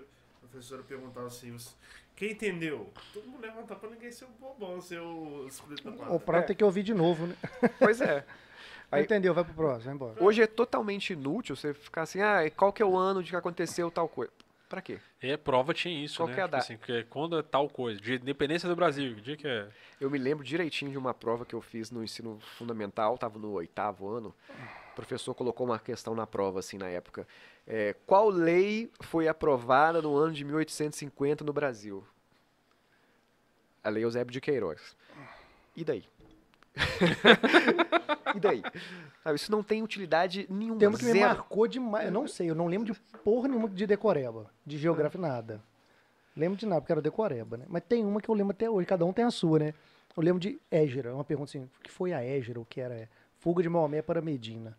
[0.57, 1.74] professora perguntava assim, "Você-
[2.15, 2.91] quem entendeu?
[3.12, 6.47] Todo mundo levantava pra ninguém ser o bobão, ser o espírito da O prato É.
[6.49, 7.37] tem que ouvir de novo, né?
[7.78, 8.24] Pois é.
[8.91, 9.35] Aí- Entendeu?
[9.35, 10.24] Vai pro próximo, vai embora.
[10.24, 13.37] Hoje é totalmente inútil você ficar assim, ah, qual que é o ano de que
[13.37, 14.33] aconteceu tal coisa?
[14.69, 14.99] Pra quê?
[15.20, 16.35] É, prova tinha isso, Qual né?
[16.35, 16.65] que é a Tipo data?
[16.65, 18.01] assim, que é quando é tal coisa.
[18.01, 19.69] De independência do Brasil, que dia que é?
[20.01, 23.53] Eu me lembro direitinho de uma prova que eu fiz no ensino fundamental, estava no
[23.53, 24.35] oitavo ano.
[24.97, 27.28] Professor colocou uma questão na prova, assim, na época.
[27.66, 32.02] É, qual lei foi aprovada no ano de 1850 no Brasil?
[33.85, 34.97] A Lei Eusébio de Queiroz.
[35.77, 36.02] E daí?
[38.35, 38.62] e daí?
[39.23, 40.78] Sabe, isso não tem utilidade nenhuma.
[40.78, 42.06] Tem uma que me marcou demais.
[42.06, 45.62] Eu não sei, eu não lembro de porra nenhuma de decoreba, de geografia, nada.
[46.35, 47.66] Lembro de nada, porque era decoreba, né?
[47.68, 49.74] Mas tem uma que eu lembro até hoje, cada um tem a sua, né?
[50.16, 53.09] Eu lembro de Égera, uma pergunta assim, o que foi a Égera, o que era?
[53.38, 54.76] Fuga de Maomé para Medina.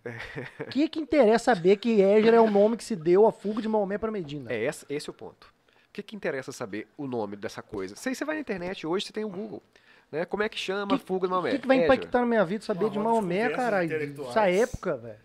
[0.60, 3.62] O que que interessa saber que Égera é o nome que se deu a fuga
[3.62, 4.52] de Maomé para Medina?
[4.52, 5.46] É, esse, esse é o ponto.
[5.90, 7.96] O que, que interessa saber o nome dessa coisa?
[7.96, 9.64] Se você vai na internet hoje, você tem o Google.
[10.12, 10.26] Né?
[10.26, 11.52] Como é que chama Que- fuga O Maomé?
[11.52, 13.92] que, que vai impactar na minha vida saber Uma de de Maomé, caralho?
[14.30, 15.18] Essa época, velho.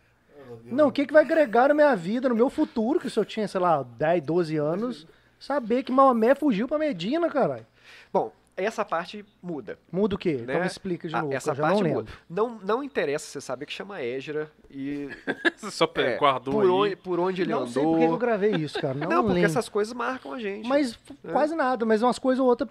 [0.46, 3.18] Eu- Não, o que, que vai agregar na minha vida, no meu futuro, que se
[3.18, 5.06] eu tinha, sei lá, 10, 12 anos,
[5.38, 7.66] saber que Maomé fugiu pra Medina, caralho.
[8.12, 9.79] Bom, essa parte muda.
[9.91, 10.35] Muda o quê?
[10.35, 10.43] Né?
[10.45, 12.12] Então me explica de Ah, novo, essa parte não muda.
[12.29, 15.09] Não, não interessa você saber que chama Égera e
[15.57, 16.69] Você só é, guardou por, aí.
[16.70, 17.95] onde, por onde ele Não sei andou.
[17.95, 18.95] por que eu gravei isso, cara.
[18.95, 19.51] Não, Não, porque lembro.
[19.51, 20.69] essas coisas marcam a gente.
[20.69, 22.69] Mas f- quase nada, mas umas coisas ou outras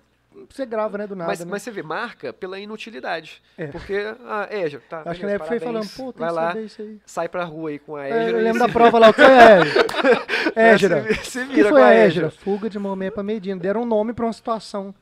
[0.49, 1.45] você grava, né, do nada, mas, né?
[1.51, 3.41] mas você vê, marca pela inutilidade.
[3.57, 3.67] É.
[3.67, 3.93] Porque,
[4.25, 5.01] ah, Égera, tá.
[5.05, 6.99] Acho que na época foi falando, pô, tem vai lá, isso aí.
[7.05, 8.37] sai pra rua aí com a É, Égera.
[8.37, 9.85] eu lembro se- da prova lá, o que foi a Égera?
[10.55, 11.13] Égera.
[11.15, 11.93] Se, se O que vira foi a a?
[11.93, 12.31] Égera.
[12.31, 13.59] Fuga de Maomé pra Medina.
[13.59, 14.95] Deram um nome pra uma situação.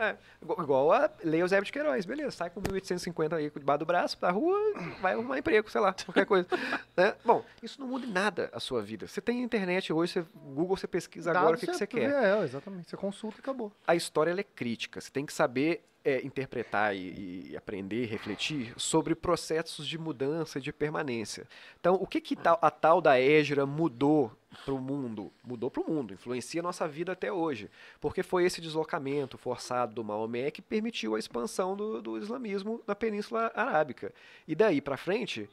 [0.00, 3.86] É, igual, igual a Lei Eusébio de Queiroz, beleza, sai com 1850 aí debaixo do
[3.86, 4.58] braço, pra rua,
[5.00, 6.48] vai arrumar emprego, sei lá, qualquer coisa.
[6.96, 7.14] né?
[7.24, 9.06] Bom, isso não muda em nada a sua vida.
[9.06, 12.10] Você tem internet hoje, você, Google, você pesquisa agora o que, que você quer.
[12.10, 12.90] É, exatamente.
[12.90, 13.72] Você consulta e acabou.
[13.86, 18.72] A história ela é crítica, você tem que saber é, interpretar e, e aprender, refletir
[18.76, 21.46] sobre processos de mudança e de permanência.
[21.78, 24.32] Então, o que, que tal, a tal da Égira mudou
[24.64, 25.30] para o mundo?
[25.44, 27.70] Mudou para o mundo, influencia a nossa vida até hoje.
[28.00, 32.94] Porque foi esse deslocamento forçado do Maomé que permitiu a expansão do, do islamismo na
[32.94, 34.12] Península Arábica.
[34.46, 35.50] E daí para frente,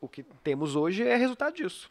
[0.00, 1.90] o que temos hoje é resultado disso.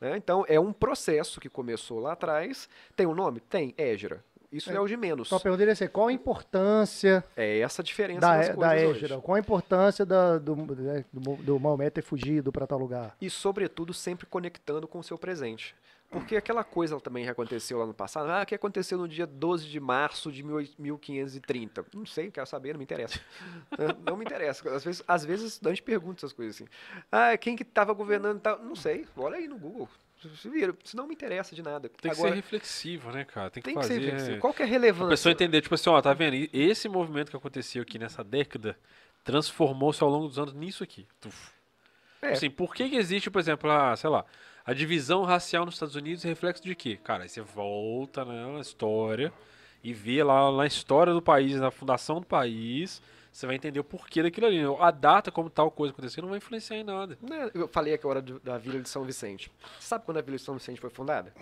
[0.00, 0.16] Né?
[0.16, 2.68] Então, é um processo que começou lá atrás.
[2.94, 3.40] Tem um nome?
[3.40, 4.22] Tem, Égira.
[4.52, 5.28] Isso é, é o de menos.
[5.28, 7.24] Então a pergunta é assim, qual a importância...
[7.36, 9.20] É essa a diferença da, das da Égira.
[9.20, 13.16] Qual a importância da, do, né, do, do Maomé ter fugido para tal lugar?
[13.20, 15.74] E, sobretudo, sempre conectando com o seu presente.
[16.10, 19.26] Porque aquela coisa também que aconteceu lá no passado, ah, o que aconteceu no dia
[19.26, 21.86] 12 de março de 1530?
[21.94, 23.20] Não sei, quero saber, não me interessa.
[24.04, 24.68] não me interessa.
[24.74, 26.66] Às vezes, às vezes estudante pergunta essas coisas assim.
[27.12, 28.58] Ah, quem que estava governando tal?
[28.58, 29.88] Não sei, olha aí no Google.
[30.36, 31.88] Se vira, isso não me interessa de nada.
[31.88, 33.48] Tem que Agora, ser reflexivo, né, cara?
[33.48, 33.94] Tem que, tem fazer.
[33.94, 34.40] Que ser reflexivo.
[34.40, 35.06] Qual que é a relevância?
[35.06, 36.48] A pessoa entender, tipo assim, ó, tá vendo?
[36.52, 38.76] Esse movimento que aconteceu aqui nessa década
[39.24, 41.06] transformou-se ao longo dos anos nisso aqui.
[42.20, 42.32] É.
[42.32, 44.26] Assim, por que, que existe, por exemplo, a, sei lá,
[44.70, 46.96] a divisão racial nos Estados Unidos é reflexo de quê?
[47.02, 49.32] Cara, aí você volta né, na história
[49.82, 53.02] e vê lá na história do país, na fundação do país,
[53.32, 54.60] você vai entender o porquê daquilo ali.
[54.78, 57.16] A data, como tal coisa aconteceu, não vai influenciar em nada.
[57.22, 59.50] Né, eu falei aqui agora da Vila de São Vicente.
[59.78, 61.32] Você sabe quando a Vila de São Vicente foi fundada?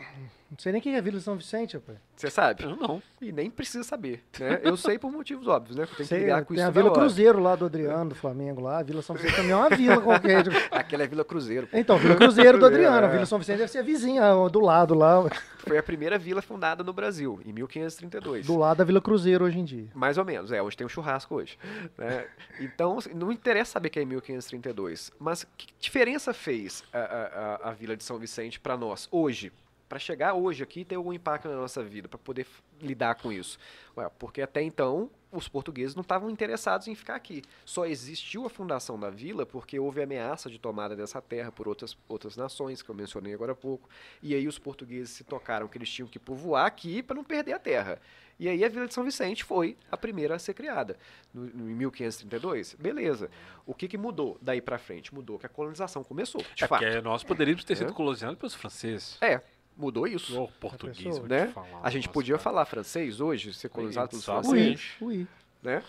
[0.51, 1.98] Não sei nem quem é a Vila de São Vicente, rapaz.
[2.16, 2.65] Você sabe?
[2.65, 3.02] Eu não.
[3.20, 4.24] E nem precisa saber.
[4.39, 4.60] Né?
[4.62, 5.85] Eu sei por motivos óbvios, né?
[5.85, 8.15] Eu tenho sei, que ligar com tem isso a Vila Cruzeiro lá do Adriano, do
[8.15, 8.78] Flamengo lá.
[8.78, 10.44] A Vila São Vicente também é uma vila qualquer.
[10.70, 11.69] Aquela é Vila Cruzeiro.
[11.73, 13.06] Então, Vila Cruzeiro do Adriano.
[13.06, 15.24] A Vila São Vicente deve ser a vizinha, do lado lá.
[15.59, 18.47] Foi a primeira vila fundada no Brasil, em 1532.
[18.47, 19.89] Do lado da Vila Cruzeiro hoje em dia.
[19.94, 21.59] Mais ou menos, é, onde tem um churrasco hoje.
[21.96, 22.28] Né?
[22.60, 27.70] Então, assim, não interessa saber que é em 1532, mas que diferença fez a, a,
[27.70, 29.52] a Vila de São Vicente para nós hoje?
[29.88, 32.46] para chegar hoje aqui e ter algum impacto na nossa vida, para poder
[32.80, 33.59] lidar com isso.
[33.96, 37.42] Ué, porque até então os portugueses não estavam interessados em ficar aqui.
[37.64, 41.96] Só existiu a fundação da vila porque houve ameaça de tomada dessa terra por outras,
[42.06, 43.89] outras nações, que eu mencionei agora há pouco.
[44.23, 47.55] E aí os portugueses se tocaram que eles tinham que povoar aqui para não perder
[47.55, 48.00] a terra.
[48.39, 50.97] E aí a Vila de São Vicente foi a primeira a ser criada,
[51.34, 52.75] no, em 1532.
[52.78, 53.31] Beleza.
[53.67, 55.12] O que, que mudou daí para frente?
[55.12, 56.84] Mudou que a colonização começou, de é fato.
[57.02, 57.94] nós poderíamos ter sido é.
[57.94, 59.18] colonizados pelos franceses.
[59.20, 59.41] É,
[59.76, 60.41] mudou isso.
[60.41, 61.52] O português, né?
[61.83, 62.42] a gente podia cara.
[62.42, 64.97] falar francês hoje, ser colonizado pelos franceses.
[65.00, 65.26] Oui, oui.
[65.60, 65.83] Né?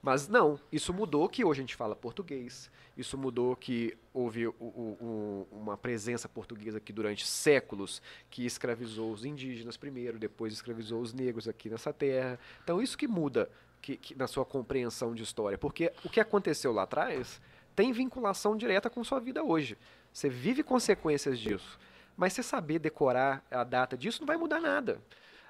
[0.00, 2.70] Mas não, isso mudou que hoje a gente fala português.
[2.98, 9.24] Isso mudou que houve o, o, uma presença portuguesa aqui durante séculos que escravizou os
[9.24, 12.40] indígenas primeiro, depois escravizou os negros aqui nessa terra.
[12.64, 13.48] Então isso que muda
[13.80, 17.40] que, que, na sua compreensão de história, porque o que aconteceu lá atrás
[17.76, 19.78] tem vinculação direta com sua vida hoje.
[20.12, 21.78] Você vive consequências disso.
[22.16, 25.00] Mas você saber decorar a data disso não vai mudar nada.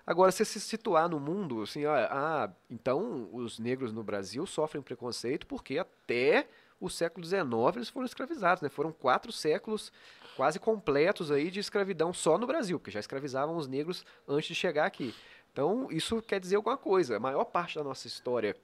[0.06, 5.46] Agora, você se situar no mundo, assim, ah, então os negros no Brasil sofrem preconceito
[5.46, 6.46] porque até
[6.80, 7.42] o século XIX
[7.76, 8.68] eles foram escravizados, né?
[8.68, 9.92] Foram quatro séculos
[10.36, 14.54] quase completos aí de escravidão só no Brasil, porque já escravizavam os negros antes de
[14.54, 15.14] chegar aqui.
[15.52, 17.16] Então, isso quer dizer alguma coisa.
[17.16, 18.54] A maior parte da nossa história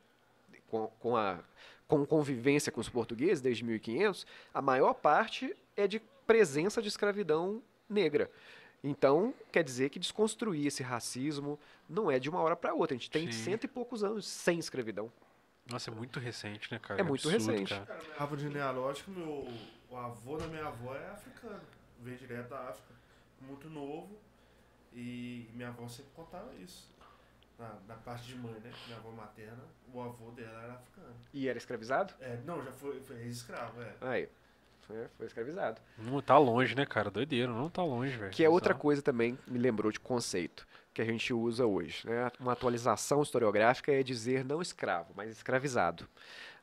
[0.69, 1.41] com, com a
[1.87, 7.63] com convivência com os portugueses desde 1500, a maior parte é de presença de escravidão
[7.89, 8.31] negra.
[8.83, 12.95] Então, quer dizer que desconstruir esse racismo não é de uma hora para outra.
[12.95, 13.45] A gente tem Sim.
[13.45, 15.11] cento e poucos anos sem escravidão.
[15.71, 17.01] Nossa, é muito recente, né, cara?
[17.01, 17.75] É, é muito absurdo, recente.
[17.75, 17.87] Cara.
[17.87, 19.49] Cara, minha árvore genealógica, meu,
[19.91, 21.63] o avô da minha avó é africano.
[22.01, 22.95] Veio direto da África.
[23.41, 24.19] Muito novo.
[24.93, 26.93] E minha avó sempre contava isso.
[27.59, 28.73] Na, na, parte de mãe, né?
[28.87, 29.63] Minha avó materna,
[29.93, 31.15] o avô dela era africano.
[31.33, 32.13] E era escravizado?
[32.21, 33.95] É, não, já foi, foi ex-escravo, é.
[34.01, 34.29] Aí.
[34.87, 35.81] Foi, foi escravizado.
[35.99, 37.11] Não tá longe, né, cara?
[37.11, 38.31] Doideiro, não tá longe, velho.
[38.31, 42.07] Que é outra coisa também, me lembrou de conceito, que a gente usa hoje.
[42.07, 42.31] Né?
[42.39, 46.07] Uma atualização historiográfica é dizer não escravo, mas escravizado.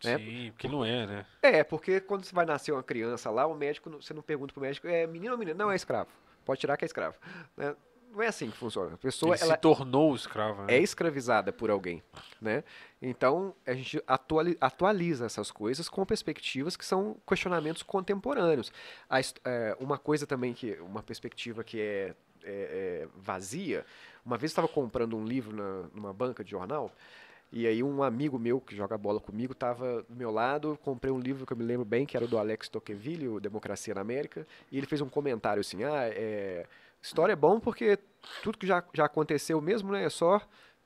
[0.04, 0.18] Né?
[0.18, 1.26] Sim, porque não é, né?
[1.42, 4.62] É, porque quando você vai nascer uma criança lá, o médico, você não pergunta pro
[4.62, 5.58] médico, é menino ou menina?
[5.58, 6.10] Não, é escravo.
[6.46, 7.18] Pode tirar que é escravo.
[7.56, 7.76] Né?
[8.12, 8.94] Não é assim que funciona.
[8.94, 10.66] A pessoa Ele ela se tornou escrava.
[10.66, 10.76] Né?
[10.76, 12.04] É escravizada por alguém,
[12.42, 12.64] né?
[13.02, 14.02] Então a gente
[14.60, 18.72] atualiza essas coisas com perspectivas que são questionamentos contemporâneos.
[19.10, 23.86] A, é, uma coisa também que uma perspectiva que é, é, é vazia.
[24.26, 26.92] Uma vez estava comprando um livro na, numa banca de jornal.
[27.52, 31.20] E aí um amigo meu que joga bola comigo estava do meu lado, comprei um
[31.20, 34.48] livro que eu me lembro bem, que era do Alex Tocqueville, o Democracia na América,
[34.72, 36.66] e ele fez um comentário assim, ah, é,
[37.02, 37.98] História é bom porque
[38.44, 40.04] tudo que já, já aconteceu mesmo, né?
[40.04, 40.42] É só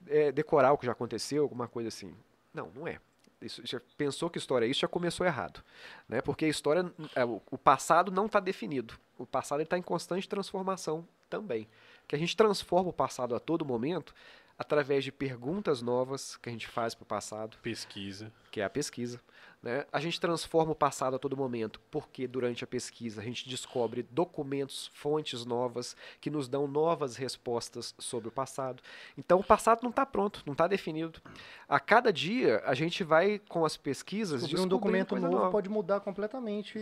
[0.08, 2.14] é, decorar o que já aconteceu, alguma coisa assim.
[2.54, 3.00] Não, não é.
[3.42, 5.64] Isso, já pensou que história é isso, já começou errado.
[6.08, 6.22] Né?
[6.22, 8.96] Porque a história, é, o, o passado não está definido.
[9.18, 11.68] O passado está em constante transformação também.
[12.08, 14.14] Que a gente transforma o passado a todo momento
[14.58, 18.32] através de perguntas novas que a gente faz para o passado, Pesquisa.
[18.52, 19.20] que é a pesquisa.
[19.66, 19.84] Né?
[19.92, 24.04] A gente transforma o passado a todo momento, porque durante a pesquisa a gente descobre
[24.04, 28.84] documentos, fontes novas, que nos dão novas respostas sobre o passado.
[29.18, 31.20] Então o passado não está pronto, não está definido.
[31.68, 35.50] A cada dia a gente vai, com as pesquisas, Descobrir um documento novo nova.
[35.50, 36.78] pode mudar completamente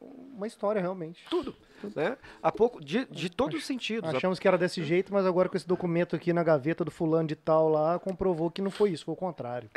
[0.00, 1.24] uma história, realmente.
[1.28, 1.56] Tudo.
[1.96, 2.16] Né?
[2.40, 4.14] Há pouco, de, de todos os sentidos.
[4.14, 7.26] Achamos que era desse jeito, mas agora com esse documento aqui na gaveta do fulano
[7.26, 9.68] de tal lá, comprovou que não foi isso, foi o contrário.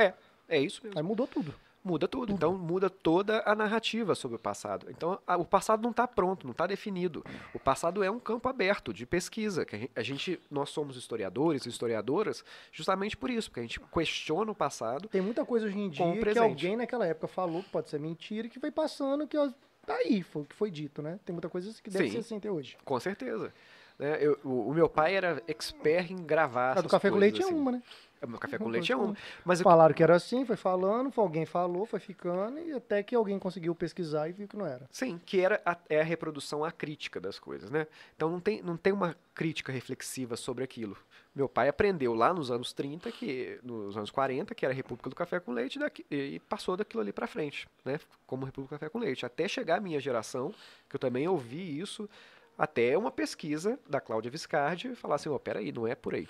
[0.47, 0.99] É isso mesmo.
[0.99, 1.55] Aí mudou tudo.
[1.83, 2.31] Muda tudo.
[2.31, 4.85] Então muda toda a narrativa sobre o passado.
[4.89, 7.25] Então a- o passado não está pronto, não está definido.
[7.53, 9.65] O passado é um campo aberto de pesquisa.
[9.65, 13.63] Que a gen- a gente, nós somos historiadores e historiadoras justamente por isso, porque a
[13.63, 15.07] gente questiona o passado.
[15.09, 18.47] Tem muita coisa hoje em dia que alguém naquela época falou que pode ser mentira,
[18.47, 19.49] que foi passando, que ó,
[19.85, 21.19] tá aí, foi o que foi dito, né?
[21.25, 22.11] Tem muita coisa que deve Sim.
[22.11, 22.77] ser assim até hoje.
[22.85, 23.51] Com certeza.
[23.97, 24.17] Né?
[24.21, 26.77] Eu- o, o meu pai era expert em gravar.
[26.77, 27.53] A do café com leite é assim.
[27.55, 27.83] uma, né?
[28.21, 29.15] É, café com leite é uma.
[29.43, 33.15] Mas Falaram que era assim, foi falando, foi alguém falou, foi ficando, e até que
[33.15, 34.87] alguém conseguiu pesquisar e viu que não era.
[34.91, 37.87] Sim, que era a, é a reprodução acrítica das coisas, né?
[38.15, 40.95] Então não tem, não tem uma crítica reflexiva sobre aquilo.
[41.33, 45.09] Meu pai aprendeu lá nos anos 30, que, nos anos 40, que era a República
[45.09, 47.99] do Café com Leite, daqui- e passou daquilo ali para frente, né?
[48.27, 49.25] Como República do Café com Leite.
[49.25, 50.53] Até chegar a minha geração,
[50.89, 52.09] que eu também ouvi isso,
[52.63, 56.27] até uma pesquisa da Cláudia Viscardi falar assim, ó, peraí, não é por aí.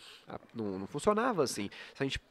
[0.53, 1.69] Não, não funcionava assim.
[1.93, 2.21] Se a gente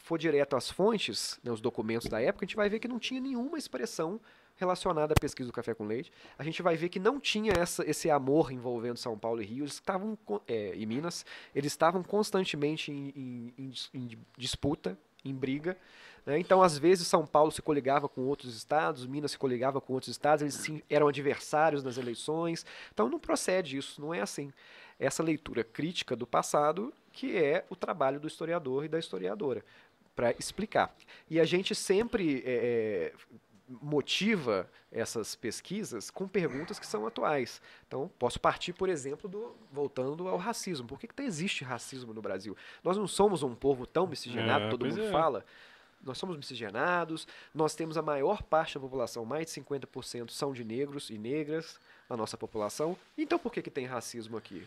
[0.00, 2.98] for direto às fontes, né, os documentos da época, a gente vai ver que não
[2.98, 4.20] tinha nenhuma expressão
[4.56, 6.12] relacionada à pesquisa do café com leite.
[6.36, 9.64] A gente vai ver que não tinha essa, esse amor envolvendo São Paulo e Rio,
[9.64, 10.18] eles estavam
[10.48, 11.24] é, e Minas,
[11.54, 15.76] eles estavam constantemente em, em- em em disputa, em briga.
[16.26, 16.38] Né?
[16.38, 20.10] Então, às vezes, São Paulo se coligava com outros estados, Minas se coligava com outros
[20.10, 22.64] estados, eles eram adversários nas eleições.
[22.92, 24.52] Então, não procede isso, não é assim.
[24.98, 29.64] Essa leitura crítica do passado, que é o trabalho do historiador e da historiadora,
[30.14, 30.94] para explicar.
[31.28, 33.12] E a gente sempre é,
[33.68, 37.60] motiva essas pesquisas com perguntas que são atuais.
[37.86, 40.86] Então, posso partir, por exemplo, do, voltando ao racismo.
[40.86, 42.56] Por que, que existe racismo no Brasil?
[42.82, 45.10] Nós não somos um povo tão miscigenado, É, todo mundo é.
[45.10, 45.44] fala.
[46.04, 50.62] Nós somos miscigenados, nós temos a maior parte da população, mais de 50% são de
[50.62, 52.96] negros e negras na nossa população.
[53.16, 54.66] Então, por que, que tem racismo aqui?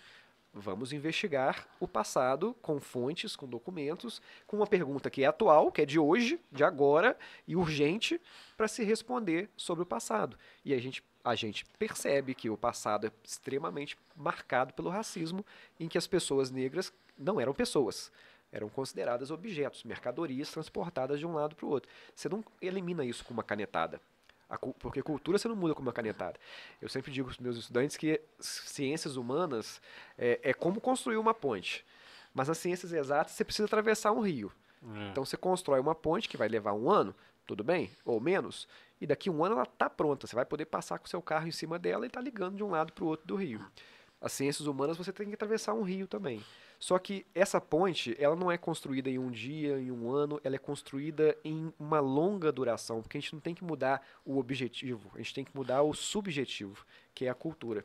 [0.53, 5.81] Vamos investigar o passado com fontes, com documentos, com uma pergunta que é atual, que
[5.81, 7.15] é de hoje, de agora
[7.47, 8.19] e urgente
[8.55, 10.35] para se responder sobre o passado.
[10.65, 15.45] E a gente, a gente percebe que o passado é extremamente marcado pelo racismo,
[15.79, 18.11] em que as pessoas negras não eram pessoas,
[18.51, 21.89] eram consideradas objetos, mercadorias transportadas de um lado para o outro.
[22.15, 23.99] Você não elimina isso com uma canetada.
[24.79, 26.39] Porque cultura você não muda com uma canetada.
[26.81, 29.81] Eu sempre digo para os meus estudantes que ciências humanas
[30.17, 31.85] é, é como construir uma ponte.
[32.33, 34.51] Mas nas ciências exatas você precisa atravessar um rio.
[34.81, 35.09] É.
[35.09, 37.13] Então você constrói uma ponte que vai levar um ano,
[37.45, 37.91] tudo bem?
[38.05, 38.67] Ou menos.
[39.01, 40.25] E daqui a um ano ela está pronta.
[40.25, 42.63] Você vai poder passar com o seu carro em cima dela e está ligando de
[42.63, 43.65] um lado para o outro do rio.
[44.21, 46.43] As ciências humanas você tem que atravessar um rio também.
[46.79, 50.55] Só que essa ponte, ela não é construída em um dia, em um ano, ela
[50.55, 55.09] é construída em uma longa duração, porque a gente não tem que mudar o objetivo,
[55.15, 57.83] a gente tem que mudar o subjetivo, que é a cultura.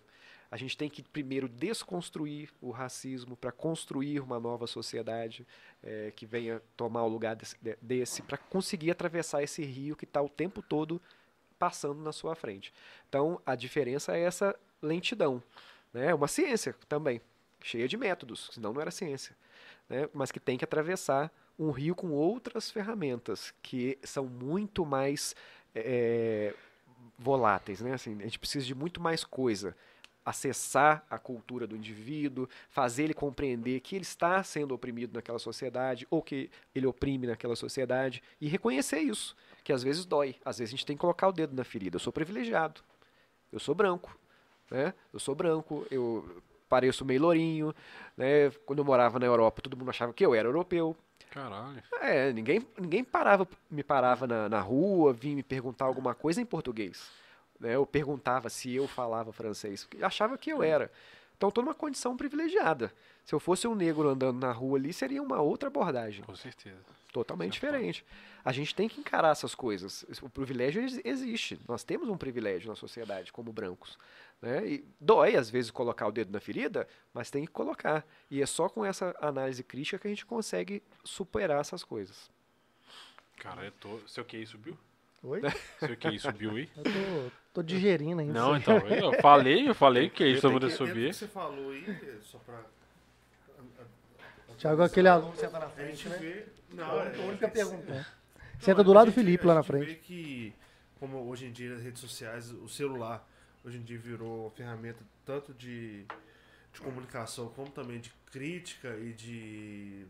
[0.50, 5.46] A gente tem que primeiro desconstruir o racismo para construir uma nova sociedade
[5.82, 10.04] eh, que venha tomar o lugar desse, de- desse para conseguir atravessar esse rio que
[10.04, 11.00] está o tempo todo
[11.58, 12.70] passando na sua frente.
[13.08, 15.42] Então, a diferença é essa lentidão.
[15.94, 16.08] né?
[16.08, 17.18] É uma ciência também,
[17.66, 19.36] cheia de métodos, senão não era ciência.
[19.88, 20.08] né?
[20.12, 25.34] Mas que tem que atravessar um rio com outras ferramentas que são muito mais
[25.74, 26.54] eh,
[27.18, 27.80] voláteis.
[27.80, 27.92] Né?
[27.92, 29.76] Assim, a gente precisa de muito mais coisa
[30.24, 36.06] acessar a cultura do indivíduo, fazer ele compreender que ele está sendo oprimido naquela sociedade
[36.10, 40.70] ou que ele oprime naquela sociedade e reconhecer isso, que às vezes dói, às vezes
[40.70, 41.96] a gente tem que colocar o dedo na ferida.
[41.96, 42.80] Eu sou privilegiado,
[43.52, 44.16] eu sou branco,
[44.70, 44.94] né?
[45.12, 46.42] Eu sou branco, eu
[46.72, 47.74] pareço meio lourinho,
[48.16, 48.48] né?
[48.64, 50.96] Quando eu morava na Europa, todo mundo achava que eu era europeu.
[51.30, 51.82] Caralho.
[52.00, 56.46] É, ninguém, ninguém parava, me parava na, na rua, vinha me perguntar alguma coisa em
[56.46, 57.10] português.
[57.60, 57.74] Né?
[57.74, 60.90] Eu perguntava se eu falava francês, achava que eu era.
[61.36, 62.90] Então, tô numa condição privilegiada.
[63.24, 66.24] Se eu fosse um negro andando na rua ali, seria uma outra abordagem.
[66.24, 66.78] Com certeza.
[67.12, 68.04] Totalmente Isso é diferente.
[68.44, 70.04] A gente tem que encarar essas coisas.
[70.22, 71.60] O privilégio ex- existe.
[71.68, 73.98] Nós temos um privilégio na sociedade, como brancos.
[74.42, 74.66] Né?
[74.66, 78.04] E dói, às vezes, colocar o dedo na ferida, mas tem que colocar.
[78.28, 82.28] E é só com essa análise crítica que a gente consegue superar essas coisas.
[83.36, 84.00] Cara, eu tô.
[84.08, 84.76] Seu QI subiu?
[85.22, 85.40] Oi?
[85.78, 86.68] Seu QI subiu aí?
[86.76, 88.32] Eu tô, tô digerindo ainda.
[88.32, 88.78] Não, então.
[88.78, 91.10] Eu falei, eu falei que Eu isso dentro do subir.
[91.10, 92.60] que você falou aí, só pra...
[94.58, 96.16] Tiago é aquele aluno que senta na A frente, gente né?
[96.18, 96.46] vê...
[96.74, 97.94] Não, A é, única é- pergunta.
[97.94, 98.04] Não,
[98.60, 99.86] Senta do a lado do Felipe a lá na frente.
[99.86, 100.54] vê que,
[101.00, 103.26] como hoje em dia as redes sociais, o celular,
[103.64, 106.04] hoje em dia virou ferramenta tanto de,
[106.72, 110.06] de comunicação como também de crítica e de,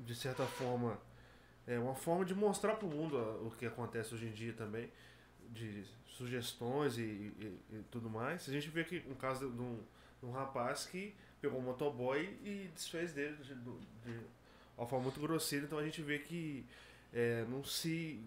[0.00, 0.98] de certa forma,
[1.66, 4.52] é uma forma de mostrar para o mundo a- o que acontece hoje em dia
[4.52, 4.90] também,
[5.50, 8.48] de sugestões e, e- e tudo mais.
[8.48, 9.78] A gente vê que um caso de um,
[10.20, 14.20] de um rapaz que pegou um motoboy e desfez dele de, de
[14.76, 16.64] uma forma muito grosseira, então a gente vê que
[17.12, 18.20] é, não se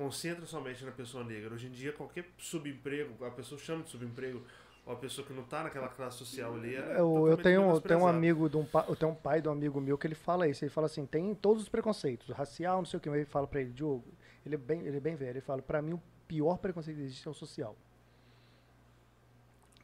[0.00, 1.52] concentra somente na pessoa negra.
[1.52, 4.42] Hoje em dia, qualquer subemprego, a pessoa chama de subemprego,
[4.86, 7.80] ou a pessoa que não está naquela classe social ali, é Eu, eu tenho, eu
[7.82, 10.14] tenho um amigo de um, eu tenho um pai de um amigo meu que ele
[10.14, 10.64] fala isso.
[10.64, 13.10] Ele fala assim, tem todos os preconceitos, racial, não sei o que.
[13.10, 14.06] Ele fala pra ele, Diogo,
[14.46, 15.32] ele é bem, ele é bem velho.
[15.32, 17.76] Ele fala, pra mim o pior preconceito que existe é o social.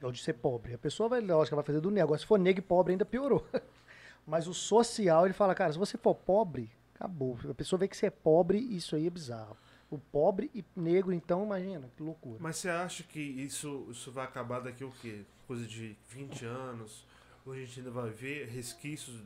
[0.01, 0.73] É o de ser pobre.
[0.73, 2.21] A pessoa vai, lógico, vai fazer do negócio.
[2.21, 3.47] Se for negro e pobre, ainda piorou.
[4.27, 7.39] Mas o social, ele fala, cara, se você for pobre, acabou.
[7.51, 9.57] A pessoa vê que você é pobre, isso aí é bizarro.
[9.89, 12.39] O pobre e negro, então, imagina, que loucura.
[12.41, 15.23] Mas você acha que isso, isso vai acabar daqui o quê?
[15.47, 17.05] Coisa de 20 anos?
[17.45, 19.21] Ou a gente ainda vai ver resquícios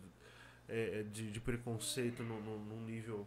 [0.69, 3.27] é, de, de preconceito no, no- nível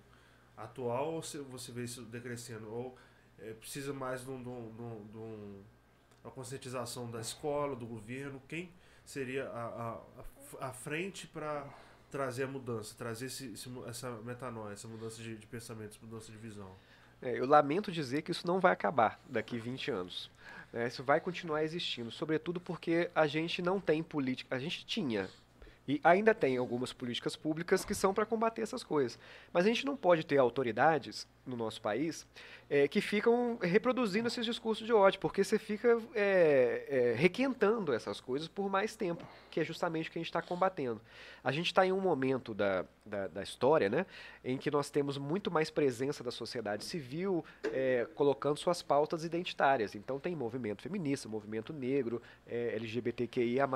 [0.56, 1.14] atual?
[1.14, 2.72] Ou você, vê isso decrescendo?
[2.72, 2.96] Ou
[3.40, 5.64] é, precisa mais de, um, de, um- de um- um-
[6.24, 8.40] uma conscientização da escola, do governo?
[8.48, 8.70] Quem
[9.04, 10.00] seria a,
[10.62, 11.68] a, a frente para
[12.12, 16.32] trazer a mudança, trazer esse, esse essa metanoia, essa mudança de, de pensamento, essa mudança
[16.32, 16.72] de visão?
[17.24, 20.30] É, eu lamento dizer que isso não vai acabar daqui 20 anos.
[20.74, 20.88] né?
[20.88, 24.54] isso vai continuar existindo, sobretudo porque a gente não tem política.
[24.54, 25.30] A gente tinha
[25.88, 29.18] e ainda tem algumas políticas públicas que são para combater essas coisas.
[29.52, 32.26] Mas a gente não pode ter autoridades no nosso país
[32.70, 38.20] é, que ficam reproduzindo esses discursos de ódio, porque você fica é, é, requentando essas
[38.20, 41.00] coisas por mais tempo, que é justamente o que a gente está combatendo.
[41.44, 44.06] A gente está em um momento da, da, da história né,
[44.44, 49.94] em que nós temos muito mais presença da sociedade civil é, colocando suas pautas identitárias.
[49.94, 53.68] Então tem movimento feminista, movimento negro, é, LGBTQIA+,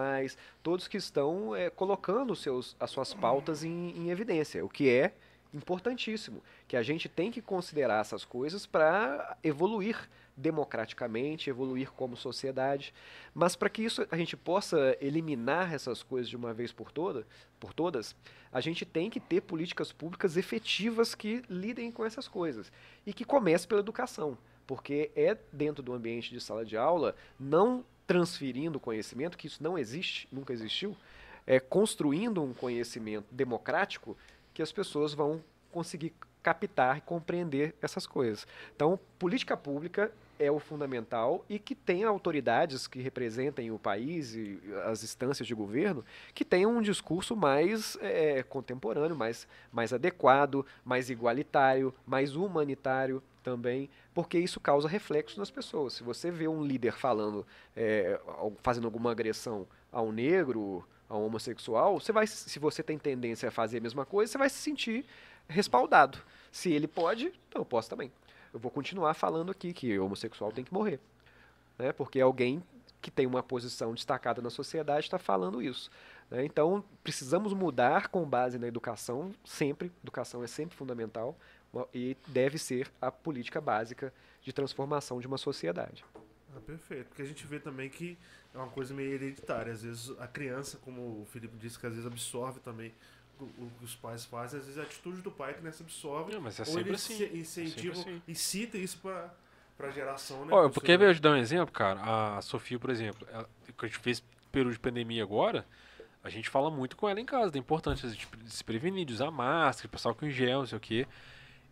[0.64, 5.14] todos que estão é, colocando seus, as suas pautas em, em evidência, o que é
[5.54, 12.94] importantíssimo, que a gente tem que considerar essas coisas para evoluir democraticamente, evoluir como sociedade,
[13.34, 17.26] mas para que isso a gente possa eliminar essas coisas de uma vez por toda,
[17.60, 18.16] por todas,
[18.52, 22.72] a gente tem que ter políticas públicas efetivas que lidem com essas coisas.
[23.06, 27.84] E que comece pela educação, porque é dentro do ambiente de sala de aula, não
[28.06, 30.96] transferindo conhecimento, que isso não existe, nunca existiu,
[31.48, 34.16] é construindo um conhecimento democrático
[34.58, 35.40] que as pessoas vão
[35.72, 36.12] conseguir
[36.42, 38.48] captar e compreender essas coisas.
[38.76, 44.60] Então, política pública é o fundamental e que tenha autoridades que representem o país e
[44.86, 46.04] as instâncias de governo
[46.34, 53.92] que tenham um discurso mais é, contemporâneo, mais, mais adequado, mais igualitário, mais humanitário também,
[54.12, 55.94] porque isso causa reflexo nas pessoas.
[55.94, 57.46] Se você vê um líder falando,
[57.76, 58.20] é,
[58.64, 63.50] fazendo alguma agressão a um negro, a um homossexual, você vai, se você tem tendência
[63.50, 65.06] a fazer a mesma coisa, você vai se sentir
[65.48, 66.20] respaldado.
[66.52, 68.12] Se ele pode, então eu posso também.
[68.54, 71.00] Eu vou continuar falando aqui que o homossexual tem que morrer.
[71.78, 71.92] Né?
[71.92, 72.64] Porque alguém
[73.02, 75.90] que tem uma posição destacada na sociedade está falando isso.
[76.30, 76.46] Né?
[76.46, 79.92] Então, precisamos mudar com base na educação, sempre.
[80.02, 81.38] Educação é sempre fundamental
[81.94, 86.04] e deve ser a política básica de transformação de uma sociedade.
[86.58, 88.18] Ah, perfeito, porque a gente vê também que
[88.54, 89.72] é uma coisa meio hereditária.
[89.72, 92.92] Às vezes a criança, como o Felipe disse, que às vezes absorve também
[93.40, 96.34] o, que os pais fazem, às vezes é a atitude do pai que nessa absorve.
[96.34, 97.24] Não, mas é ou sempre ele assim.
[97.24, 98.22] É incentiva, sempre assim.
[98.28, 99.32] incita isso para
[99.80, 100.54] a geração, né?
[100.54, 102.38] Olha, porque eu te dar um exemplo, cara.
[102.38, 105.66] A Sofia, por exemplo, ela, que a gente fez período de pandemia agora,
[106.24, 109.14] a gente fala muito com ela em casa da importância de, de se prevenir, de
[109.14, 111.08] usar máscara, passar em gel, não sei o quê.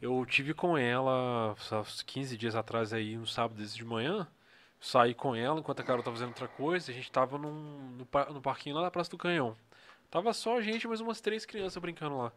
[0.02, 4.28] Eu tive com ela uns 15 dias atrás aí, um sábado de manhã.
[4.80, 6.92] Saí com ela enquanto a Carol tava fazendo outra coisa.
[6.92, 9.56] A gente tava num, no, par- no parquinho lá da Praça do Canhão.
[10.12, 12.32] Tava só a gente mais umas três crianças brincando lá.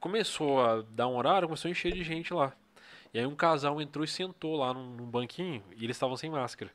[0.00, 2.52] Começou a dar um horário, começou a encher de gente lá.
[3.12, 6.30] E aí um casal entrou e sentou lá num, num banquinho e eles estavam sem
[6.30, 6.70] máscara.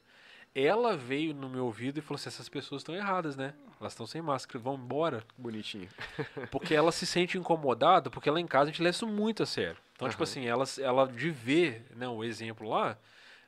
[0.53, 3.53] Ela veio no meu ouvido e falou assim: essas pessoas estão erradas, né?
[3.79, 5.23] Elas estão sem máscara, vão embora.
[5.37, 5.87] Bonitinho.
[6.51, 9.45] Porque ela se sente incomodada, porque lá em casa a gente leva isso muito a
[9.45, 9.77] sério.
[9.95, 10.29] Então, tipo Aham.
[10.29, 12.97] assim, ela, ela de ver né, o exemplo lá,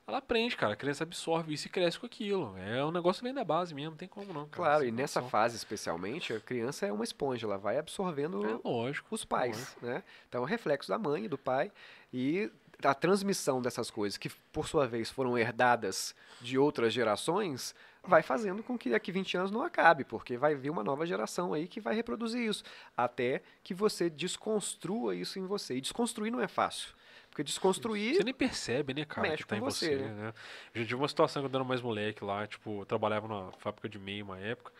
[0.07, 0.73] ela aprende, cara.
[0.73, 2.55] A criança absorve isso e cresce com aquilo.
[2.57, 4.45] É um negócio vem da base mesmo, não tem como não.
[4.47, 4.55] Cara.
[4.55, 5.29] Claro, Sem e nessa noção.
[5.29, 9.07] fase especialmente, a criança é uma esponja, ela vai absorvendo É lógico.
[9.15, 10.03] os pais, né?
[10.27, 11.71] Então é um reflexo da mãe e do pai
[12.11, 12.51] e
[12.83, 17.73] a transmissão dessas coisas que por sua vez foram herdadas de outras gerações
[18.05, 21.53] vai fazendo com que daqui 20 anos não acabe, porque vai vir uma nova geração
[21.53, 22.61] aí que vai reproduzir isso,
[22.97, 25.77] até que você desconstrua isso em você.
[25.77, 26.89] E desconstruir não é fácil,
[27.33, 30.33] porque desconstruir Você nem percebe, né, cara, que tá em você, você, né?
[30.73, 33.51] Eu já tive uma situação quando eu era mais moleque lá, tipo, eu trabalhava numa
[33.53, 34.71] fábrica de meio uma época.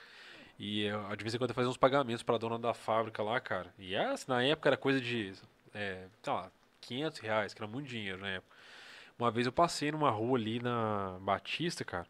[0.59, 3.40] E eu, de vez em quando eu fazia uns pagamentos pra dona da fábrica lá,
[3.40, 3.73] cara.
[3.80, 5.33] E essa, na época era coisa de,
[5.73, 6.51] é, sei lá,
[6.82, 8.56] 500 reais, que era muito dinheiro na época.
[9.17, 12.07] Uma vez eu passei numa rua ali na Batista, cara,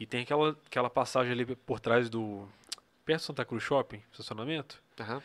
[0.00, 2.48] e tem aquela, aquela passagem ali por trás do.
[3.04, 4.82] perto do Santa Cruz Shopping, estacionamento.
[4.98, 5.22] Aham.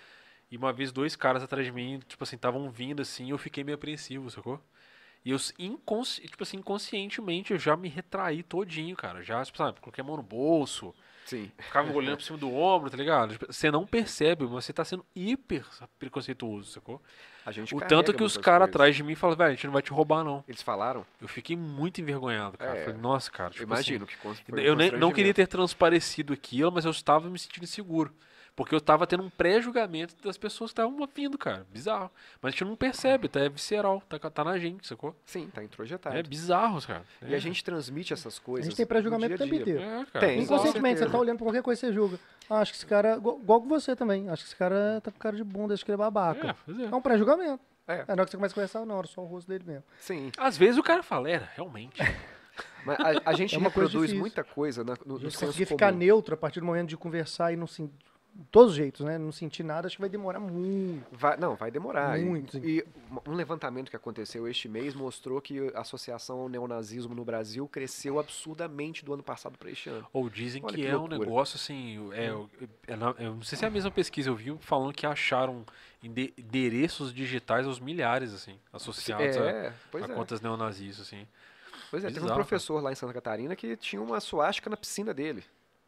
[0.49, 3.63] E uma vez dois caras atrás de mim, tipo assim, estavam vindo assim, eu fiquei
[3.63, 4.61] meio apreensivo, sacou?
[5.25, 6.21] E eu, inconsci...
[6.21, 9.21] tipo assim, inconscientemente, eu já me retraí todinho, cara.
[9.21, 10.95] Já, tipo, sabe, coloquei a mão no bolso,
[11.25, 11.51] sim.
[11.57, 13.33] ficava olhando por cima do ombro, tá ligado?
[13.33, 15.65] Tipo, Você não percebe, mas você tá sendo hiper
[15.99, 17.01] preconceituoso, sacou?
[17.45, 19.73] A gente O tanto que os caras atrás de mim falam, velho, a gente não
[19.73, 20.45] vai te roubar, não.
[20.47, 21.05] Eles falaram?
[21.19, 22.77] Eu fiquei muito envergonhado, cara.
[22.77, 22.83] É.
[22.85, 23.49] Falei, nossa, cara.
[23.49, 26.85] Eu Tipo assim, imagino que foi um eu nem, não queria ter transparecido aquilo, mas
[26.85, 28.13] eu estava me sentindo inseguro.
[28.57, 31.65] Porque eu estava tendo um pré-julgamento das pessoas que estavam vindo, cara.
[31.71, 32.09] Bizarro.
[32.41, 33.39] Mas a gente não percebe, tá?
[33.39, 35.15] É visceral, tá, tá na gente, sacou?
[35.25, 36.17] Sim, tá introjetado.
[36.17, 37.03] É bizarro, cara.
[37.21, 38.65] E a gente transmite essas A coisas.
[38.65, 39.79] gente tem pré-julgamento o a tempo inteiro.
[39.79, 40.25] É, cara.
[40.25, 40.41] Tem.
[40.41, 42.19] Inconscientemente, você tá olhando pra qualquer coisa que você julga.
[42.49, 45.19] Ah, acho que esse cara, igual com você também, acho que esse cara tá com
[45.19, 46.55] cara de bunda, acho que ele é babaca.
[46.67, 46.85] É, é.
[46.91, 47.63] É um pré-julgamento.
[47.87, 47.99] É.
[47.99, 49.83] É na hora que você começa a conversar, não, era só o rosto dele mesmo.
[49.99, 50.31] Sim.
[50.35, 52.01] Às vezes o cara fala, era, realmente.
[52.83, 54.19] Mas a, a gente É uma coisa reproduz difícil.
[54.19, 56.97] muita coisa na- no, A no gente senso ficar neutro a partir do momento de
[56.97, 57.93] conversar e não sentir.
[58.51, 59.17] Todos os jeitos, né?
[59.17, 61.05] Não sentir nada, acho que vai demorar muito.
[61.11, 62.19] Vai- não, vai demorar.
[62.19, 62.57] E- Muito.
[62.59, 62.85] E,
[63.25, 68.19] um levantamento que aconteceu este mês mostrou que a associação ao neonazismo no Brasil cresceu
[68.19, 70.05] absurdamente do ano passado para este ano.
[70.13, 72.09] Ou dizem Olha que, que é um negócio assim.
[72.13, 75.05] É, é na- eu não sei se é a mesma pesquisa, eu vi falando que
[75.05, 75.65] acharam
[76.03, 80.15] ende- endereços digitais aos milhares, assim, associados a, é, pois a é.
[80.15, 81.27] contas neonazis, assim.
[81.89, 84.75] Pois é, teve um Bizarro, professor lá em Santa Catarina que tinha uma suástica na
[84.77, 85.43] piscina dele.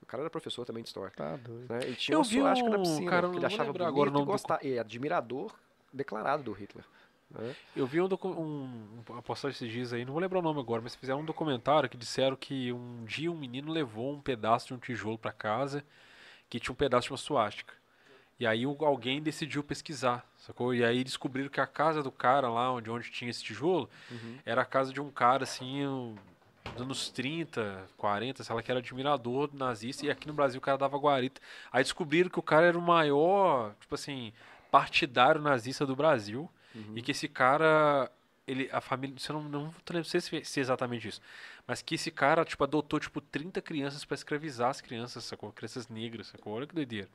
[0.09, 1.11] O cara era professor também de história.
[1.15, 1.67] Tá doido.
[1.71, 1.79] Né?
[1.87, 4.09] E tinha Eu uma vi suástica na um- piscina, cara, que ele achava bonito agora
[4.09, 5.53] o e, do gostava, e admirador
[5.93, 6.83] declarado do Hitler.
[7.29, 7.55] né?
[7.75, 10.81] Eu vi um, um uma postagem esses dias aí, não vou lembrar o nome agora,
[10.81, 14.73] mas fizeram um documentário que disseram que um dia um menino levou um pedaço de
[14.73, 15.85] um tijolo pra casa
[16.49, 17.75] que tinha um pedaço de uma suástica.
[18.39, 20.73] E aí alguém decidiu pesquisar, sacou?
[20.73, 23.87] E aí descobriram que a casa do cara lá, onde, onde tinha esse tijolo,
[24.43, 26.15] era a casa de um cara assim, um-
[26.73, 30.61] dos anos 30, 40, sei lá, que era admirador nazista, e aqui no Brasil o
[30.61, 31.41] cara dava guarita.
[31.71, 34.33] Aí descobriram que o cara era o maior, tipo assim,
[34.71, 36.49] partidário nazista do Brasil,
[36.95, 38.11] e que esse cara,
[38.47, 41.21] ele, a família, você não, não, não sei se, se é exatamente isso,
[41.67, 45.51] mas que esse cara, tipo, adotou, tipo, 30 crianças pra escravizar as crianças, sacou?
[45.51, 46.53] Crianças negras, sacou?
[46.53, 47.09] Olha que doideira.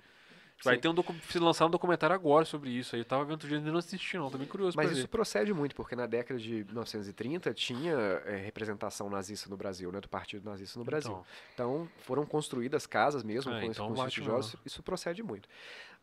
[0.62, 0.80] Sim.
[0.80, 3.02] tem um docu se lançar um documentário agora sobre isso aí.
[3.02, 5.08] Eu tava vendo outro dia, ainda não assisti não, tô bem curioso Mas isso ver.
[5.08, 10.08] procede muito, porque na década de 1930 tinha é, representação nazista no Brasil, né, do
[10.08, 11.22] Partido Nazista no Brasil.
[11.54, 14.60] Então, Então, foram construídas casas mesmo É, com, então esses tijolos, mesmo.
[14.64, 15.48] isso procede muito.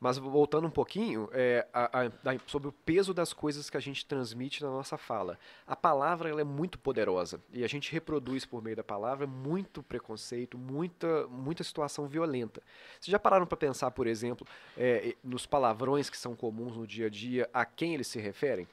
[0.03, 4.03] Mas voltando um pouquinho, é, a- a- sobre o peso das coisas que a gente
[4.03, 5.37] transmite na nossa fala.
[5.67, 9.83] A palavra ela é muito poderosa e a gente reproduz por meio da palavra muito
[9.83, 12.63] preconceito, muita, muita situação violenta.
[12.99, 17.05] Vocês já pararam para pensar, por exemplo, é, nos palavrões que são comuns no dia
[17.05, 18.67] a dia, a quem eles se referem?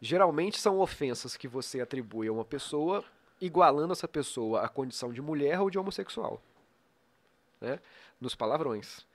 [0.00, 3.04] Geralmente são ofensas que você atribui a uma pessoa,
[3.40, 6.42] igualando essa pessoa à condição de mulher ou de homossexual.
[7.60, 7.78] Né?
[8.20, 9.06] Nos palavrões.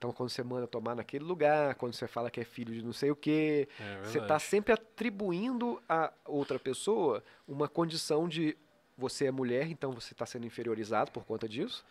[0.00, 2.90] Então, quando você manda tomar naquele lugar, quando você fala que é filho de não
[2.94, 8.56] sei o quê, é você está sempre atribuindo a outra pessoa uma condição de
[8.96, 11.84] você é mulher, então você está sendo inferiorizado por conta disso.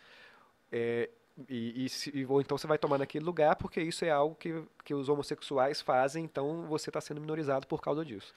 [0.72, 1.08] É,
[1.48, 4.34] e, e se- e- ou então você vai tomar naquele lugar porque isso é algo
[4.34, 8.34] que, que os homossexuais fazem, então você está sendo minorizado por causa disso.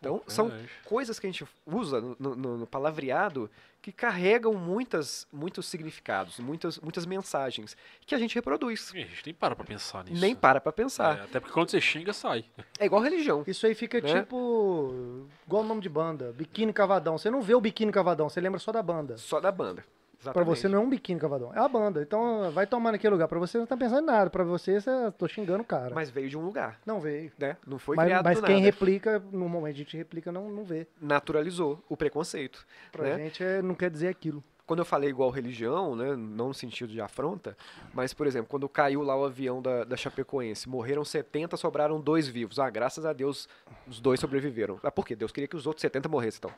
[0.00, 0.70] Então, Pô, são verdade.
[0.86, 3.50] coisas que a gente usa no, no- no palavreado
[3.82, 8.90] que carregam muitas, muitos significados, muitas, muitas mensagens que a gente reproduz.
[8.94, 10.18] Ih, A gente nem para pra pensar nisso.
[10.20, 11.18] Nem para pra pensar.
[11.18, 12.46] É, até porque quando você xinga, sai.
[12.78, 13.44] É igual religião.
[13.46, 14.20] Isso aí fica Né?
[14.22, 15.26] tipo.
[15.46, 16.32] igual o nome de banda.
[16.32, 17.18] Biquíni Cavadão.
[17.18, 19.18] Você não vê o Biquíni Cavadão, você lembra só da banda.
[19.18, 19.84] Só da banda.
[20.22, 20.58] Pra Exatamente.
[20.58, 22.02] você não é um biquíni cavadão, é a banda.
[22.02, 23.26] Então vai tomar naquele lugar.
[23.26, 24.28] Pra você não tá pensando em nada.
[24.28, 25.94] Pra você, você tô xingando o cara.
[25.94, 27.32] Mas veio de um lugar, Não veio.
[27.38, 27.56] né?
[27.66, 28.64] Não foi mas criado mas quem nada.
[28.66, 30.86] replica, no momento a gente replica, não, não vê.
[31.00, 32.66] Naturalizou o preconceito.
[32.92, 33.16] Pra né?
[33.24, 34.44] gente é- não quer dizer aquilo.
[34.66, 37.56] quando eu falei igual religião, né, não no sentido de afronta,
[37.92, 42.28] mas, por exemplo, quando caiu lá o avião da, da Chapecoense, morreram 70, sobraram dois
[42.28, 42.60] vivos.
[42.60, 43.48] Ah, graças a Deus,
[43.88, 44.78] os dois sobreviveram.
[44.84, 45.16] Ah, por quê?
[45.16, 46.52] Deus queria que os outros 70 morressem, então.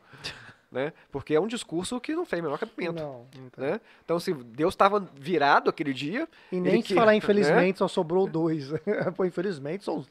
[0.72, 0.92] Né?
[1.10, 2.94] Porque é um discurso que não fez o menor cabimento.
[2.94, 3.26] Não.
[3.56, 3.78] Né?
[4.04, 7.16] Então, se Deus estava virado aquele dia, E nem que- falar né?
[7.18, 8.70] infelizmente, só sobrou dois.
[9.14, 10.02] Pô, infelizmente, só...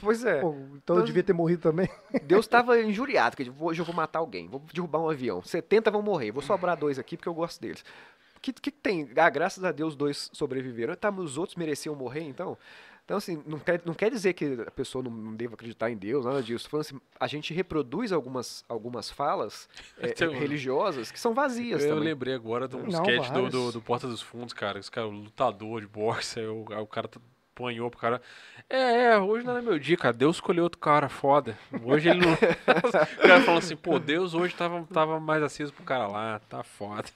[0.00, 1.88] pois é, Pô, então eu Então- devia ter morrido também.
[2.24, 6.02] Deus estava injuriado, que hoje eu vou matar alguém, vou derrubar um avião, 70 vão
[6.02, 7.82] morrer, vou sobrar dois aqui porque eu gosto deles.
[8.36, 9.08] O que, que tem?
[9.16, 10.96] Ah, graças a Deus, dois sobreviveram.
[10.96, 12.58] Tá, os outros mereciam morrer, então?
[13.12, 15.96] Então, assim, não quer, não quer dizer que a pessoa não, não deva acreditar em
[15.98, 16.66] Deus, nada disso.
[16.66, 19.68] Falando assim, a gente reproduz algumas, algumas falas
[19.98, 22.04] eh, Tem um- religiosas que são vazias Eu também.
[22.04, 24.78] lembrei agora de um Não, sketch do, do, do Porta dos Fundos, cara.
[24.78, 27.06] Esse cara, o lutador de boxe, aí o, aí o cara
[27.54, 28.22] apanhou pro cara.
[28.66, 30.14] É, é, hoje não era meu dia, cara.
[30.14, 31.58] Deus escolheu outro cara foda.
[31.84, 32.32] Hoje ele não.
[32.32, 36.62] o cara falando assim, pô, Deus hoje tava, tava mais aceso pro cara lá, tá
[36.62, 37.10] foda.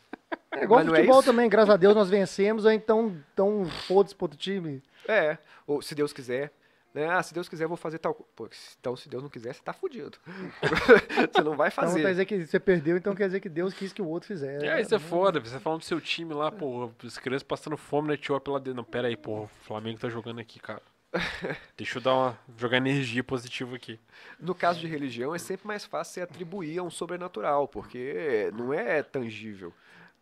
[0.52, 1.30] É igual Mas é futebol isso?
[1.30, 4.82] também, graças a Deus nós vencemos, aí então, então foda-se pro outro time.
[5.08, 6.52] É, ou se Deus quiser.
[6.94, 7.06] Né?
[7.10, 8.54] Ah, se Deus quiser, eu vou fazer tal coisa.
[8.80, 10.16] Então, se Deus não quiser, você tá fudido.
[11.30, 12.08] você não vai Então quer fazer.
[12.08, 14.66] dizer que você perdeu, então quer dizer que Deus quis que o outro fizesse.
[14.66, 15.38] É, isso é foda.
[15.38, 18.76] Você falando do seu time lá, pô, as crianças passando fome na Etiópia lá dentro.
[18.76, 20.80] Não, pera aí, pô, o Flamengo tá jogando aqui, cara.
[21.76, 22.38] Deixa eu dar uma.
[22.56, 24.00] jogar energia positiva aqui.
[24.40, 28.72] No caso de religião, é sempre mais fácil você atribuir a um sobrenatural, porque não
[28.72, 29.70] é tangível.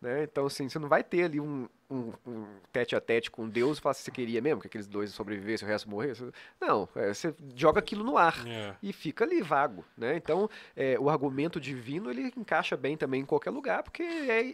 [0.01, 0.23] Né?
[0.23, 3.77] Então, assim, você não vai ter ali um, um, um tete a tete com Deus
[3.77, 6.31] e falar se você queria mesmo que aqueles dois sobrevivessem e o resto morresse.
[6.59, 8.45] Não, é, você joga aquilo no ar.
[8.47, 8.75] É.
[8.81, 10.15] E fica ali vago, né?
[10.15, 14.53] Então, é, o argumento divino, ele encaixa bem também em qualquer lugar, porque é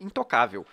[0.00, 0.64] intocável.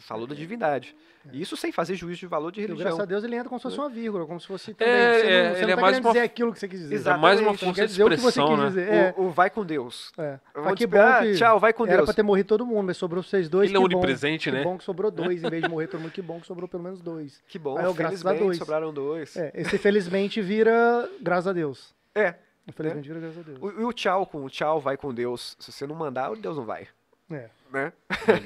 [0.00, 0.96] Falou da divindade.
[1.32, 2.84] E Isso sem fazer juízo de valor de religião.
[2.84, 4.92] graças a Deus ele entra como se fosse uma vírgula, como se fosse também.
[4.92, 6.58] É, você não, é, você ele não é tá mais querendo uma- dizer aquilo que
[6.58, 6.94] você quis dizer.
[7.08, 8.66] É mais uma Exatamente, quer de dizer o que você expressão, quis né?
[8.68, 8.92] dizer.
[8.92, 10.12] É, O, o vai com Deus.
[10.18, 10.38] é.
[10.54, 12.04] Ah, que bom ah, que tchau, vai com era Deus.
[12.06, 13.70] pra ter morrido todo mundo, mas sobrou vocês dois.
[13.70, 13.96] Ele é que bom.
[13.96, 14.64] onipresente, que né?
[14.64, 16.82] bom que sobrou dois, em vez de morrer todo mundo, que bom que sobrou pelo
[16.82, 17.40] menos dois.
[17.46, 18.58] Que bom, Aí eu, graças a felizmente dois.
[18.58, 19.36] sobraram dois.
[19.36, 21.94] É, esse felizmente vira graças a Deus.
[22.14, 22.34] É.
[22.66, 23.58] Infelizmente vira graças a Deus.
[23.62, 25.56] O- E o tchau com o tchau vai com Deus.
[25.60, 26.88] Se você não mandar, Deus não vai.
[27.30, 27.48] É.
[27.72, 27.92] Né?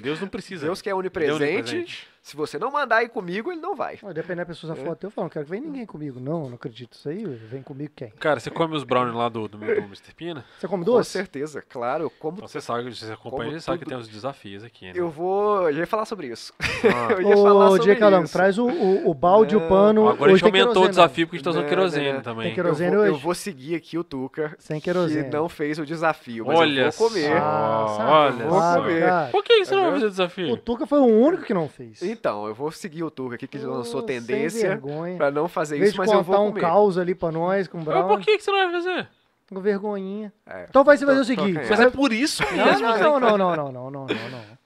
[0.02, 0.66] Deus não precisa.
[0.66, 2.06] Deus que é é onipresente.
[2.24, 3.96] Se você não mandar ir comigo, ele não vai.
[4.14, 4.76] Dependendo da pessoa É.
[4.76, 6.18] foto, eu falo, não quero que venha ninguém comigo.
[6.18, 7.22] Não, não acredito nisso aí.
[7.22, 8.08] Vem comigo quem?
[8.18, 10.14] Cara, você come os brownies lá do, do, meu- do Mr.
[10.16, 10.42] Pina?
[10.58, 11.10] Você come Com doce?
[11.10, 12.10] certeza, claro.
[12.18, 14.92] Como Então você sabe, você acompanha, você sabe que tem os desafios aqui, né?
[14.94, 15.68] eu vou.
[15.70, 16.54] Eu ia falar sobre isso.
[16.58, 17.12] Ah.
[17.20, 18.32] eu ia falar Ô, sobre Diego isso.
[18.32, 19.66] traz o, o, o balde, Não.
[19.66, 20.08] o pano.
[20.08, 22.20] Agora a gente aumentou o desafio porque a gente tá usando Né, querosene né.
[22.22, 22.42] também.
[22.44, 23.22] Tem Eu querosene vou, eu hoje?
[23.22, 25.28] vou seguir aqui o Tuca, Sem querosene.
[25.28, 27.32] que não fez o desafio, mas Olha eu vou comer.
[27.36, 28.98] Ah, só, olha safado, só.
[29.00, 29.30] cara.
[29.30, 30.52] Por que você não vai fazer o desafio?
[30.54, 32.13] O Tuca foi o único que não fez.
[32.14, 34.80] Então, eu vou seguir o Tuca aqui, que oh, lançou tendência
[35.16, 37.82] para não fazer isso, mas eu vou contar um caos ali para nós com o
[37.82, 38.06] Brown.
[38.06, 39.08] Mas por que, que você não vai fazer?
[39.48, 40.32] Com vergonhinha.
[40.46, 41.58] É, então vai, você vai fazer o seguinte...
[41.58, 41.68] É?
[41.68, 42.54] Mas é por isso que...
[42.54, 44.63] Não, não, não, não, não, não, não, não.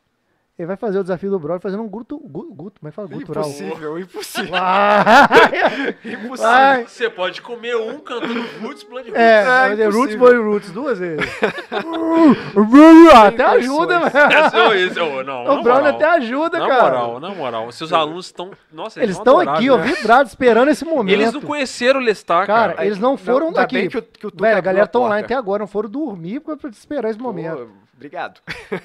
[0.58, 2.96] Ele vai fazer o desafio do Brother fazendo um guto, gu- guto, como é que
[2.96, 3.06] fala?
[3.06, 3.44] Gutural.
[3.44, 4.50] Impossível, impossível.
[4.50, 5.94] Vai!
[6.04, 6.36] impossível.
[6.36, 6.82] Vai!
[6.84, 9.14] Você pode comer um cantando Roots Blood Roots.
[9.22, 10.14] É, É, vai fazer Roots.
[10.16, 11.24] Boy Roots duas vezes.
[13.14, 14.68] até ajuda, velho.
[14.68, 15.94] Ô, esse, ô, não, na O Brown moral.
[15.94, 16.82] até ajuda, Na cara.
[16.82, 17.72] moral, na moral.
[17.72, 18.50] Seus alunos estão.
[18.72, 19.84] Nossa, Eles estão aqui, ó, né?
[19.92, 21.14] vibrados, esperando esse momento.
[21.14, 22.86] Eles não conheceram o Lestar, Cara, cara.
[22.86, 23.76] eles não foram ainda daqui.
[23.76, 25.88] bem que o- que o Tuca Velho, a galera tá online até agora, não foram
[25.88, 27.56] dormir pra pra esperar esse momento.
[27.58, 28.40] Pô, obrigado.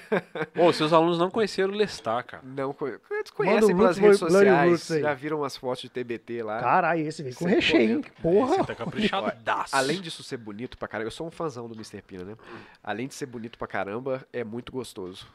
[0.58, 2.43] Ô, seus alunos não conheceram o Lestar, cara.
[2.43, 6.43] Não conhe- eles Manda conhecem o pelas redes sociais, já viram umas fotos de TBT
[6.43, 6.59] lá.
[6.59, 8.06] Caralho, esse veio com Sem recheio, hein?
[8.22, 8.58] Porra.
[8.58, 9.75] Você tá caprichadaço.
[9.75, 12.01] Além disso ser bonito pra caramba, eu sou um fãzão do Mr.
[12.01, 12.35] Pina, né?
[12.83, 15.25] Além de ser bonito pra caramba, é muito gostoso.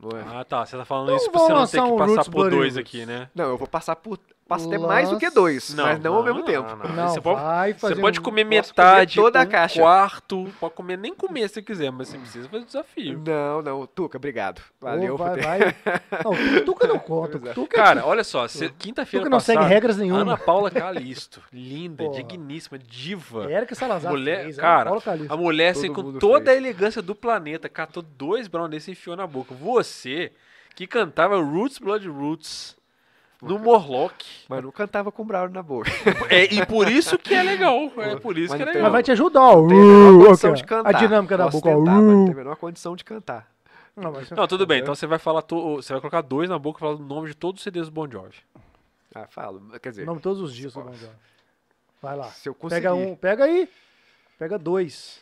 [0.00, 0.22] Não é?
[0.40, 0.64] Ah, tá.
[0.64, 2.74] Você tá falando Então isso pra você não ter que um passar Roots por dois
[2.74, 2.78] Roots.
[2.78, 3.28] aqui, né?
[3.34, 4.18] Não, eu vou passar por.
[4.48, 6.74] Posso ter mais do que dois, mas não, ao mesmo tempo.
[6.96, 9.78] Não, Você pode, você pode comer metade, comer toda a um caixa.
[9.78, 13.22] quarto, pode comer nem comer se quiser, mas você precisa fazer o desafio.
[13.26, 14.62] Não, não, Tuca, obrigado.
[14.80, 15.44] Valeu por vai, ter.
[15.44, 15.76] vai.
[16.24, 17.38] Não, Tuca não conta.
[17.50, 17.52] É.
[17.52, 18.46] Tuca, Cara, olha só,
[18.78, 20.22] quinta-feira Tuca não segue passada, regras nenhuma.
[20.22, 22.16] Ana Paula Calisto, linda, Porra.
[22.16, 23.52] digníssima, diva.
[23.52, 25.34] Érica Salazar Mulher, fez, cara, Ana Paula Calixto.
[25.34, 26.56] A mulher, assim, com toda fez.
[26.56, 29.54] a elegância do planeta, catou dois brown desses e enfiou na boca.
[29.54, 30.32] Você,
[30.74, 32.77] que cantava Roots Blood Roots
[33.42, 34.24] no Morlock.
[34.48, 35.90] Mas não cantava com brownie na boca.
[36.30, 37.90] É, e por isso que é legal.
[37.98, 38.82] É por isso Mas que é legal.
[38.82, 39.56] Mas vai te ajudar, ó.
[39.62, 40.62] Não tem a menor Uh, condição ok.
[40.62, 40.88] de cantar.
[40.88, 42.24] A dinâmica da boca, tentar, não Uh.
[42.26, 43.50] tem a menor condição de cantar.
[43.96, 44.80] Não, mas Não, tudo bem.
[44.80, 47.28] Então você vai falar, to- você vai colocar dois na boca e falar o nome
[47.28, 48.36] de todos os CDs do Bon Jovi.
[49.14, 49.60] Ah, falo.
[49.80, 51.12] Quer dizer, O nome todos os dias, seu Bom Jovi.
[52.00, 52.26] Vai lá.
[52.30, 52.82] se eu conseguir.
[52.82, 53.68] Pega um, pega aí.
[54.38, 55.20] Pega dois.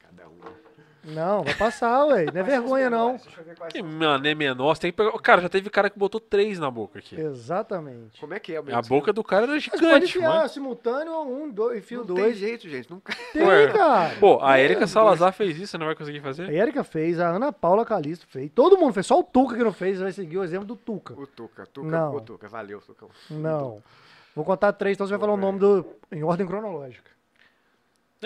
[0.00, 0.63] Cada um.
[1.04, 2.24] Não, vai passar, ué.
[2.32, 3.16] Não é vergonha, não.
[3.16, 3.88] Deixa eu ver quais Que, são.
[3.88, 4.74] mano, é menor.
[4.74, 5.12] Você tem que pegar...
[5.20, 7.14] Cara, já teve cara que botou três na boca aqui.
[7.20, 8.18] Exatamente.
[8.20, 10.48] Como é que é meu A boca do cara era Mas pode gigante, enfiar mano.
[10.48, 12.36] simultâneo, um, dois, enfio Não tem dois.
[12.38, 12.90] jeito, gente.
[12.90, 13.14] Nunca...
[13.32, 13.68] Tem, Ué.
[13.72, 14.14] cara.
[14.18, 16.48] Pô, a Erika Salazar fez isso, você não vai conseguir A fazer?
[16.50, 18.50] Erika fez, a Ana Paula Calisto fez.
[18.54, 21.14] Todo mundo fez, só o Tuca que não fez, vai seguir o exemplo do Tuca.
[21.14, 21.66] O Tuca.
[21.66, 22.14] Tuca, Não.
[22.16, 22.48] o Tuca.
[22.48, 23.06] Valeu, Tuca.
[23.30, 23.82] Não.
[24.34, 27.10] Vou contar três, então você vai falar o nome do, em ordem cronológica.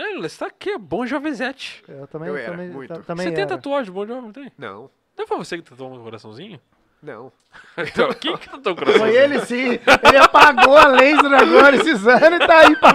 [0.01, 1.83] É, você tá aqui, é bom jovenzete.
[1.89, 2.95] Eu também, Eu era, também, muito.
[2.95, 3.57] ta- também Você tem era.
[3.57, 4.53] tatuagem, bom jovem, não tem?
[4.57, 4.91] Não.
[5.17, 6.61] Não foi você que tatuou um coraçãozinho?
[7.03, 7.33] Não.
[7.79, 9.13] Então, quem que tatuou um coraçãozinho?
[9.13, 9.71] Foi ele sim.
[10.07, 12.77] Ele apagou a laser agora esses anos e tá aí.
[12.77, 12.93] Pra...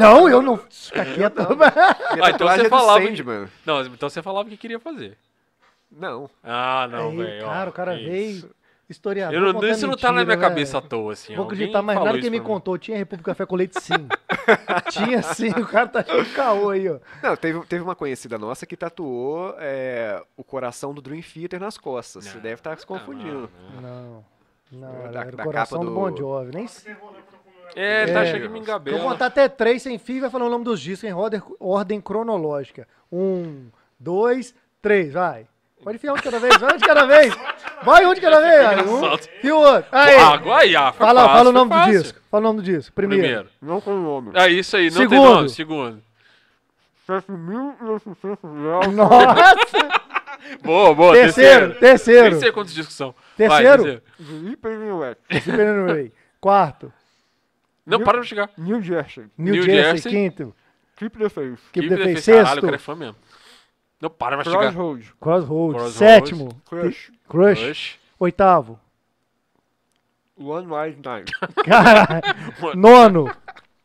[0.00, 0.56] Não, eu não.
[0.70, 1.38] Fica quieto.
[2.22, 3.04] Ah, então você é falava.
[3.04, 3.48] Sandman.
[3.66, 5.16] Não, então você falava que queria fazer.
[5.90, 6.28] Não.
[6.42, 7.44] Ah, não, velho.
[7.46, 8.50] ó, cara, o cara que veio.
[8.88, 9.34] Historiador.
[9.34, 10.42] Eu não, isso não tá na minha né?
[10.42, 11.34] cabeça à toa, assim.
[11.34, 12.76] Vou acreditar mais falou nada que me contou.
[12.76, 13.94] Tinha República Café com leite sim.
[14.90, 16.98] Tinha sim, o cara tá achando caô aí, ó.
[17.22, 21.78] Não, teve, teve uma conhecida nossa que tatuou é, o coração do Dream Theater nas
[21.78, 22.24] costas.
[22.24, 22.42] Você Não.
[22.42, 23.48] deve estar se confundindo.
[23.80, 24.24] Não.
[24.70, 26.54] Não, Da- era o coração do do- Bon Jovi.
[26.54, 26.94] Nem sei.
[27.76, 28.26] É, tá É.
[28.26, 29.00] chegando em Vou engabela.
[29.00, 32.00] contar até três sem fio e vai falar o nome dos discos em ordem, ordem
[32.00, 32.86] cronológica.
[33.10, 33.66] Um,
[33.98, 35.46] dois, três, vai.
[35.82, 37.34] Pode enfiar um de cada vez, vai um de cada vez.
[37.84, 38.66] Vai um de cada vez.
[38.66, 39.88] Aí, um e o outro.
[39.92, 40.16] Aí.
[40.16, 42.20] Ah, ah, fala, fácil, fala o nome do disco.
[42.30, 42.92] Fala o nome do disco.
[42.94, 43.22] Primeiro.
[43.22, 43.48] Primeiro.
[43.60, 44.30] Não com o nome.
[44.34, 45.34] É isso aí, não tem Segundo.
[45.34, 45.48] nome.
[45.48, 46.02] Segundo.
[48.94, 50.04] Nossa!
[50.62, 51.12] Boa, boa.
[51.12, 52.30] terceiro, terceiro.
[52.30, 53.14] Nem sei quantos discos são.
[53.36, 53.82] Terceiro.
[53.82, 55.42] Vai, terceiro.
[55.44, 56.12] Super Ray.
[56.40, 56.92] Quarto.
[57.86, 58.50] Não, para de chegar.
[58.56, 59.26] New Jersey.
[59.36, 59.84] New, New Jersey.
[59.84, 60.12] Jersey.
[60.12, 60.54] Quinto.
[60.96, 61.60] Keep the Faith.
[61.72, 62.24] Keep Keep the the Faith.
[62.24, 62.36] Faith.
[62.36, 62.64] Caralho, o Sexto.
[62.64, 63.16] cara é fã mesmo.
[64.04, 64.58] Não, para, vai chegar.
[64.58, 65.10] Crossroads.
[65.18, 65.72] Crossroads.
[65.76, 65.94] Crossroads.
[65.96, 66.48] Sétimo.
[66.66, 67.10] Crush.
[67.26, 67.60] Crush.
[67.60, 67.98] Crush.
[68.18, 68.78] Oitavo.
[70.36, 71.32] One Wild Night.
[71.64, 72.76] Caralho.
[72.76, 73.34] Nono.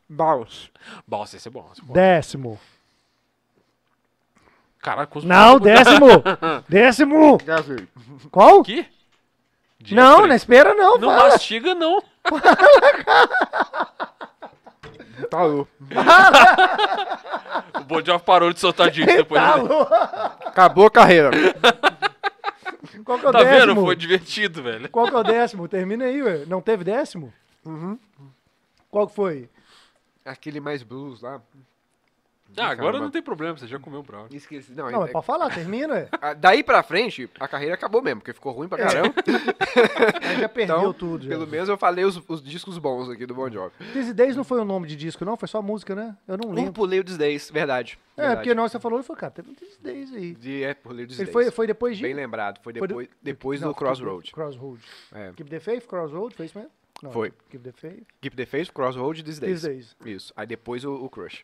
[0.06, 0.70] Bounce.
[1.08, 1.66] Nossa, esse é bom.
[1.72, 1.92] Esse é bom.
[1.94, 2.60] Décimo.
[4.78, 6.22] Caralho, Não, décimo.
[6.68, 7.38] Décimo.
[7.38, 7.88] Gavei.
[8.30, 8.60] Qual?
[8.60, 8.86] Aqui?
[9.90, 10.28] Não, Jeffrey.
[10.28, 11.30] não espera não, Não fala.
[11.30, 12.02] mastiga, não.
[15.28, 15.66] Parou.
[17.80, 19.40] O Bon Jovi parou de soltar disco depois.
[19.42, 20.36] Tá.
[20.46, 21.30] Acabou a carreira.
[23.04, 23.74] Qual que é o Tá décimo?
[23.74, 23.84] vendo?
[23.84, 24.88] Foi divertido, velho.
[24.88, 25.68] Qual que é o décimo?
[25.68, 26.44] Termina aí, ué.
[26.46, 27.32] Não teve décimo?
[27.64, 27.98] Uhum.
[28.90, 29.48] Qual que foi?
[30.24, 31.40] Aquele mais blues lá.
[32.56, 32.98] Ah, agora Caramba.
[33.04, 34.36] não tem problema, você já comeu brownie.
[34.36, 34.72] Esqueci.
[34.72, 36.08] Não, Não, é- é pra falar, termina.
[36.20, 39.14] Ah, Daí pra frente, a carreira acabou mesmo, porque ficou ruim pra caramba.
[40.22, 41.24] Aí já perdeu Então, tudo.
[41.24, 41.30] Já.
[41.30, 43.72] Pelo menos eu falei os, os discos bons aqui do Bon Jovi.
[44.14, 45.36] Days não foi o nome de disco, não?
[45.36, 46.16] Foi só música, né?
[46.26, 46.72] Eu não Um lembro.
[46.72, 47.98] pulei o Days, verdade.
[48.16, 48.40] É, verdade.
[48.40, 50.34] porque nós você falou, ele falou, cara, teve um Dizzy Days aí.
[50.34, 51.32] De, é, pulei o These Ele Days.
[51.32, 52.02] foi, foi depois de...
[52.02, 54.30] Bem lembrado, foi Foi do- depois, depois Não, do Crossroad.
[54.32, 54.80] Crossroad.
[55.12, 55.32] É.
[55.36, 56.70] Keep the Faith, Crossroad, foi isso mesmo?
[57.02, 57.32] Não, Foi.
[57.50, 59.62] Keep the Faith, Keep the Faith, Crossroad e These Days.
[59.62, 59.96] These Days.
[60.04, 60.32] Isso.
[60.36, 61.42] Aí depois o, o Crush.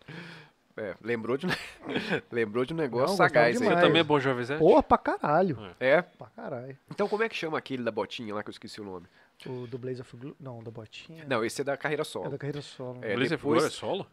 [0.77, 1.51] É, lembrou de, um-
[2.31, 3.69] lembrou de um negócio Não, sagaz aí.
[3.69, 4.59] Você também é Bon Jovi Zé?
[4.59, 5.59] Porra, pra caralho.
[5.81, 6.03] É?
[6.03, 6.77] Pra caralho.
[6.91, 9.07] Então como é que chama aquele da botinha lá que eu esqueci o nome?
[9.47, 11.25] O do Blaze of Glue, não, da botinha.
[11.27, 12.29] Não, esse é da carreira É solo.
[12.31, 12.99] da carreira solo.
[13.03, 14.07] É, Blaze of depois- Glory é solo?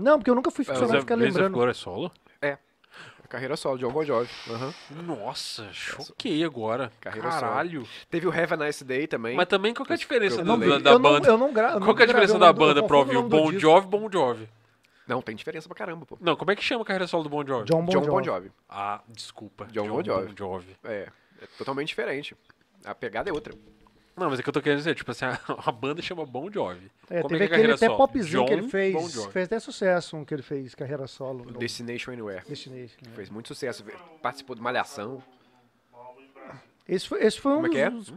[0.00, 1.54] Não, porque eu nunca fui ficcionado Blaze ficar Blaze of lembrando.
[1.54, 2.12] Glory é solo?
[3.28, 4.28] Carreira solo, John Bon Jovi.
[4.50, 4.74] Aham.
[5.06, 6.90] Nossa, choquei agora.
[7.00, 7.86] Carreira Caralho.
[8.10, 9.36] Teve o Have a Nice Day também.
[9.36, 11.28] Mas também qual que é a diferença Eu do- não da, da eu não, banda?
[11.28, 11.74] eu não gra...
[11.74, 13.16] eu Qual que é a diferença da banda pra ouvir?
[13.16, 13.52] o Bon.
[13.52, 14.48] Jovi Bon Jovi?
[15.06, 16.16] Não, tem diferença pra caramba, pô.
[16.20, 17.64] Não, como é que chama a carreira solo do Bon Jovi?
[17.66, 18.10] John Bon John Jovi.
[18.10, 18.52] Bon Jovi.
[18.68, 19.66] Ah, desculpa.
[19.66, 20.28] John Bon Jovi.
[20.28, 20.76] Bon Jovi.
[20.84, 21.08] É,
[21.42, 22.36] é totalmente diferente.
[22.84, 23.54] A pegada é outra.
[24.16, 26.50] Não, mas é que eu tô querendo dizer, tipo assim, a, a banda chama Bon
[26.50, 26.90] Jovi.
[27.08, 27.96] É, Como teve é que é a aquele até solo?
[27.98, 28.94] popzinho que ele John fez.
[28.94, 29.32] Bon Jovi.
[29.32, 31.42] Fez até sucesso um que ele fez, carreira solo.
[31.48, 32.44] O Destination Anywhere.
[32.46, 32.96] Destination.
[33.02, 33.12] né?
[33.14, 33.84] Fez muito sucesso.
[34.22, 35.22] Participou de Malhação.
[36.86, 37.90] Esse foi, esse foi um Como é que é?
[37.90, 38.12] dos...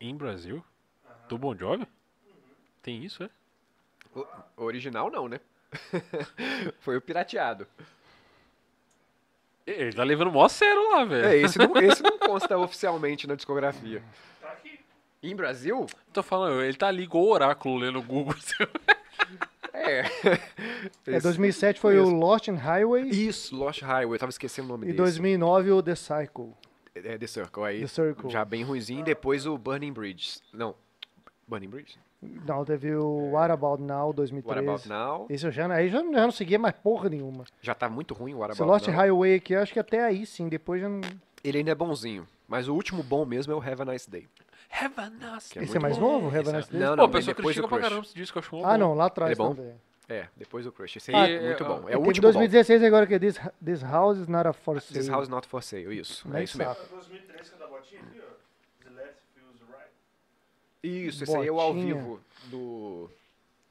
[0.00, 0.64] Em Brasil?
[1.28, 1.86] Do Bon Jovi?
[2.82, 3.30] Tem isso, é?
[4.56, 5.40] O o original não, né?
[6.80, 7.66] Foi o pirateado.
[9.66, 11.26] Ele tá levando o maior sério lá, velho.
[11.26, 14.02] É, esse não, esse não consta oficialmente na discografia.
[15.22, 15.86] Em Brasil?
[16.12, 18.34] Tô falando, ele tá ali igual o oráculo lendo o Google.
[19.72, 20.02] É.
[21.06, 22.18] É, Esse- 2007 foi o mesmo.
[22.18, 24.14] Lost in Highway Isso, Lost Highway.
[24.16, 24.98] Eu tava esquecendo o nome e desse.
[24.98, 26.52] 2009 o The Cycle.
[26.94, 27.64] É The Circle.
[27.64, 28.30] Aí, The Circle.
[28.30, 29.04] já bem ruimzinho.
[29.04, 30.38] Depois o Burning Bridge.
[30.52, 30.74] Não.
[31.46, 31.98] Burning Bridge?
[32.20, 34.68] Não, teve o What About Now What 2013.
[34.68, 35.26] About Now?
[35.30, 37.44] Esse eu já, aí já, já não seguia mais porra nenhuma.
[37.62, 38.96] Já tá muito ruim o What Esse About Lost Now.
[38.96, 41.00] Highway aqui, eu acho que até aí sim, depois já não...
[41.44, 42.26] Ele ainda é bonzinho.
[42.48, 44.26] Mas o último bom mesmo é o Have a Nice Day.
[44.70, 46.20] Have a nice Que é Esse é mais bom.
[46.20, 46.80] novo, Have a é- Nice Day?
[46.80, 48.56] Não, Pô, não, a bem pessoa depois do critica pra caramba esse disco, eu acho
[48.64, 48.78] Ah, bom.
[48.78, 49.54] não, lá atrás Ele é bom?
[49.54, 49.74] também.
[50.08, 50.96] É, depois do Crush.
[50.96, 51.74] Esse Ah, aí é, é, muito é, bom.
[51.74, 54.74] É o Teve último 2016 agora que é This, This House is Not a For
[54.74, 54.80] bom.
[54.80, 54.98] Sale.
[55.00, 56.26] This House Not For Sale, isso.
[56.28, 56.74] Nem é isso mesmo.
[56.74, 56.88] saco.
[56.94, 58.84] 2003 que é da botinha aqui, ó.
[58.84, 59.90] The Left Feels Right.
[60.82, 63.10] Isso, esse aí é o ao vivo do...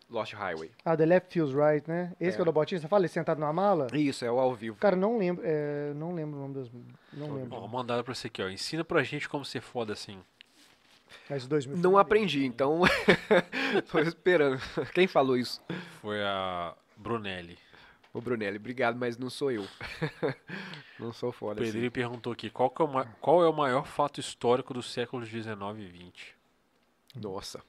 [0.09, 0.71] Lost Highway.
[0.85, 2.13] Ah, The Left Feels Right, né?
[2.19, 2.33] Esse É.
[2.35, 3.87] que é o da botinha, você fala ele sentado numa mala?
[3.93, 4.77] Isso, é o ao vivo.
[4.77, 6.69] Cara, não lembro, é, não lembro o nome das...
[7.11, 7.67] Não Ó, lembro.
[7.67, 8.47] mandaram pra você aqui, ó.
[8.47, 10.17] Ensina pra gente como ser foda assim.
[11.29, 12.81] Mas dois mil Não aprendi, então
[13.91, 14.59] tô esperando.
[14.93, 15.61] Quem falou isso?
[16.01, 17.57] Foi a Brunelli.
[18.13, 19.65] O Brunelli, obrigado, mas não sou eu.
[20.97, 21.71] não sou O foda assim.
[21.71, 25.29] Pedrinho perguntou aqui, qual, que é o qual é o maior fato histórico dos séculos
[25.29, 26.36] 19 e 20?
[27.21, 27.61] Nossa.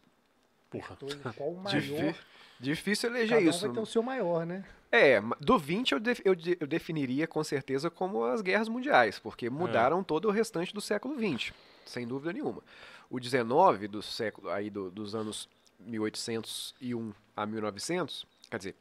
[0.70, 0.96] Porra.
[1.36, 2.14] Qual o Difí- maior?
[2.60, 3.60] Difícil Cada eleger um isso.
[3.66, 4.64] vai ter o seu maior, né?
[4.90, 9.18] É, do 20 eu, def- eu de- eu definiria com certeza como as guerras mundiais,
[9.18, 11.54] porque mudaram todo o restante do século 20,
[11.84, 12.62] sem dúvida nenhuma.
[13.10, 18.74] O 19 do século aí do- dos anos 1801 a 1900, quer dizer,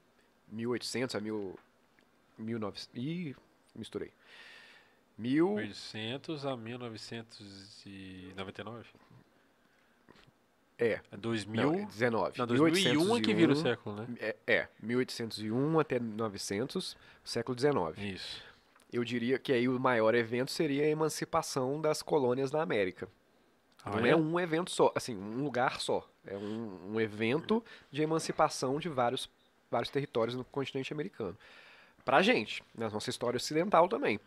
[0.49, 1.59] 1800 a mil,
[2.37, 3.35] 1900, ih,
[3.75, 4.11] misturei.
[5.17, 8.85] Mil, 1800 a 1999?
[10.77, 11.63] É, É 2000?
[11.71, 12.39] não, é 19.
[12.39, 14.07] Não, 2001 é que vira o século, né?
[14.19, 18.13] É, é, 1801 até 900, século 19.
[18.13, 18.41] Isso.
[18.91, 23.07] Eu diria que aí o maior evento seria a emancipação das colônias na América.
[23.83, 24.15] Ah, Não é?
[24.15, 26.07] um evento só, assim, um lugar só.
[26.25, 29.29] É um, um evento de emancipação de vários,
[29.71, 31.37] vários territórios no continente americano.
[32.03, 34.19] Pra gente, na nossa história ocidental também.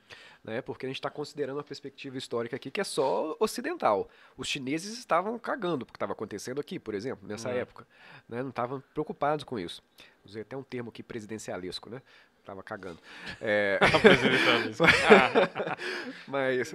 [0.42, 0.62] Né?
[0.62, 4.08] Porque a gente está considerando uma perspectiva histórica aqui que é só ocidental.
[4.36, 7.58] Os chineses estavam cagando porque estava acontecendo aqui, por exemplo, nessa É.
[7.58, 7.86] época.
[8.28, 8.42] Né?
[8.42, 9.82] Não estavam preocupados com isso.
[10.24, 12.00] Usei até um termo aqui presidencialesco, né?
[12.42, 12.98] Tava cagando.
[13.38, 13.78] É,
[16.26, 16.74] mas,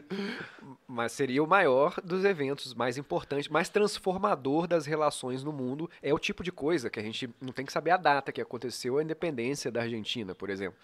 [0.88, 5.90] mas seria o maior dos eventos, mais importante, mais transformador das relações no mundo.
[6.02, 8.42] É o tipo de coisa que a gente não tem que saber a data que
[8.42, 10.78] aconteceu a independência da Argentina, por exemplo.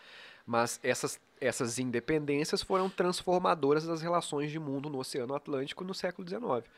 [0.46, 6.28] Mas essas, essas independências foram transformadoras das relações de mundo no Oceano Atlântico no século
[6.28, 6.70] XIX.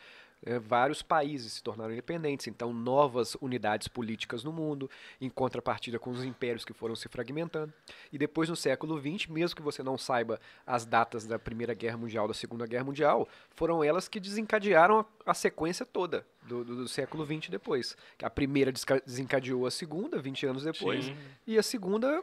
[0.45, 4.89] É, vários países se tornaram independentes, então novas unidades políticas no mundo,
[5.21, 7.71] em contrapartida com os impérios que foram se fragmentando.
[8.11, 11.95] E depois, no século XX, mesmo que você não saiba as datas da Primeira Guerra
[11.95, 16.75] Mundial, da Segunda Guerra Mundial, foram elas que desencadearam a, a sequência toda do, do-
[16.75, 17.95] do século XX depois.
[18.21, 18.69] A primeira
[19.05, 21.15] desencadeou a segunda, 20 anos depois, Sim.
[21.47, 22.21] e a segunda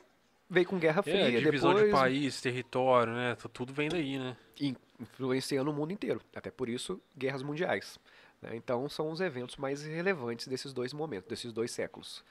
[0.51, 1.17] veio com Guerra Fria.
[1.17, 3.37] É, divisão depois, de país, território, né?
[3.37, 4.37] Tu- Tudo vem daí, né?
[4.61, 6.21] in- influenciando o mundo inteiro.
[6.35, 7.99] Até por isso, guerras mundiais.
[8.43, 8.51] né?
[8.57, 12.23] Então, são os eventos mais relevantes desses dois momentos, desses dois séculos.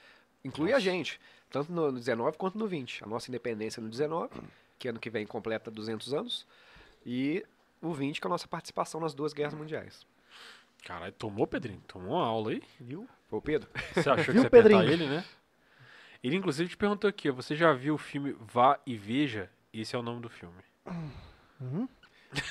[0.44, 0.82] Inclui a Nossa.
[0.86, 3.04] gente, tanto no 19 quanto no 20.
[3.04, 4.30] A nossa independência no 19,
[4.78, 6.46] que ano que vem completa 200 anos,
[7.06, 7.44] e
[7.82, 10.06] o 20, que é a nossa participação nas duas guerras mundiais.
[10.86, 11.82] Caralho, tomou, Pedrinho?
[11.88, 12.62] Tomou uma aula aí?
[12.80, 13.08] Viu?
[13.30, 13.70] Ô, Pedro?
[13.94, 14.82] Você achou que Viu, você ia Pedrinho?
[14.84, 15.26] ele, né?
[16.24, 19.50] Ele, inclusive, te perguntou aqui, você já viu o filme Vá e Veja?
[19.74, 20.56] Esse é o nome do filme.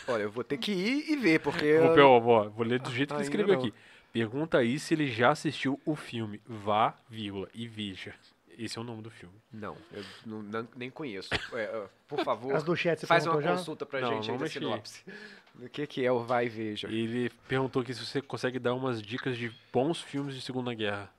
[0.09, 1.79] Olha, eu vou ter que ir e ver, porque...
[1.79, 3.61] Vou, eu- ó, vou ler do jeito que ele escreveu não.
[3.61, 3.75] aqui.
[4.13, 8.15] Pergunta aí se ele já assistiu o filme Vá, vírgula, e Veja.
[8.59, 9.37] Esse é o nome do filme.
[9.53, 11.29] Não, eu não- não- nem conheço.
[11.53, 13.53] É, por favor, As do chat você faz uma já?
[13.57, 15.05] consulta pra Não, gente aí da sinopse.
[15.61, 16.87] O que, que é o Vai e Veja?
[16.89, 21.13] Ele perguntou aqui se você consegue dar umas dicas de bons filmes de Segunda Guerra.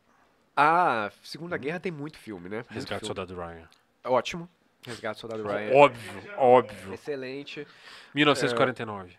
[0.61, 2.57] Ah, Segunda Guerra tem muito filme, né?
[2.57, 3.15] Muito Resgate do filme.
[3.15, 3.69] Soldado Ryan.
[4.03, 4.49] Ótimo.
[4.85, 5.73] Resgate do Soldado Ryan.
[5.73, 6.93] Óbvio, óbvio.
[6.93, 7.65] Excelente.
[8.13, 9.15] 1949.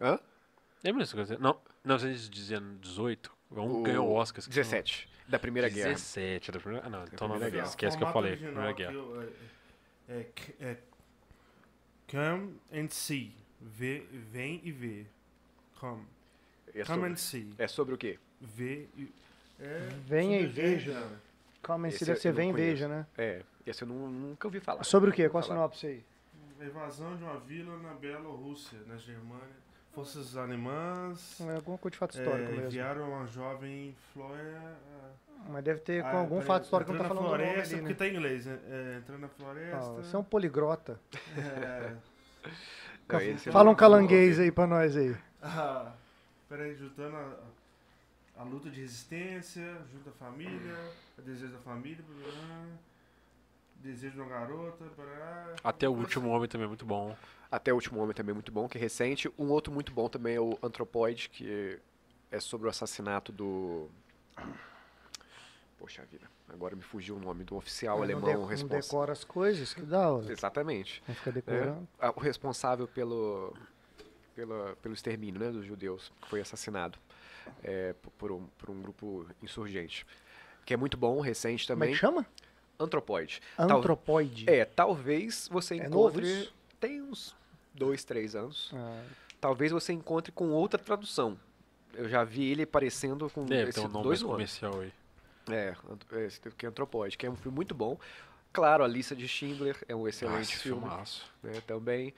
[0.00, 0.18] Hã?
[0.84, 1.42] É 1949?
[1.42, 3.32] Não, 1918.
[3.50, 4.40] Um O ganhou o Oscar.
[4.40, 4.70] esqueci o nome.
[4.70, 5.08] 17.
[5.26, 5.88] Da Primeira Guerra.
[5.90, 6.86] 17 da primeira.
[6.86, 7.68] Ah, não, então não, Primeira Guerra.
[7.68, 8.36] esquece que eu falei.
[8.36, 8.92] Primeira Guerra.
[8.92, 9.32] eu,
[10.08, 10.26] é, é,
[10.60, 10.76] é
[12.10, 13.34] come and see.
[13.60, 15.06] Vê, vem e vê.
[15.80, 16.06] Come.
[16.74, 17.50] É Come sobre, and see.
[17.58, 18.18] é sobre o quê?
[18.40, 19.12] Vê e...
[19.60, 21.06] É Venha e veja.
[21.62, 23.06] Calma aí, Esse se deve eu ser não vem e veja, né?
[23.16, 24.84] É, esse eu nu- nunca ouvi falar.
[24.84, 25.28] Sobre o quê?
[25.28, 26.04] Qual a sinopse aí?
[26.60, 29.68] Evasão de uma vila na Bielorrússia, na Germânia.
[29.92, 32.66] Forças alemãs É alguma coisa de fato é, histórico mesmo.
[32.66, 34.60] enviaram uma jovem Flória...
[35.48, 37.42] Mas deve ter com ah, algum fato histórico que não tá entrando falando na do
[37.42, 37.98] nome floresta, ali, porque né?
[37.98, 38.58] tá em inglês, né?
[38.68, 39.76] É, entrando na floresta...
[39.76, 41.00] Ah, você é um poligrota.
[41.36, 41.92] é,
[43.08, 45.16] Não, Fala um calanguês aí pra nós aí.
[45.42, 45.92] Ah,
[46.48, 47.32] peraí, juntando a,
[48.38, 50.76] a luta de resistência, junto a família,
[51.18, 52.66] o desejo da família, blá,
[53.76, 55.56] desejo de uma garota, blá.
[55.64, 57.16] Até o último homem também é muito bom.
[57.50, 59.32] Até o Último Homem também é muito bom, que é recente.
[59.38, 61.80] Um outro muito bom também é o Anthropoid, que
[62.30, 63.88] é sobre o assassinato do...
[65.78, 68.82] Poxa vida, agora me fugiu o nome do oficial não, alemão não responsável.
[68.82, 70.30] decora as coisas, que da hora.
[70.30, 71.02] Exatamente.
[71.08, 71.88] Não fica decorando.
[71.98, 73.54] Ah, O responsável pelo,
[74.34, 76.98] pela, pelo extermínio né, dos judeus, que foi assassinado
[77.62, 80.06] é, por, um, por um grupo insurgente.
[80.64, 81.92] Que é muito bom, recente Como é também.
[81.94, 82.26] que chama?
[82.78, 83.40] Anthropoid.
[83.56, 84.44] Tal- Antropoide.
[84.48, 86.50] É, talvez você É encontre.
[86.78, 87.34] Tem uns
[87.74, 88.70] dois, três anos.
[88.74, 89.02] Ah,
[89.40, 91.38] Talvez você encontre com outra tradução.
[91.94, 94.92] Eu já vi ele aparecendo com Deve esse ter um nome dois comercial aí.
[95.50, 95.74] É,
[96.12, 97.98] é, esse que é Antropóide, que é um filme muito bom.
[98.52, 100.80] Claro, A Lista de Schindler é um excelente Nossa, filme.
[100.80, 101.30] filmaço.
[101.42, 102.12] né, também.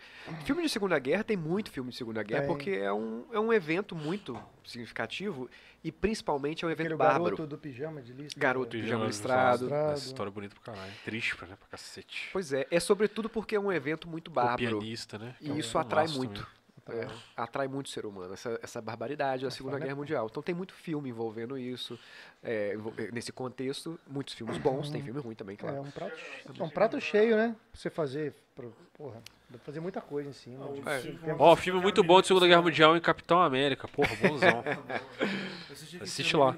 [0.45, 2.49] Filme de Segunda Guerra tem muito filme de Segunda Guerra, Tem.
[2.49, 5.51] porque é um, é um evento muito significativo
[5.85, 7.25] e principalmente é um evento Aquele bárbaro.
[7.37, 8.39] garoto do pijama de lista.
[8.41, 8.83] Garoto né?
[8.83, 9.65] Pijama listrado.
[9.65, 9.93] listrado.
[9.93, 10.93] Essa história é bonita pra caralho.
[11.05, 12.29] Triste pra, né, pra cacete.
[12.33, 14.79] Pois é, é sobretudo porque é um evento muito O bárbaro.
[14.79, 15.35] pianista, né?
[15.41, 16.41] E é um isso atrai muito.
[16.43, 16.60] também.
[16.89, 20.27] É, atrai muito o ser humano, essa, essa barbaridade da Segunda é- Guerra Mundial.
[20.31, 21.99] Então tem muito filme envolvendo isso,
[22.43, 25.81] é, é, nesse contexto, muitos filmes bons, tem filme ruim também, É claro.
[25.83, 26.19] um prato,
[26.59, 27.55] é um prato cheio, né?
[27.71, 28.35] Pra você fazer.
[28.55, 29.15] pro- Porra,
[29.49, 30.63] dá pra fazer muita coisa em cima.
[30.63, 30.99] Ah, o de- É.
[31.01, 33.89] filme- Ó, muito bom de Segunda Guerra Mundial em Capitão América.
[33.89, 34.63] Porra, bonzão.
[35.71, 36.55] Aquele Assiste lá.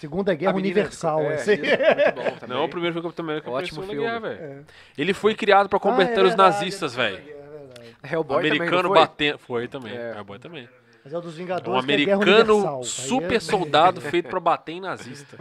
[0.00, 1.20] Segunda Guerra Universal.
[1.22, 2.46] é, muito bom.
[2.46, 4.00] Não, o primeiro filme Capitão América foi Ótimo filme.
[4.00, 4.28] Guerra.
[4.32, 4.62] É.
[4.96, 7.35] Ele foi criado pra combater Ah, é os verdade, nazistas, é velho.
[8.02, 8.12] É.
[8.14, 8.98] Hellboy Americano não foi?
[8.98, 9.38] batendo.
[9.38, 9.96] Foi também.
[9.96, 10.14] É.
[10.16, 10.68] Hellboy também.
[11.04, 11.84] Mas é o dos É um Vingadores.
[11.86, 12.78] que é Guerra americano.
[12.78, 15.38] Aí super é- soldado feito pra bater em nazista.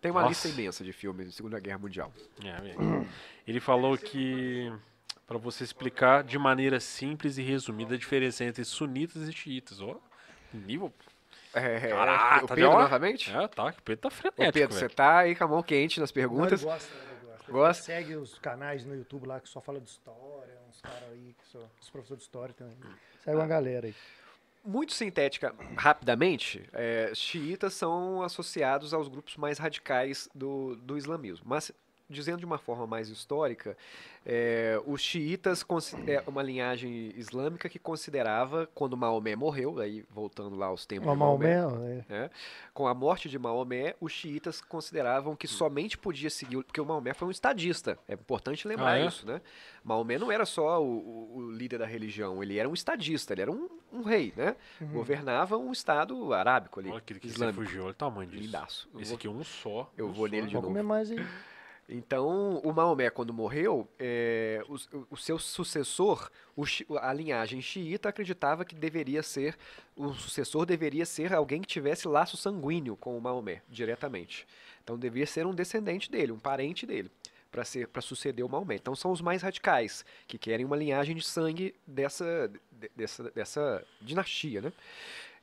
[0.00, 0.30] Tem uma Nossa.
[0.30, 2.12] lista imensa de filmes de Segunda Guerra Mundial.
[2.44, 3.06] É.
[3.46, 4.72] Ele falou que
[5.26, 9.80] pra você explicar de maneira simples e resumida a diferença entre sunitas e xiitas.
[9.80, 9.96] Ó,
[10.52, 10.92] nível.
[11.54, 13.30] É, Caraca, o tá Pedro de novamente?
[13.30, 16.00] É, tá, o Pedro tá Ô, frenético, Pedro, você tá aí com a mão quente
[16.00, 16.64] nas Não, ele perguntas.
[16.64, 17.52] gosta, né, ele gosta.
[17.52, 17.82] Gosta?
[17.84, 21.62] Segue os canais no YouTube lá que só fala de história, caras aí, que são
[21.80, 22.76] os professores de história também.
[23.24, 23.94] Segue uma galera aí.
[24.64, 31.44] Muito sintética, rapidamente, é, xiitas são associados aos grupos mais radicais do, do islamismo.
[31.48, 31.72] Mas,
[32.12, 33.76] dizendo de uma forma mais histórica,
[34.24, 35.64] é, os xiitas
[36.06, 41.12] é uma linhagem islâmica que considerava, quando Maomé morreu, aí voltando lá aos tempos O
[41.12, 42.12] de Maomé, Maomé, é.
[42.12, 42.30] né?
[42.72, 46.86] Com a morte de Maomé, os xiitas consideravam que somente podia seguir, o- porque o
[46.86, 47.98] Maomé foi um estadista.
[48.06, 49.06] É importante lembrar Ah, é?
[49.06, 49.40] isso, né?
[49.82, 53.42] Maomé não era só o, o- o líder da religião, ele era um estadista, ele
[53.42, 54.54] era um, um rei, né?
[54.80, 54.88] Uhum.
[54.92, 57.64] Governava um estado arábico ali, Olha aquele que você islâmico.
[57.64, 58.42] fugiu, olha o tamanho disso.
[58.44, 58.88] Lindaço.
[58.98, 59.90] Esse vou- aqui é um só.
[59.98, 60.30] eu um vou só.
[60.32, 60.72] nele de Vou novo.
[60.74, 61.18] comer mais aí.
[61.94, 66.64] Então, o Maomé, quando morreu, é, o, o seu sucessor, o
[66.96, 69.58] a linhagem xiita, acreditava que deveria ser,
[69.94, 74.46] o sucessor deveria ser alguém que tivesse laço sanguíneo com o Maomé, diretamente.
[74.82, 77.10] Então, devia ser um descendente dele, um parente dele,
[77.50, 78.76] para suceder o Maomé.
[78.76, 83.84] Então, são os mais radicais, que querem uma linhagem de sangue dessa, de- dessa, dessa
[84.00, 84.72] dinastia, né?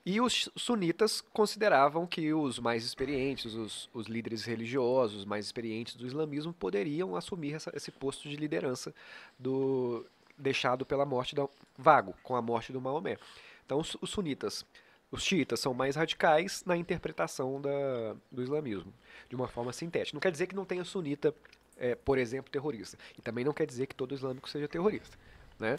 [0.05, 6.07] E os sunitas consideravam que os mais experientes, os, os líderes religiosos mais experientes do
[6.07, 8.93] islamismo, poderiam assumir essa- esse posto de liderança
[9.37, 10.05] do
[10.37, 11.47] deixado pela morte da
[11.77, 13.17] vago com a morte do Maomé.
[13.65, 14.65] Então os, os sunitas,
[15.11, 18.93] os xiitas são mais radicais na interpretação da, do islamismo,
[19.29, 20.15] de uma forma sintética.
[20.15, 21.35] Não quer dizer que não tenha sunita,
[21.77, 22.97] eh, por exemplo, terrorista.
[23.17, 25.17] E também não quer dizer que todo islâmico seja terrorista.
[25.59, 25.77] Né?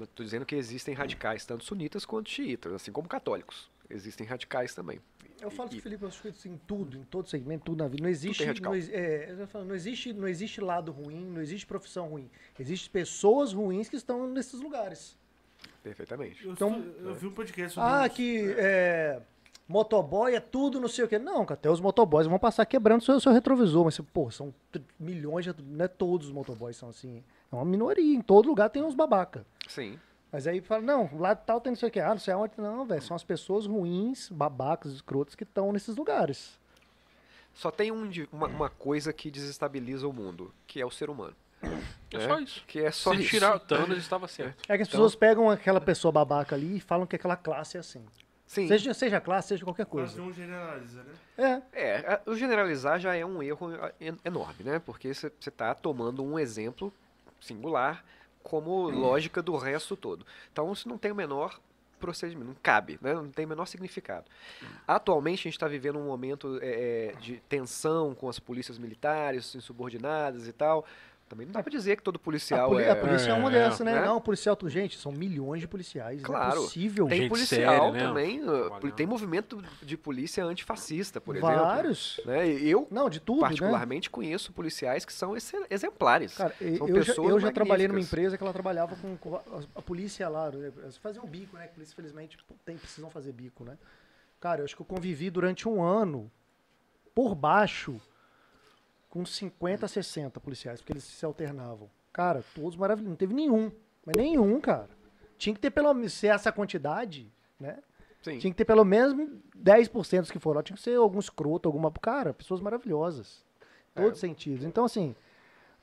[0.00, 3.68] Estou dizendo que existem radicais, tanto sunitas quanto xiitas, assim como católicos.
[3.90, 5.00] Existem radicais também.
[5.40, 7.64] Eu falo E- com o Felipe, eu acho que isso em tudo, em todo segmento,
[7.66, 8.02] tudo na vida.
[8.02, 12.08] Não existe, não, é, eu falando, não existe, não existe lado ruim, não existe profissão
[12.08, 12.28] ruim.
[12.58, 15.16] Existem pessoas ruins que estão nesses lugares.
[15.82, 16.44] Perfeitamente.
[16.44, 18.16] Eu, Então- eu vi um podcast sobre Ah, isso.
[18.16, 19.20] que é,
[19.68, 21.18] motoboy é tudo, não sei o quê.
[21.18, 23.84] Não, até os motoboys vão passar quebrando seu, seu retrovisor.
[23.84, 24.52] Mas, pô, são
[24.98, 27.22] milhões, de, não é todos os motoboys são assim.
[27.50, 29.44] É uma minoria, em todo lugar tem uns babaca.
[29.66, 29.98] Sim.
[30.30, 32.00] Mas aí fala, não, lá tal tem não sei o quê.
[32.00, 32.52] Ah, não sei aonde.
[32.58, 36.58] Não, velho, são as pessoas ruins, babacas, escrotas que estão nesses lugares.
[37.54, 41.34] Só tem um uma, uma coisa que desestabiliza o mundo, que é o ser humano.
[42.12, 42.28] É né?
[42.28, 42.64] só isso.
[42.66, 43.30] Que é só Se isso.
[43.30, 44.62] tirar o Thanos, estava certo.
[44.68, 47.76] É que as Então- pessoas pegam aquela pessoa babaca ali e falam que aquela classe
[47.76, 48.04] é assim.
[48.46, 48.68] Sim.
[48.68, 50.16] Seja, seja classe, seja qualquer coisa.
[50.20, 51.62] não generaliza, né?
[51.72, 51.82] É.
[52.12, 53.70] É, o generalizar já é um erro
[54.00, 54.78] en- enorme, né?
[54.78, 56.92] Porque você está tomando um exemplo
[57.40, 58.04] singular
[58.42, 60.26] como lógica do resto todo.
[60.52, 61.60] Então isso não tem o menor
[61.98, 63.12] procedimento, não cabe, né?
[63.12, 64.24] não tem o menor significado.
[64.86, 69.54] Atualmente a gente está vivendo um momento é, é, de tensão com as polícias militares,
[69.54, 70.86] insubordinadas e tal.
[71.28, 72.90] Também não dá para dizer que todo A, policial poli- é...
[72.90, 73.92] a polícia é, uma é, dessa, né?
[73.96, 74.06] né?
[74.06, 76.22] Não, policial, tu- gente, são milhões de policiais.
[76.22, 76.54] Claro.
[76.56, 77.06] Não é possível.
[77.06, 77.98] Tem Gente policial séria, né?
[78.00, 78.92] também, Trabalhando.
[78.92, 81.54] tem movimento de polícia antifascista, por exemplo.
[81.56, 82.20] Vários.
[82.24, 82.48] Né?
[82.48, 83.48] Eu Não, de tudo, né?
[83.48, 86.34] particularmente conheço policiais que são exe- exemplares.
[86.34, 89.36] Cara, São eu já, pessoas eu já trabalhei numa empresa que ela trabalhava com, com
[89.36, 89.42] a,
[89.76, 90.50] a polícia lá.
[90.50, 90.72] né?
[90.82, 91.66] Eles faziam bico, né?
[91.66, 93.76] Que polícia, infelizmente, tem, precisam fazer bico, né?
[94.40, 96.30] Cara, eu acho que eu convivi durante um ano,
[97.14, 98.00] por baixo,
[99.08, 101.90] com 50, 60 policiais, porque eles se alternavam.
[102.12, 103.10] Cara, todos maravilhosos.
[103.10, 103.70] Não teve nenhum.
[104.04, 104.90] Mas nenhum, cara.
[105.36, 107.78] Tinha que ter pelo menos, se essa quantidade, né?
[108.22, 108.38] Sim.
[108.38, 109.14] Tinha que ter pelo menos
[109.56, 110.62] 10% dos que foram lá.
[110.62, 111.90] Tinha que ser algum escroto, alguma.
[111.92, 113.44] Cara, pessoas maravilhosas.
[113.94, 114.64] Todos os sentidos.
[114.64, 115.14] Então, assim,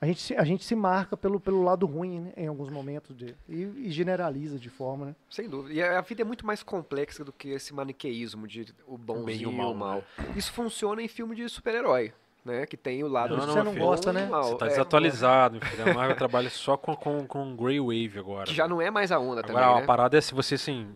[0.00, 3.16] a gente, se, a gente se marca pelo, pelo lado ruim, né, em alguns momentos,
[3.16, 5.16] de, e, e generaliza de forma, né?
[5.30, 5.74] Sem dúvida.
[5.74, 9.24] E a a vida é muito mais complexa do que esse maniqueísmo de o bonzinho
[9.24, 10.04] bem e e o o mal, mal.
[10.34, 12.12] Isso funciona em filme de super-herói,
[12.46, 12.64] né?
[12.66, 13.84] Que tem o lado Não, você não filho.
[13.84, 14.26] gosta, né?
[14.26, 14.44] mal.
[14.44, 15.90] Você tá É, desatualizado, meu filho.
[15.90, 18.44] A Marvel trabalha só com, com, com Grey Wave agora.
[18.46, 19.86] Que já não é mais a onda Agora, também, a né?
[19.86, 20.88] parada é se você, assim,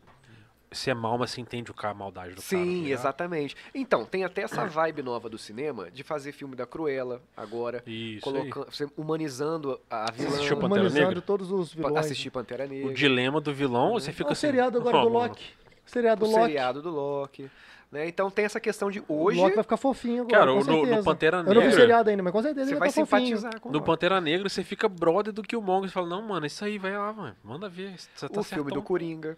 [0.73, 2.43] se é mal, mas você entende o cara, a maldade do cara.
[2.43, 3.01] tá Sim, ligado?
[3.01, 3.57] exatamente.
[3.75, 8.21] Então, tem até essa vibe nova do cinema de fazer filme da Cruella agora, Isso
[8.23, 11.23] colocando, humanizando a vilã, assistiu Pantera Humanizando Negra?
[11.23, 11.97] todos os vilões.
[11.97, 12.89] assistir Pantera Negra.
[12.89, 14.43] O dilema do vilão, você É fica o assim...
[14.47, 15.45] seriado agora "Ó, do Loki.
[15.87, 16.45] O seriado o do Loki.
[16.47, 17.51] seriado do Loki.
[17.91, 18.07] Né?
[18.07, 20.87] Então tem essa questão de O hoje Loki vai ficar fofinho agora, Cara, com no-
[20.97, 21.03] no.
[21.05, 22.89] Pantera Eu não vi o Negra- seriado ainda, mas com certeza você ele vai vai
[22.91, 23.37] estar fofinho.
[23.37, 23.83] simpatizar com o No.
[23.83, 25.89] Pantera Negra você fica brother do Killmonger.
[25.89, 27.37] Você fala, não, mano, isso aí, vai lá, mano.
[27.43, 27.95] Manda ver.
[28.15, 29.37] Você tá o filme certão." do Coringa.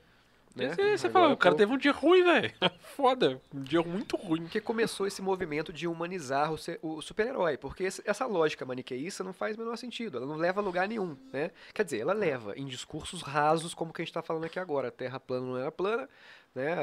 [0.55, 0.69] Né?
[0.75, 2.53] Você, você fala, o cara tô- teve um dia ruim, velho.
[2.95, 3.41] Foda.
[3.55, 4.43] Um dia muito ruim.
[4.43, 7.57] Porque começou esse movimento de humanizar o, o super-herói.
[7.57, 10.19] Porque essa lógica maniqueísta não faz o menor sentido.
[10.19, 11.17] Ela não leva a lugar nenhum.
[11.33, 11.51] Né?
[11.73, 14.89] Quer dizer, ela leva em discursos rasos, como que a gente está falando aqui agora.
[14.89, 16.07] A Terra plana não era plana,
[16.55, 16.77] né?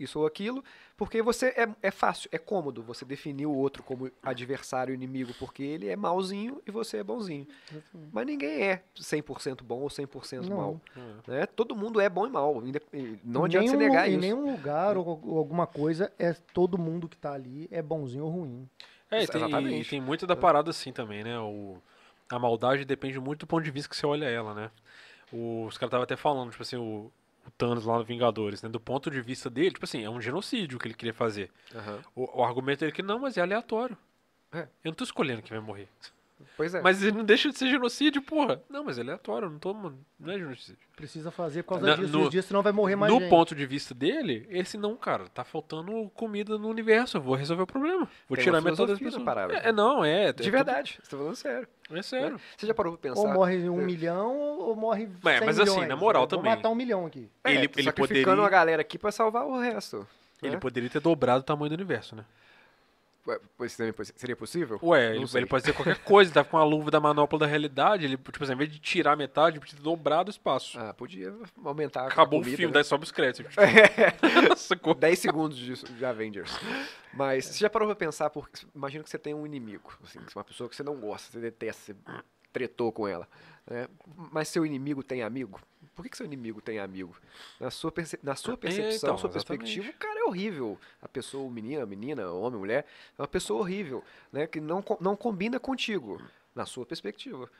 [0.00, 0.62] isso ou aquilo.
[0.96, 5.62] Porque você é, é fácil, é cômodo você definir o outro como adversário, inimigo, porque
[5.62, 7.46] ele é malzinho e você é bonzinho.
[8.12, 10.56] Mas ninguém é 100% bom ou 100% Não.
[10.56, 10.80] mal.
[11.26, 11.46] Né?
[11.46, 12.62] Todo mundo é bom e mal.
[13.24, 14.20] Não adianta você nenhum, negar Em isso.
[14.20, 18.30] nenhum lugar ou, ou alguma coisa, é todo mundo que tá ali é bonzinho ou
[18.30, 18.68] ruim.
[19.10, 19.80] É, e tem, Exatamente.
[19.80, 21.38] e tem muito da parada assim também, né?
[21.38, 21.76] O,
[22.30, 24.70] a maldade depende muito do ponto de vista que você olha ela, né?
[25.32, 27.10] O- os caras estavam até falando, tipo assim, o,
[27.46, 28.68] o Thanos lá no Vingadores, né?
[28.68, 31.50] Do ponto de vista dele, tipo assim, é um genocídio que ele queria fazer.
[31.74, 32.02] Aham.
[32.14, 33.96] O, o argumento dele é que não, mas é aleatório.
[34.52, 34.62] É.
[34.84, 35.88] Eu não tô escolhendo quem vai morrer.
[36.56, 36.80] Pois é.
[36.80, 38.60] Mas ele não deixa de ser genocídio, porra.
[38.68, 40.78] Não, mas é aleatório, eu não tô, mano, não é genocídio.
[40.96, 43.30] Precisa fazer por causa Na- disso, no- disso, senão vai morrer mais no gente.
[43.30, 47.62] ponto de vista dele, esse não, cara, tá faltando comida no universo, eu vou resolver
[47.62, 48.08] o problema.
[48.28, 49.22] Vou Tem tirar metade das pessoas.
[49.24, 49.54] parada.
[49.54, 50.24] É, é, não, é.
[50.24, 51.68] é De tudo- verdade, você tá falando sério.
[51.90, 52.40] É sério.
[52.56, 53.20] Você já parou pra pensar?
[53.28, 55.88] Ou morre um milhão ou morre É, 100 mas assim, milhões.
[55.88, 56.54] na moral Eu Vou também.
[56.56, 57.28] matar um milhão aqui.
[57.44, 60.06] É, ele- ele sacrificando poderia- a galera aqui pra salvar o resto.
[60.42, 60.58] Ele né?
[60.58, 62.24] poderia ter dobrado o tamanho do universo, né?
[63.24, 64.78] Também seria possível?
[64.82, 67.46] Ué, ele, ele pode dizer qualquer coisa, ele tá com a luva da manopla da
[67.46, 70.78] realidade, ele, tipo assim, ao invés de tirar metade, ele podia ter dobrado o espaço.
[70.78, 71.32] Ah, podia
[71.64, 72.74] aumentar a Acabou comida, o filme, né?
[72.74, 73.54] daí sobe os créditos.
[73.58, 74.94] É, Sacou?
[74.94, 76.50] 10 segundos de, de Avengers.
[77.14, 80.44] Mas você já parou pra pensar, porque imagina que você tem um inimigo, assim, uma
[80.44, 81.96] pessoa que você não gosta, você detesta, você
[82.52, 83.28] tretou com ela.
[83.66, 83.88] né?
[84.30, 85.60] Mas seu inimigo tem amigo?
[85.94, 87.14] Por que, que seu inimigo tem amigo?
[87.60, 89.58] Na sua, perce- na sua percepção, então, sua exatamente.
[89.64, 90.78] perspectiva, o cara é horrível.
[91.02, 92.86] A pessoa, o menino, a menina, o homem, a mulher,
[93.18, 94.46] é uma pessoa horrível, né?
[94.46, 96.20] Que não, não combina contigo,
[96.54, 97.50] na sua perspectiva.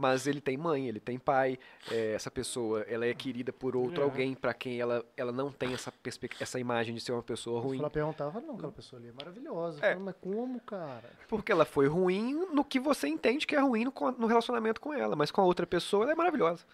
[0.00, 1.58] Mas ele tem mãe, ele tem pai,
[1.90, 4.04] é, essa pessoa, ela é querida por outro É.
[4.04, 5.92] alguém para quem ela, ela não tem essa,
[6.40, 7.78] essa imagem de ser uma pessoa ruim.
[7.78, 9.84] Ela perguntava, não, aquela pessoa ali é maravilhosa.
[9.84, 9.94] É.
[9.96, 11.04] Mas como, cara?
[11.28, 14.94] Porque ela foi ruim no que você entende que é ruim no, no relacionamento com
[14.94, 16.64] ela, mas com a outra pessoa ela é maravilhosa.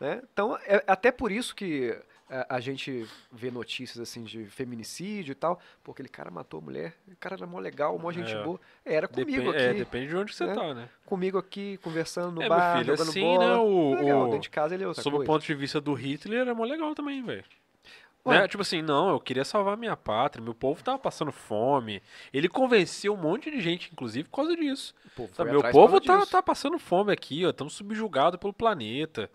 [0.00, 0.22] Né?
[0.32, 1.94] Então, é até por isso que
[2.48, 5.60] a, a gente vê notícias assim de feminicídio e tal.
[5.84, 8.42] Pô, aquele cara matou a mulher, o cara era mó legal, mó gente É.
[8.42, 8.58] boa.
[8.84, 10.54] Era comigo Depende, é, aqui, depende de onde você né?
[10.54, 10.88] tá, né?
[11.04, 13.48] comigo aqui, conversando no É, bar, filho, jogando assim, bola.
[13.48, 15.80] né, o- legal, o- dentro de casa ele é outra Sob o ponto de vista
[15.80, 17.44] do Hitler, era mó legal também, velho.
[18.24, 18.46] Né?
[18.46, 22.00] Tipo assim, não, eu queria salvar minha pátria, meu povo tava passando fome.
[22.32, 24.94] Ele convenceu um monte de gente, inclusive, por causa disso.
[25.32, 26.30] Sabe, meu povo tá, disso.
[26.30, 29.28] tá passando fome aqui, ó, estamos subjugados pelo planeta.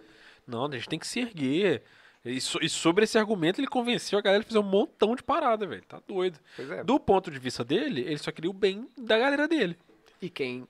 [0.47, 1.83] Não, a gente tem que se erguer.
[2.29, 5.23] E, so- e sobre esse argumento, ele convenceu a galera a fazer um montão de
[5.23, 5.83] parada, velho.
[5.83, 6.39] Tá doido.
[6.55, 6.83] Pois é.
[6.83, 9.77] Do ponto de vista dele, ele só queria o bem da galera dele.
[10.21, 10.67] E quem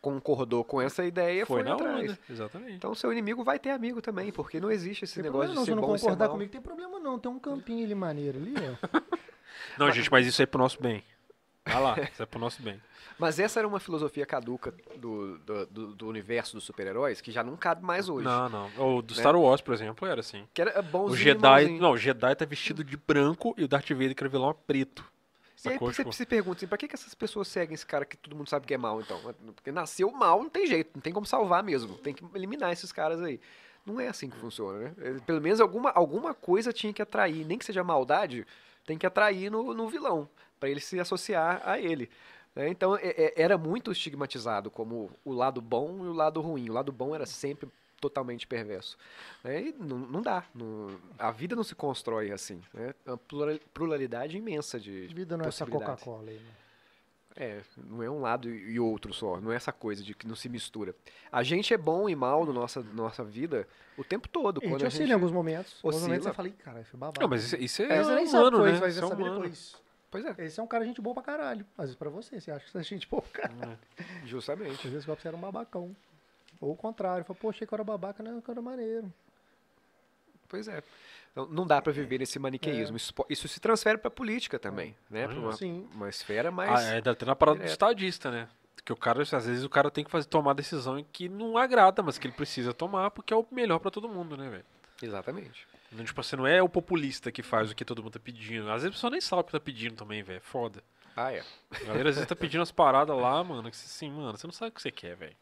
[0.00, 2.10] concordou com essa ideia foi, Foi na atrás.
[2.10, 2.18] onda.
[2.30, 2.72] Exatamente.
[2.74, 5.62] Então seu inimigo vai ter amigo também, porque não existe esse Tem negócio problema não,
[5.62, 7.18] de se ser não bom e ser concordar comigo, tem problema não.
[7.18, 8.98] Tem um campinho ali maneiro ali, ó.
[9.78, 11.02] Não, gente, mas isso é pro nosso bem.
[11.64, 12.80] Vai lá, isso é pro nosso bem.
[13.22, 17.42] Mas essa era uma filosofia caduca do, do, do- do universo dos super-heróis que já
[17.42, 18.24] não cabe mais hoje.
[18.24, 18.96] Não, não.
[18.96, 19.20] O do Né?
[19.20, 20.46] Star Wars, por exemplo, era assim.
[20.52, 21.68] Que era bonzinho O Jedi.
[21.78, 24.54] Não, o Jedi tá vestido de branco e o Darth Vader, que era vilão, é
[24.66, 25.04] preto.
[25.64, 28.04] E aí você Tipo, se pergunta assim, pra que, que essas pessoas seguem esse cara
[28.04, 29.20] que todo mundo sabe que é mal, então?
[29.54, 31.94] Porque nasceu mal, não tem jeito, não tem como salvar mesmo.
[31.98, 33.38] Tem que eliminar esses caras aí.
[33.86, 34.94] Não é assim que funciona, né?
[35.24, 38.44] Pelo menos alguma, alguma coisa tinha que atrair, nem que seja maldade,
[38.84, 40.28] tem que atrair no, no vilão,
[40.58, 42.10] pra ele se associar a ele.
[42.54, 42.68] Né?
[42.68, 46.68] Então é- é- era muito estigmatizado como o lado bom e o lado ruim.
[46.68, 47.68] O lado bom era sempre
[48.00, 48.96] totalmente perverso.
[49.44, 49.62] né?
[49.62, 50.44] E não, não dá.
[50.54, 52.60] não- a vida não se constrói assim.
[52.74, 52.94] Né?
[53.06, 55.64] É uma plural- pluralidade imensa de A vida não é essa.
[55.66, 56.50] Coca-Cola aí, né?
[57.34, 60.36] É, não é um lado e outro só, não é essa coisa de que não
[60.36, 60.94] se mistura.
[61.30, 63.66] A gente é bom e mal na nossa, nossa vida
[63.96, 64.58] o tempo todo.
[64.58, 65.10] A gente Quando a oscila gente...
[65.12, 65.72] em alguns momentos.
[65.72, 66.08] Em alguns oscila.
[66.18, 67.20] momentos fala, "Ih, caralho, foi babado.
[67.22, 68.88] Não, mas isso, isso é, É, humano, foi, né?
[68.88, 69.34] Isso é humano.
[69.36, 69.81] depois.
[70.12, 71.64] Pois é, Esse é um cara gente boa pra caralho.
[71.76, 73.78] Às vezes pra você, você acha que você é gente boa pra caralho.
[74.26, 74.86] justamente.
[74.86, 75.96] Às vezes você era um babacão.
[76.60, 77.24] Ou o contrário.
[77.24, 79.12] Fala, pô, achei que eu era babaca, não, que eu era maneiro.
[80.48, 80.82] Pois é.
[81.32, 82.94] Então, não dá pra viver nesse maniqueísmo.
[82.96, 85.26] Isso, po- isso se transfere pra política também, né?
[85.26, 85.88] Pra uma, Sim.
[85.94, 86.70] uma esfera mais...
[86.78, 88.48] Ah, é, ainda tem na parada do estadista, né?
[88.84, 92.02] Que o cara, às vezes, o cara tem que fazer, tomar decisão que não agrada,
[92.02, 94.64] mas que ele precisa tomar porque é o melhor pra todo mundo, né, velho?
[95.02, 95.66] Exatamente.
[95.92, 98.68] Não, Tipo, você não é o populista que faz o que todo mundo tá pedindo.
[98.70, 100.38] Às vezes a pessoa nem sabe o que tá pedindo também, velho.
[100.38, 100.82] É Foda.
[101.16, 101.42] Ah, é.
[101.70, 104.46] A galera às vezes tá pedindo umas paradas lá, mano, que você assim, mano, você
[104.46, 105.36] não sabe o que você quer, velho.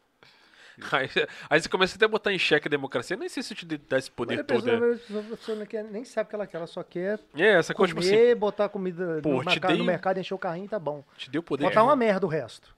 [0.91, 1.09] Aí,
[1.49, 3.13] aí você começa até a botar em xeque a democracia.
[3.15, 4.63] Eu nem sei se te dá esse Mas poder a todo.
[4.63, 4.93] pessoa, é.
[4.93, 7.19] a pessoa- a pessoa não quer, nem sabe o que ela quer, ela só quer
[7.35, 10.33] É, essa coisa, comer, tipo assim, botar comida Pô, no, mercado, no dei- mercado, encher
[10.33, 11.03] o carrinho, tá bom.
[11.17, 11.65] te deu poder.
[11.65, 12.73] Botar uma merda o resto.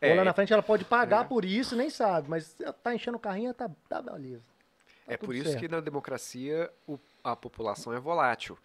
[0.00, 3.16] É, Ou lá na frente ela pode pagar por isso, nem sabe, mas tá enchendo
[3.16, 4.42] o carrinho, tá, tá beleza.
[5.06, 5.60] Tá É tudo por isso certo.
[5.60, 8.56] que na democracia o- a população é volátil.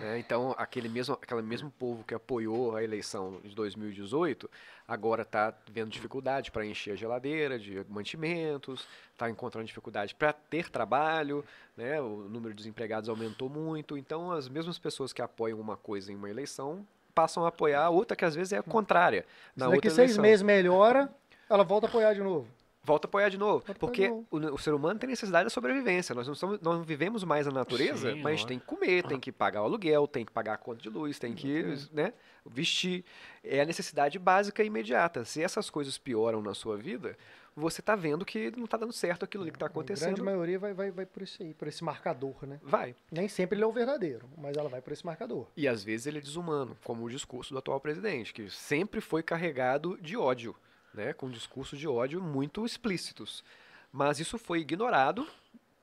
[0.00, 0.18] né?
[0.18, 4.50] Então, aquele mesmo, aquele mesmo povo que apoiou a eleição de 2018,
[4.88, 10.68] agora está vendo dificuldade para encher a geladeira de mantimentos, está encontrando dificuldade para ter
[10.70, 11.44] trabalho,
[11.76, 12.00] né?
[12.00, 13.96] o número de desempregados aumentou muito.
[13.96, 18.16] Então, as mesmas pessoas que apoiam uma coisa em uma eleição passam a apoiar outra
[18.16, 19.24] que às vezes é a contrária.
[19.56, 20.22] Na Se daqui outra seis eleição.
[20.22, 21.08] meses melhora,
[21.48, 22.48] ela volta a apoiar de novo.
[22.84, 23.64] Volta a apoiar de novo.
[23.64, 26.14] Volta a porque o, o ser humano tem necessidade da sobrevivência.
[26.14, 28.48] Nós não, somos, nós não vivemos mais na natureza, Sim, mas a gente lógico.
[28.48, 31.18] tem que comer, tem que pagar o aluguel, tem que pagar a conta de luz,
[31.18, 32.12] tem que né,
[32.44, 33.04] vestir.
[33.42, 35.24] É a necessidade básica e imediata.
[35.24, 37.16] Se essas coisas pioram na sua vida,
[37.56, 40.24] você está vendo que não está dando certo aquilo ali que está A grande acontecendo.
[40.24, 42.58] maioria vai, vai, vai por isso aí, por esse marcador, né?
[42.62, 42.94] Vai.
[43.10, 45.46] Nem sempre ele é o verdadeiro, mas ela vai por esse marcador.
[45.56, 49.22] E às vezes ele é desumano, como o discurso do atual presidente, que sempre foi
[49.22, 50.54] carregado de ódio,
[50.94, 53.44] né, com discursos de ódio muito explícitos.
[53.92, 55.26] Mas isso foi ignorado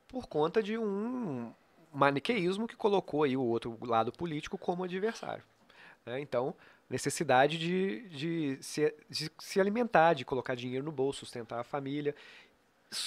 [0.08, 1.54] por conta de um
[1.94, 5.44] maniqueísmo que colocou aí o outro lado político como adversário.
[6.06, 6.20] né?
[6.20, 6.56] Então,
[6.90, 12.16] necessidade de, de, se, de se alimentar, de colocar dinheiro no bolso, sustentar a família,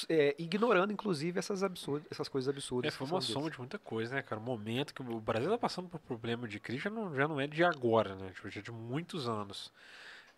[0.08, 2.92] é, ignorando inclusive essas, absurdas, essas coisas absurdas.
[2.92, 4.40] É, foi uma soma de muita coisa, né, cara?
[4.40, 7.38] O momento que o Brasil tá passando por problema de crise já não, já não
[7.38, 8.30] é de agora, né?
[8.34, 9.70] Tipo, já é de muitos anos.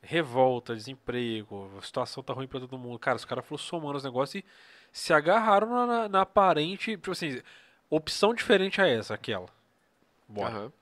[0.07, 2.99] Revolta, desemprego, a situação tá ruim pra todo mundo.
[2.99, 4.47] Cara, os caras foram somando os negócios e
[4.93, 6.93] se agarraram na, na- na aparente.
[6.93, 7.41] Tipo assim,
[7.91, 9.47] opção diferente a essa, aquela.
[10.29, 10.49] Bora.
[10.49, 10.73] Aham.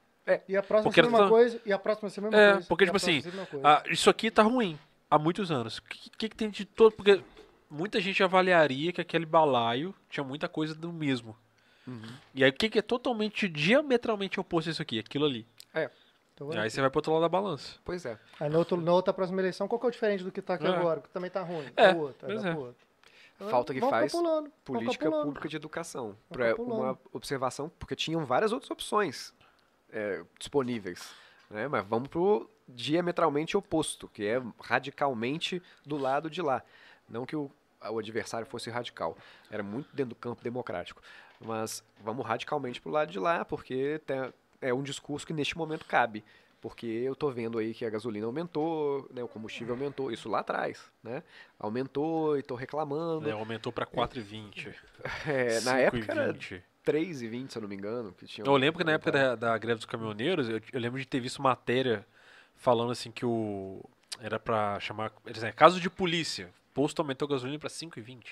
[0.48, 2.38] E a próxima Porque ser a mesma tá- coisa, e a próxima ser a mesma
[2.40, 2.66] É, coisa.
[2.68, 4.78] porque, a tipo assim, ser a isso aqui tá ruim
[5.10, 5.78] há muitos anos.
[5.78, 6.92] O que, que, que tem de todo.
[6.92, 7.22] Porque
[7.70, 11.36] muita gente avaliaria que aquele balaio tinha muita coisa do mesmo.
[11.86, 12.00] Uhum.
[12.34, 14.98] E aí o que, que é totalmente diametralmente oposto a isso aqui?
[14.98, 15.46] Aquilo ali.
[16.36, 16.70] E vendo aí aqui.
[16.70, 17.78] você vai pro outro lado da balança.
[17.84, 18.18] Pois é.
[18.40, 20.54] Aí na, outro, na outra próxima eleição, qual que é o diferente do que tá
[20.54, 20.70] aqui É.
[20.70, 21.00] agora?
[21.00, 21.66] Que também tá ruim.
[21.76, 22.52] É, o outro, aí pois é.
[22.52, 22.86] pro outro.
[23.36, 24.12] Então, Falta que faz
[24.64, 26.16] política pública de educação.
[26.30, 29.34] Para uma observação, porque tinham várias outras opções
[29.92, 31.12] é, disponíveis.
[31.50, 31.66] Né?
[31.66, 36.62] Mas vamos pro diametralmente oposto, que é radicalmente do lado de lá.
[37.08, 37.50] Não que o,
[37.90, 39.16] o adversário fosse radical,
[39.50, 41.02] era muito dentro do campo democrático.
[41.40, 44.32] Mas vamos radicalmente pro lado de lá, porque tem-
[44.68, 46.24] é um discurso que neste momento cabe.
[46.60, 50.38] Porque eu tô vendo aí que a gasolina aumentou, né, o combustível aumentou, isso lá
[50.38, 51.22] atrás, né?
[51.58, 53.26] Aumentou e tô reclamando.
[53.26, 54.74] Né, aumentou pra 4,20.
[55.26, 56.62] É, na época era 5,20.
[56.86, 58.12] 3,20, se eu não me engano.
[58.12, 60.98] Que tinha Eu lembro que na época da, da greve dos caminhoneiros, eu, eu lembro
[60.98, 62.06] de ter visto matéria
[62.56, 63.84] falando assim que o.
[64.20, 65.12] Era pra chamar.
[65.26, 66.50] Eles é, caso de polícia.
[66.72, 68.24] Posto aumentou a gasolina pra 5,20.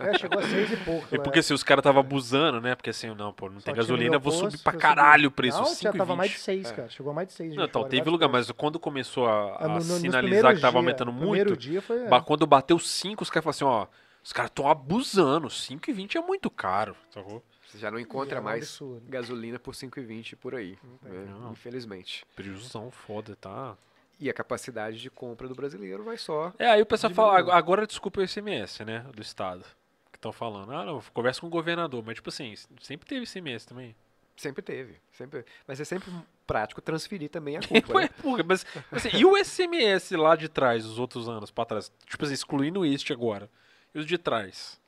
[0.00, 1.06] É, chegou a seis e pouco.
[1.12, 1.22] E lá.
[1.22, 2.74] porque assim, os caras estavam abusando, né?
[2.74, 5.60] Porque assim, não, pô, não Só tem gasolina, vou posto, subir pra caralho o preço.
[5.60, 6.40] Não, já tava mais de 5,20.
[6.40, 6.88] seis, cara.
[6.88, 7.54] Chegou a mais de seis.
[7.54, 10.80] Não, então, teve lugar, mas quando começou a, a no, no, sinalizar que tava dia-
[10.80, 12.04] aumentando muito, dia foi...
[12.04, 12.20] é.
[12.20, 16.50] quando bateu 5, os caras falaram assim, ó, os caras estão abusando, 5,20 é muito
[16.50, 17.42] caro, sacou?
[17.66, 19.02] Você já não É encontra um mais absurdo.
[19.08, 21.24] gasolina por 5,20 por aí, né?
[21.28, 21.52] Não.
[21.52, 22.24] infelizmente.
[22.36, 23.76] Prejuízozão foda, tá?
[24.18, 26.52] E a capacidade de compra do brasileiro vai só.
[26.58, 29.64] É, aí o pessoal fala, agora desculpa o ICMS, né, do estado,
[30.12, 30.72] que estão falando.
[30.72, 33.94] Ah, não, conversa com o governador, mas tipo assim, sempre teve ICMS também.
[34.36, 34.96] Sempre teve.
[35.12, 35.44] Sempre...
[35.66, 36.10] Mas é sempre
[36.46, 38.00] prático transferir também a culpa.
[38.00, 38.08] Né?
[38.20, 41.90] porra, mas assim, e o ICMS lá de trás, os outros anos pra trás?
[42.06, 43.48] Tipo assim, excluindo este agora.
[43.94, 44.80] E os de trás?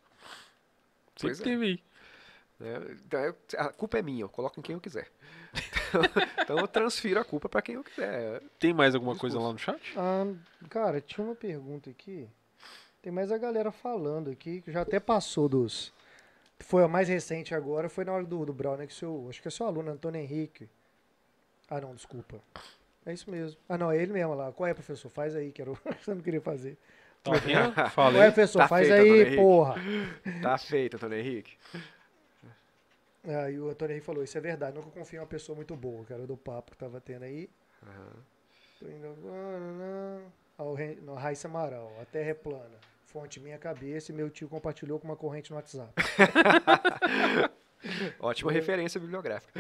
[1.16, 1.44] Sempre Pois é.
[1.44, 1.82] teve aí.
[2.58, 2.96] Né?
[3.04, 5.08] Então, a culpa é minha, eu coloco em quem eu quiser.
[6.40, 8.42] então eu transfiro a culpa para quem eu quiser.
[8.58, 9.94] Tem mais alguma coisa lá no chat?
[9.96, 10.26] Ah,
[10.68, 12.28] cara, tinha uma pergunta aqui.
[13.02, 15.92] Tem mais a galera falando aqui, que já até passou dos...
[16.58, 18.86] Foi a mais recente agora, foi na hora do, do Brown, né?
[18.86, 20.68] Que seu, acho que é seu aluno, Antônio Henrique.
[21.68, 22.40] Ah, não, desculpa.
[23.04, 23.60] É isso mesmo.
[23.68, 24.50] Ah, não, é ele mesmo lá.
[24.50, 25.10] Qual é, professor?
[25.10, 26.78] Faz aí, que era o que você não queria fazer.
[27.22, 27.74] Tá vendo?
[27.94, 28.60] Qual é, professor?
[28.60, 29.74] Tá Faz Antônio aí, porra.
[30.42, 31.56] Tá feito, Antônio Henrique.
[33.26, 36.04] Aí o Antônio Henrique falou, isso é verdade, nunca confio em uma pessoa muito boa,
[36.04, 37.50] cara, do papo que tava tendo aí.
[37.82, 38.12] Aham.
[38.78, 40.20] Tô indo agora, né?
[40.58, 42.78] O no Raíssa Amaral, a terra é plana.
[43.06, 45.92] Fonte minha cabeça e meu tio compartilhou com uma corrente no WhatsApp.
[48.18, 49.58] Ótima referência bibliográfica.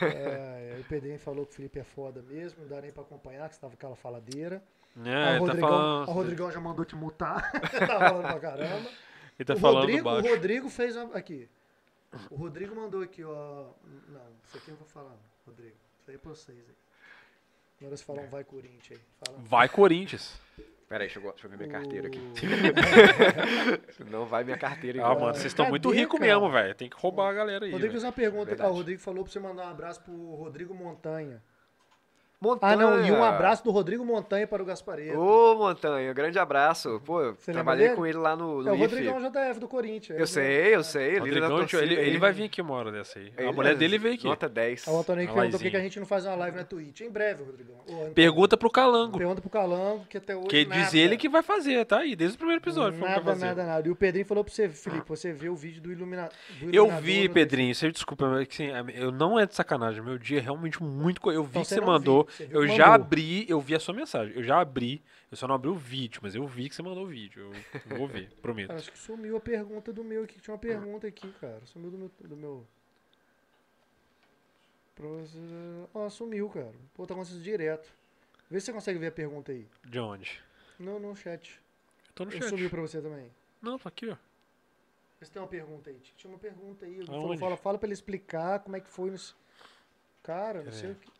[0.00, 3.48] É, o Pedrinho falou que o Felipe é foda mesmo, não dá nem pra acompanhar,
[3.48, 4.62] que você tava com aquela faladeira.
[4.96, 7.52] É, ele tá Rodrigão, falando, a Rodrigão já mandou te mutar.
[7.78, 8.90] tá falando pra caramba.
[9.38, 10.20] ele tá o, falando Rodrigo, o.
[10.20, 11.48] Rodrigo fez uma- aqui.
[12.30, 13.70] O Rodrigo mandou aqui, ó.
[14.08, 15.76] Não, isso aqui eu vou falar, não, Rodrigo.
[16.00, 16.74] Isso aí é pra vocês aí.
[17.80, 19.06] Agora você falar um vai Corinthians aí.
[19.24, 19.38] Fala.
[19.38, 20.40] Vai Corinthians.
[20.88, 22.20] Pera aí, deixa eu, deixa eu ver minha carteira aqui.
[24.10, 25.20] Não vai minha carteira Ah, igual.
[25.20, 26.74] mano, vocês estão muito ricos mesmo, velho.
[26.74, 27.70] Tem que roubar a galera aí.
[27.70, 28.46] Rodrigo fez uma pergunta.
[28.46, 28.68] Verdade.
[28.68, 31.40] Ah, o Rodrigo falou pra você mandar um abraço pro Rodrigo Montanha.
[32.42, 32.72] Montanha.
[32.72, 35.18] Ah, não, e um abraço do Rodrigo Montanha para o Gaspareto.
[35.18, 36.98] Ô, Montanha, grande abraço.
[37.04, 38.82] Pô, eu Você trabalhei com ele lá no, no é o IFE.
[38.86, 40.18] Rodrigão JF do Corinthians.
[40.18, 41.18] Eu sei, eu sei.
[41.18, 43.30] Rodrigão, torcida ele, ele vai vir aqui uma hora dessa aí.
[43.36, 44.24] A Ele mulher é dele veio aqui.
[44.24, 44.86] Nota 10.
[44.86, 47.02] O Antônio Ah, perguntou por que que a gente não faz uma live na Twitch.
[47.02, 47.76] Em breve, Rodrigão.
[47.86, 49.18] Ô, Antônio, Pergunta pro Calango.
[49.18, 50.80] Pergunta pro Calango, que até hoje Que nada.
[50.82, 52.98] diz ele que vai fazer, tá aí, desde o primeiro episódio.
[52.98, 53.44] que Nada, vai fazer.
[53.44, 53.86] nada, nada.
[53.86, 56.30] E o Pedrinho falou pra você, Felipe, você vê o vídeo do, ilumina...
[56.58, 60.02] do Eu vi, no- Pedrinho, você desculpa, mas assim, eu não é de sacanagem.
[60.02, 61.20] Meu dia é realmente muito.
[61.30, 62.26] Eu vi Então que você mandou.
[62.30, 63.04] Você Eu já mandou.
[63.06, 64.34] abri, eu vi a sua mensagem.
[64.36, 65.02] Eu já abri.
[65.30, 67.52] Eu só não abri o vídeo, mas eu vi que você mandou o vídeo.
[67.88, 68.72] Eu, vou ver, prometo.
[68.72, 70.40] Acho que sumiu a pergunta do meu aqui.
[70.40, 71.60] Tinha uma pergunta aqui, cara.
[71.66, 72.10] Sumiu do meu.
[72.20, 72.66] Do meu...
[74.96, 75.38] Você-
[75.94, 76.74] Ó, sumiu, cara.
[76.94, 77.90] Pô, tá acontecendo direto.
[78.50, 79.66] Vê se você consegue ver a pergunta aí.
[79.84, 80.40] De onde?
[80.78, 81.58] No, no chat.
[82.08, 82.48] Eu tô no Eu chat.
[82.50, 83.30] sumiu pra você também.
[83.62, 84.16] Não, tá aqui, ó.
[85.18, 85.98] Vê se tem uma pergunta aí.
[86.16, 87.04] Tinha uma pergunta aí.
[87.06, 89.34] Falou, fala, fala pra ele explicar como é que foi nos.
[90.22, 91.10] Cara, não sei o que.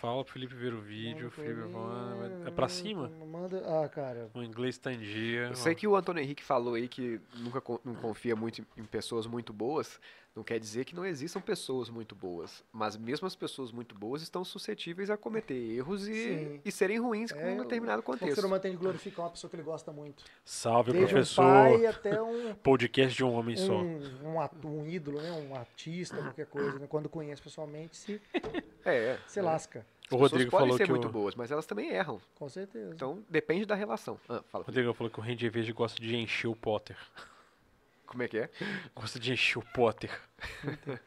[0.00, 3.08] Fala pro Felipe ver o vídeo, Manda Felipe mim, É pra cima?
[3.26, 3.62] Manda.
[3.82, 4.30] Ah, cara.
[4.34, 5.48] O inglês tá em dia.
[5.48, 8.84] Eu sei que o Antônio Henrique falou aí que nunca con- não confia muito em
[8.84, 10.00] pessoas muito boas.
[10.34, 12.64] Não quer dizer que não existam pessoas muito boas.
[12.72, 16.60] Mas mesmo as pessoas muito boas estão suscetíveis a cometer erros e, Sim.
[16.64, 18.44] e serem ruins com É, um determinado O ser contexto.
[18.44, 20.24] humano tem de glorificar uma pessoa que ele gosta muito.
[20.44, 21.42] Salve, Desde um professor.
[21.44, 22.52] pai até um.
[22.64, 23.74] Podcast de um homem só.
[23.80, 24.00] um,
[24.34, 25.30] um, atu- um ídolo, né?
[25.30, 26.86] Um artista, qualquer coisa, né?
[26.88, 28.20] Quando conhece pessoalmente, se,
[28.84, 29.42] É, se é.
[29.42, 29.78] lasca.
[29.80, 31.10] As O pessoas Rodrigo podem falou ser que muito o...
[31.12, 32.20] boas, mas elas também erram.
[32.34, 32.92] Com certeza.
[32.92, 34.18] Então depende da relação.
[34.28, 34.64] Ah, fala.
[34.64, 36.96] o Rodrigo falou que o Randy Verde gosta de encher o Potter.
[38.14, 38.48] Como é que é?
[38.94, 40.08] Gosta de encher o Potter.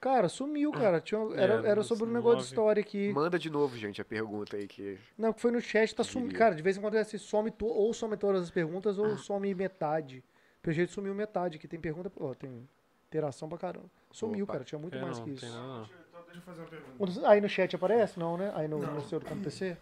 [0.00, 1.00] Cara, sumiu, cara.
[1.00, 3.10] Tinha, era, É, era sobre um negócio de história aqui.
[3.10, 4.98] Manda de novo, gente, a pergunta aí que.
[5.16, 6.34] Não, que foi no chat, tá sumindo.
[6.34, 9.52] Cara, de vez em quando assim, some to, ou some todas as perguntas ou some
[9.54, 10.22] metade.
[10.60, 12.68] Pelo jeito sumiu metade, que tem pergunta, ó, tem
[13.08, 13.90] interação pra caramba.
[14.12, 14.52] Sumiu, Opa.
[14.52, 15.56] cara, tinha muito É, mais não, que tem isso.
[15.58, 15.82] nada, não.
[15.84, 17.28] Então, deixa eu fazer uma pergunta.
[17.28, 18.18] Aí no chat aparece?
[18.18, 18.52] Não, né?
[18.54, 18.94] Aí no, Não.
[18.94, 19.74] no seu do PC?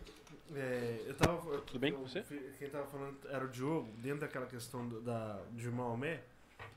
[0.55, 2.23] É, eu tava, Tudo bem com eu- você?
[2.59, 6.21] Quem tava falando era o Diogo, dentro daquela questão do- da, de Maomé,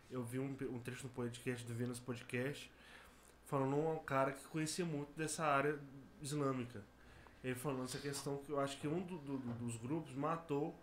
[0.10, 2.72] eu vi um, um trecho no podcast do Vênus Podcast,
[3.46, 5.78] falando um cara que conhecia muito dessa área
[6.22, 6.82] islâmica.
[7.44, 10.74] Ele falando essa questão que eu acho que um do- do- dos grupos matou,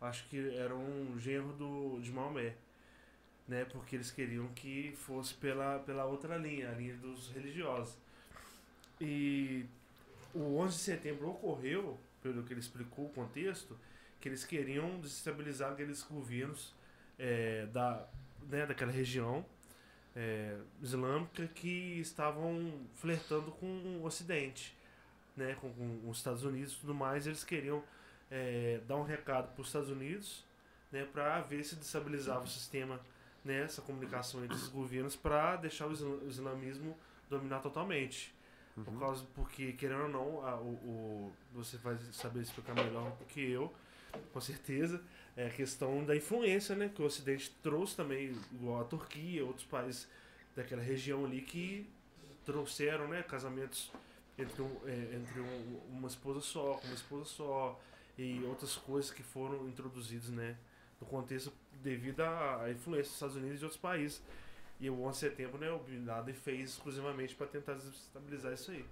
[0.00, 2.54] acho que era um genro do, de Maomé.
[3.48, 7.96] Né, porque eles queriam que fosse pela, pela outra linha, a linha dos religiosos.
[9.00, 9.66] E
[10.32, 13.78] o 11 de setembro ocorreu, pelo que ele explicou o contexto,
[14.20, 16.74] que eles queriam desestabilizar aqueles governos
[17.18, 18.06] é, da,
[18.48, 19.44] né, daquela região
[20.14, 24.76] é, islâmica que estavam flertando com o Ocidente,
[25.36, 27.26] né, com, com os Estados Unidos e tudo mais.
[27.26, 27.82] Eles queriam
[28.30, 30.44] é, dar um recado para os Estados Unidos
[30.92, 33.00] né, para ver se destabilizava o sistema,
[33.44, 35.92] né, essa comunicação entre os governos, para deixar o
[36.28, 36.96] islamismo
[37.28, 38.34] dominar totalmente.
[38.84, 43.24] Por causa, porque, querendo ou não, a- o, o- você vai saber explicar melhor do
[43.26, 43.72] que eu,
[44.32, 45.00] com certeza,
[45.36, 49.64] é a questão da influência né, que o Ocidente trouxe também, igual a Turquia, outros
[49.66, 50.08] países
[50.56, 51.88] daquela região ali que
[52.44, 53.90] trouxeram né, casamentos
[54.38, 57.80] entre, um, é, entre um- uma esposa só, com uma esposa só,
[58.18, 60.56] e outras coisas que foram introduzidas né,
[61.00, 61.52] no contexto
[61.82, 64.22] devido à à influência dos Estados Unidos e de outros países.
[64.80, 68.70] E o 11 de setembro, né, o Bin Laden fez exclusivamente para tentar desestabilizar isso
[68.70, 68.84] aí.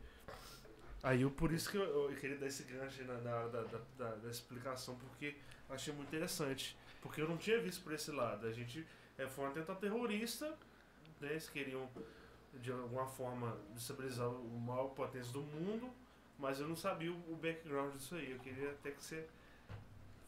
[1.03, 3.63] Aí eu, por isso que eu, eu queria dar esse gancho aí na, na- da,
[3.63, 5.37] da, da- da explicação, porque
[5.69, 6.77] eu achei muito interessante.
[7.01, 8.47] Porque eu não tinha visto por esse lado.
[8.47, 8.85] A gente
[9.17, 10.47] é, foi um atentado terrorista,
[11.21, 11.89] né, eles queriam
[12.55, 15.89] de alguma forma destabilizar o maior potência do mundo,
[16.39, 18.33] mas eu não sabia o, o background disso aí.
[18.33, 19.25] Eu queria até que você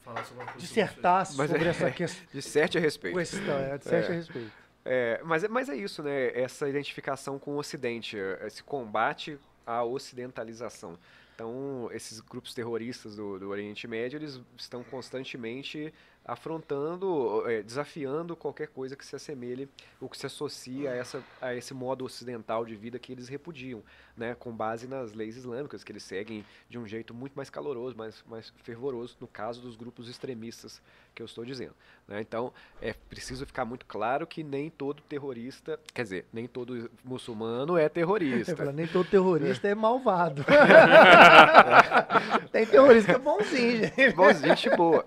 [0.02, 0.82] falasse alguma coisa sobre.
[0.82, 2.26] Dissertasse Mas sobre é- essa questão.
[2.32, 3.18] Disserte a respeito.
[3.18, 4.12] questão é, disserte É.
[4.12, 4.52] a respeito.
[4.84, 6.28] É, mas, é- mas é isso, né?
[6.38, 10.98] Essa identificação com o Ocidente, esse combate à ocidentalização.
[11.34, 15.92] Então, esses grupos terroristas do, do Oriente Médio, eles estão constantemente
[16.24, 19.68] afrontando, é, desafiando qualquer coisa que se assemelhe
[20.00, 23.82] ou que se associe a, essa, a esse modo ocidental de vida que eles repudiam,
[24.16, 27.96] né, com base nas leis islâmicas que eles seguem de um jeito muito mais caloroso,
[27.96, 30.80] mais, mais fervoroso, no caso dos grupos extremistas
[31.14, 31.74] que eu estou dizendo.
[32.06, 32.20] Né?
[32.20, 37.76] Então, é preciso ficar muito claro que nem todo terrorista, quer dizer, nem todo muçulmano
[37.76, 38.72] é terrorista.
[38.72, 40.44] Nem todo terrorista é, malvado.
[42.52, 44.12] Tem terrorista é bonzinho, gente.
[44.12, 45.06] Bonzinho, gente boa.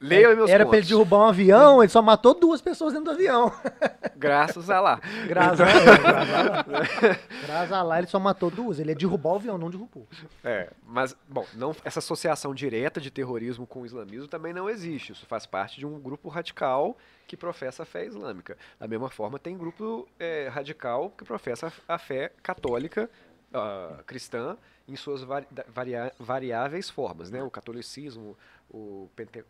[0.00, 0.70] Leia meus Era contos.
[0.70, 3.52] pra ele derrubar um avião, ele só matou duas pessoas dentro do avião.
[4.16, 5.00] Graças a lá.
[5.26, 6.66] Graças a lá.
[7.46, 8.78] Graças a lá, ele só matou duas.
[8.78, 10.06] Ele ia derrubar o avião, não derrubou.
[10.44, 15.12] É, mas, bom, não, essa associação direta de terrorismo com o islamismo também não existe.
[15.12, 18.56] Isso faz parte de um grupo radical que professa a fé islâmica.
[18.78, 23.10] Da mesma forma, tem grupo é, radical que professa a fé católica
[23.52, 24.56] uh, cristã
[24.88, 27.42] em suas vari, varia, variáveis formas, né?
[27.42, 28.36] O catolicismo,
[28.70, 29.44] o pente,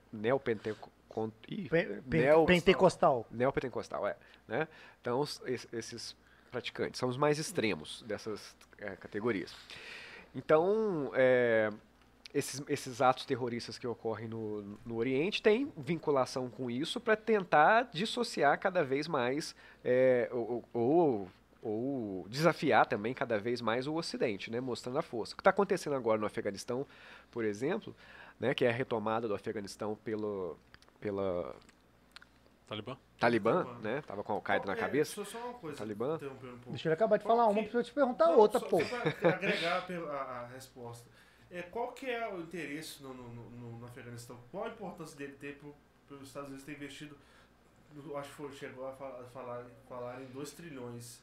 [1.49, 3.27] ih, Pen- pen- neo- Pentecostal.
[3.31, 4.17] Neopentecostal, é.
[4.47, 4.69] Né?
[5.01, 5.41] Então, os-
[5.73, 6.15] esses
[6.51, 9.55] praticantes são os mais extremos dessas é, categorias.
[10.35, 11.70] Então, é,
[12.35, 17.89] esses, esses atos terroristas que ocorrem no, no Oriente têm vinculação com isso para tentar
[17.93, 19.55] dissociar cada vez mais
[19.85, 21.28] é, ou, ou-
[21.62, 25.33] ou desafiar também cada vez mais o Ocidente, né, mostrando a força.
[25.33, 26.86] O que está acontecendo agora no Afeganistão,
[27.31, 27.93] por exemplo,
[28.39, 30.56] né, que é a retomada do Afeganistão pelo,
[31.00, 31.55] pela
[32.66, 32.97] Talibã?
[33.18, 33.81] Talibã, Talibã.
[33.81, 34.02] né?
[34.02, 35.15] Tava com a Al-Qaeda na É, cabeça.
[35.15, 35.78] Só, só uma coisa.
[35.78, 36.16] Talibã.
[36.16, 36.70] interrompendo um pouco.
[36.70, 38.66] Deixa ele acabar de Qual falar uma que- pra eu te perguntar Não, outra, só,
[38.68, 38.78] pô.
[38.84, 41.08] Só agregar a, a resposta.
[41.50, 44.36] É, qual que é o interesse no, no, no, no Afeganistão?
[44.50, 45.60] Qual a importância dele ter
[46.08, 47.16] para os Estados Unidos ter investido,
[48.16, 51.20] acho que foi, chegou a falar, falar, falar em 2 trilhões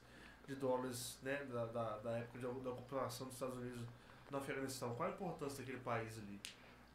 [0.48, 3.82] de dólares né, da, da, da época de, da ocupação dos Estados Unidos
[4.32, 4.96] no Afeganistão.
[4.96, 6.40] Qual a importância daquele país ali,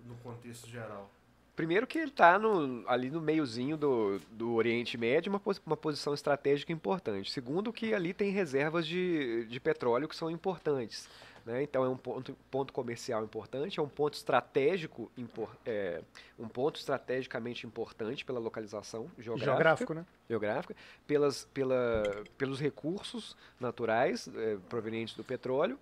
[0.07, 1.10] no contexto geral?
[1.57, 2.39] Primeiro que ele está
[2.86, 7.33] ali no meiozinho do, do Oriente Médio, uma, uma posição estratégica importante.
[7.33, 11.09] Segundo que ali tem reservas de, de petróleo que são importantes.
[11.44, 11.62] né?
[11.65, 16.01] Então é um ponto, ponto comercial importante, é um ponto estratégico, impor- é,
[16.39, 19.51] um ponto estrategicamente importante pela localização geográfica.
[19.51, 20.07] Geográfico, né?
[20.28, 20.77] geográfica,
[21.09, 25.77] pelas, pela, pelos recursos naturais eh, provenientes do petróleo,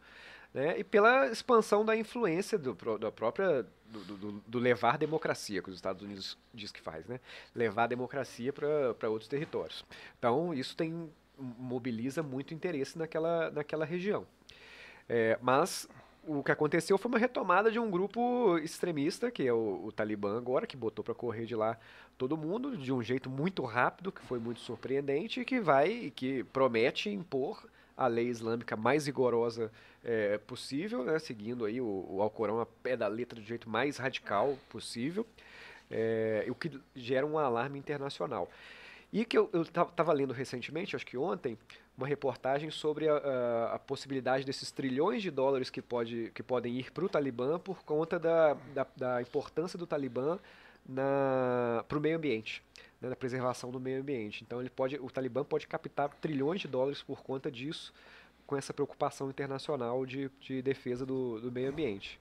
[0.55, 5.69] né, e pela expansão da influência do, da própria do, do- do levar democracia que
[5.71, 7.21] os Estados Unidos diz que faz, né,
[7.55, 9.85] levar a democracia para outros territórios.
[10.19, 11.09] Então isso tem
[11.39, 14.27] mobiliza muito interesse naquela, naquela região.
[15.09, 15.87] É, mas
[16.27, 20.37] o que aconteceu foi uma retomada de um grupo extremista, que é o, o Talibã
[20.37, 21.79] agora, que botou para correr de lá
[22.19, 26.43] todo mundo de um jeito muito rápido, que foi muito surpreendente e que vai, que
[26.45, 27.65] promete impor
[27.97, 29.73] a lei islâmica mais rigorosa
[30.05, 33.97] é, possível, né, seguindo aí o, o Alcorão a pé da letra do jeito mais
[33.97, 35.27] radical possível,
[35.91, 38.51] é, o que gera um alarme internacional.
[39.13, 41.57] E que eu estava lendo recentemente, acho que ontem,
[41.97, 46.75] uma reportagem sobre a, a- a possibilidade desses trilhões de dólares que, pode, que podem
[46.77, 50.39] ir para o Talibã por conta da, da, da importância do Talibã
[51.89, 52.63] para o meio ambiente,
[53.01, 54.43] né, na preservação do meio ambiente.
[54.45, 57.93] Então ele pode, o Talibã pode captar trilhões de dólares por conta disso,
[58.47, 62.21] com essa preocupação internacional de, de defesa do, do meio ambiente.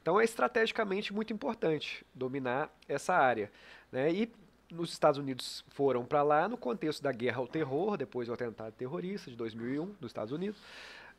[0.00, 3.50] Então é estrategicamente muito importante dominar essa área.
[3.90, 4.12] Né?
[4.12, 4.32] E
[4.70, 8.72] nos Estados Unidos foram para lá no contexto da guerra ao terror, depois do atentado
[8.72, 10.60] terrorista de 2001 dos Estados Unidos,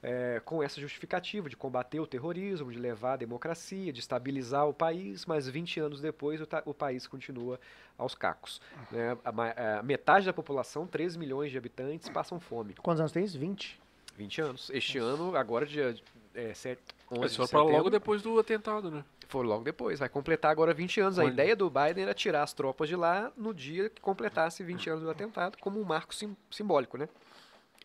[0.04, 4.74] é, com essa justificativa de combater o terrorismo, de levar a democracia, de estabilizar o
[4.74, 7.60] país, mas 20 anos depois o, o país continua
[7.98, 8.62] aos cacos.
[8.92, 9.18] né?
[9.26, 12.74] A, a metade da população, 13 milhões de habitantes, passam fome.
[12.76, 13.38] Quantos anos tem isso?
[13.40, 13.80] 20?
[14.16, 14.70] 20 anos.
[14.74, 15.96] Este ano, agora dia
[16.34, 19.04] é, 7, 11 Eles de foram pra logo depois do atentado, né?
[19.30, 21.20] foi logo depois, vai completar agora 20 anos.
[21.20, 21.32] A Olha.
[21.34, 25.04] ideia do Biden era tirar as tropas de lá no dia que completasse 20 anos
[25.04, 27.10] do atentado, como um marco sim- simbólico, né?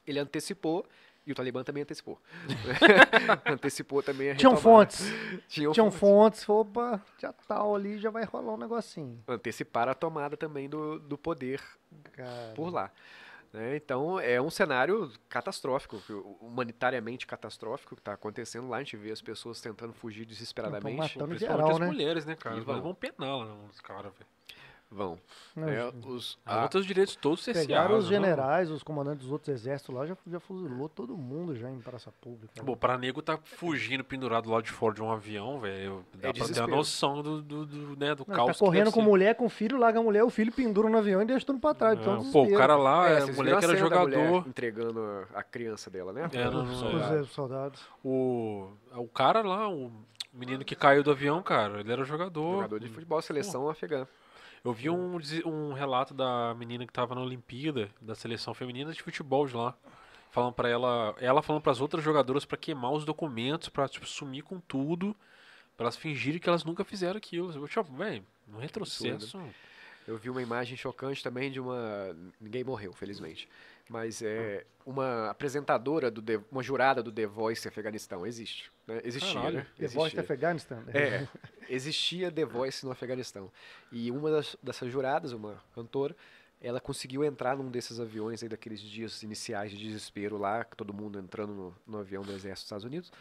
[0.06, 0.86] Ele antecipou,
[1.26, 2.18] e o Talibã também antecipou.
[3.46, 5.06] antecipou também a Tinham fontes.
[5.48, 6.44] Tinham Tinham fontes.
[6.44, 6.48] fontes.
[6.48, 9.22] Opa, já tal ali, já vai rolar um negocinho.
[9.28, 11.60] Anteciparam a tomada também do, do poder
[12.12, 12.52] Cara.
[12.54, 12.90] por lá.
[13.52, 13.76] né?
[13.76, 16.02] Então é um cenário catastrófico,
[16.40, 18.78] humanitariamente catastrófico que está acontecendo lá.
[18.78, 20.96] A gente vê as pessoas tentando fugir desesperadamente.
[20.96, 21.86] matando Principalmente geral, as né?
[21.86, 22.56] mulheres, né, cara?
[22.56, 22.94] Eles vão.
[22.94, 24.26] penar lá os caras, velho.
[24.94, 25.18] Vão.
[25.56, 27.96] Não, É, os, a- outros direitos todos Pegaram cerceados.
[28.04, 28.16] os né?
[28.16, 32.12] generais, os comandantes dos outros exércitos lá, já, já fuzilou todo mundo já em praça
[32.20, 32.62] pública.
[32.62, 36.04] Bom, pra nego tá fugindo pendurado lá de fora de um avião, velho.
[36.14, 38.92] Dá pra ter a noção do, do, do, né, do Não, caos tá que correndo
[38.92, 39.06] com ser.
[39.08, 41.72] mulher, com filho, larga a mulher, o filho pendura no avião e deixa tudo pra
[41.72, 41.98] trás.
[41.98, 44.46] então, Não, pô, o cara lá, É, é, o a era cena da mulher jogador.
[44.46, 46.28] entregando a, criança dela, né?
[46.32, 47.20] É, não, não.
[47.22, 47.80] Os soldados.
[48.04, 49.90] O, o cara lá, o
[50.32, 52.56] menino que caiu do avião, cara, ele era jogador.
[52.56, 54.06] Jogador de futebol, seleção afegã.
[54.64, 59.02] Eu vi um, um relato da menina que tava na Olimpíada, da seleção feminina de
[59.02, 59.74] futebol de lá.
[60.30, 64.42] Falando pra ela, ela falando pras outras jogadoras pra queimar os documentos, pra tipo, sumir
[64.42, 65.14] com tudo,
[65.76, 67.52] pra elas fingirem que elas nunca fizeram aquilo.
[67.52, 69.36] Eu, Tipo, velho, um retrocesso.
[70.08, 72.16] Eu vi uma imagem chocante também de uma.
[72.40, 73.48] Ninguém morreu, felizmente.
[73.88, 78.26] Mas é uma apresentadora, do The- uma jurada do The Voice Afeganistão.
[78.26, 78.71] Existe.
[78.86, 79.00] Né?
[79.04, 79.56] Existia, Caralho.
[79.58, 79.66] né?
[79.78, 80.20] The Voice Existia.
[80.34, 80.76] Afghanistan.
[80.86, 80.92] né?
[80.94, 81.28] É,
[81.68, 83.50] existia The Voice no Afeganistão.
[83.90, 86.16] E uma das, dessas juradas, uma cantora,
[86.60, 91.18] ela conseguiu entrar num desses aviões aí daqueles dias iniciais de desespero lá, todo mundo
[91.18, 93.12] entrando no, no avião do exército dos Estados Unidos,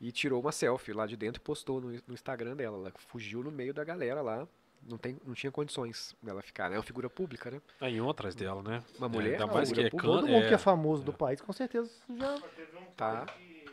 [0.00, 2.76] e tirou uma selfie lá de dentro e postou no, no Instagram dela.
[2.78, 4.46] Ela fugiu no meio da galera lá.
[4.88, 6.76] Não, tem, não tinha condições dela ficar, né?
[6.76, 7.60] É uma figura pública, né?
[7.80, 8.84] Aí um atrás dela, né?
[8.98, 9.96] Uma É, mulher, ainda uma mais que é pública.
[10.06, 12.38] can- Todo mundo que é é, famoso do país, com certeza já.
[12.54, 13.24] Teve um Tá.
[13.36, 13.66] que.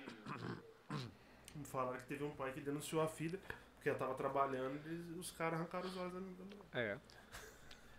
[1.66, 3.40] Falaram que teve um pai que denunciou a filha
[3.76, 6.46] porque ela tava trabalhando e os caras arrancaram os olhos da menina.
[6.74, 6.98] É.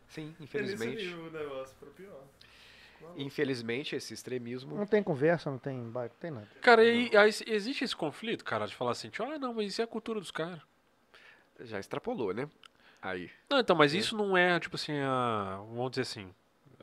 [0.08, 1.04] Sim, É infelizmente.
[1.04, 2.24] nível o negócio, pra pior.
[3.16, 4.76] Infelizmente, esse extremismo.
[4.76, 6.48] Não tem conversa, não tem bairro, não tem nada.
[6.62, 9.80] Cara, e, aí existe esse conflito, cara, de falar assim, tipo, ah, não, mas isso
[9.82, 10.60] é a cultura dos caras.
[11.60, 12.48] já extrapolou, né?
[13.02, 13.30] Aí.
[13.50, 16.34] Não, então, mas isso não é, tipo assim, a, vamos dizer assim,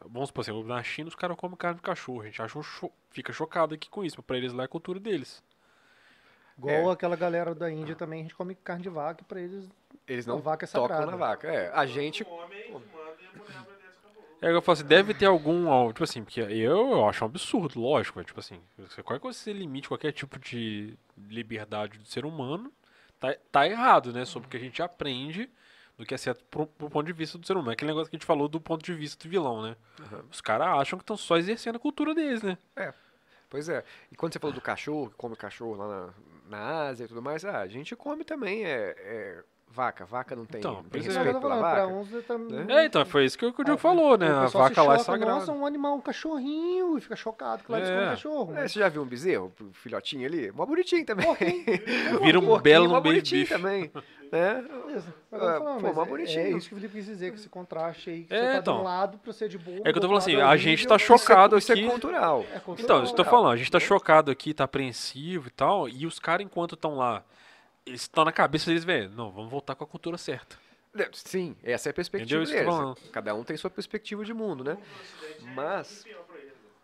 [0.05, 2.61] vamos supor assim, na China os caras comem carne de cachorro, a gente acha um
[2.63, 5.43] cho- fica chocado aqui com isso, mas pra eles lá é a cultura deles.
[6.57, 9.67] Igual aquela galera da Índia também, a gente come carne de vaca e pra eles.
[10.07, 11.47] Eles não vaca é tocam na vaca.
[11.47, 12.25] É, a gente.
[14.41, 17.27] É que eu falo assim, deve ter algum, tipo assim, porque eu, eu acho um
[17.27, 18.59] absurdo, lógico, mas, tipo assim,
[19.03, 20.97] qualquer coisa que você limite qualquer tipo de
[21.29, 22.73] liberdade do ser humano,
[23.19, 25.47] tá, tá errado, né, sobre o que a gente aprende
[25.95, 27.69] do que é certo pro, pro ponto de vista do ser humano.
[27.69, 29.75] É aquele negócio que a gente falou do ponto de vista do vilão, né?
[29.99, 30.25] Aham.
[30.31, 32.57] Os caras acham que estão só exercendo a cultura deles, né?
[33.47, 33.83] Pois é.
[34.11, 36.13] E quando você falou do cachorro, que come cachorro lá na,
[36.51, 40.05] na Ásia e tudo mais, ah, a gente come também é, é vaca.
[40.05, 41.05] Vaca não tem, Então, não tem é.
[41.05, 41.87] Respeito pela vaca.
[41.87, 44.27] uns é tam- É, então, foi isso que, o Diogo Ah, falou, né?
[44.29, 45.33] A vaca lá é choca, sagrada.
[45.39, 47.93] Nossa, um animal, um cachorrinho, e fica chocado que lá eles É.
[47.93, 48.53] comem cachorro.
[48.57, 50.51] É, você já viu um bezerro, um filhotinho ali?
[50.51, 51.25] Mó bonitinho também.
[52.21, 53.49] Vira um porquinho, belo no baby bonitinho beef.
[53.49, 53.91] também.
[54.31, 54.61] Né?
[54.85, 55.13] Beleza.
[55.31, 56.39] Ah, falando, pô, mas é- bonitinho.
[56.39, 58.51] É isso que o Felipe quis dizer, que esse contraste aí, que É, você tá
[58.53, 58.79] de então.
[58.79, 59.79] um lado pra ser de boa.
[59.83, 61.19] É que eu tô falando assim, a gente tá chocado.
[61.21, 61.85] chocado Isso é aqui.
[61.89, 62.45] cultural.
[62.79, 65.89] Então, isso que eu tô falando, a gente tá chocado aqui, tá apreensivo e tal,
[65.89, 67.23] e os caras, enquanto estão lá,
[67.85, 70.55] eles estão na cabeça deles, velho, não, vamos voltar com a cultura certa.
[70.97, 73.09] É, Sim, essa é a perspectiva Entendeu isso deles.
[73.11, 74.77] Cada um tem sua perspectiva de mundo, né?
[75.55, 76.05] Mas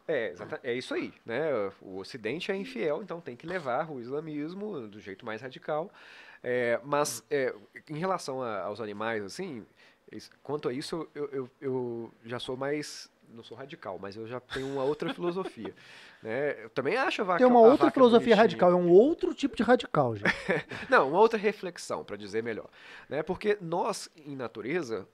[0.07, 1.49] é, é isso aí, né?
[1.81, 5.91] O Ocidente é infiel, então tem que levar o islamismo do jeito mais radical.
[6.49, 7.53] É, mas é,
[7.89, 9.65] em relação a- aos animais, assim,
[10.41, 14.39] quanto a isso, eu, eu, eu já sou mais não sou radical, mas eu já
[14.39, 15.75] tenho uma outra filosofia,
[16.23, 16.63] né?
[16.63, 18.41] Eu também acho a vaca Tem uma outra filosofia bonitinha.
[18.43, 20.31] radical, é um outro tipo de radical, gente.
[20.89, 22.69] Não, uma outra reflexão, para dizer melhor.
[23.09, 23.21] Né?
[23.21, 25.05] Porque nós, em natureza,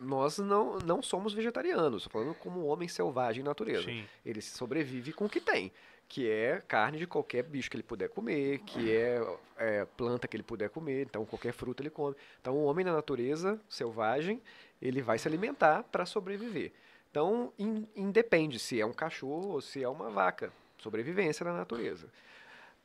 [0.00, 2.02] nós não, não somos vegetarianos.
[2.04, 3.84] Estou falando como um homem selvagem em natureza.
[3.84, 4.04] Sim.
[4.26, 5.70] Ele sobrevive com o que tem,
[6.14, 9.20] que é carne de qualquer bicho que ele puder comer, que é,
[9.56, 12.14] é, planta que ele puder comer, então qualquer fruta ele come.
[12.40, 14.40] Então o homem na natureza selvagem,
[14.80, 16.70] ele vai se alimentar para sobreviver.
[17.10, 20.52] Então in- independe se é um cachorro ou se é uma vaca.
[20.78, 22.06] Sobrevivência na natureza.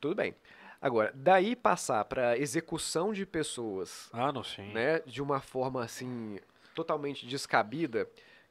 [0.02, 0.34] Tudo bem.
[0.82, 4.74] Agora, daí passar para execução de pessoas Ah, não, sim.
[4.74, 6.40] né, de uma forma assim
[6.74, 8.10] totalmente descabida,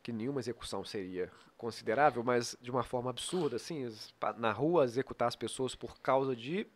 [0.08, 3.86] que nenhuma execução seria considerável, mas de uma forma absurda, assim,
[4.38, 6.66] na rua executar as pessoas por causa de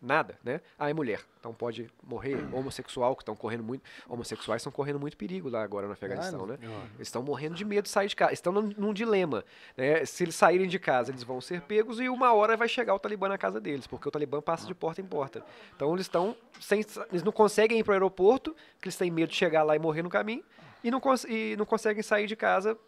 [0.00, 0.60] nada, né?
[0.78, 2.36] Ah, é mulher, então pode morrer.
[2.54, 6.56] Homossexual, que estão correndo muito, homossexuais estão correndo muito perigo lá agora no Afeganistão, né?
[6.94, 8.32] Eles estão morrendo de medo de sair de casa.
[8.32, 9.44] Estão num, num dilema.
[9.76, 10.04] Né?
[10.04, 12.98] Se eles saírem de casa, eles vão ser pegos e uma hora vai chegar o
[13.00, 15.44] Talibã na casa deles, porque o Talibã passa de porta em porta.
[15.74, 16.86] Então eles estão sem.
[17.10, 19.80] Eles não conseguem ir para o aeroporto, porque eles têm medo de chegar lá e
[19.80, 20.44] morrer no caminho,
[20.82, 22.78] e não, cons- e não conseguem sair de casa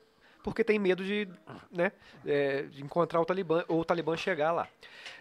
[0.42, 1.28] porque tem medo de,
[1.70, 1.92] né,
[2.24, 4.68] é, de encontrar o Talibã ou o Talibã chegar lá.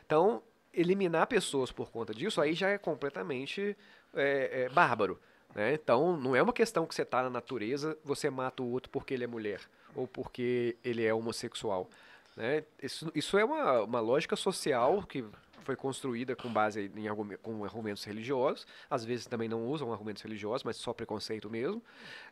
[0.05, 0.41] Então,
[0.73, 3.75] eliminar pessoas por conta disso aí já é completamente
[4.13, 5.19] é, é, bárbaro.
[5.53, 5.73] Né?
[5.73, 9.13] Então, não é uma questão que você está na natureza, você mata o outro porque
[9.13, 9.59] ele é mulher
[9.95, 11.89] ou porque ele é homossexual.
[12.37, 12.63] Né?
[12.81, 15.25] Isso, isso é uma, uma lógica social que
[15.69, 18.65] foi construída com base em argumen- com argumentos religiosos.
[18.89, 21.79] Às vezes também não usam argumentos religiosos, mas só preconceito mesmo.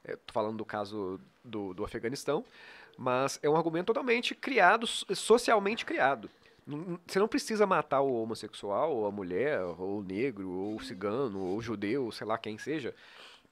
[0.03, 2.43] Estou falando do caso do, do Afeganistão.
[2.97, 6.27] Mas é um argumento totalmente criado, so- socialmente criado.
[6.65, 10.83] Não- Você não precisa matar o homossexual, ou a mulher, ou o negro, ou o
[10.83, 12.95] cigano, ou o judeu, sei lá quem seja,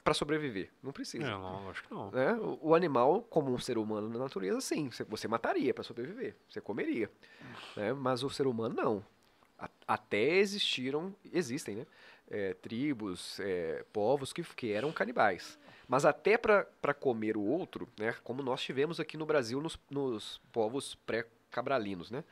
[0.03, 0.72] para sobreviver.
[0.81, 1.25] Não precisa.
[1.27, 2.09] É, não, acho que não.
[2.09, 2.33] né?
[2.33, 6.35] O, o animal, como um ser humano na natureza, sim, você, você mataria para sobreviver,
[6.49, 7.07] você comeria.
[7.77, 7.93] né?
[7.93, 9.03] Mas o ser humano não.
[9.88, 11.85] Até existiram, existem, né?
[12.30, 15.59] é, tribos, é, povos que, que eram canibais.
[15.88, 20.42] Mas até para comer o outro, né, como nós tivemos aqui no Brasil nos, nos
[20.51, 22.24] povos pré-cabralinos, né,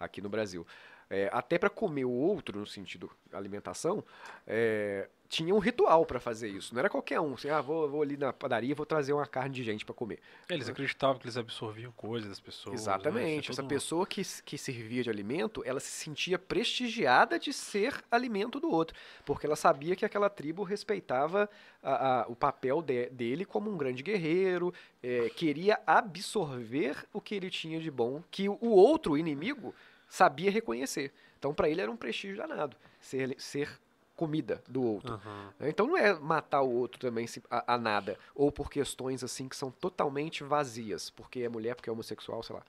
[0.00, 0.66] aqui no Brasil.
[1.10, 4.02] É, até para comer o outro, no sentido alimentação,
[4.46, 6.74] é, tinha um ritual para fazer isso.
[6.74, 7.32] Não era qualquer um.
[7.32, 10.18] Assim, ah, vou, vou ali na padaria vou trazer uma carne de gente para comer.
[10.46, 12.74] Eles acreditavam que eles absorviam coisas das pessoas.
[12.74, 12.80] né?
[12.82, 13.50] Exatamente.
[13.50, 18.04] Isso é Essa pessoa que, que servia de alimento, ela se sentia prestigiada de ser
[18.10, 18.94] alimento do outro.
[19.24, 21.48] Porque ela sabia que aquela tribo respeitava
[21.82, 27.34] a- a- o papel de- dele como um grande guerreiro, eh, queria absorver o que
[27.34, 29.74] ele tinha de bom, que o outro inimigo
[30.08, 31.10] sabia reconhecer.
[31.38, 33.80] Então, para ele era um prestígio danado ser, ser
[34.22, 35.20] comida do outro.
[35.58, 35.68] Né?
[35.68, 39.56] Então não é matar o outro também a, a nada, ou por questões assim que
[39.56, 42.62] são totalmente vazias, porque é mulher, porque é homossexual, sei lá.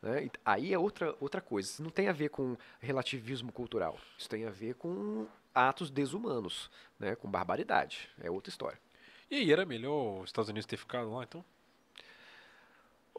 [0.00, 0.30] né?
[0.44, 1.68] Aí é outra, outra coisa.
[1.68, 3.98] Isso não tem a ver com relativismo cultural.
[4.16, 7.16] Isso tem a ver com atos desumanos, né?
[7.16, 8.08] com barbaridade.
[8.22, 8.78] É outra história.
[9.28, 11.44] E aí, era melhor os Estados Unidos ter ficado lá, então?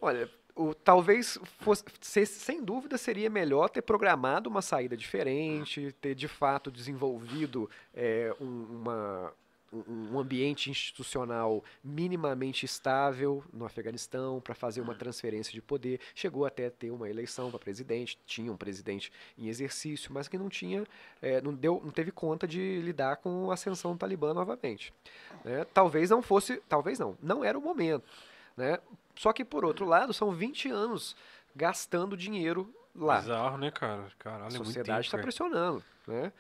[0.02, 6.16] Olha, o, talvez fosse, se- sem dúvida seria melhor ter programado uma saída diferente, ter
[6.16, 9.34] de fato desenvolvido é, um, uma-
[9.74, 16.00] um- ambiente institucional minimamente estável no Afeganistão para fazer uma transferência de poder.
[16.14, 20.38] Chegou até a ter uma eleição para presidente, tinha um presidente em exercício, mas que
[20.38, 20.84] não tinha,
[21.22, 24.94] é, não deu, não teve conta de lidar com a ascensão do Talibã novamente.
[25.46, 25.66] né?
[25.74, 28.04] Talvez não fosse, talvez não, não era o momento.
[28.62, 28.80] Né?
[29.16, 31.16] Só que, por outro lado, são 20 anos
[31.56, 33.18] gastando dinheiro lá.
[33.20, 34.06] Bizarro, né, cara?
[34.20, 35.84] Caralho, A é sociedade está pressionando.
[36.08, 36.32] Né?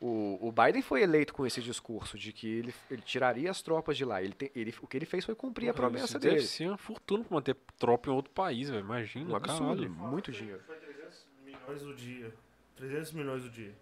[0.00, 3.96] O, o Biden foi eleito com esse discurso de que ele, ele tiraria as tropas
[3.96, 4.22] de lá.
[4.22, 6.46] Ele, te- ele- o que ele fez foi cumprir a Porra, promessa isso deve dele.
[6.46, 8.80] ser uma fortuna pra manter tropa em outro país, velho.
[8.84, 9.90] Imagina, Um absurdo, caralho.
[9.90, 10.60] muito dinheiro.
[10.66, 12.34] Foi 300 milhões o dia.
[12.76, 13.74] 300 milhões o dia.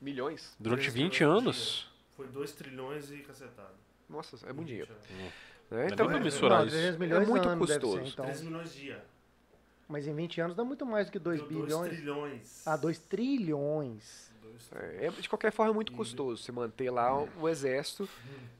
[0.00, 0.56] Milhões?
[0.58, 1.90] Durante 300 20 milhões por anos.
[2.16, 3.74] Foi 2 trilhões e cacetado.
[4.08, 4.92] Nossa, é muito dinheiro.
[5.08, 5.32] 20 anos.
[5.70, 5.88] Né?
[5.92, 6.28] Então, pra é-
[6.66, 6.70] isso.
[6.70, 7.98] 300 milhões muito custoso.
[7.98, 8.24] ser, então.
[8.26, 9.04] 3 milhões dia.
[9.88, 11.90] Mas em 20 anos dá muito mais do que 2 Deu dois bilhões.
[11.92, 12.66] trilhões.
[12.66, 14.32] Ah, 2 trilhões.
[14.42, 18.08] Dois É, é, de qualquer forma, é muito custoso você manter lá o, o exército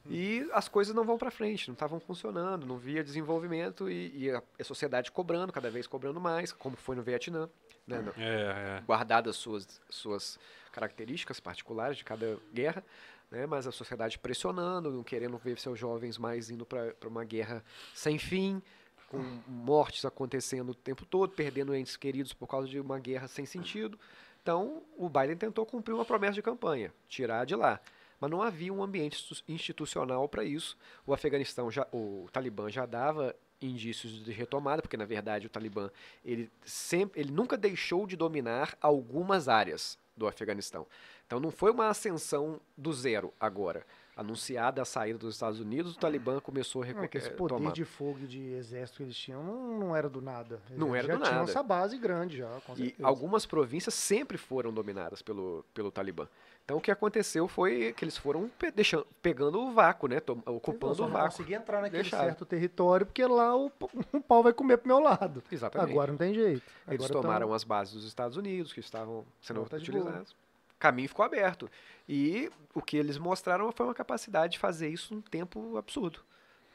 [0.08, 4.30] e as coisas não vão para frente, não estavam funcionando, não via desenvolvimento e, e
[4.30, 7.48] a, a sociedade cobrando, cada vez cobrando mais, como foi no Vietnã,
[7.86, 8.82] né, no- É, é.
[8.86, 10.38] guardadas suas, suas
[10.72, 12.82] características particulares de cada guerra,
[13.30, 17.64] né, mas a sociedade pressionando, não querendo ver seus jovens mais indo para uma guerra
[17.94, 18.62] sem fim,
[19.08, 23.46] com mortes acontecendo o tempo todo, perdendo entes queridos por causa de uma guerra sem
[23.46, 23.98] sentido.
[24.42, 27.80] Então, o Biden tentou cumprir uma promessa de campanha, tirar de lá.
[28.20, 30.76] Mas não havia um ambiente institu- institucional para isso.
[31.06, 35.90] O Afeganistão, já, o Talibã já dava indícios de retomada, porque na verdade o Talibã
[36.24, 40.86] ele sempre, ele nunca deixou de dominar algumas áreas do Afeganistão.
[41.26, 43.84] Então não foi uma ascensão do zero agora.
[44.16, 47.72] Anunciada a saída dos Estados Unidos, o Talibã começou a reco- que esse poder tomar.
[47.72, 50.60] de fogo e de exército que eles tinham não, não era do nada.
[50.68, 51.50] Eles Não era já do tinham nada.
[51.50, 56.28] essa base grande já, E algumas províncias sempre foram dominadas pelo, pelo Talibã.
[56.64, 60.20] Então o que aconteceu foi que eles foram pe- deixando, pegando o vácuo, né?
[60.20, 61.30] tom- ocupando só o não vácuo.
[61.30, 62.24] consegui entrar naquele Deixaram.
[62.26, 63.66] certo território, porque lá o,
[64.12, 65.42] o pau vai comer pro meu lado.
[65.50, 65.90] Exatamente.
[65.90, 66.62] Agora não tem jeito.
[66.86, 70.36] Eles Agora tomaram tão- as bases dos Estados Unidos, que estavam sendo tá utilizadas.
[70.78, 71.70] Caminho ficou aberto.
[72.08, 76.20] E o que eles mostraram foi uma capacidade de fazer isso num tempo absurdo.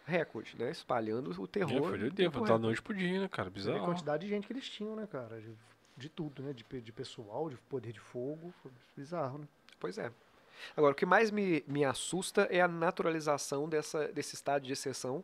[0.05, 0.71] Recorde, né?
[0.71, 1.89] Espalhando o É, terror.
[1.89, 3.49] foi num de tempo da noite pro dia, né, cara?
[3.49, 3.85] Você vê a Bizarro.
[3.91, 5.39] quantidade de gente que eles tinham, né, cara?
[5.39, 5.53] De,
[5.95, 6.53] de tudo, né?
[6.53, 8.51] De, de pessoal, de poder de fogo.
[8.63, 9.47] Foi bizarro, né?
[9.79, 10.11] Pois é.
[10.75, 15.23] Agora, o que mais me, me assusta é a naturalização dessa, desse estado de exceção,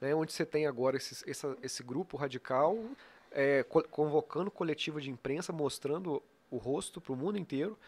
[0.00, 2.78] né, onde você tem agora esses- essa- esse grupo radical
[3.32, 7.78] é, co- convocando coletiva de imprensa, mostrando o rosto para o mundo inteiro,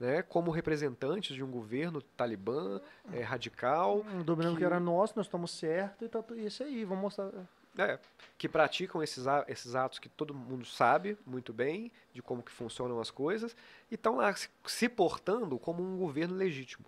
[0.00, 2.80] né, como representantes de um governo talibã
[3.12, 4.60] é, radical, Um dominando que...
[4.60, 6.84] que- era nosso, nós estamos certos e tá isso aí.
[6.84, 7.30] Vamos mostrar.
[7.78, 8.00] É,
[8.36, 12.98] que praticam esses, esses atos que todo mundo sabe muito bem de como que funcionam
[13.00, 13.54] as coisas
[13.90, 16.84] e estão lá se, se portando como um governo legítimo,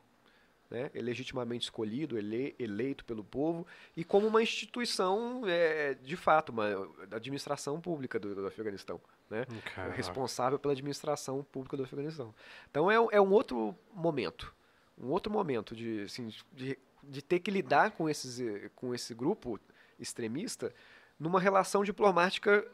[0.73, 0.91] né?
[0.94, 6.67] É legitimamente escolhido, ele, eleito pelo povo e como uma instituição é, de fato, uma
[7.10, 9.47] administração pública do, do Afeganistão, né?
[9.75, 9.94] Caraca.
[9.94, 12.34] responsável pela administração pública do Afeganistão.
[12.70, 14.52] Então é, um- é um outro momento,
[14.99, 18.41] um outro momento de, assim, de, de ter que lidar com, esses,
[18.75, 19.60] com esse grupo
[20.01, 20.73] extremista
[21.20, 22.67] numa relação diplomática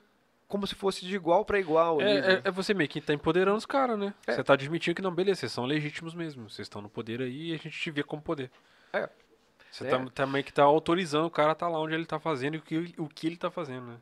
[0.48, 2.00] como se fosse de igual para igual.
[2.00, 2.42] ali, É, né?
[2.44, 4.12] é, é você meio que tá empoderando os caras, né?
[4.26, 4.32] É.
[4.32, 6.48] Você tá admitindo que não, beleza, vocês são legítimos mesmo.
[6.48, 8.50] Vocês estão no poder aí e a gente te vê como poder.
[8.92, 9.08] É.
[9.70, 9.90] Você É.
[9.90, 12.54] tá, tá meio que tá autorizando o cara a tá lá onde ele tá fazendo
[12.54, 13.96] e o que, o que ele tá fazendo, né?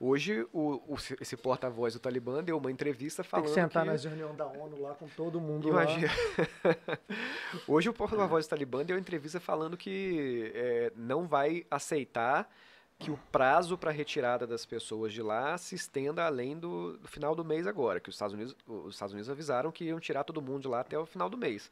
[0.00, 3.90] Hoje, o, o- esse porta-voz do Talibã deu uma entrevista Tem falando que sentar que...
[3.90, 6.06] nas reuniões da ONU lá com todo mundo Imagina.
[6.64, 6.98] lá.
[7.66, 12.48] Hoje o porta-voz do Talibã deu entrevista falando que é, não vai aceitar
[12.98, 17.34] que o prazo para retirada das pessoas de lá se estenda além do, do final
[17.34, 20.42] do mês agora, que os Estados, Unidos, os Estados Unidos avisaram que iam tirar todo
[20.42, 21.70] mundo de lá até o final do mês.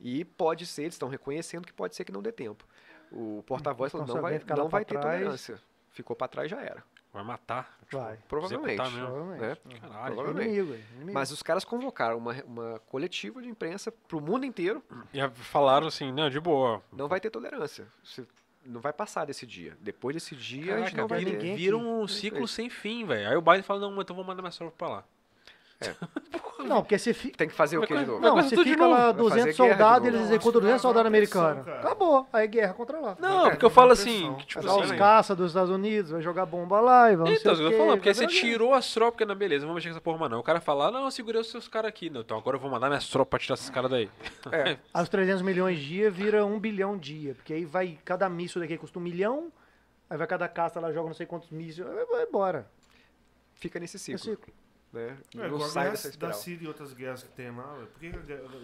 [0.00, 2.64] E pode ser, eles estão reconhecendo que pode ser que não dê tempo.
[3.10, 5.60] O porta-voz falou, Então, não vai, ficar lá não vai ter trás- tolerância.
[5.90, 6.82] Ficou para trás já era.
[7.12, 7.76] Vai matar.
[7.84, 8.18] tipo, Vai.
[8.26, 8.80] Provavelmente.
[8.80, 9.06] executar mesmo.
[9.14, 9.60] Provavelmente.
[9.68, 9.78] Né?
[9.80, 10.14] Caralho.
[10.14, 10.48] Provavelmente.
[10.48, 11.12] Inimigo, inimigo.
[11.12, 15.86] Mas os caras convocaram uma, uma coletiva de imprensa para o mundo inteiro E falaram
[15.86, 16.82] assim, não, de boa.
[16.90, 17.86] não vai ter tolerância.
[18.02, 18.26] Se-
[18.64, 19.76] não vai passar desse dia.
[19.80, 23.28] Depois desse dia, a gente Caraca, não vai ninguém vira um ciclo sem fim, velho.
[23.28, 25.04] Aí o Biden fala, não, então vou mandar minha tropa pra lá.
[26.64, 27.36] Não, porque você fica.
[27.36, 28.20] Tem que fazer o que de novo?
[28.20, 28.92] Não, você fica novo.
[28.94, 31.68] lá Vai 200 fazer guerra de soldados, eles executam acho que 200 vai soldados americanos.
[31.68, 32.28] Acabou.
[32.32, 33.16] Aí guerra contra lá.
[33.18, 34.98] Não, É, porque eu vai falo assim, que, tipo Vai dar os assim...
[34.98, 37.96] caças dos Estados Unidos, vai jogar bomba lá e vamos Então, que eu tô falando,
[37.96, 40.38] porque você tira tirou as tropas, porque não, beleza, vamos mexer com essa porra, não.
[40.38, 42.08] O cara fala, não, eu segurei os seus caras aqui.
[42.08, 44.08] Não, então agora eu vou mandar minhas tropas pra tirar esses caras daí.
[44.52, 47.34] É, Os 300 milhões dia vira 1 bilhão dia.
[47.34, 49.50] Porque aí vai, cada míssil daqui custa um milhão,
[50.08, 52.70] aí vai cada caça lá, joga não sei quantos mísseis, aí vai embora.
[53.54, 54.52] fica nesse É ciclo.
[54.92, 55.16] Né?
[55.38, 56.34] É, Não sai dessa da espiral.
[56.34, 57.62] Síria e outras guerras que tem lá,
[57.92, 58.12] por que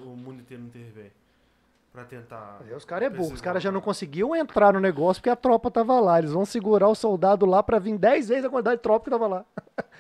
[0.04, 1.10] o mundo inteiro não intervém?
[1.90, 2.60] Pra tentar.
[2.60, 3.32] Aí os caras é burro.
[3.32, 6.18] Os caras já não conseguiam entrar no negócio porque a tropa tava lá.
[6.18, 9.10] Eles vão segurar o soldado lá pra vir 10 vezes a quantidade de tropa que
[9.10, 9.44] tava lá.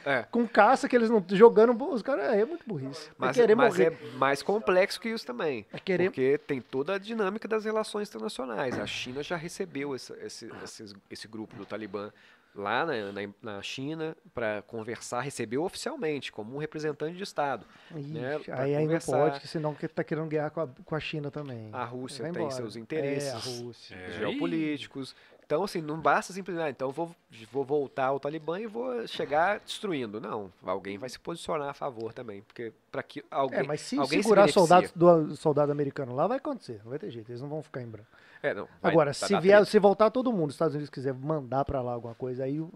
[0.04, 0.22] É.
[0.30, 1.24] Com caça que eles não.
[1.30, 1.82] jogando.
[1.90, 3.10] Os caras é, muito burrice.
[3.16, 3.94] Mas, é mas morrer.
[4.00, 5.64] é mais complexo que isso também.
[5.72, 6.10] É querer.
[6.10, 8.78] Porque tem toda a dinâmica das relações internacionais.
[8.78, 12.12] A China já recebeu esse, esse, esses- esse grupo do Talibã
[12.58, 17.64] lá na, na, na China para conversar, recebeu oficialmente, como um representante de Estado.
[17.90, 19.18] né, Ixi, pra aí conversar.
[19.18, 21.70] pode, que senão que tá querendo guerra com a, com a China também.
[21.72, 22.50] A Rússia tem embora.
[22.54, 23.94] seus É, interesses Rússia.
[23.94, 24.12] É.
[24.18, 25.14] geopolíticos.
[25.48, 27.10] Então, assim, não basta simplesmente, ah, então eu vou,
[27.50, 30.20] vou voltar ao Talibã e vou chegar destruindo.
[30.20, 33.98] Não, alguém vai se posicionar a favor também, porque para que alguém, É, mas se
[33.98, 34.60] alguém se segurar beneficia.
[34.60, 36.82] soldados do soldado americano lá, vai acontecer.
[36.84, 37.30] Não vai ter jeito.
[37.30, 38.06] Eles não vão ficar em branco.
[38.42, 41.14] É, não, vai- Agora, vai se vier, se voltar todo mundo, os Estados Unidos quiser
[41.14, 42.70] mandar pra lá alguma coisa, aí, eu-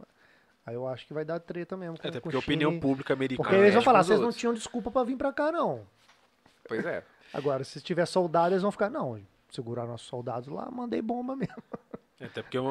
[0.64, 1.98] aí eu acho que vai dar treta mesmo.
[1.98, 3.44] Com, Até com porque a opinião pública americana...
[3.44, 5.82] Porque aí eles vão falar, vocês não outros." tinham desculpa pra vir pra cá, não.
[6.66, 7.04] Pois é.
[7.34, 9.20] Agora, se tiver soldado, eles vão ficar, não,
[9.50, 11.54] segurar nossos soldados lá, mandei bomba mesmo.
[12.24, 12.62] Até porque a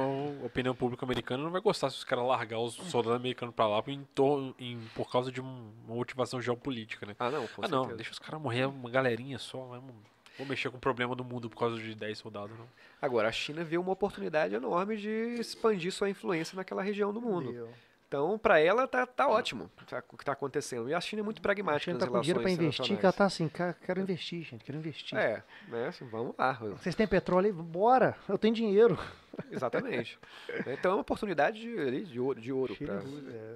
[0.45, 3.83] opinião pública americana não vai gostar se os caras largar os soldados americanos pra lá
[3.87, 7.15] em torno, em, por causa de um- uma motivação geopolítica, né?
[7.19, 7.95] Ah, não, com ah, não, certeza.
[7.97, 9.57] deixa os caras morrer uma galerinha só.
[9.65, 9.93] Vamos,
[10.37, 12.65] vou mexer com o problema do mundo por causa de 10 soldados, não.
[13.01, 17.49] Agora, a China vê uma oportunidade enorme de expandir sua influência naquela região do mundo.
[17.49, 17.69] Entendeu?
[18.11, 20.89] Então, para ela, tá, tá ótimo tá- o que está acontecendo.
[20.89, 22.91] E a China é muito A pragmática gente nas tá com dinheiro pra investir, que
[22.91, 23.15] ela internacionais.
[23.15, 25.17] tá assim, cara, quero investir, gente, quero investir.
[25.17, 27.53] É, né, assim, vamos lá, Vocês têm petróleo aí?
[27.53, 28.99] Bora, eu tenho dinheiro.
[29.49, 30.19] exatamente.
[30.67, 33.01] então é uma oportunidade de, ali, de ouro, de ouro China,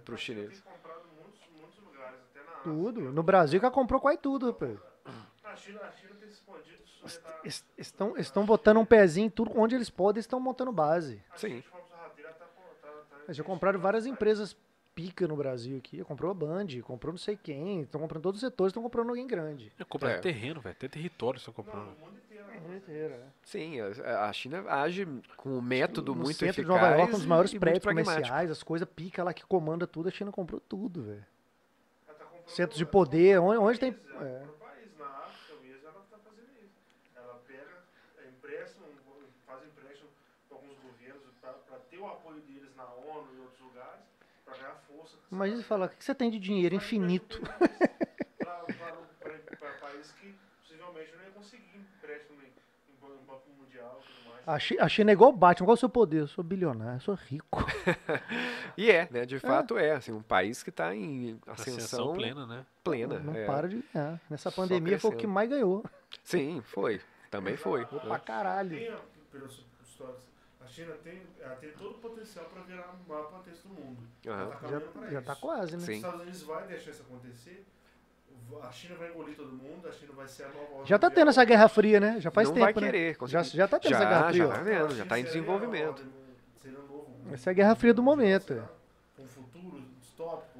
[0.06, 0.62] para é, os chineses.
[0.62, 2.64] Tem comprado em muitos, muitos lugares, até na Ásia.
[2.64, 3.02] tudo.
[3.12, 4.66] No Brasil, que ela comprou quase tudo, pô.
[5.44, 6.82] A China, a China tem se expandido,
[7.44, 11.22] Es- Estão, estão botando um pezinho em tudo onde eles podem, estão montando base.
[11.36, 11.60] Sim.
[11.60, 14.56] a Fomos Sorrateira tá, com- tá, tá Eles já compraram várias empresas
[14.94, 16.04] pica no Brasil aqui.
[16.04, 17.82] Comprou a Band, comprou não sei quem.
[17.82, 19.72] Estão comprando todos os setores, estão comprando alguém grande.
[19.78, 20.18] É comprar É.
[20.20, 20.76] terreno, velho.
[20.78, 21.90] Até território estão comprando.
[21.90, 23.16] no mundo inteiro.
[23.44, 25.06] Sim, a, a China age
[25.36, 28.50] com um método no muito centro eficaz de Nova York, um dos maiores prédios comerciais,
[28.50, 31.26] as coisas pica lá que comanda tudo, a China comprou tudo, velho.
[32.08, 32.14] Tá
[32.48, 33.90] Centros de poder, onde, onde tem.
[33.90, 34.40] ela é.
[34.40, 36.74] comprou país, na África mesmo, ela tá fazendo isso.
[37.16, 37.76] Ela pega,
[38.24, 38.86] é, empréstimo,
[39.46, 40.10] faz empréstimo
[40.48, 44.02] para alguns governos para ter o apoio deles na ONU e outros lugares,
[44.46, 44.94] para ganhar força.
[45.32, 47.42] Imagina você falar, o que você tem de dinheiro infinito?
[49.60, 54.08] Para países que possivelmente não ia conseguir empréstimo em, em ban- em Banco Mundial e
[54.08, 54.48] tudo mais.
[54.48, 56.22] A Chi- a China é igual o Batman, qual é o seu poder?
[56.22, 57.64] Eu sou bilionário, eu sou rico.
[58.78, 59.26] E é, né?
[59.26, 59.92] De fato é.
[59.92, 62.66] assim, um país que está em Ascensão ascensão plena, né?
[62.84, 63.20] plena.
[63.20, 63.46] Não é.
[63.46, 64.20] para de ganhar.
[64.30, 65.34] Nessa Só pandemia foi o que crescendo.
[65.34, 65.84] mais ganhou.
[66.26, 67.00] Sim, foi.
[67.32, 67.86] Também foi.
[67.86, 68.20] Pra né?
[68.20, 68.78] caralho.
[68.78, 68.94] Tem,
[69.32, 70.24] pelos históricos,
[70.66, 74.02] a China tem, ela tem todo o potencial para virar a maior potência do mundo.
[74.26, 74.50] Ela Aham.
[74.50, 74.80] tá Já,
[75.12, 75.22] já isso.
[75.28, 75.78] tá quase, né?
[75.78, 75.94] Os Sim.
[75.94, 77.66] Estados Unidos vai deixar isso acontecer.
[78.62, 81.08] A China vai engolir todo mundo, a China vai ser a nova ordem Já tá
[81.08, 81.12] mundial.
[81.22, 82.20] tendo essa Guerra Fria, né?
[82.20, 82.92] Já faz não tempo, vai né?
[82.92, 83.18] querer.
[83.18, 84.48] com Já, já tá tendo já, essa Guerra já Fria.
[84.48, 84.64] tá ó.
[84.64, 85.88] vendo, já China tá em desenvolvimento.
[86.00, 86.26] ordem-
[86.66, 87.34] o novo.
[87.34, 88.54] Essa é a Guerra Fria do momento.
[88.54, 89.22] é.
[89.22, 90.60] Um futuro distópico.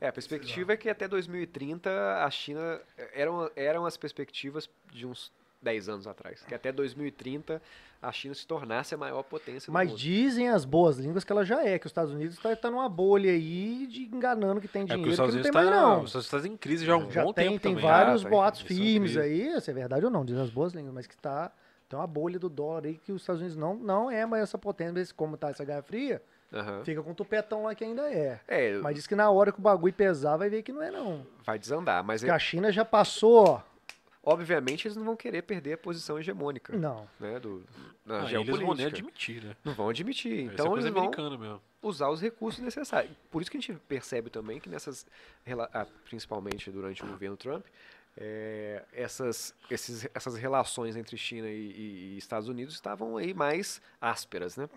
[0.00, 2.80] É, a perspectiva é que até 2030 a China
[3.14, 7.62] eram eram as perspectivas de uns 10 anos atrás, que até 2030
[8.00, 9.98] a China se tornasse a maior potência do Mas mundo.
[9.98, 12.88] dizem as boas línguas que ela já é, que os Estados Unidos tá, tá numa
[12.88, 15.80] bolha aí de enganando que tem É dinheiro os Estados que Unidos não tem mais
[15.80, 16.02] tá, não.
[16.02, 17.88] os Estados Unidos tá em crise já há um Já bom tem, tempo tem também.
[17.88, 20.72] vários Ah, tá, boatos são firmes aí, se é verdade ou não, dizem as boas
[20.72, 21.52] línguas, mas que tá
[21.88, 24.56] tem uma bolha do dólar aí que os Estados Unidos não, não é mais essa
[24.58, 26.22] potência, mas como tá essa Guerra Fria,
[26.54, 26.84] Aham.
[26.84, 28.38] Fica com o tupetão lá que ainda é.
[28.46, 30.90] É, Mas diz que na hora que o bagulho pesar, vai ver que não é
[30.90, 31.26] não.
[31.46, 32.04] vai desandar.
[32.04, 33.60] Mas, Porque é- a China já passou, ó.
[34.22, 37.08] Obviamente, eles não vão querer perder a posição hegemônica Não.
[37.18, 37.64] né, do,
[38.04, 38.66] na Ah, eles geopolítica.
[38.66, 39.56] vão nem admitir, né?
[39.64, 40.48] Não vão admitir.
[40.48, 41.60] É Então, eles vão mesmo.
[41.82, 43.12] usar os recursos necessários.
[43.30, 45.06] Por isso que a gente percebe também que nessas,
[45.72, 47.66] ah, principalmente durante o governo Trump,
[48.16, 54.56] é, essas, esses, essas relações entre China e, e- Estados Unidos estavam aí mais ásperas,
[54.56, 54.68] né?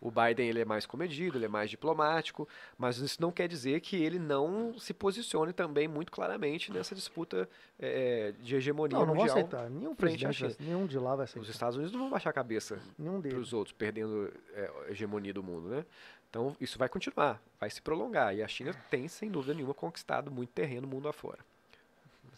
[0.00, 3.80] O Biden ele é mais comedido, ele é mais diplomático, mas isso não quer dizer
[3.82, 7.46] que ele não se posicione também muito claramente nessa disputa
[7.78, 9.36] é, de hegemonia Não, não vão mundial.
[9.38, 9.68] aceitar.
[9.68, 11.42] Nenhum frente à vai- nenhum de lá vai aceitar.
[11.42, 12.80] Os Estados Unidos não vão baixar a cabeça
[13.28, 15.84] para os outros, perdendo é, a hegemonia do mundo, né?
[16.30, 18.34] Então isso vai continuar, vai se prolongar.
[18.34, 21.40] E a China tem, sem dúvida nenhuma, conquistado muito terreno mundo afora.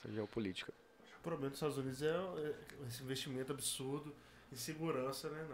[0.03, 0.73] Essa geopolítica.
[1.19, 2.55] O problema dos Estados Unidos é é
[2.89, 4.13] esse investimento absurdo
[4.53, 5.47] em segurança, né?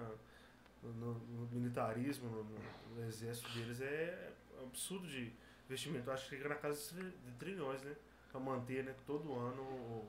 [0.83, 5.33] no, no- no militarismo, no, no- exército deles é absurdo de
[5.69, 6.09] investimento.
[6.09, 7.95] Eu acho que fica na casa de trilhões, né?
[8.31, 8.95] Pra manter, né?
[9.07, 9.61] Todo ano.
[9.63, 10.09] o-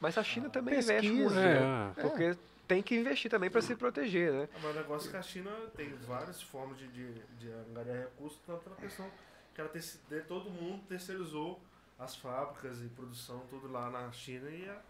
[0.00, 0.92] Mas a China também Pesquisa.
[0.98, 1.94] investe muito, É, né?
[2.00, 2.36] Porque
[2.68, 4.48] tem que investir também para se proteger, né?
[4.62, 8.38] Mas o negócio é que a China tem várias formas de, de, de angariar recursos,
[8.46, 9.10] tanto na questão
[9.54, 11.60] que ela de- todo mundo terceirizou
[11.98, 14.80] as fábricas e produção, tudo lá na China e a-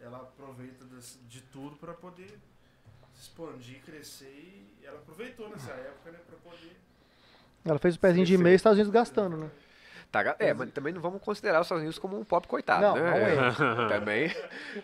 [0.00, 2.38] ela aproveita desse- de tudo para poder
[3.14, 4.26] se expandir, crescer
[4.80, 6.76] e ela aproveitou nessa época, né, para poder.
[7.64, 9.50] Ela fez o pezinho de meio e Estados Unidos gastando, né?
[10.10, 12.94] Tá, é, mas também não vamos considerar os Estados Unidos como um pobre coitado, Não,
[12.94, 13.02] né?
[13.10, 13.88] não é.
[14.00, 14.28] Também.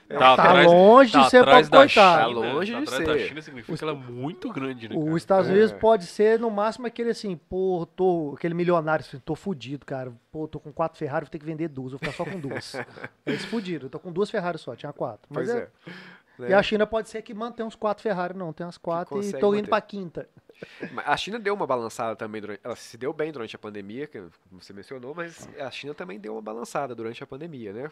[0.07, 2.29] Tá, Tá atrás- longe de tá ser atrás pobre da coitado.
[2.35, 3.29] China, Tá longe tá de atrás da ser.
[3.29, 5.17] China significa que ela é muito grande, né, Os?
[5.17, 5.53] Estados É.
[5.53, 10.13] Unidos pode ser, no máximo, aquele assim, pô, tô, aquele milionário, assim, tô fudido, cara.
[10.31, 12.75] Pô, tô com quatro Ferrari, vou ter que vender duas, vou ficar só com duas.
[13.25, 15.23] Eles fudiram, eu tô com duas Ferrari só, tinha quatro.
[15.31, 15.93] Mas Pois é- é.
[16.39, 19.33] E a China pode ser que mantém uns quatro Ferrari, não, tem umas quatro e
[19.33, 19.69] tô indo manter.
[19.69, 20.29] pra quinta.
[21.05, 22.61] A China deu uma balançada também durante.
[22.63, 26.19] Ela se deu bem durante a pandemia, que como você mencionou, mas a China também
[26.19, 27.91] deu uma balançada durante a pandemia, né?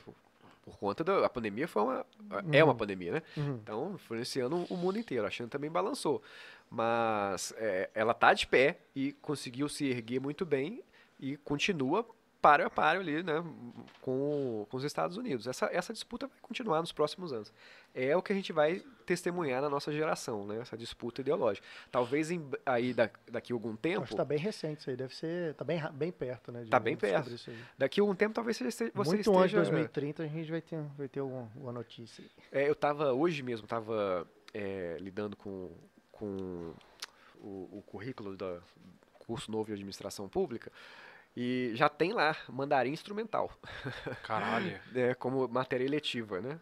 [0.64, 2.06] Por, conta da a pandemia foi uma.
[2.52, 3.22] É uma pandemia, né?
[3.36, 3.54] Uhum.
[3.62, 5.26] Então, influenciando o mundo inteiro.
[5.26, 6.22] A China também balançou.
[6.70, 10.82] Mas é, ela tá de pé e conseguiu se erguer muito bem
[11.18, 12.06] e continua
[12.40, 13.44] páreo a páreo ali, né?
[14.00, 15.46] Com, com os Estados Unidos.
[15.46, 17.52] Essa, essa disputa vai continuar nos próximos anos.
[17.94, 20.60] É o que a gente vai testemunhar na nossa geração, né?
[20.60, 21.66] Essa disputa ideológica.
[21.90, 24.02] Talvez em- aí da- daqui a algum tempo.
[24.02, 26.62] Acho que tá bem recente isso aí, deve ser, tá bem, bem perto, né?
[26.64, 27.30] de Tá bem perto.
[27.34, 27.58] Isso aí.
[27.76, 29.56] Daqui a algum tempo talvez você, você Muito antes de esteja.
[29.56, 32.24] 2030 a gente vai ter, vai ter alguma, alguma notícia.
[32.50, 35.70] É, eu tava, hoje mesmo, tava é, lidando com,
[36.10, 36.72] com
[37.40, 38.62] o, o currículo do
[39.26, 40.70] curso novo de administração pública
[41.36, 43.50] e já tem lá mandarim instrumental,
[44.22, 44.78] Caralho.
[44.92, 46.58] né, como matéria eletiva, né?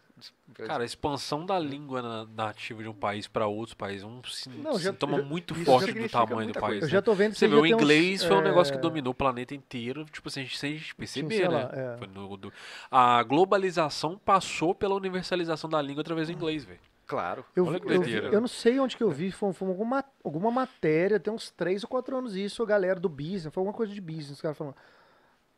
[0.53, 4.21] Cara, a expansão da língua na- nativa de um país pra outro país é um
[4.61, 6.73] Não, sintoma já- muito forte do tamanho do país.
[6.79, 6.85] coisa.
[6.85, 6.91] Eu né?
[6.91, 8.81] já tô vendo que Você vê, o tem uns, inglês foi um negócio que é,
[8.81, 11.55] dominou o planeta inteiro, tipo assim, sem a gente perceber, sei né?
[11.63, 11.97] lá, é.
[11.97, 12.53] Foi no- do-
[12.91, 16.79] a globalização passou pela universalização da língua através do inglês, velho.
[17.11, 17.45] Claro.
[17.55, 19.67] Eu, Olha vi- que eu, vi- eu não sei onde que eu vi, foi, foi
[19.67, 23.61] alguma, alguma matéria, tem uns 3 ou 4 anos isso, a galera do business, foi
[23.61, 24.75] alguma coisa de business, os caras falando.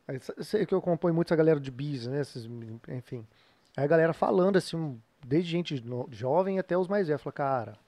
[0.06, 2.48] Aí, sa- sei que eu acompanho muito essa galera de business, né, esses,
[2.88, 3.26] enfim.
[3.76, 7.78] Aí a galera falando assim, desde gente no- jovem até os mais velhos, falou, cara,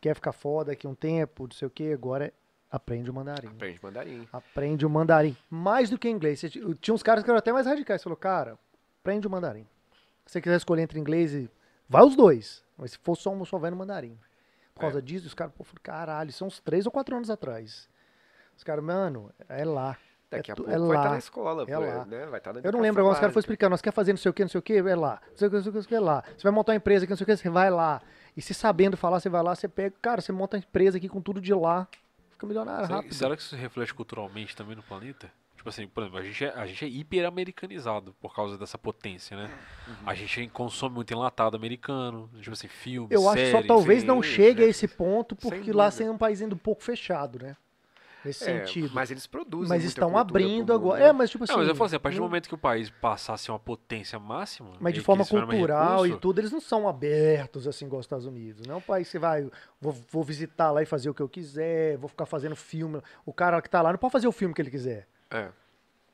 [0.00, 2.32] quer ficar foda daqui um tempo, não sei o que, agora é-
[2.70, 3.48] aprende o mandarim.
[3.48, 4.28] Aprende mandarim.
[4.32, 5.36] Aprende o mandarim.
[5.50, 6.40] Mais do que inglês.
[6.80, 8.02] Tinha uns caras que eram até mais radicais.
[8.02, 8.58] Falou, cara,
[9.00, 9.66] aprende o mandarim.
[10.24, 11.50] Se você quiser escolher entre inglês e.
[11.92, 12.64] Vai os dois.
[12.76, 14.18] Mas se for só um, só vai no mandarim.
[14.74, 15.02] Por causa É.
[15.02, 17.88] disso, os caras, pô, falaram, caralho, são uns três ou quatro anos atrás.
[18.56, 19.96] Os caras, mano, é lá.
[20.30, 22.04] Daqui é a tu- pouco é vai estar lá, na escola, é pô, lá.
[22.06, 22.26] né?
[22.26, 24.16] Vai estar na Eu não lembro agora, os caras foram explicando, nós quer fazer não
[24.18, 25.20] sei o que, não sei o que, é lá.
[25.30, 26.24] Não sei o que, não sei o que, não sei o que, é lá.
[26.34, 28.00] Você vai montar uma empresa aqui, não sei o que, você vai lá.
[28.34, 31.06] E se sabendo falar, você vai lá, você pega, cara, você monta uma empresa aqui
[31.10, 31.86] com tudo de lá,
[32.30, 33.12] fica milionário rápido.
[33.14, 35.30] será que isso reflete culturalmente também no planeta?
[35.62, 39.36] Tipo assim, por exemplo, a gente é, a gente é hiper-americanizado por causa dessa potência,
[39.36, 39.48] né?
[39.86, 39.94] Uhum.
[40.04, 44.20] A gente consome muito enlatado americano, tipo assim, filmes, Eu acho que só talvez não
[44.20, 44.66] chegue né?
[44.66, 47.56] a esse ponto, porque lá é um país ainda um pouco fechado, né?
[48.24, 48.86] Nesse É, sentido.
[48.86, 50.98] Mas, Mas eles produzem muita estão abrindo agora.
[50.98, 51.08] né?
[51.10, 51.52] É, mas tipo assim.
[51.52, 53.36] Não, mas eu falo assim, a partir do não- momento que o país passasse a
[53.44, 54.70] ser uma potência máxima.
[54.80, 58.06] Mas de e forma cultural e recurso, tudo, eles não são abertos assim igual os
[58.06, 58.66] Estados Unidos.
[58.66, 59.48] Não é um país que vai,
[59.80, 63.00] vou, vou visitar lá e fazer o que eu quiser, vou ficar fazendo filme.
[63.24, 65.06] O cara que tá lá não pode fazer o filme que ele quiser.
[65.32, 65.48] É.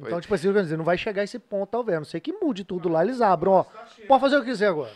[0.01, 1.97] Então, tipo assim, quer dizer, não vai chegar a esse ponto, talvez.
[1.97, 3.65] A não sei que mude tudo lá, eles abram, ó.
[4.07, 4.93] Pode fazer o que quiser agora.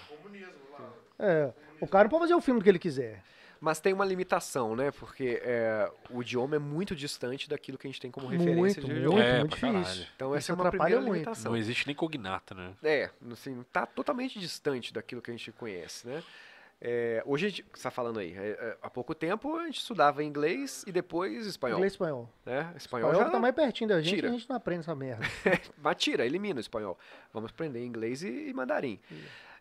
[1.19, 1.53] É.
[1.81, 3.23] O cara pode fazer o filme que ele quiser.
[3.61, 4.91] Mas tem uma limitação, né?
[4.91, 8.81] Porque é, o idioma é muito distante daquilo que a gente tem como referência Muito,
[8.81, 9.23] de muito, idioma.
[9.23, 10.07] É, muito difícil.
[10.17, 11.13] Então Isso essa é uma atrapalha primeira muito.
[11.15, 11.53] limitação.
[11.53, 12.73] Não existe nem cognata, né?
[12.83, 16.25] É, assim, tá totalmente distante daquilo que a gente conhece, né?
[16.85, 20.83] É, hoje, gente está falando aí, é, é, há pouco tempo a gente estudava inglês
[20.85, 21.79] e depois espanhol.
[21.79, 22.29] Inglês e espanhol.
[22.45, 22.73] Né?
[22.77, 24.29] Espanhol, Espanhol já tá mais pertinho da gente tira.
[24.29, 25.25] a gente não aprende essa merda.
[25.81, 26.99] Mas tira, elimina o espanhol.
[27.33, 28.99] Vamos aprender inglês e, e mandarim.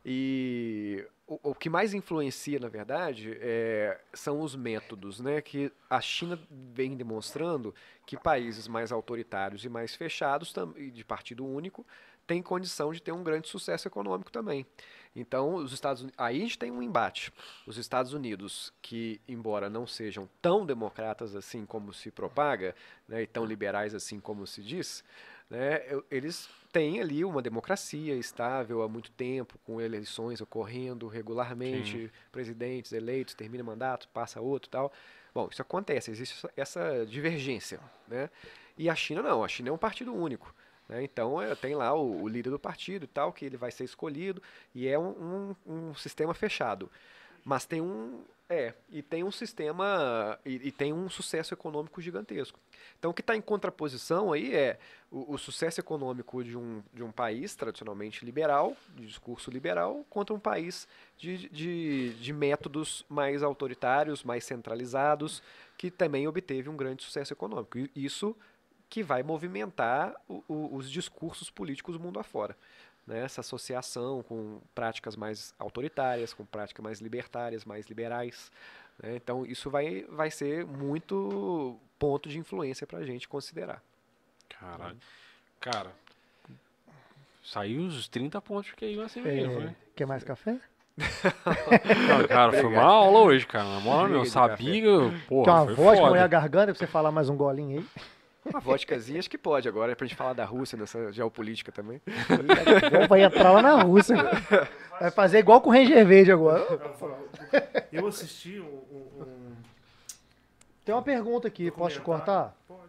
[0.03, 5.41] E o, o que mais influencia, na verdade, é, são os métodos, né?
[5.41, 7.73] Que a China vem demonstrando
[8.05, 11.85] que países mais autoritários e mais fechados, tam- de partido único,
[12.25, 14.65] têm condição de ter um grande sucesso econômico também.
[15.15, 17.33] Então, os Estados Unidos, aí a gente tem um embate.
[17.67, 22.73] Os Estados Unidos, que embora não sejam tão democratas assim como se propaga,
[23.07, 25.03] né, e tão liberais assim como se diz,
[25.49, 32.93] né, eles têm ali uma democracia estável há muito tempo, com eleições ocorrendo regularmente, presidentes
[32.93, 34.93] eleitos, termina mandato, passa outro tal.
[35.33, 38.29] Bom, isso acontece, existe essa- essa divergência, né?
[38.77, 40.55] E a China não, a China é um partido único.
[40.91, 41.03] Né?
[41.03, 43.85] Então é, tem lá o, o líder do partido e tal, que ele vai ser
[43.85, 44.41] escolhido,
[44.75, 46.91] e é um, um- um sistema fechado.
[47.43, 48.21] Mas tem um.
[48.47, 50.37] É, e tem um sistema.
[50.45, 52.59] E, e tem um sucesso econômico gigantesco.
[52.99, 54.77] Então o que está em contraposição aí é
[55.09, 60.35] o, o sucesso econômico de um, de um país tradicionalmente liberal, de discurso liberal, contra
[60.35, 60.87] um país
[61.17, 65.41] de, de, de métodos mais autoritários, mais centralizados,
[65.77, 67.77] que também obteve um grande sucesso econômico.
[67.79, 68.35] E isso
[68.91, 72.55] que vai movimentar o- o- os discursos políticos do mundo afora.
[73.07, 73.23] Né?
[73.23, 78.51] Essa associação com práticas mais autoritárias, com práticas mais libertárias, mais liberais.
[79.01, 79.15] né?
[79.15, 83.81] Então, isso vai, vai ser muito ponto de influência para a gente considerar.
[84.59, 84.97] Caralho.
[85.59, 85.91] Cara,
[87.43, 89.75] saiu os 30 pontos que aí assim É, mesmo, foi?
[89.95, 90.59] quer mais café?
[92.09, 93.63] Não, cara, foi uma aula hoje, cara.
[93.63, 96.11] Na moral, de sabia, que, porra, Tem uma foi voz foda.
[96.11, 97.87] põe a garganta pra você falar mais um golinho aí.
[98.51, 102.01] Uma vodkazinha acho que pode agora, pra gente falar da Rússia nessa geopolítica também.
[102.07, 104.15] Bom, vai entrar lá na Rússia.
[104.99, 106.65] Vai fazer igual com o Ranger Verde agora.
[107.91, 108.65] Eu assisti um.
[108.65, 109.55] um- um
[110.85, 112.55] Tem uma pergunta aqui, posso te cortar?
[112.67, 112.81] Pode.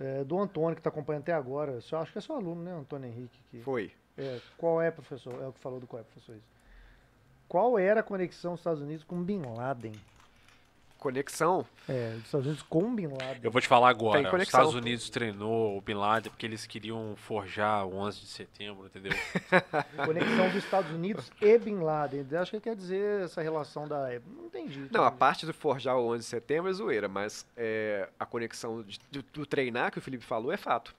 [0.00, 1.78] É, do Antônio, que está acompanhando até agora.
[1.92, 3.38] Eu acho que é seu aluno, né, Antônio Henrique?
[3.50, 3.92] Que, Foi.
[4.18, 5.32] é, qual é, professor?
[5.40, 6.34] É o que falou do qual é, professor?
[6.34, 6.44] isso.
[7.48, 9.92] Qual era a conexão dos Estados Unidos com Bin Laden?
[11.04, 11.66] Conexão.
[11.86, 13.40] É, dos Estados Unidos com Bin Laden.
[13.42, 14.16] Eu vou te falar agora.
[14.16, 14.60] Tem Os conexão.
[14.62, 19.12] Estados Unidos treinou o Bin Laden porque eles queriam forjar o 11 de setembro, entendeu?
[20.06, 22.24] Conexão dos Estados Unidos e Bin Laden.
[22.38, 24.32] Acho que quer dizer essa relação da época.
[24.34, 24.88] Não entendi.
[24.90, 28.82] Não, a parte do forjar o 11 de setembro é zoeira, mas é, a conexão
[28.82, 30.94] de- do, do treinar que o Felipe falou é fato.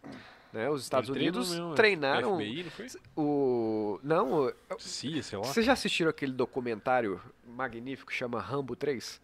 [0.54, 0.70] Né?
[0.70, 2.88] Os Estados Ele Unidos mesmo, treinaram FBI, não foi?
[3.18, 4.00] o...
[4.04, 5.46] Não, o- CIA, sei lá.
[5.46, 9.20] vocês já assistiram aquele documentário magnífico que chama Rambo 3?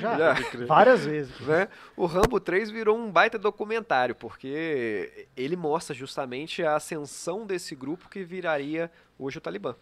[0.00, 0.34] Já, Já.
[0.66, 1.38] várias vezes.
[1.40, 1.68] né?
[1.96, 8.08] O Rambo 3 virou um baita documentário, porque ele mostra justamente a ascensão desse grupo
[8.08, 9.74] que viraria hoje o Talibã,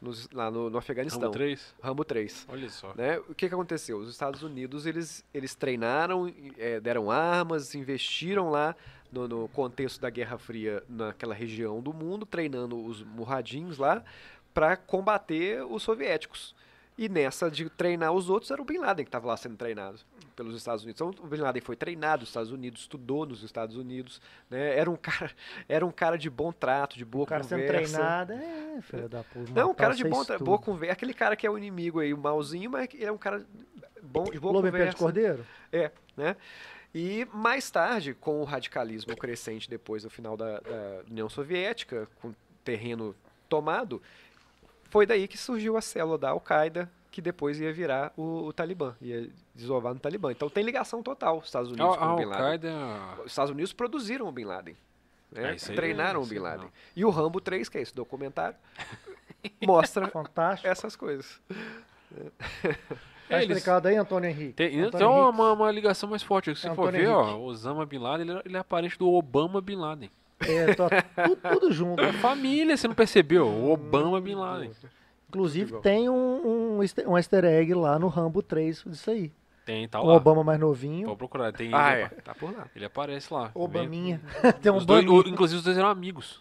[0.00, 1.20] nos- lá no, no Afeganistão.
[1.22, 1.74] Rambo 3?
[1.82, 2.46] Rambo 3.
[2.48, 2.92] Olha só.
[2.94, 3.18] né?
[3.28, 3.98] O que, que aconteceu?
[3.98, 8.74] Os Estados Unidos eles, eles treinaram, eh, deram armas, investiram lá
[9.12, 14.02] no, no contexto da Guerra Fria naquela região do mundo, treinando os murradins lá
[14.52, 16.54] para combater os soviéticos.
[16.98, 19.98] E nessa de treinar os outros era o Bin Laden que estava lá sendo treinado
[20.34, 20.98] pelos Estados Unidos.
[21.00, 24.78] Então o Bin Laden foi treinado nos Estados Unidos, estudou nos Estados Unidos, né?
[24.78, 25.30] Era um cara,
[25.68, 27.92] era um cara de bom trato, de boa O cara sendo conversa.
[27.98, 29.52] treinado, é, filho da puta.
[29.52, 30.94] Não, um cara de bom, tra- boa conversa.
[30.94, 33.44] Aquele cara que é o inimigo aí, o malzinho, mas ele é um cara
[34.02, 34.98] bom, de boa Lobo em pé de conversa.
[34.98, 35.46] cordeiro?
[35.70, 36.34] É, né?
[36.94, 42.28] E mais tarde, com o radicalismo crescente depois do final da, da União Soviética, com
[42.28, 43.14] o terreno
[43.50, 44.00] tomado,
[44.90, 48.94] foi daí que surgiu a célula da Al-Qaeda, que depois ia virar o, o Talibã,
[49.00, 50.30] ia desovar no Talibã.
[50.32, 52.42] Então tem ligação total, os Estados A, Unidos com a o Bin Laden.
[52.70, 53.22] Al-Qaeda.
[53.24, 54.76] Os Estados Unidos produziram o Bin Laden.
[55.32, 55.52] né?
[55.52, 56.64] É, isso aí Treinaram é- o Bin Laden.
[56.66, 56.72] não.
[56.94, 58.56] E o Rambo 3, que é esse documentário,
[59.64, 60.68] mostra Fantástico.
[60.68, 61.40] essas coisas.
[63.28, 64.52] Tá É, eles- explicado aí, Antônio Henrique?
[64.52, 65.34] Tem, Antônio uma, Henrique.
[65.40, 66.54] uma, uma ligação mais forte.
[66.54, 67.40] Se você for Antônio ver, ó, Henrique.
[67.40, 70.10] Osama Bin Laden, ele, é- ele é parente do Obama Bin Laden.
[70.40, 70.88] É, tô-
[71.24, 72.02] tudo, tudo junto.
[72.02, 73.46] É família, você não percebeu?
[73.48, 74.70] O Obama Bin Laden.
[75.28, 79.32] Inclusive, tem um, um, easter, um easter egg lá no Rambo 3 disso aí.
[79.64, 80.14] Tem, tá o lá.
[80.14, 81.06] Obama mais novinho.
[81.06, 81.52] Pode procurar.
[81.52, 82.08] Tem, Ah, ele, é.
[82.22, 82.66] Tá por lá.
[82.76, 83.50] ele aparece lá.
[83.52, 84.20] Obaminha.
[84.62, 86.40] tem um Os dois, o- inclusive, os dois eram amigos.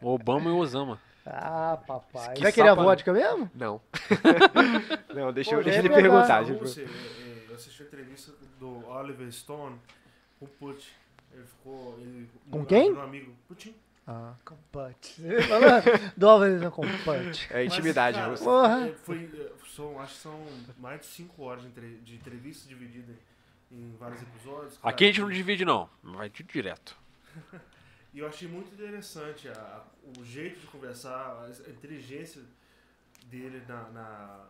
[0.00, 0.98] O Obama e o Osama.
[1.26, 2.34] Ah, papai.
[2.36, 3.50] Que Vai querer a vodka mesmo?
[3.54, 3.78] Não.
[5.14, 6.02] Não, deixa, Pô, deixa ia ele pegar.
[6.02, 6.44] perguntar.
[6.44, 9.76] Deixa é, é, eu assisti a entrevista do Oliver Stone
[10.38, 10.86] com o Putin.
[11.32, 11.98] Ele ficou.
[12.00, 12.92] Ele, Com quem?
[12.92, 13.34] Um amigo.
[13.46, 13.74] Putin.
[14.06, 15.16] Ah, com put.
[16.16, 17.48] Duas vezes com put.
[17.52, 18.44] É intimidade, Mas, cara, russa.
[18.44, 18.88] Porra.
[18.88, 20.46] é, foi, é, são, acho que são
[20.78, 23.12] mais de 5 horas de, entre- de entrevista dividida
[23.70, 24.78] em vários episódios.
[24.78, 24.88] cara.
[24.94, 25.90] Aqui a gente não divide, não.
[26.02, 26.96] Vai de direto.
[28.14, 29.84] E eu achei muito interessante a-
[30.18, 32.42] o jeito de conversar, a inteligência
[33.24, 34.46] dele na, na-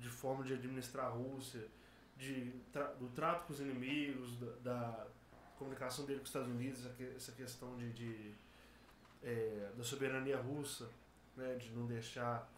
[0.00, 1.64] de forma de administrar a Rússia,
[2.16, 5.06] de, tra- do trato com os inimigos, da, da
[5.58, 8.34] comunicação dele com os Estados Unidos, essa que- essa questão de, de,
[9.22, 10.88] é, da soberania russa,
[11.36, 12.48] né, de não deixar,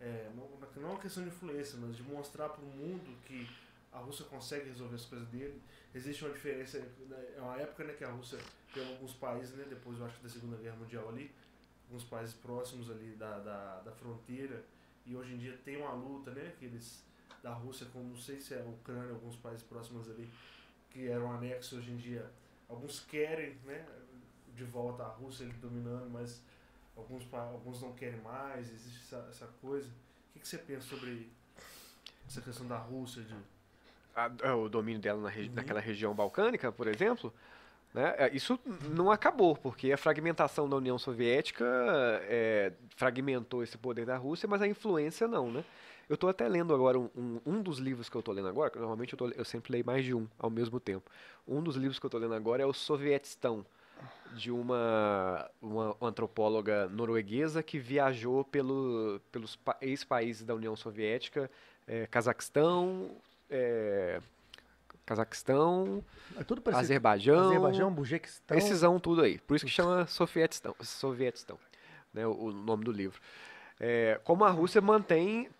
[0.00, 3.48] é, não, é uma questão de influência, mas de mostrar para o mundo que
[3.92, 5.60] a Rússia consegue resolver as coisas dele.
[5.94, 8.38] Existe uma diferença, né, é uma época né, que a Rússia
[8.72, 11.30] tem alguns países, né, depois eu acho da Segunda Guerra Mundial ali,
[11.88, 14.64] alguns países próximos ali da, da, da fronteira,
[15.06, 17.04] e hoje em dia tem uma luta, né, que eles,
[17.42, 20.28] da Rússia, com não sei se é a Ucrânia, alguns países próximos ali,
[20.90, 22.28] que eram anexos hoje em dia,
[22.68, 23.84] alguns querem, né,
[24.54, 26.42] de volta a Rússia ele dominando, mas
[26.96, 29.88] alguns, alguns não querem mais, existe essa, essa coisa.
[29.88, 31.30] O que, que você pensa sobre
[32.26, 33.34] essa questão da Rússia, de
[34.16, 35.54] a- a- o domínio dela na regi- Uhum.
[35.56, 37.32] naquela região balcânica, por exemplo,
[37.92, 38.58] né, é, isso
[38.90, 41.64] não acabou, porque a fragmentação da União Soviética
[42.28, 45.64] é, fragmentou esse poder da Rússia, mas a influência não, né?
[46.08, 48.70] Eu estou até lendo agora um, um, um dos livros que eu estou lendo agora,
[48.70, 51.10] que normalmente eu, tô eu sempre leio mais de um ao mesmo tempo.
[51.46, 53.64] Um dos livros que eu estou lendo agora é o Sovietistão,
[54.34, 61.50] de uma, uma antropóloga norueguesa que viajou pelo, pelos pa- ex-países da União Soviética,
[61.86, 63.16] eh, Cazaquistão,
[63.48, 64.20] eh,
[65.06, 66.02] Cazaquistão,
[66.36, 66.84] É tudo parecido.
[66.84, 68.56] Azerbaijão, Azerbaijão, Bujequistão.
[68.56, 69.38] esses tudo aí.
[69.38, 71.58] Por isso que chama Sovietistão, Sovietistão
[72.12, 73.20] né, o, o nome do livro.
[73.78, 75.50] É, como a Rússia mantém, ma-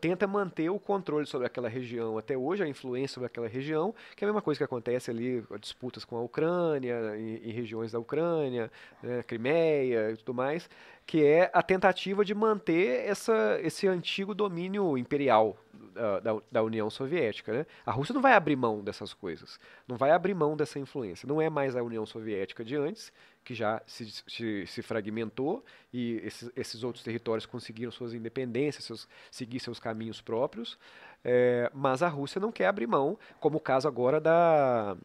[0.00, 4.24] tenta manter o controle sobre aquela região até hoje, a influência sobre aquela região, que
[4.24, 8.70] é a mesma coisa que acontece ali, disputas com a Ucrânia, em, regiões da Ucrânia,
[9.02, 10.68] né, Crimeia e tudo mais,
[11.06, 16.90] que é a tentativa de manter essa, esse antigo domínio imperial da, da, da União
[16.90, 17.52] Soviética.
[17.52, 17.66] Né?
[17.84, 21.26] A Rússia não vai abrir mão dessas coisas, não vai abrir mão dessa influência.
[21.26, 23.12] Não é mais a União Soviética de antes,
[23.46, 29.08] que já se, se, se fragmentou e esses, esses outros territórios conseguiram suas independências, seus,
[29.30, 30.76] seguir seus caminhos próprios,
[31.24, 34.96] é, mas a Rússia não quer abrir mão, como o caso agora da,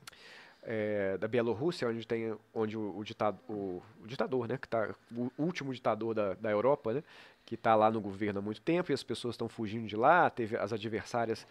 [0.63, 4.89] é, da Bielorrússia, onde tem onde o, o, ditado, o, o ditador, né, que tá,
[5.15, 7.03] o último ditador da, da Europa, né,
[7.45, 10.31] que está lá no governo há muito tempo e as pessoas estão fugindo de lá,
[10.31, 11.45] teve as adversárias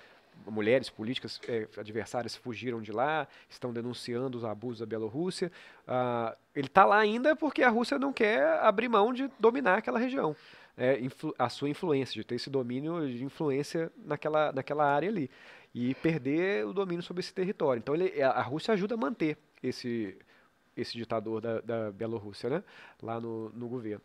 [0.47, 5.51] mulheres políticas eh, adversárias fugiram de lá, estão denunciando os abusos da Bielorrússia.
[5.87, 9.99] Ah, ele está lá ainda porque a Rússia não quer abrir mão de dominar aquela
[9.99, 10.35] região.
[10.77, 10.99] É,
[11.39, 15.31] a sua influência, de ter esse domínio de influência naquela, naquela área ali.
[15.75, 17.79] E perder o domínio sobre esse território.
[17.79, 20.17] Então ele, a a Rússia ajuda a manter esse,
[20.77, 22.65] esse ditador da, da Bielorrússia né?
[23.03, 24.03] lá no, no governo.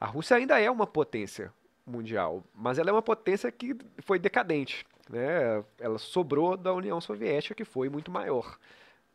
[0.00, 1.52] A Rússia ainda é uma potência
[1.86, 4.84] mundial, mas ela é uma potência que foi decadente.
[5.08, 5.64] Né?
[5.78, 8.58] Ela sobrou da União Soviética, que foi muito maior.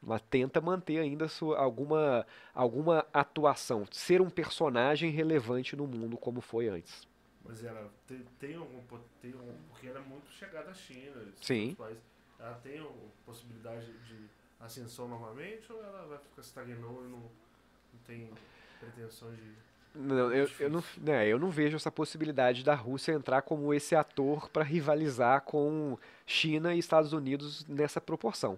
[0.03, 6.41] Ela tenta manter ainda sua, alguma, alguma atuação, ser um personagem relevante no mundo como
[6.41, 7.07] foi antes.
[7.43, 8.79] Mas ela tem, tem algum.
[9.21, 9.33] Tem
[9.69, 11.21] porque ela é muito chegada à China.
[11.41, 11.75] Sim.
[11.75, 12.03] países.
[12.39, 12.91] Ela tem uma
[13.25, 14.29] possibilidade de
[14.59, 18.31] ascensão novamente ou ela vai ficar estagnando e não, não tem
[18.79, 19.70] pretensão de.
[19.93, 23.93] Não, eu, eu, não, né, eu não vejo essa possibilidade da Rússia entrar como esse
[23.93, 28.57] ator para rivalizar com China e Estados Unidos nessa proporção.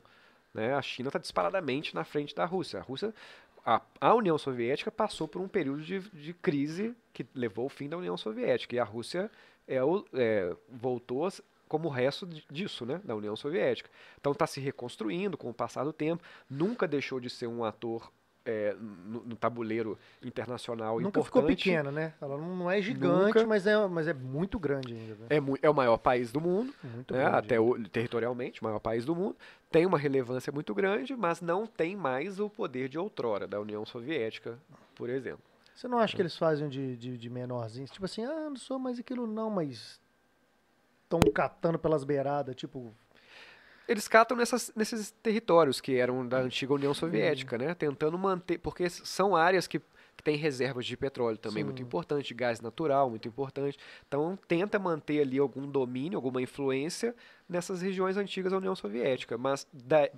[0.53, 0.73] Né?
[0.75, 2.79] A China está disparadamente na frente da Rússia.
[2.79, 3.13] A Rússia,
[3.65, 7.89] a, a União Soviética passou por um período de, de crise que levou ao fim
[7.89, 9.31] da União Soviética e a Rússia
[9.67, 9.79] é
[10.13, 11.27] é, voltou
[11.67, 13.89] como o resto di- disso, né, da União Soviética.
[14.19, 16.21] Então está se reconstruindo com o passar do tempo.
[16.47, 18.11] Nunca deixou de ser um ator
[18.45, 21.25] é, no, no tabuleiro internacional Nunca importante.
[21.25, 22.13] ficou pequena, né?
[22.21, 23.45] Ela não não é gigante, Nunca.
[23.45, 25.15] mas é, mas é muito grande ainda.
[25.15, 25.27] né?
[25.29, 27.37] É, é o maior país do mundo, Muito né, grande.
[27.37, 29.35] até o, territorialmente, o maior país do mundo.
[29.71, 33.85] Tem uma relevância muito grande, mas não tem mais o poder de outrora da União
[33.85, 34.59] Soviética,
[34.95, 35.41] por exemplo.
[35.73, 37.89] Você não acha que eles fazem de, de, de menorzinhos?
[37.89, 39.99] Tipo assim, ah, não sou mais aquilo não, mas
[41.03, 42.93] estão catando pelas beiradas, tipo...
[43.87, 47.73] Eles catam nessas, nesses territórios que eram da antiga União Soviética, né?
[47.73, 49.79] Tentando manter, porque são áreas que,
[50.15, 51.83] que têm reservas de petróleo também muito Sim.
[51.83, 53.77] importante, de gás natural muito importante.
[54.07, 57.13] Então tenta manter ali algum domínio, alguma influência
[57.47, 59.37] nessas regiões antigas da União Soviética.
[59.37, 60.09] Mas da-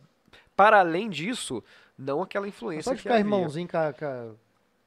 [0.55, 1.63] para além disso,
[1.97, 3.93] não aquela influência Só de que ficar irmãozinho com a,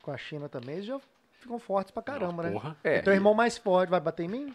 [0.03, 1.01] com a- China também, eles já
[1.41, 2.51] ficam fortes pra caramba, né?
[2.53, 2.77] Porra.
[2.85, 4.55] É, Teu irmão mais forte vai bater em mim?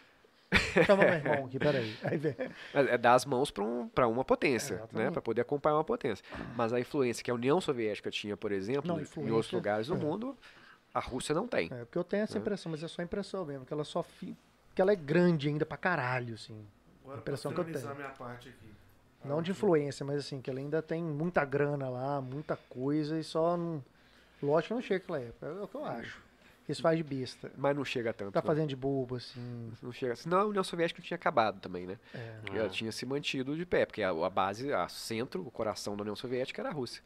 [0.85, 1.95] Chama meu irmão aqui, peraí.
[2.03, 2.35] Aí vem.
[2.73, 4.82] É, é dar as mãos para um, pra uma potência, né?
[4.83, 5.11] Exatamente.
[5.14, 6.23] Para poder acompanhar uma potência.
[6.56, 9.95] Mas a influência que a União Soviética tinha, por exemplo, Não, em outros lugares do
[9.95, 9.98] é.
[9.98, 10.38] mundo,
[10.93, 11.69] a Rússia não tem.
[11.72, 12.40] É, porque eu tenho essa É.
[12.40, 14.35] impressão, mas é só impressão mesmo, que ela só fi...
[14.75, 16.65] que ela é grande ainda pra caralho, assim.
[17.03, 17.95] Agora, impressão pra que eu tenho.
[17.95, 18.73] minha parte aqui.
[19.25, 23.23] Não de influência, mas assim, que ela ainda tem muita grana lá, muita coisa e
[23.23, 23.83] só não.
[24.41, 26.23] Lógico que não chega aquela época, é o que eu acho.
[26.67, 27.51] Isso faz de besta.
[27.58, 28.32] Mas não chega tanto.
[28.32, 28.48] Tá não.
[28.48, 29.72] fazendo de bobo, assim.
[29.82, 30.16] Não chega.
[30.16, 31.98] Senão a União Soviética tinha acabado também, né?
[32.14, 32.40] É.
[32.58, 36.01] Ela tinha se mantido de pé, porque a, a base, a centro, o coração da
[36.03, 37.03] União Soviética era a Rússia.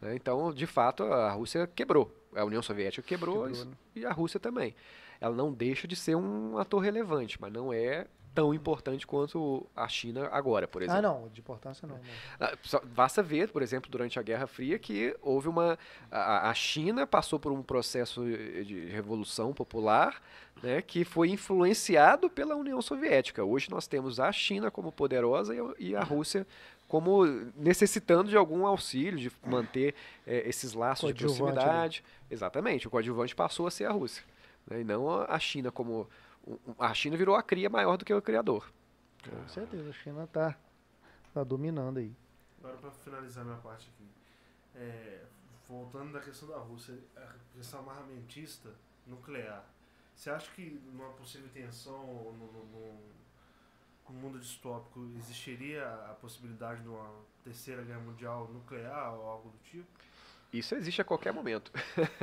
[0.00, 0.14] né?
[0.14, 2.14] Então, de fato, a Rússia quebrou.
[2.34, 3.72] A União Soviética quebrou, Quebrou, e- né?
[3.96, 4.74] e a Rússia também.
[5.20, 8.06] Ela não deixa de ser um ator relevante, mas não é
[8.38, 10.98] tão importante quanto a China agora, por exemplo.
[10.98, 11.96] Ah, não, de importância não.
[11.96, 12.02] não.
[12.38, 15.76] Ah, Basta ver, por exemplo, durante a Guerra Fria, que houve uma.
[16.08, 18.24] A, a China passou por um processo
[18.64, 20.22] de revolução popular
[20.62, 23.42] né, que foi influenciado pela União Soviética.
[23.42, 26.46] Hoje nós temos a China como poderosa e a, Rússia
[26.86, 27.24] como
[27.56, 29.94] necessitando de algum auxílio, de manter
[30.26, 32.04] eh, esses laços de proximidade.
[32.30, 34.22] Exatamente, o coadjuvante passou a ser a Rússia.
[34.70, 36.08] né, e não a China como.
[36.78, 38.70] A China virou a cria maior do que o criador.
[39.28, 40.56] Com certeza, a China tá,
[41.34, 42.14] tá dominando aí.
[42.60, 44.08] Agora, para finalizar minha parte aqui,
[44.74, 45.24] é,
[45.68, 48.70] voltando da questão da Rússia, a questão armamentista
[49.06, 49.64] nuclear.
[50.14, 53.18] Você acha que numa possível tensão no, no, no-
[54.08, 57.10] no mundo distópico existiria a possibilidade de uma
[57.44, 59.86] terceira guerra mundial nuclear ou algo do tipo?
[60.52, 61.70] Isso existe a qualquer momento.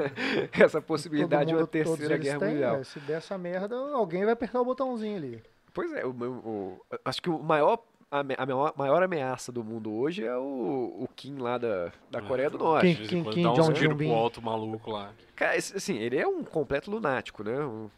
[0.52, 2.76] Essa possibilidade de uma mundo- terceira guerra têm, mundial.
[2.78, 5.44] é, Se der essa merda, alguém vai apertar o botãozinho ali.
[5.74, 7.80] Pois é, o, o- acho que o maior,
[8.10, 10.42] a, maior, maior ameaça do mundo hoje é o,
[11.02, 12.22] o Kim lá da, da É.
[12.22, 12.96] Coreia do Norte.
[12.96, 13.98] Kim- Kim- quando Kim dá uns tiros Jong-un.
[14.10, 15.12] pro alto maluco lá.
[15.36, 17.60] Cara, assim, ele é um completo lunático, né?
[17.60, 17.90] Um,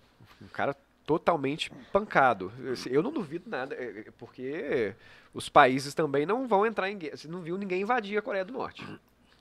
[0.42, 0.76] um cara
[1.06, 2.52] totalmente pancado.
[2.72, 4.94] Assim, Eu não duvido nada, é, é, porque
[5.34, 7.16] os países também não vão entrar em guerra.
[7.16, 8.84] Você não viu ninguém invadir a Coreia do Norte.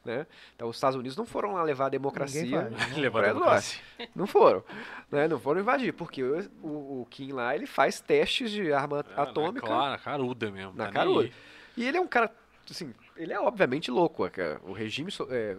[0.07, 0.27] Né?
[0.55, 2.71] Então os Estados Unidos não foram lá levar a democracia.
[2.71, 2.77] Né?
[2.97, 3.81] Levar a democracia.
[4.15, 4.65] Não foram.
[5.11, 5.29] Né?
[5.29, 9.67] Não foram invadir, porque o, o, Kim lá ele faz testes de arma É, atômica.
[9.67, 10.73] Claro, na caruda mesmo.
[10.75, 11.31] Na tá caruda.
[11.77, 12.33] E ele é um cara,
[12.71, 14.25] assim, ele é obviamente louco.
[14.27, 15.57] é que O regime é,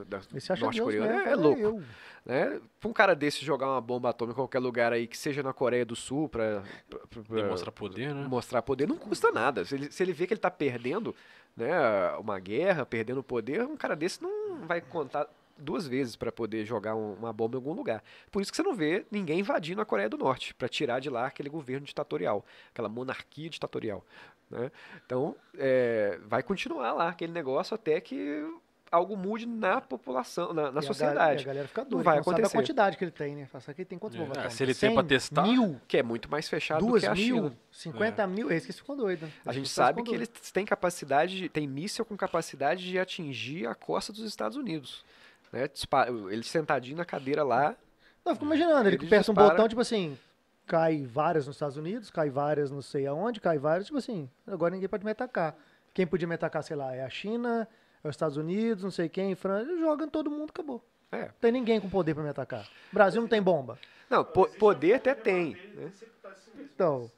[0.59, 1.61] norte-coreano é, fala, louco.
[1.61, 1.83] eu.
[2.25, 2.59] Né?
[2.79, 5.53] Pra um cara desse jogar uma bomba atômica em qualquer lugar aí, que seja na
[5.53, 8.27] Coreia do Sul, pra, pra- pra- Demonstra poder, né?
[8.27, 9.63] mostrar poder, não custa nada.
[9.63, 11.15] Se ele, se ele vê que ele tá perdendo
[11.55, 11.71] né,
[12.19, 15.27] uma guerra, perdendo poder, um cara desse não vai contar
[15.57, 18.03] duas vezes para poder jogar um- uma bomba em algum lugar.
[18.31, 21.09] Por isso que você não vê ninguém invadindo a Coreia do Norte, para tirar de
[21.09, 24.05] lá aquele governo ditatorial, aquela monarquia ditatorial.
[24.49, 24.71] Né?
[25.05, 28.45] Então, é, vai continuar lá aquele negócio até que
[28.89, 31.41] algo mude na população, na, na E a sociedade.
[31.41, 32.57] E a galera fica doida, vai não sabe a acontecer.
[32.57, 33.47] quantidade que ele tem, né?
[33.57, 35.81] Isso aqui tem quantos É, bombas se ele tem pra 100 testar, Mil?
[35.87, 37.35] Que é muito mais fechado Duas do que a mil?
[37.35, 37.53] China.
[37.71, 38.49] 50 mil?
[38.49, 39.23] Esse que ficou doido.
[39.25, 39.31] né?
[39.45, 43.67] A gente que sabe que eles têm capacidade, de- tem míssil com capacidade de atingir
[43.67, 45.03] a costa dos Estados Unidos.
[45.51, 45.69] Né?
[46.31, 47.75] Ele sentadinho na cadeira lá,
[48.23, 50.17] Não, eu fico imaginando, ele, Ele aperta um botão, tipo assim,
[50.67, 54.73] cai várias nos Estados Unidos, cai várias não sei aonde, cai várias, tipo assim, agora
[54.73, 55.55] ninguém pode me atacar.
[55.93, 57.67] Quem podia me atacar, sei lá, é a China,
[58.03, 60.83] é os Estados Unidos, não sei quem, França, ele joga em todo mundo, acabou.
[61.11, 61.21] É.
[61.25, 62.67] Não tem ninguém com poder pra me atacar.
[62.91, 63.79] Brasil não tem bomba.
[64.09, 65.55] Não, po- poder até tem.
[65.73, 65.89] né?
[66.59, 67.09] Então,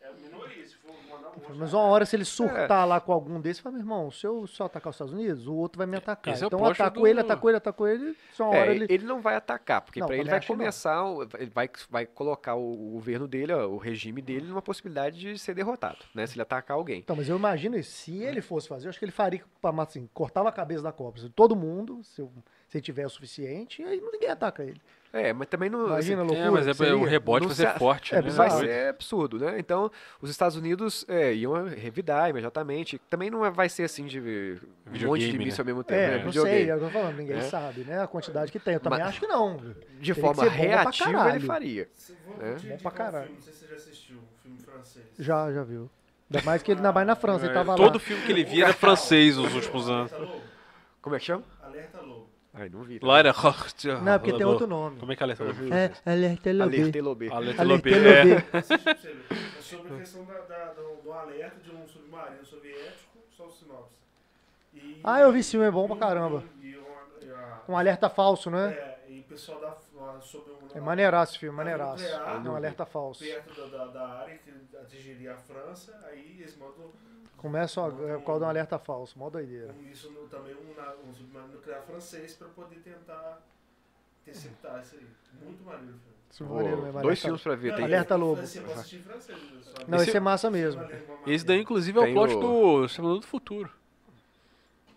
[0.00, 1.27] É minoria, se for mandar um monte.
[1.56, 2.26] Mas uma hora se ele É.
[2.26, 5.46] surtar lá com algum desses, fala, meu irmão, se eu só atacar os Estados Unidos,
[5.46, 6.34] o outro vai me atacar.
[6.34, 8.60] esse é então eu plot ataco do- ele, atacou ele, atacou ele, só uma É,
[8.60, 8.86] hora ele...
[8.88, 9.04] ele...
[9.04, 10.46] não vai atacar, porque para ele vai não.
[10.46, 11.02] começar,
[11.38, 15.54] ele vai, vai colocar o, governo dele, ó, o regime dele, numa possibilidade de ser
[15.54, 16.26] derrotado, né?
[16.26, 16.98] Se ele atacar alguém.
[17.00, 17.90] Então, mas eu imagino isso.
[17.92, 19.42] Se ele fosse fazer, eu acho que ele faria,
[19.78, 21.20] assim, cortava a cabeça da Copa.
[21.34, 22.32] Todo mundo, se, eu-
[22.68, 24.80] se ele tiver o suficiente, aí ninguém ataca ele.
[25.10, 25.86] É, mas também não.
[25.86, 26.48] Imagina assim, loucura.
[26.48, 28.14] É, mas é, o rebote vai ser se- forte.
[28.14, 28.30] é né?
[28.30, 29.58] vai ser absurdo, né?
[29.58, 32.98] Então, os Estados Unidos é, iam revidar imediatamente.
[33.08, 35.70] Também não é- vai ser assim de um monte de míssil né?
[35.70, 36.00] ao mesmo tempo.
[36.00, 36.16] É, né?
[36.18, 36.56] não Videogame.
[36.58, 37.40] sei, é o que eu tô falando, ninguém É.
[37.42, 38.02] sabe, né?
[38.02, 38.74] A quantidade que tem.
[38.74, 39.56] Eu também Mas- acho que não.
[39.56, 39.74] De
[40.14, 41.46] Teria forma reativa, ele caralho.
[41.46, 41.88] faria.
[42.40, 42.54] É.
[42.56, 43.24] te Bom pra um caralho.
[43.24, 45.04] filme, não sei se você já assistiu, um filme francês.
[45.18, 45.90] Já, já viu.
[46.30, 47.98] Ainda mais que ele ainda mais na França, ele tava todo lá.
[48.04, 50.12] filme que ele via era francês nos últimos anos.
[50.12, 50.42] Alerta Lobo?
[51.00, 51.42] Como é que chama?
[51.62, 52.27] Alerta Lobo.
[52.58, 52.98] Ai, não vi.
[53.02, 53.32] Lá era.
[54.02, 54.98] Não, é porque tem outro nome.
[54.98, 57.28] Como é que é a letra do É, alerta Alerta Lobê.
[57.30, 57.90] Letra Alerta Lobê.
[57.92, 58.24] É.
[58.24, 58.44] Lobê.
[58.52, 59.26] Assiste pra você ver.
[59.58, 63.52] É sobre a questão da, da- do, do alerta de um submarino soviético, só o
[63.52, 63.94] sinopse.
[64.74, 66.44] E- Ah, eu vi esse filme, é bom pra caramba.
[66.62, 68.74] E, uma- a- Um alerta falso, né?
[69.06, 72.02] é, e o pessoal da, sobre um, É maneiraço esse filme, maneiraço.
[72.02, 72.44] Nuclear.
[72.46, 73.22] É um alerta falso.
[73.24, 76.90] perto da, da, da área que atingiria a França, aí eles mandam
[77.38, 79.72] Começa o é, por causa de um alerta falso, mó doideira.
[79.72, 83.40] um, isso no, também um, um submarino nuclear francês para poder tentar
[84.26, 85.06] interceptar isso aí.
[85.44, 86.18] Muito maneiro o filme.
[86.30, 87.74] Esse filme é Dois filmes pra ver.
[87.74, 88.42] Tem, Alerta Lobo.
[88.46, 89.02] Francês,
[89.62, 89.78] só.
[89.86, 90.86] Não, esse é massa mesmo.
[91.26, 93.70] Esse daí, inclusive, é o plot o- do Exterminador do Futuro.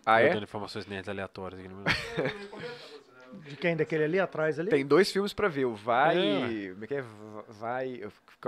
[0.04, 0.34] Ah, Tô é?
[0.34, 1.84] dando informações nerds aleatórias aqui no meu.
[3.48, 3.76] De quem?
[3.76, 4.70] Daquele ali atrás ali?
[4.70, 5.64] Tem dois filmes pra ver.
[5.64, 6.18] O Vai.
[6.18, 6.70] É.
[6.72, 7.04] Como é que é?
[7.48, 8.02] Vai.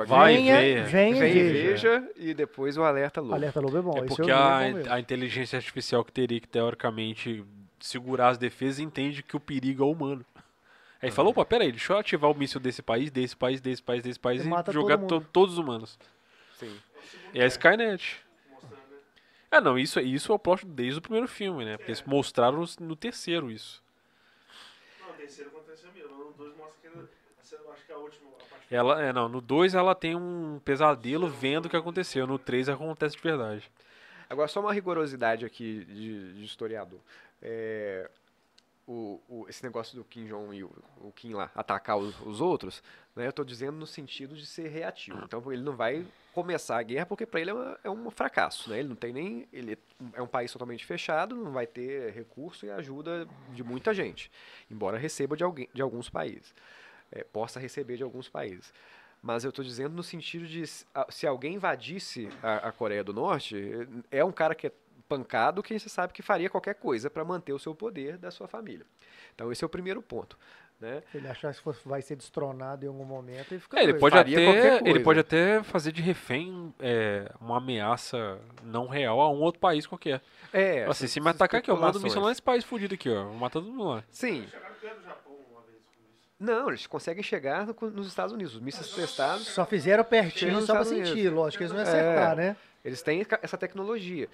[0.07, 0.85] Vai venha, ver.
[0.85, 2.01] venha, Vem e veja.
[2.01, 2.13] veja.
[2.17, 3.35] E depois o Alerta Lobo.
[3.35, 3.99] Alerta Lobo é bom.
[3.99, 4.59] É porque é a,
[4.95, 7.45] a inteligência artificial que teria que, teoricamente,
[7.79, 10.25] segurar as defesas entende que o perigo é humano.
[11.01, 13.83] Aí falou, opa, pera aí, deixa eu ativar o míssil desse país, desse país, desse
[13.83, 15.21] país, desse país E e, mata jogar todo mundo.
[15.25, 15.99] to- todos os humanos.
[16.59, 16.75] Sim.
[17.35, 18.21] E a Skynet.
[19.51, 21.77] É, não, isso, isso é o plot desde o primeiro filme, né?
[21.77, 23.83] Porque eles mostraram no, no terceiro isso.
[25.01, 26.09] Não, o terceiro aconteceu mesmo.
[26.17, 27.07] No 2 mostra que ele-
[27.41, 29.95] essa eu acho que é a última a parte Ela, é, não, no 2 ela
[29.95, 32.27] tem um pesadelo vendo o que aconteceu.
[32.27, 33.71] No 3 acontece de verdade.
[34.29, 36.99] Agora, só uma rigorosidade aqui de, de historiador.
[37.43, 38.11] É,
[38.87, 42.41] o, o- esse negócio do Kim Jong e o, o Kim lá atacar os, os
[42.41, 42.83] outros,
[43.17, 45.21] né, eu estou dizendo no sentido de ser reativo.
[45.25, 48.69] Então, ele não vai começar a guerra porque para ele é, uma- é um fracasso.
[48.71, 48.81] Né?
[48.81, 49.49] Ele não tem nem.
[49.53, 49.79] Ele
[50.15, 54.31] é um país totalmente fechado, não vai ter recurso e ajuda de muita gente,
[54.71, 56.55] embora receba de, alguém, de alguns países.
[57.15, 58.73] É, possa receber de alguns países.
[59.23, 63.57] Mas eu estou dizendo no sentido de se alguém invadisse a, a Coreia do Norte,
[64.11, 64.73] é um cara que é
[65.09, 68.47] pancado que você sabe que faria qualquer coisa para manter o seu poder da sua
[68.49, 68.85] família.
[69.35, 70.37] Então esse é o primeiro ponto.
[70.81, 71.03] Né?
[71.13, 73.95] Se ele achar que for- vai ser destronado em algum momento, ele fica É, ele
[73.95, 79.41] pode, até, ele pode até fazer de refém é, uma ameaça não real a um
[79.41, 80.21] outro país qualquer.
[80.53, 82.93] É, assim, essas se me atacar aqui, eu mando um míssil lá nesse país fudido
[82.95, 83.25] aqui, ó.
[83.25, 84.05] Vou matar todo mundo lá.
[84.11, 84.47] Sim.
[84.51, 86.24] Chegaram perto do Japão uma vez com isso.
[86.39, 88.55] Não, eles conseguem chegar no- nos Estados Unidos.
[88.55, 91.33] Os mísseis testados, Só fizeram pertinho só pra Estados sentir, Unidos.
[91.33, 92.35] lógico que eles não iam acertar, É.
[92.37, 92.57] né?
[92.85, 94.29] eles têm essa tecnologia.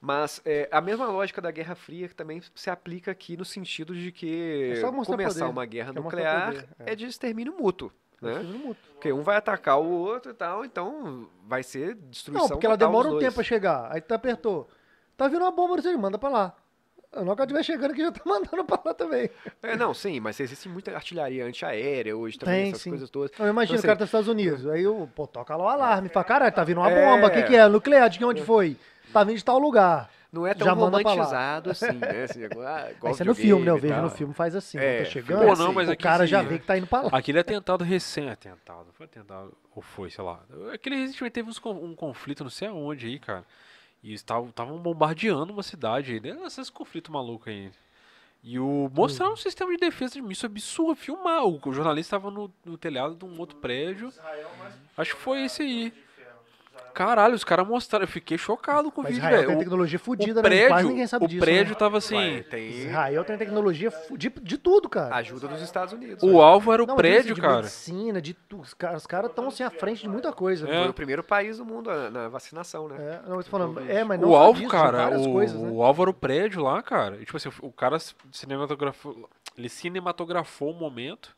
[0.00, 3.94] Mas é, a mesma lógica da Guerra Fria que também se aplica aqui no sentido
[3.94, 5.44] de que É começar poder.
[5.44, 6.92] uma guerra Quer mostrar nuclear poder, é.
[6.92, 6.94] é.
[6.96, 7.90] de extermínio mútuo.
[8.20, 8.38] Né?
[8.40, 8.76] Mútuo.
[8.94, 12.76] Porque um vai atacar o outro e tal, então vai ser destruição Não, porque ela
[12.76, 13.24] demora um dois.
[13.24, 13.88] tempo pra chegar.
[13.92, 14.68] Aí tu apertou.
[15.16, 16.54] Tá vindo uma bomba, você manda pra lá.
[17.22, 19.30] Que ela estiver chegando aqui, já tá mandando pra lá também.
[19.62, 22.90] É, não, sim, mas existe muita artilharia antiaérea hoje também, Tem, essas sim.
[22.90, 23.30] coisas todas.
[23.38, 24.66] Eu imagino, Então, o cara tá nos Estados Unidos.
[24.66, 26.08] Aí eu, pô, toca lá o alarme.
[26.08, 27.04] Fala, caralho, tá vindo uma É.
[27.04, 27.28] bomba.
[27.28, 27.68] O que, que é?
[27.68, 28.76] Nuclear, de onde foi?
[29.12, 30.10] Tá vindo de tal lugar.
[30.34, 32.24] Não é tão Já romantizado assim, né?
[32.24, 33.70] Assim, isso é no filme, né?
[33.70, 34.76] Eu vejo no filme, faz assim.
[34.78, 36.48] É, tá chegando, pô, não, mas o cara sim, já né?
[36.48, 37.10] vê que tá indo pra lá.
[37.12, 38.86] Aquele atentado recém atentado.
[38.94, 40.40] Foi atentado, ou foi, sei lá.
[40.72, 43.44] Aquele recentemente teve uns um conflito, não sei aonde aí, cara.
[44.04, 46.38] E estavam bombardeando uma cidade aí, né?
[46.44, 47.72] Esses conflitos malucos aí.
[48.42, 51.46] E o mostraram um sistema de defesa de míssil absurdo, filmar.
[51.46, 54.12] O, o jornalista estava no, no telhado de um outro prédio.
[54.22, 54.44] É
[54.98, 55.94] Acho que foi esse aí.
[56.94, 58.04] Caralho, os caras mostraram.
[58.04, 59.58] Eu fiquei chocado com o Mas vídeo, Israel tem velho.
[59.58, 60.42] O- tecnologia O, fodida, né?
[60.48, 61.40] prédio, Quase ninguém sabe o disso.
[61.44, 61.78] prédio né?
[61.78, 62.42] tava Ué, assim.
[62.48, 65.14] tem Israel tem tecnologia de, de tudo, cara.
[65.16, 66.22] ajuda dos Estados Unidos.
[66.22, 66.40] O né?
[66.40, 67.56] alvo era o Não, prédio, de, de cara.
[67.56, 68.62] medicina, de tudo.
[68.62, 68.74] Os
[69.06, 70.68] caras estão assim à frente de muita coisa.
[70.68, 70.70] É.
[70.72, 70.78] né?
[70.80, 72.96] Foi o primeiro país do mundo na, na vacinação, né?
[73.24, 75.60] É, não, eu tô falando, é, mas não O alvo, disso, cara, várias o, coisas,
[75.60, 75.68] né?
[75.70, 77.16] o alvo era o prédio lá, cara.
[77.16, 77.98] E, tipo assim, o cara
[78.32, 81.34] cinematografou, ele cinematografou o momento.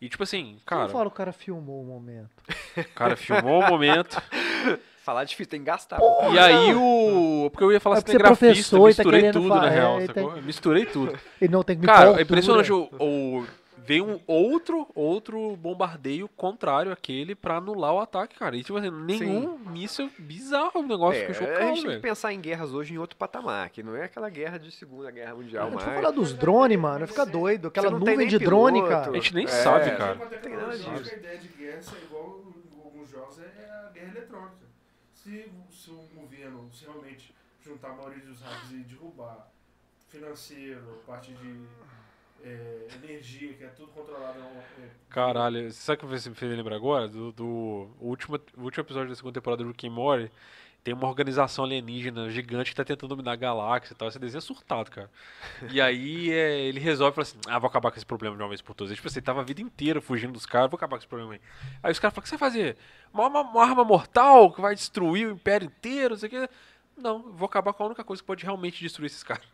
[0.00, 2.30] E, tipo assim, Como cara, fala o cara filmou o momento?
[2.76, 4.20] o cara filmou o momento.
[5.08, 5.96] Falar difícil, tem que gastar.
[5.96, 6.30] pô.
[6.34, 7.48] e aí o.
[7.50, 9.66] Porque eu ia falar É é cinegrafista, professor e tá misturei querendo tudo, falar, na
[9.68, 10.42] é, real, e sacou?
[10.42, 11.18] Misturei tudo.
[11.40, 12.68] Ele não tem que me Cara, é impressionante.
[12.68, 12.98] tudo, né?
[13.00, 13.46] O, o-
[13.78, 18.54] veio um outro, outro bombardeio contrário àquele pra anular o ataque, cara.
[18.54, 21.22] E, tipo assim, nenhum míssil bizarro o negócio.
[21.22, 22.02] É, Fiquei a chocado, gente tem que velho.
[22.02, 25.34] pensar em guerras hoje em outro patamar, que não é aquela guerra de Segunda Guerra
[25.36, 25.84] Mundial, A gente mas...
[25.84, 27.68] for falar dos drones, mano, fica doido.
[27.68, 28.92] Aquela não tem nuvem de drone, piloto.
[28.94, 29.10] cara.
[29.10, 29.48] A gente nem É.
[29.48, 30.18] sabe, cara.
[30.22, 30.90] a tem nada disso.
[30.90, 32.42] a ideia de guerra é igual
[32.84, 33.44] alguns jogos, é
[33.88, 34.68] a guerra eletrônica.
[35.22, 39.50] Se, se o governo se realmente juntar a maioria dos hackers e derrubar
[40.08, 41.66] financeiro, parte de
[42.42, 44.38] é, energia, que é tudo controlado.
[44.38, 47.08] É, Caralho, sabe o que você me fez lembrar agora?
[47.08, 50.30] Do, do último, último episódio da segunda temporada do Rick and Morty.
[50.88, 54.08] Tem uma organização alienígena gigante que tá tentando dominar a galáxia e tal.
[54.08, 55.10] Esse desenho é surtado, cara.
[55.70, 58.42] E aí é, ele resolve e fala assim: Ah, vou acabar com esse problema de
[58.42, 58.94] uma vez por todas.
[58.96, 61.40] Tipo assim, tava a vida inteira fugindo dos caras, vou acabar com esse problema aí.
[61.82, 62.78] Aí os caras falam: O que você vai fazer?
[63.12, 66.48] Uma, uma- uma arma mortal que vai destruir o império inteiro, não sei o quê.
[66.96, 69.44] Não, vou acabar com a única coisa que pode realmente destruir esses caras.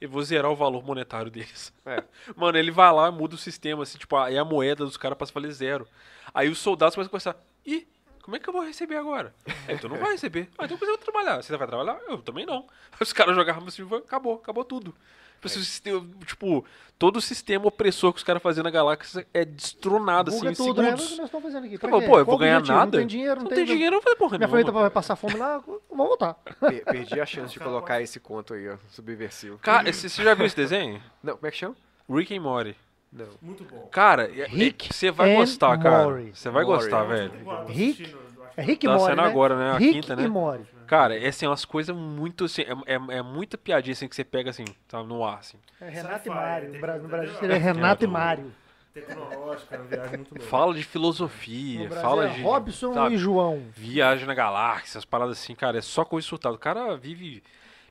[0.00, 1.70] Eu vou zerar o valor monetário deles.
[1.84, 2.02] É.
[2.34, 5.32] Mano, ele vai lá, muda o sistema, assim, tipo, aí a moeda dos caras passa
[5.32, 5.86] a valer zero.
[6.32, 7.36] Aí os soldados começam a pensar,
[7.66, 7.86] ih,
[8.28, 9.32] como é que eu vou receber agora?
[9.66, 10.50] Aí tu não vai receber.
[10.58, 11.42] Ah, então você vai trabalhar.
[11.42, 11.98] Você vai trabalhar?
[12.06, 12.58] Eu também não.
[12.92, 14.94] Aí os caras jogavam assim, acabou, acabou tudo.
[15.36, 16.62] Tipo, assim, sistema- tipo,
[16.98, 20.54] todo o sistema opressor que os caras faziam na galáxia é destronado, assim, Buga em
[20.54, 20.88] tudo, né?
[20.90, 21.16] segundos.
[21.16, 21.78] Nós estamos fazendo aqui.
[21.78, 22.76] Pra pô, eu vou ganhar objetivo?
[22.78, 22.90] nada.
[22.90, 24.62] Não tem dinheiro, não, tem dinheiro, eu falei, porra, Minha nenhuma.
[24.64, 26.34] família vai passar fome lá, vamos voltar.
[26.34, 29.58] Per- Perdi a chance de colocar esse conto aí, ó, subversivo.
[29.58, 31.02] Cara, você já viu esse desenho?
[31.22, 31.76] Não, como é que chama?
[32.10, 32.76] Rick and Morty.
[33.12, 33.26] Não.
[33.40, 33.88] muito bom.
[33.90, 36.06] Cara, é- é- Rick você vai gostar, cara.
[36.32, 37.32] Você vai gostar, velho.
[37.68, 38.14] Rick?
[38.56, 39.28] É Rick e Tá Morty, saindo né?
[39.28, 39.70] agora, né?
[39.70, 40.28] A Rick quinta, e né?
[40.28, 40.64] Morty.
[40.86, 44.24] Cara, é assim, umas coisas muito assim, é, é, é muita piadinha assim que você
[44.24, 45.58] pega assim, tá no ar, assim.
[45.80, 46.72] É Renato e Mário.
[46.72, 48.52] No Bra- que- no Brasil seria Renato e É, do- Mário.
[48.92, 50.46] Tecnológica, é uma viagem muito boa.
[50.48, 53.62] Fala de filosofia, No Brasil fala é de Robson sabe, e João.
[53.76, 56.54] viagem na galáxia, as paradas assim, cara, é só coisa surtada.
[56.54, 57.42] O cara vive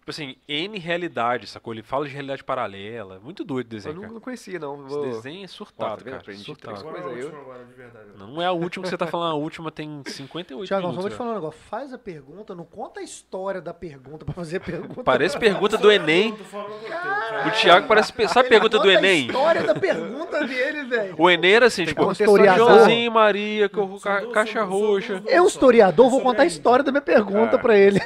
[0.07, 1.73] tipo assim, N realidade, sacou?
[1.73, 3.19] Ele fala de realidade paralela.
[3.21, 4.13] Muito doido o Eu desenho, não, cara.
[4.13, 4.85] não conhecia, não.
[4.85, 5.05] Esse Vou...
[5.09, 6.17] desenho é surtado, tá cara.
[6.17, 6.79] Aprendi surtado.
[6.79, 8.05] Agora é a coisa aí, última agora, de verdade.
[8.17, 11.03] Não é a última que você tá falando, a última tem 58 Tiagão, só minutos.
[11.03, 11.17] vou te velho.
[11.17, 11.59] falar um negócio.
[11.69, 15.03] Faz a pergunta, não conta a história da pergunta pra fazer a pergunta.
[15.03, 16.31] Parece pergunta do Enem.
[16.31, 17.47] O teu, cara.
[17.47, 18.13] O Thiago parece.
[18.29, 19.23] Sabe a pergunta do Conta Enem?
[19.23, 21.15] a história da pergunta dele, velho.
[21.17, 22.69] O Enem era assim, Tem tipo, historiador.
[22.69, 23.67] Joãozinho Maria,
[24.01, 25.21] ca- caixa roxa.
[25.27, 27.59] Eu, historiador, vou contar a história da minha pergunta Ah.
[27.59, 27.99] pra ele.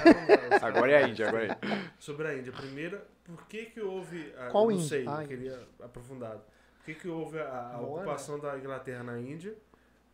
[0.62, 1.91] Agora é a Índia, agora é a Índia.
[2.00, 2.52] Sobre a Índia.
[2.52, 4.34] Primeira, por que que houve...
[4.38, 4.88] A, Qual não Índia?
[4.88, 6.42] sei, Ah, queria aprofundado.
[6.78, 9.56] Por que que houve a, a ocupação da Inglaterra na Índia?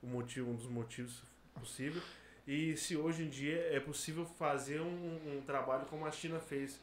[0.03, 1.23] O motivo, um dos motivos
[1.53, 2.01] possível.
[2.45, 6.79] E se hoje em dia é possível fazer um, um trabalho como a China fez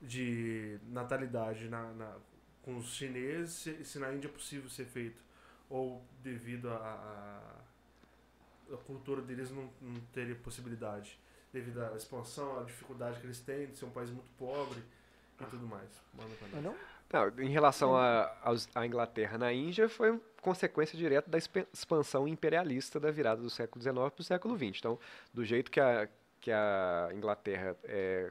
[0.00, 2.16] de natalidade na, na-
[2.62, 5.22] com os chineses, se, se na Índia é possível ser feito.
[5.68, 6.76] Ou devido a,
[8.70, 11.18] a, a cultura deles não, não teria possibilidade.
[11.52, 14.80] Devido à expansão, à dificuldade que eles têm de ser um país muito pobre
[15.40, 15.88] e tudo mais.
[16.14, 16.64] Manda pra nós.
[16.64, 16.74] não?
[17.12, 23.42] Não, em relação à Inglaterra na Índia, foi consequência direta da expansão imperialista da virada
[23.42, 24.78] do século XIX para o século XX.
[24.78, 24.98] Então,
[25.34, 26.08] do jeito que a,
[26.40, 28.30] que a Inglaterra é,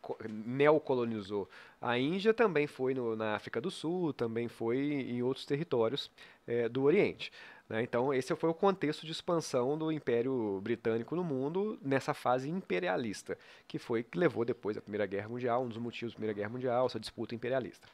[0.00, 1.50] co- neocolonizou
[1.82, 6.10] a Índia, também foi no- na África do Sul, também foi em outros territórios
[6.46, 7.30] é, do Oriente.
[7.68, 7.82] Né?
[7.82, 13.36] Então, esse foi o contexto de expansão do Império Britânico no mundo nessa fase imperialista,
[13.66, 16.50] que foi que levou depois à Primeira Guerra Mundial, um dos motivos da Primeira Guerra
[16.50, 17.86] Mundial, essa disputa imperialista.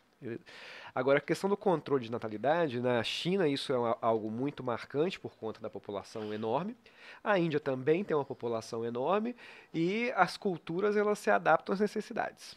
[0.95, 5.37] Agora, a questão do controle de natalidade, na China isso é algo muito marcante por
[5.37, 6.77] conta da população enorme.
[7.23, 9.37] A Índia também tem uma população enorme
[9.73, 12.57] e as culturas elas se adaptam às necessidades.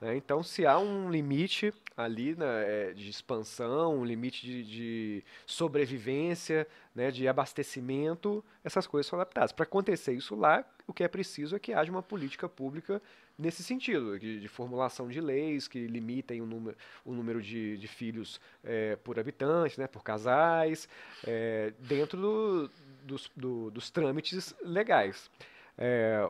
[0.00, 0.16] Né?
[0.16, 2.46] Então, se há um limite ali né,
[2.90, 9.52] é, de expansão, um limite de, de sobrevivência, né, de abastecimento, essas coisas são adaptadas.
[9.52, 13.00] Para acontecer isso lá, o que é preciso é que haja uma política pública
[13.38, 17.86] nesse sentido, de, de formulação de leis que limitem o número, o número de, de
[17.86, 20.88] filhos eh, por habitante, né, por casais,
[21.26, 22.70] eh, dentro do-
[23.02, 25.30] dos, do- dos trâmites legais.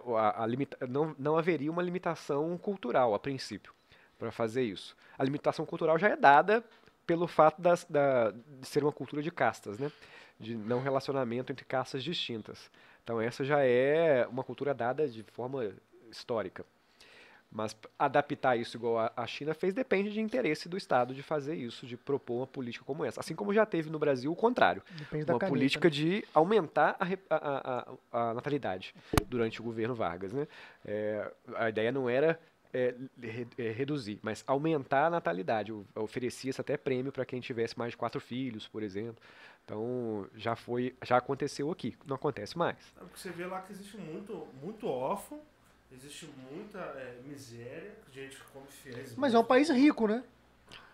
[0.05, 3.73] O- a- a limita- não, não haveria uma limitação cultural, a princípio,
[4.19, 4.97] para fazer isso.
[5.19, 6.65] A limitação cultural já é dada
[7.07, 9.91] pelo fato das- da, de ser uma cultura de castas, né,
[10.41, 12.71] de não relacionamento entre castas distintas.
[13.05, 15.73] Então essa já é uma cultura dada de forma
[16.11, 16.65] histórica.
[17.51, 21.87] Mas adaptar isso igual a- China fez depende de interesse do Estado de fazer isso,
[21.87, 23.21] de propor uma política como essa.
[23.21, 25.91] Assim como já teve no Brasil o contrário, Depende da uma caneta, política né?
[25.91, 28.95] de aumentar a, a- a- a- natalidade
[29.29, 30.33] durante o governo Vargas.
[30.33, 30.47] Né?
[30.85, 32.39] É, a ideia não era
[32.75, 32.95] é,
[33.57, 35.73] é, reduzir, mas aumentar a natalidade.
[35.95, 39.23] Oferecia-se até prêmio para quem tivesse mais de quatro filhos, por exemplo.
[39.65, 42.77] Então já foi, já aconteceu aqui, não acontece mais.
[42.97, 45.41] É porque você vê lá que existe muito, muito órfão,
[45.93, 49.15] existe muita é, miséria, gente que come fiéis.
[49.17, 50.23] Mas é um país rico, né?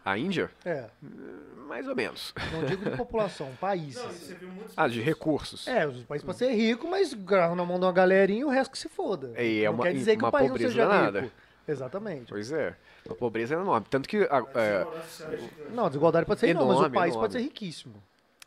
[0.05, 0.91] A Índia, É.
[1.69, 2.35] mais ou menos.
[2.53, 3.95] Não digo de população, país.
[3.97, 5.69] Não, você viu muitas Ah, de recursos.
[5.69, 8.49] É, o país pode ser rico, mas grava na mão de uma galerinha e o
[8.49, 9.33] resto que se foda.
[9.41, 11.21] E é não uma- quer dizer que uma o país não pobreza seja danada.
[11.21, 11.35] rico.
[11.69, 12.29] Exatamente.
[12.31, 12.77] Pois é,
[13.09, 13.87] a pobreza é enorme.
[13.89, 14.17] Tanto que.
[14.25, 14.89] a- A é,
[15.31, 15.39] é.
[15.69, 17.23] Não, a desigualdade pode ser enorme, mas o Enorme, país enorme.
[17.29, 18.03] pode ser riquíssimo.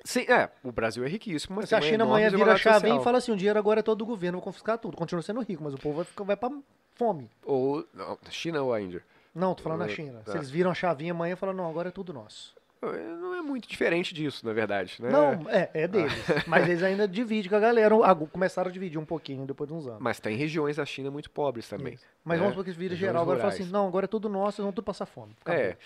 [0.05, 3.01] Sim, é, o Brasil é riquíssimo, mas Se a China amanhã vira a chave social.
[3.01, 4.95] e fala assim, o dinheiro agora é todo do governo, vou confiscar tudo.
[4.95, 6.49] Continua sendo rico, mas o povo vai, ficar, vai pra
[6.95, 7.29] fome.
[7.43, 7.85] Ou.
[7.93, 9.03] Não, China ou a Índia?
[9.33, 10.21] Não, tô falando na Ah, China.
[10.23, 10.31] tá.
[10.31, 12.55] Se eles viram a chavinha amanhã e falam, não, agora é tudo nosso.
[12.81, 14.95] É, Não é muito diferente disso, na verdade.
[15.01, 15.09] Né?
[15.09, 16.13] Não, é, é deles.
[16.45, 17.95] mas eles ainda dividem com a galera.
[18.03, 19.99] Ah, Começaram a dividir um pouquinho depois de uns anos.
[19.99, 21.97] Mas tem regiões da China muito pobres também.
[22.23, 22.43] Mas né?
[22.43, 23.61] vamos supor que eles viram geral, agora fala rurais.
[23.65, 25.35] assim, não, agora é tudo nosso, eles vão tudo passar fome.
[25.41, 25.61] Acabou.
[25.61, 25.77] É,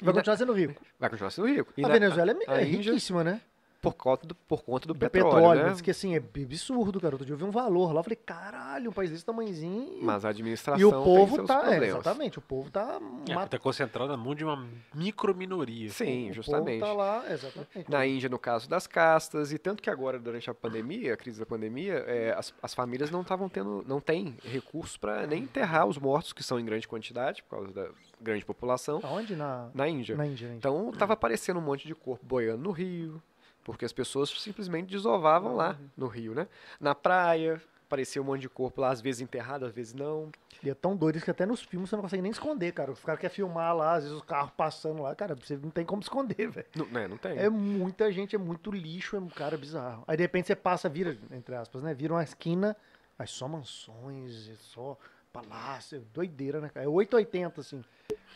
[0.00, 0.82] Vai continuar sendo rico.
[0.98, 1.72] vai continuar sendo rico.
[1.76, 3.40] E a na- Venezuela é, é riquíssima, né?
[3.80, 5.62] Por conta do, por conta do, Do petróleo, petróleo.
[5.64, 5.70] né?
[5.70, 7.14] Diz que assim, é absurdo, cara.
[7.14, 10.02] Outro dia eu vi um valor lá, eu falei, caralho, um país desse tamanhozinho.
[10.02, 11.58] Mas a administração e o povo tem seus tá.
[11.58, 11.88] É, problemas.
[12.00, 13.00] exatamente, o povo tá.
[13.28, 15.90] É, mat- tá concentrado na mão de uma microminoria.
[15.90, 16.80] Sim, o justamente.
[16.80, 17.90] povo tá lá, exatamente.
[17.90, 21.38] Na Índia, no caso das castas, e tanto que agora, durante a pandemia, a crise
[21.40, 25.86] da pandemia, é, as, as famílias não estavam tendo, não têm recursos para nem enterrar
[25.86, 27.88] os mortos, que são em grande quantidade, por causa da
[28.20, 29.36] grande população, Aonde?
[29.36, 30.16] Na, na Índia.
[30.16, 30.52] na Índia?
[30.56, 33.22] Então, tava aparecendo um monte de corpo boiando no rio,
[33.68, 36.48] porque as pessoas simplesmente desovavam lá no rio, né?
[36.80, 40.30] Na praia, aparecia um monte de corpo lá, às vezes enterrado, às vezes não.
[40.62, 42.90] E é tão doido que até nos filmes você não consegue nem esconder, cara.
[42.90, 45.84] Os caras querem filmar lá, às vezes os carros passando lá, cara, você não tem
[45.84, 46.66] como esconder, velho.
[46.74, 47.36] Não, né, não tem.
[47.36, 50.02] É muita gente, é muito lixo, é um cara bizarro.
[50.08, 51.92] Aí de repente você passa, vira, entre aspas, né?
[51.92, 52.74] Vira uma esquina,
[53.18, 54.96] aí só mansões, é só
[55.30, 56.86] palácio, doideira, né, cara?
[56.86, 57.84] É 880, assim.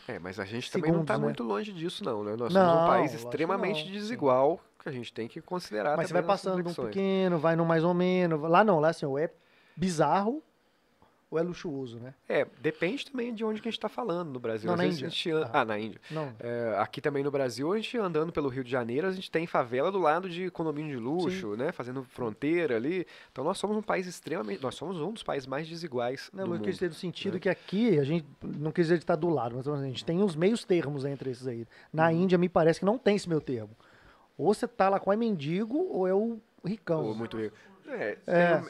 [0.07, 1.23] É, mas a gente também não Segundos, está né?
[1.23, 2.35] muito longe disso, não, né?
[2.35, 6.13] Nós Não, somos um país extremamente desigual, que a gente tem que considerar Mas você
[6.13, 8.39] vai passando de um pequeno, vai no mais ou menos.
[8.41, 9.29] Lá não, lá assim, ou é
[9.75, 10.43] bizarro,
[11.31, 12.13] ou é luxuoso, né?
[12.29, 14.67] É, depende também de onde que a gente está falando no Brasil.
[14.67, 15.35] Não, Às na Índia.
[15.35, 15.61] an- Ah.
[15.61, 15.99] Ah, na Índia.
[16.11, 16.31] Não.
[16.39, 19.47] É, aqui também no Brasil, a gente andando pelo Rio de Janeiro, a gente tem
[19.47, 21.71] favela do lado de condomínio de luxo, né?
[21.71, 23.07] Fazendo fronteira ali.
[23.31, 24.61] Então nós somos um país extremamente.
[24.61, 26.65] Nós somos um dos países mais desiguais Não, do mas eu mundo.
[26.65, 27.39] quis dizer no sentido né?
[27.39, 30.21] que aqui a gente não quis dizer de estar do lado, mas a gente tem
[30.21, 31.65] uns meios termos entre esses aí.
[31.91, 32.21] Na Uhum.
[32.25, 33.71] Índia me parece que não tem esse meio termo.
[34.37, 37.03] Ou você tá lá com é mendigo ou é o ricão.
[37.05, 37.55] Ou muito rico.
[37.87, 38.63] É, É.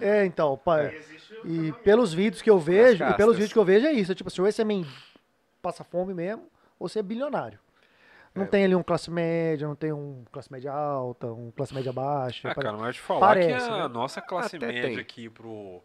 [0.00, 1.00] É, então, pai.
[1.44, 4.12] E pelos vídeos que eu vejo, e pelos vídeos que eu vejo é isso.
[4.12, 4.86] É tipo assim, ou você é men-
[5.62, 6.44] passa fome mesmo,
[6.78, 7.58] ou você é bilionário.
[8.34, 8.46] Não É.
[8.46, 12.48] tem ali um classe média, não tem um classe média alta, um classe média baixa.
[12.50, 13.88] Ah, pare- cara, mas te falar parece, que a né?
[13.88, 14.98] nossa classe Até média tem.
[14.98, 15.82] aqui pro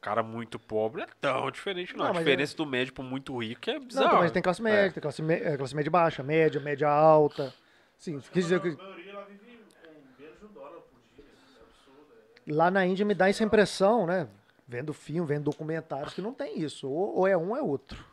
[0.00, 2.04] cara muito pobre não é tão diferente, não.
[2.04, 4.16] Não, a mas é- diferença do médio pro muito rico é Não, bizarro.
[4.18, 7.54] mas tem classe média, tem classe, é, classe média baixa, média, média alta.
[8.02, 11.24] Sim, quer dizer que A maioria ela vive com menos de um dólar por dia.
[11.24, 12.12] Isso é absurdo.
[12.48, 12.52] é.
[12.52, 14.26] lá na Índia me dá essa impressão, né?
[14.66, 16.88] Vendo filme, vendo documentários, que não tem isso.
[16.90, 18.04] Ou, ou é um ou é outro.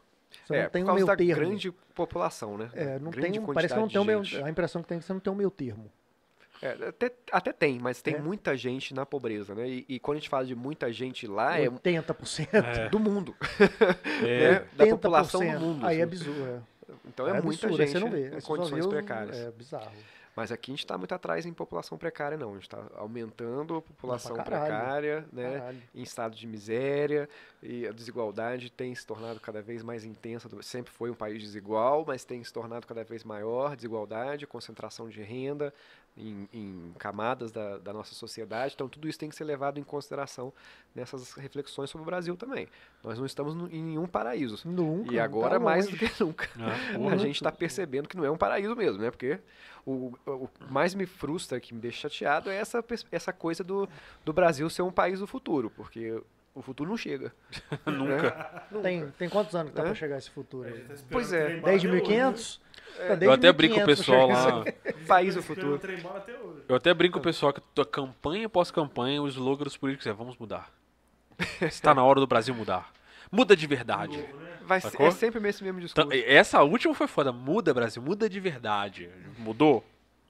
[0.45, 1.35] Você é, não tem por um meio da termo.
[1.41, 2.69] grande população, né?
[2.73, 4.87] É, não grande tem, um- parece que não quantidade tem um meio, a impressão que
[4.87, 5.91] tem é que você não tem um meio termo.
[6.61, 8.19] É, até, até tem, mas tem É?
[8.19, 9.67] muita gente na pobreza, né?
[9.67, 12.47] E, e quando a gente fala de muita gente lá, é 80%.
[12.53, 12.89] É.
[12.89, 13.33] do mundo.
[14.21, 14.65] É, né?
[14.75, 15.59] Da população do 80%.
[15.59, 15.85] mundo.
[15.87, 16.13] Aí é assim.
[16.15, 16.45] absurdo.
[16.47, 16.59] É.
[17.05, 18.37] Então é, muita absurdo, gente você não vê.
[18.37, 19.37] em condições o- precárias.
[19.37, 19.91] É bizarro.
[20.35, 22.51] Mas aqui a gente está muito atrás em população precária, não.
[22.51, 24.61] A gente está aumentando a população caralho.
[24.63, 25.57] precária, né?
[25.59, 25.81] Caralho.
[25.93, 27.27] Em estado de miséria
[27.61, 30.47] e a desigualdade tem se tornado cada vez mais intensa.
[30.61, 33.75] Sempre foi um país desigual, mas tem se tornado cada vez maior.
[33.75, 35.73] Desigualdade, concentração de renda
[36.19, 38.73] em, em camadas da, da nossa sociedade.
[38.75, 40.53] Então tudo isso tem que ser levado em consideração
[40.93, 42.67] nessas reflexões sobre o Brasil também.
[43.03, 44.59] Nós não estamos no- em nenhum paraíso.
[44.67, 45.13] Nunca.
[45.13, 46.49] E agora tá mais do que nunca.
[46.59, 49.09] Ah, A gente está percebendo que não é um paraíso mesmo, né?
[49.09, 49.39] Porque
[49.85, 53.87] o, o que mais me frustra, que me deixa chateado, é essa, essa coisa do,
[54.25, 56.21] do Brasil ser um país do futuro, porque
[56.55, 57.33] o futuro não chega.
[57.85, 58.63] Nunca.
[58.81, 59.85] Tem, tem quantos anos que tá É?
[59.85, 61.45] pra chegar esse futuro A tá Pois é.
[61.45, 62.61] trem bala Desde até hoje, 1500?
[62.97, 64.63] Tá Eu até brinco com o 1500 pra pessoal lá.
[64.65, 64.73] né?
[65.03, 65.75] A País tá do futuro.
[65.75, 66.63] o até hoje.
[66.67, 70.07] Eu até brinco com o pessoal que tua campanha após campanha, o slogan dos políticos
[70.07, 70.71] é vamos mudar.
[71.61, 72.91] Está na hora do Brasil mudar.
[73.31, 74.17] Muda de verdade.
[74.17, 74.57] né?
[74.63, 76.29] Vai ser, é sempre esse mesmo Então, discurso.
[76.31, 77.31] essa última foi foda.
[77.31, 78.01] Muda, Brasil.
[78.01, 79.09] Muda de verdade.
[79.37, 79.83] Mudou?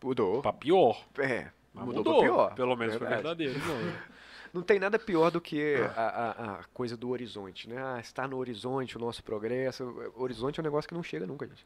[0.03, 0.41] Mudou.
[0.41, 1.01] Pra pior.
[1.17, 2.13] É, Mas mudou, mudou.
[2.19, 2.55] pra pior.
[2.55, 3.45] Pelo menos foi Verdade.
[3.47, 3.59] verdadeiro.
[4.53, 7.75] Não tem nada pior do que a, a- a coisa do horizonte, né?
[7.81, 9.83] Ah, está no horizonte o nosso progresso.
[10.15, 11.65] O horizonte é um negócio que não chega nunca, gente.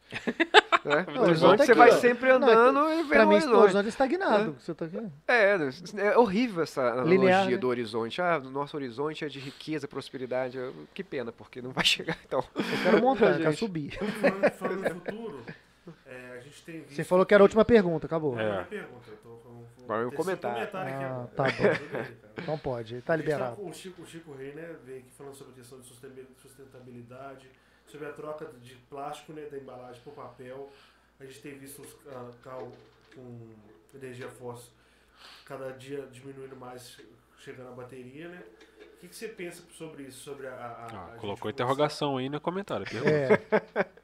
[0.85, 1.05] Né?
[1.15, 1.93] Não, O horizonte é você aqui, vai ó.
[1.95, 3.63] sempre Não, andando e vendo Pra o mim, esse horizonte.
[3.63, 4.55] horizonte é estagnado.
[4.59, 4.97] Você tá aqui.
[5.29, 5.55] É,
[5.97, 7.55] é horrível essa analogia Linear, né?
[7.57, 8.21] do horizonte.
[8.21, 10.59] Ah, o nosso horizonte é de riqueza, prosperidade.
[10.93, 12.43] Que pena, porque não vai chegar, então.
[12.53, 13.59] Eu quero montar, eu quero Gente.
[13.59, 13.91] subir.
[13.97, 15.43] Falando, falando no futuro,
[16.05, 16.95] é, a gente tem visto...
[16.95, 18.35] Você falou que era a última pergunta, acabou.
[18.35, 18.49] Não, É.
[18.51, 19.11] não é pergunta.
[19.83, 20.63] Eu falando- Agora um terceiro comentário.
[20.63, 21.27] aqui Ah, agora.
[21.35, 21.89] tá bom.
[21.91, 22.33] Cara.
[22.41, 23.55] Então pode, tá gente tá liberado.
[23.57, 26.27] com O Chico, o Chico Rei, né, veio aqui falando sobre a questão de susten-
[26.41, 27.49] sustentabilidade,
[27.87, 30.69] sobre a troca de plástico, né, da embalagem por papel.
[31.19, 32.73] A gente tem visto os ah, carros
[33.15, 33.49] com
[33.93, 34.71] energia fóssil
[35.45, 36.99] cada dia diminuindo mais,
[37.39, 38.43] chegando a bateria, né?
[38.81, 40.53] O que, que você pensa sobre isso, sobre a...
[40.53, 42.85] a- Ah, a colocou interrogação aí no comentário.
[42.85, 43.09] pergunta.
[43.79, 44.02] É.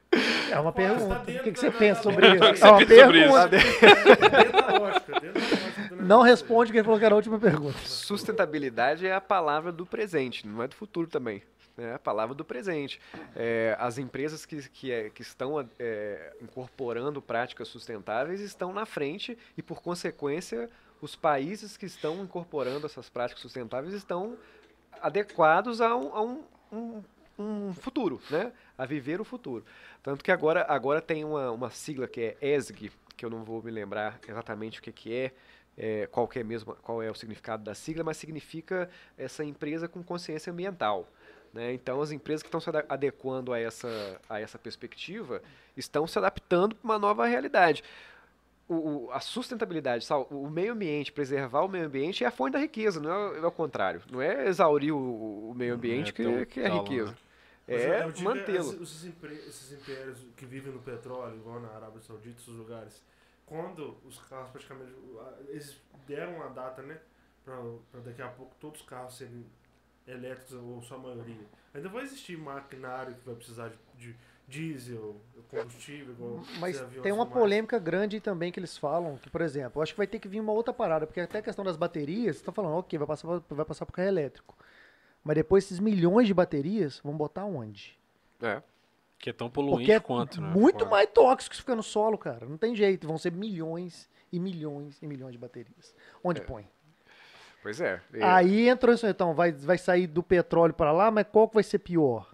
[0.50, 1.18] É uma tá pergunta.
[1.20, 2.38] O que, você da- pensa sobre isso?
[2.40, 3.48] da- É uma pergunta.
[3.48, 7.38] Dentro da lógica, dentro da lógica do Não responde quem falou que era a última
[7.38, 7.78] pergunta.
[7.84, 11.42] Sustentabilidade é a palavra do presente, não é do futuro também.
[11.78, 13.00] É a palavra do presente.
[13.34, 19.38] É, as empresas que, que, é- que estão é, incorporando práticas sustentáveis estão na frente
[19.56, 20.68] e, por consequência,
[21.00, 24.36] os países que estão incorporando essas práticas sustentáveis estão
[25.00, 27.02] adequados a um, a um, um-
[27.38, 28.52] um futuro, né?
[28.76, 29.64] a viver o futuro.
[30.02, 33.62] Tanto que agora, agora tem uma, uma sigla que é ESG, que eu não vou
[33.62, 35.32] me lembrar exatamente o que, que é,
[35.76, 38.88] é, qual, que é mesmo, qual é o significado da sigla, mas significa
[39.18, 41.06] essa empresa com consciência ambiental.
[41.52, 41.72] né?
[41.74, 45.42] Então, as empresas que estão se adequando a essa, a essa perspectiva
[45.76, 47.84] estão se adaptando para uma nova realidade.
[48.68, 48.74] O,
[49.06, 53.00] o- a sustentabilidade, o meio ambiente, preservar o meio ambiente é a fonte da riqueza,
[53.00, 54.00] não é, é o contrário.
[54.10, 57.10] Não é exaurir o, o meio ambiente que, tão que é calmo, riqueza.
[57.10, 57.16] né?
[57.74, 58.70] É digo, mantê-lo.
[58.70, 63.02] esses- Esses, impre- esses impérios que vivem no petróleo, igual na Arábia Saudita, esses lugares,
[63.46, 64.92] quando os carros praticamente.
[65.48, 65.76] Eles
[66.06, 66.98] deram uma data, né?
[67.44, 67.56] Pra,
[67.90, 69.44] pra daqui a pouco todos os carros serem
[70.06, 71.46] elétricos, ou sua maioria.
[71.74, 74.16] Ainda vai existir maquinário que vai precisar de, de
[74.48, 79.78] diesel, combustível, igual Mas tem uma polêmica grande também que eles falam, que, por exemplo,
[79.78, 81.76] eu acho que vai ter que vir uma outra parada, porque até a questão das
[81.76, 84.56] baterias, você tá falando, ok, vai passar, vai passar por carro elétrico.
[85.22, 87.98] Mas depois esses milhões de baterias vão botar onde?
[88.42, 88.62] É.
[89.18, 90.48] Que é tão Porque poluente é quanto, né?
[90.48, 90.90] muito Fora.
[90.90, 92.46] mais tóxico que fica no solo, cara.
[92.46, 93.06] Não tem jeito.
[93.06, 95.94] Vão ser milhões e milhões e milhões de baterias.
[96.24, 96.44] Onde É.
[96.44, 96.66] põe?
[97.62, 98.00] Pois é.
[98.14, 101.54] E- Aí entrou isso, então, vai, vai sair do petróleo pra lá, mas qual que
[101.54, 102.32] vai ser pior?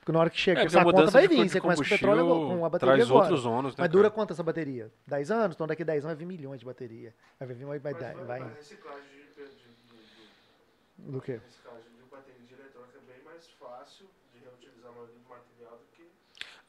[0.00, 1.88] Porque na hora que É, porque essa a conta vai vir, você começa com o
[1.90, 3.24] petróleo com a bateria traz agora.
[3.26, 4.14] outros ônus, né, Mas dura cara?
[4.14, 4.90] quanto essa bateria?
[5.06, 5.54] 10 anos?
[5.54, 7.14] Então daqui a 10 anos vai vir milhões de bateria.
[7.38, 11.38] Vai vir, vai, vai, vai, vai, A reciclagem de, de, de, de, do quê?
[11.44, 16.08] reciclagem de bateria de eletrônica é bem mais fácil de reutilizar no material do que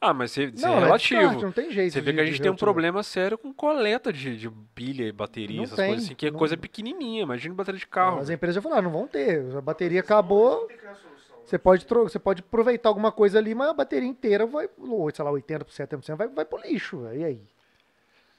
[0.04, 1.20] Ah, mas você, Não, é é relativo.
[1.20, 3.54] descarte, não tem jeito Você vê de- que a gente tem um problema sério com
[3.54, 6.56] coleta de, de pilha e bateria, Não essas tem, coisas assim, que é não- coisa
[6.56, 7.22] pequenininha.
[7.22, 8.18] Imagina bateria de carro.
[8.18, 9.40] As empresas já falaram, não vão ter.
[9.56, 10.68] A bateria acabou,
[11.44, 14.68] você pode, você pode aproveitar alguma coisa ali, mas a bateria inteira vai,
[15.14, 17.06] sei lá, 80%, 70% vai, vai pro lixo.
[17.14, 17.40] E aí?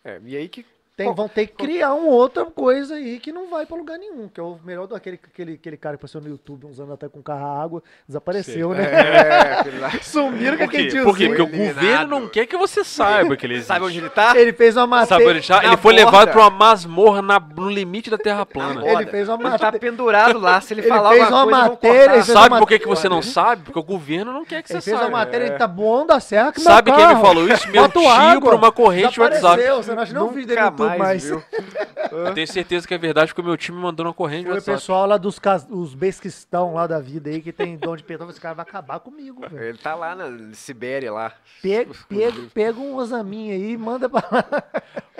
[0.04, 0.66] é, e aí que.
[0.96, 4.28] Tem, vão ter que criar uma outra coisa aí que não vai pra lugar nenhum.
[4.28, 6.92] Que é o melhor do aquele, aquele, aquele cara que apareceu no YouTube uns anos
[6.94, 8.84] até com carro a água, desapareceu, né?
[8.84, 9.90] É, lá.
[10.04, 11.04] Sumiram com aquele tiozinho.
[11.04, 11.28] Por quê?
[11.30, 13.68] Porque o governo não quer que você saiba que ele existe.
[13.70, 14.38] Sabe onde ele tá?
[14.38, 15.38] Ele fez uma Sabe onde matéria.
[15.40, 15.66] ele tá?
[15.68, 16.06] Ele foi borda.
[16.12, 18.88] levado pra uma masmorra na- no limite da Terra plana.
[18.88, 19.80] Ele fez uma Ele tá matéria.
[19.80, 20.62] pendurado lá.
[20.62, 22.78] Se ele, Ele falar fez alguma uma coisa, matéria, ele fez Sabe uma por que,
[22.80, 23.34] que você não matéria.
[23.34, 23.64] sabe?
[23.64, 25.18] Porque o governo não quer que você Ele fez uma saiba.
[25.18, 27.68] matéria, ele tá bom da serra que Sabe quem me falou isso?
[27.72, 29.64] Meu tio pra uma corrente WhatsApp.
[29.64, 31.24] Você não acha nem Nunca vídeo dele mais, mais.
[31.26, 31.44] viu?
[32.14, 34.60] Eu tenho certeza que é verdade, porque o meu time me mandou uma corrente Foi
[34.60, 38.04] o pessoal lá dos cas- os besquistão lá da vida aí, que tem dom de
[38.04, 39.64] petróleo, esse cara vai acabar comigo, velho.
[39.64, 41.32] Ele tá lá na Sibéria lá.
[41.62, 44.46] Pega, pega, pega um osaminho aí e manda pra lá.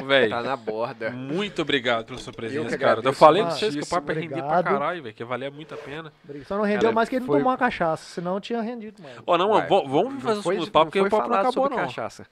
[0.06, 1.10] Velho, Tá na borda.
[1.12, 3.02] muito obrigado pela sua presença, que cara.
[3.04, 5.16] Eu falei pra vocês que o papo ia render pra caralho, velho.
[5.16, 6.12] Que valia muito a pena.
[6.46, 9.02] Só não rendeu Cara, mais que ele não foi- tomou uma cachaça, senão tinha rendido
[9.02, 9.16] mais.
[9.26, 9.66] Ó, não, Vai.
[9.68, 11.84] vamos fazer o segundo papo, porque o papo não acabou, sobre não.
[11.86, 12.26] cachaça.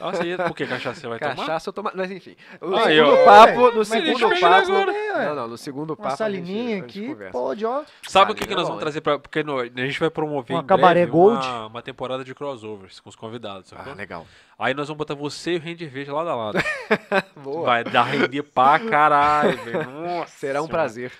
[0.00, 1.36] Nossa, e por que cachaça você vai tomar?
[1.36, 1.90] Cachaça eu tomo.
[1.94, 2.36] Mas enfim.
[2.60, 3.24] No Aí, segundo ó.
[3.24, 4.68] papo, no segundo papo.
[4.68, 6.08] Não, não, no segundo papo.
[6.10, 7.82] Uma salininha gente- aqui, pode, ó.
[8.06, 8.84] Sabe o que, que nós vamos é.
[8.84, 9.18] trazer pra.
[9.18, 11.46] Porque no- a gente vai promover Uma em Cabaré breve Gold?
[11.46, 13.92] Uma, uma temporada de crossovers com os convidados, sacou?
[13.92, 14.26] Ah, legal.
[14.58, 16.58] Aí nós vamos botar você e o Render Verde lado a lado.
[17.42, 17.64] Boa.
[17.66, 20.24] Vai dar render pra caralho, velho.
[20.28, 21.10] Será um prazer.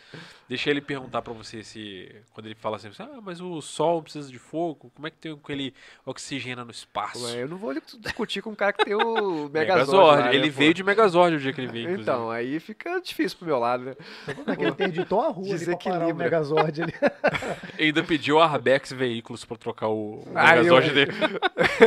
[0.51, 2.12] Deixa ele perguntar pra você se.
[2.35, 5.37] Quando ele fala assim, ah, mas o sol precisa de fogo, como é que tem
[5.37, 5.73] com ele
[6.05, 7.25] oxigena no espaço?
[7.25, 9.53] Ué, eu não vou discutir com um cara que tem o Megazord.
[9.53, 9.97] Megazord.
[10.23, 10.59] lá, né, ele pô?
[10.59, 12.03] veio de Megazord o dia que ele veio, inclusive.
[12.03, 13.95] Então, aí fica difícil pro meu lado, né?
[14.35, 16.15] Como é que ele interditou a rua ali pra parar o.
[16.17, 16.93] Megazord ali.
[17.79, 21.12] Ainda pediu a Arbex Veículos pra trocar o, o Ah, eu- Megazord dele.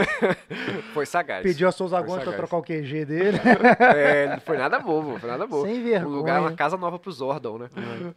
[0.94, 1.44] Foi sagaz.
[1.44, 2.38] Pediu a Souza Gomes pra sagaz.
[2.38, 3.38] trocar o QG dele.
[3.80, 5.66] É, não foi nada bobo, foi nada bobo.
[5.68, 6.16] Sem Um vergonha.
[6.16, 7.70] lugar, uma casa nova pro Zordon, né?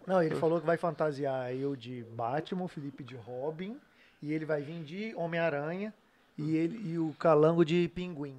[0.06, 3.76] Não, ele falou que vai fantasiar eu de Batman, Felipe de Robin,
[4.22, 5.92] e ele vai vir de Homem-Aranha
[6.38, 8.36] e ele e o Calango de Pinguim.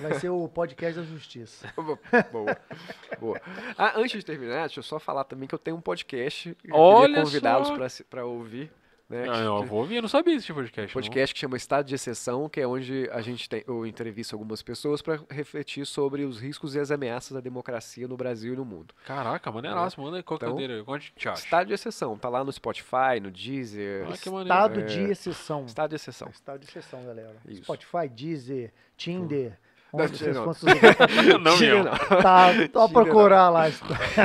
[0.00, 1.72] Vai ser o podcast da Justiça.
[2.30, 2.56] Boa.
[3.18, 3.40] Boa.
[3.76, 6.56] Ah, antes de terminar, deixa eu só falar também que eu tenho um podcast.
[6.62, 8.70] Eu Olha queria convidá-los pra ouvir.
[9.12, 10.88] Né, Não, que- eu vou ouvir, eu não sabia desse podcast.
[10.96, 11.02] não.
[11.02, 14.62] podcast que chama Estado de Exceção, que é onde a gente tem, eu entrevisto algumas
[14.62, 18.64] pessoas para refletir sobre os riscos e as ameaças da democracia no Brasil e no
[18.64, 18.94] mundo.
[19.06, 21.44] Caraca, maneiraço, manda aí qual Então, cadeira a gente acha?
[21.44, 24.06] Estado de Exceção, tá lá no Spotify, no Deezer.
[24.10, 24.48] Ah, que maneiro.
[24.48, 25.64] Estado de exceção.
[25.66, 26.28] Estado de Exceção.
[26.30, 27.36] Estado de exceção, galera.
[27.46, 27.64] Isso.
[27.64, 29.58] Spotify, Deezer, Tinder.
[29.92, 30.46] Não, vocês não.
[31.40, 31.84] não, Tira, meu.
[31.84, 32.22] não.
[32.22, 33.64] Tá, só procurar lá.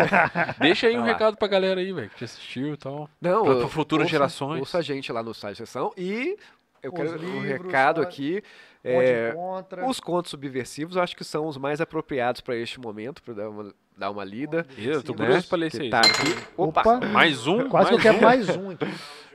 [0.61, 1.07] Deixa aí um lá.
[1.07, 3.09] recado pra galera aí, velho, que te assistiu e tal.
[3.19, 4.59] Não, Pra- futuras ouça- gerações.
[4.59, 6.37] Ouça a gente lá no de Exceção e
[6.81, 8.07] eu Os quero um recado tá?
[8.07, 8.41] aqui.
[8.83, 9.33] É,
[9.85, 13.49] os contos subversivos eu acho que são os mais apropriados para este momento, para dar
[13.49, 14.65] uma, dar uma lida.
[14.77, 15.25] Eu tô né?
[15.25, 16.35] curioso pra ler isso tá aqui.
[16.55, 16.81] Opa!
[16.81, 17.05] Opa.
[17.07, 17.67] Mais um?
[17.67, 18.21] Quase que eu mais quero um?
[18.21, 18.85] mais um aqui.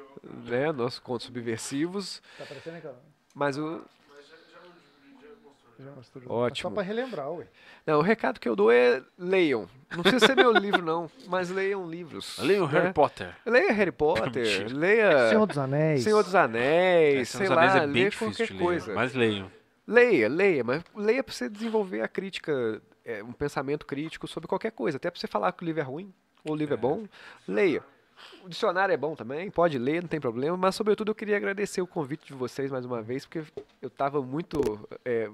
[0.47, 2.23] Né, nossos contos subversivos.
[2.39, 2.95] Tá aparecendo aí, cara?
[3.35, 3.83] Mas o,
[5.83, 6.33] Já.
[6.33, 6.71] Ótimo.
[6.71, 7.47] Só pra relembrar, ué.
[7.87, 9.69] não, o recado que eu dou é leiam.
[9.95, 12.39] Não precisa ser meu livro, não, mas leiam livros.
[12.39, 12.81] Leia o né?
[12.81, 13.37] Harry Potter.
[13.45, 16.03] Leia Harry Potter, leia Senhor dos Anéis.
[16.03, 18.53] Senhor dos Anéis, É, sei Senhor dos Anéis lá, é bem leia difícil qualquer de
[18.53, 18.95] ler, coisa.
[18.95, 19.51] mas leiam.
[19.87, 24.71] Leia, leia, mas leia pra você desenvolver a crítica, é, um pensamento crítico sobre qualquer
[24.71, 24.97] coisa.
[24.97, 26.13] Até pra você falar que o livro é ruim
[26.45, 27.05] ou o livro é, bom,
[27.47, 27.83] leia.
[28.45, 30.57] O dicionário é bom também, pode ler, não tem problema.
[30.57, 33.43] Mas, sobretudo, eu queria agradecer o convite de vocês mais uma vez, porque
[33.83, 34.61] eu tava muito.
[35.05, 35.29] é,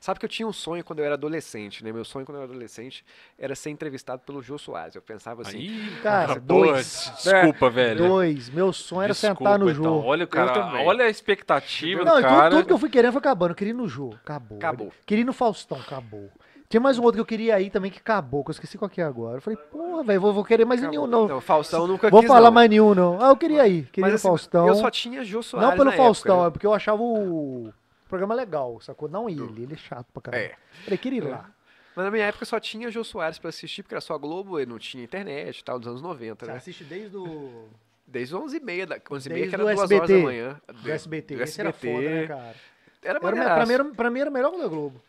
[0.00, 1.92] sabe que eu tinha um sonho quando eu era adolescente, né?
[1.92, 3.04] Meu sonho quando eu era adolescente
[3.38, 4.94] era ser entrevistado pelo Jô Soares.
[4.94, 5.58] Eu pensava assim.
[5.58, 7.12] Aí, Cara, dois.
[7.22, 8.06] Desculpa, velho.
[8.08, 8.48] Dois.
[8.50, 9.82] Meu sonho era Desculpa, sentar no então.
[9.84, 10.06] jogo.
[10.06, 12.50] Olha o cara, olha a expectativa Não, do e tudo, cara.
[12.50, 13.50] tudo que eu fui querendo foi acabando.
[13.52, 14.14] Eu queria ir no jogo.
[14.22, 14.58] Acabou.
[14.58, 14.92] Acabou.
[15.06, 15.78] Queria ir no Faustão.
[15.78, 16.30] Acabou.
[16.68, 18.90] Tinha mais um outro que eu queria ir também que acabou, que eu esqueci qual
[18.90, 19.38] que é agora.
[19.38, 21.26] Eu falei, porra, velho, vou, vou querer mais nenhum, não.
[21.26, 22.52] Não, Faustão nunca Vou quis, falar não.
[22.52, 23.18] mais nenhum, não.
[23.22, 23.84] Ah, eu queria ir.
[23.86, 24.68] Queria Mas no assim, Faustão.
[24.68, 26.48] eu só tinha Jô Soares Não pelo na Faustão, época, né?
[26.48, 27.72] é porque eu achava o
[28.08, 29.08] programa legal, sacou?
[29.08, 30.44] Não ele, ele é chato pra caramba.
[30.44, 30.56] É.
[30.84, 31.50] Falei, queria ir lá.
[31.96, 34.66] Mas na minha época só tinha Jô Soares pra assistir, porque era só Globo e
[34.66, 36.56] não tinha internet e tal, dos anos 90, Você né?
[36.56, 37.68] assiste desde o
[38.06, 40.12] Desde 11h30, da, 11h30 Desde que era o 2 horas SBT.
[40.18, 40.60] da manhã.
[40.82, 41.36] do SBT.
[41.36, 42.54] Do Esse era foda, né, cara?
[43.02, 43.32] Era Era, o pra,
[43.66, 45.00] mim, era, pra mim era o melhor da Globo.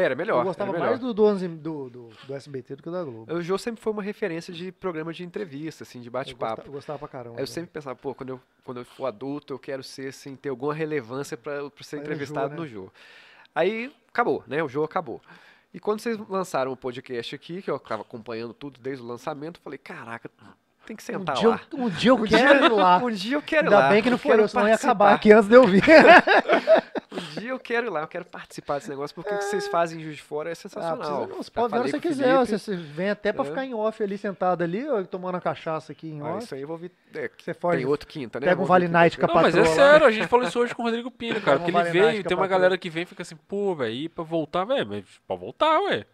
[0.00, 0.38] Era melhor.
[0.40, 0.88] eu gostava melhor.
[0.88, 3.32] mais do, do, 11 do, do, do SBT do que da Globo.
[3.32, 6.62] O Jô sempre foi uma referência de programa de entrevista, assim, de bate-papo.
[6.66, 7.34] eu gostava pra caramba.
[7.34, 7.46] Eu velho.
[7.48, 10.74] sempre pensava, pô, quando eu, quando eu for adulto, eu quero ser, assim, ter alguma
[10.74, 12.68] relevância pra, pra ser Aí no entrevistado Jô, no né?
[12.68, 12.88] Jô.
[13.54, 14.62] Aí acabou, né?
[14.62, 15.20] O Jô acabou.
[15.72, 19.58] E quando vocês lançaram o podcast aqui, que eu tava acompanhando tudo desde o lançamento,
[19.58, 20.28] eu falei, caraca,
[20.84, 21.60] tem que um sentar dia, lá.
[21.72, 22.98] eu, um dia eu quero ir lá.
[22.98, 23.88] Um dia eu quero ir Ainda lá.
[23.88, 25.82] bem que não foi eu, senão ia acabar aqui antes de eu vir.
[27.12, 29.66] Um dia eu quero ir lá, eu quero participar desse negócio, porque o que vocês
[29.66, 30.96] fazem em Juiz de Fora é Ah, sensacional.
[30.98, 32.36] precisa não, você pode ver que você quiser.
[32.38, 33.48] Você, você vem até pra É.
[33.48, 36.44] ficar em off ali, sentado ali, ó, tomando a cachaça aqui em Ah, off.
[36.44, 36.92] isso aí eu vou vir.
[37.14, 38.46] é, Você foge, tem outro quinta, né?
[38.46, 40.72] pega um Vale Night com a Não, mas é sério, a gente falou isso hoje
[40.74, 41.58] com o Rodrigo Pino, cara.
[41.58, 44.22] Porque ele veio, tem uma galera que vem e fica assim, pô, velho, ir pra
[44.22, 46.06] voltar, velho, mas pra voltar, ué.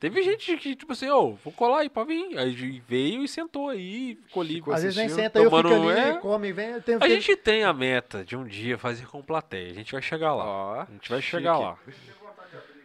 [0.00, 2.38] Teve gente que, tipo assim, ô, vou colar aí pra vir.
[2.38, 4.62] Aí veio e sentou aí, ficou ali.
[4.72, 6.12] Às vezes nem senta, eu fico ali, é.
[6.14, 6.80] come, vem.
[6.80, 9.70] Tenho, A gente tem a meta de um dia fazer com plateia.
[9.70, 10.84] A gente vai chegar lá.
[10.88, 11.76] A gente vai chegar lá.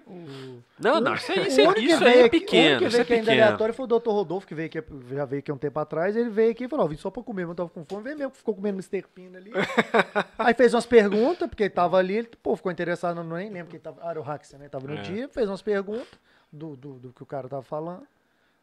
[0.07, 2.79] o- Não, não, isso, aí- isso, é- isso aí é aqui- O único pequeno.
[2.79, 3.43] que é veio aqui ainda pequeno.
[3.43, 4.09] aleatório foi o Dr.
[4.09, 4.83] Rodolfo, que veio aqui,
[5.15, 6.15] já veio aqui um tempo atrás.
[6.15, 8.03] Ele veio aqui e falou: ó, vim só pra comer, mas eu tava com fome.
[8.03, 9.03] Veio mesmo, ficou comendo Mr.
[9.15, 9.51] Pino ali.
[10.37, 13.71] Aí fez umas perguntas, porque ele tava ali, ele pô, ficou interessado, não nem lembro
[13.71, 13.99] quem tava.
[14.03, 14.23] Ah, era o
[14.59, 14.69] né?
[14.69, 15.01] Tava no É.
[15.01, 16.19] dia, fez umas perguntas
[16.55, 18.07] do, do, do que o cara tava falando.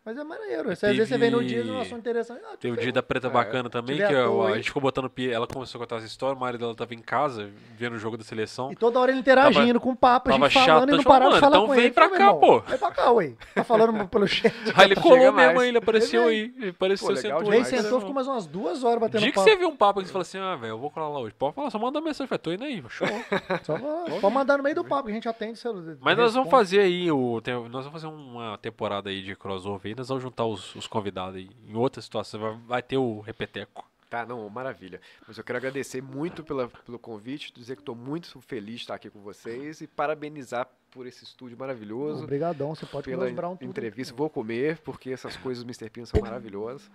[0.04, 0.70] Mas é maneiro.
[0.72, 2.40] Às Teve- vezes você vem no dia e um assunto interessante.
[2.44, 4.82] Ah, Tem o dia da Preta É, Bacana também, que eu- toa a gente ficou
[4.82, 7.48] botando Ela começou a contar essa história, o marido dela tava em casa,
[7.78, 8.72] vendo o jogo da seleção.
[8.72, 11.06] E toda hora ele interagindo com o papo, a tava gente falando e não chato,
[11.08, 11.92] parava de falar então com vem ele.
[11.94, 12.60] pra Falei, cá, irmão, pô.
[12.60, 13.32] Vem pra cá, ué.
[13.54, 14.52] Tá falando pelo chat.
[14.74, 15.46] Aí ele colou mais.
[15.48, 16.54] mesmo aí, ele apareceu Ele aí.
[16.58, 17.64] Ele apareceu, Pô, legal sentou aí.
[17.64, 19.48] sentou, ficou mais umas duas horas batendo Dia que papo.
[19.48, 21.34] você viu um papo que você fala assim, ah, velho, eu vou colar lá hoje.
[21.38, 23.06] Pode falar, só manda mensagem, fala, tô indo aí, show.
[23.62, 25.60] Só pra- pode mandar no meio do papo, que a gente atende.
[26.00, 30.22] Mas nós vamos fazer aí, nós vamos fazer uma temporada aí de crossover nós vamos
[30.22, 31.50] juntar os, os convidados aí.
[31.66, 33.88] Em outra situação, vai, vai ter o repeteco.
[34.08, 35.00] Tá, não, maravilha.
[35.26, 38.94] Mas eu quero agradecer muito pela, pelo convite, dizer que estou muito feliz de estar
[38.94, 42.22] aqui com vocês e parabenizar por esse estúdio maravilhoso.
[42.22, 43.70] Obrigadão, você pode Pela comer brown tudo.
[43.70, 45.88] entrevista, vou comer, porque essas coisas do Mr.
[45.88, 46.90] Pino são maravilhosas.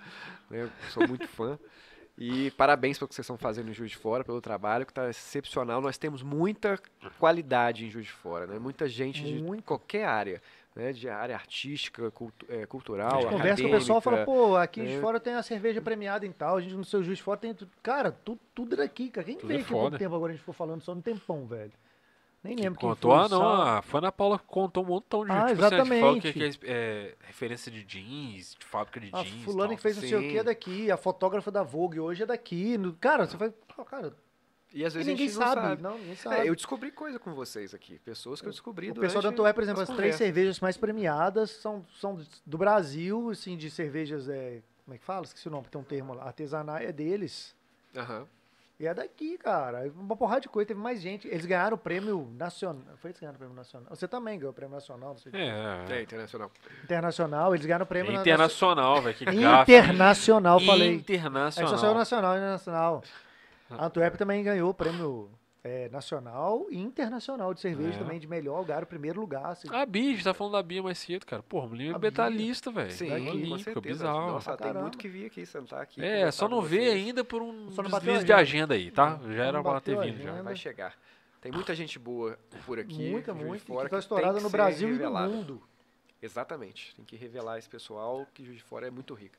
[0.47, 0.65] né?
[0.65, 1.57] Eu sou muito fã.
[2.19, 5.09] E parabéns pelo que vocês estão fazendo em Juiz de Fora, pelo trabalho, que está
[5.09, 5.81] excepcional.
[5.81, 6.79] Nós temos muita
[7.19, 8.59] qualidade em Juiz de Fora, né?
[8.59, 9.63] Muita gente de Muito.
[9.63, 10.41] qualquer área,
[10.77, 10.93] né?
[10.93, 14.81] De área artística, cultu- A cultural, gente conversa com o pessoal e fala, pô, aqui
[14.81, 15.01] de né?
[15.01, 17.53] fora tem a cerveja premiada e tal, a gente no seu juiz de fora tem
[17.53, 17.71] tudo.
[17.81, 19.25] Cara, tudo, tudo daqui, cara.
[19.25, 19.97] Quem Tudo veio é aqui pouco foda.
[19.97, 21.71] tempo agora a gente ficou falando só no tempão, velho.
[22.43, 25.47] Nem lembro quem Contou, ah, não, a foi Ana Paula contou um montão de Ah,
[25.47, 26.59] tipo, assim, a gente falou que, exatamente.
[26.59, 29.43] que é, é referência de jeans, de fábrica de A jeans.
[29.43, 29.75] fulana tal.
[29.75, 32.77] que fez não sei o que é daqui, a fotógrafa da Vogue hoje é daqui.
[32.77, 33.51] no- Cara, você vai.
[33.89, 34.13] Cara,
[34.77, 35.81] E às e vezes a ninguém gente não sabe, sabe.
[35.81, 36.35] Não, ninguém sabe.
[36.35, 37.97] É, eu descobri coisa com vocês aqui.
[37.99, 40.77] Pessoas que eu descobri O pessoal da Antué, por exemplo, as as três cervejas mais
[40.77, 45.25] premiadas são, são do Brasil, assim, de cervejas, é, como é que fala?
[45.25, 47.55] Esqueci o nome, tem um termo lá, artesanal, é deles.
[47.95, 48.27] Aham.
[48.79, 49.91] E é daqui, cara.
[49.97, 51.27] Uma porrada de coisa, teve mais gente.
[51.27, 52.83] Eles ganharam o prêmio nacional.
[52.97, 53.89] Foi eles que ganharam o prêmio nacional?
[53.89, 55.31] Você também ganhou o prêmio nacional, não sei.
[55.33, 55.47] É,
[55.89, 56.01] É, é.
[56.03, 56.51] internacional.
[56.83, 59.71] Internacional, eles ganharam o prêmio na- internacional, velho, que na- gafe.
[59.73, 60.89] Internacional, falei.
[60.89, 61.71] É Internacional.
[61.71, 63.03] só saiu nacional e nacional.
[63.69, 65.29] A Antuérpia também ganhou o prêmio
[65.63, 67.99] é, nacional e internacional de cerveja É.
[67.99, 69.47] também, de melhor lugar, o primeiro lugar.
[69.47, 69.67] Assim.
[69.69, 71.43] A Bia, a gente tá falando da Bia mais cedo, cara.
[71.43, 72.91] Porra, mulher é betalista, velho.
[72.91, 73.81] Sim, Daqui, com Olímpica, certeza.
[74.05, 74.31] bizarro.
[74.31, 76.01] Nossa, Pra tem muito que vir aqui, sentar aqui.
[76.03, 78.73] É, só com não vê ainda por um Só não bateu deslize de agenda.
[78.75, 79.19] aí, tá?
[79.29, 80.41] Já era pra ter vindo já.
[80.41, 80.93] Vai chegar.
[81.41, 83.11] Tem muita gente boa por aqui.
[83.11, 83.65] Muita, muito.
[83.65, 85.27] Fora, que tá tem estourada que no Brasil e no revelada.
[85.27, 85.61] mundo.
[86.21, 86.95] Exatamente.
[86.95, 89.35] Tem que revelar esse pessoal que Juiz de Fora é muito rico.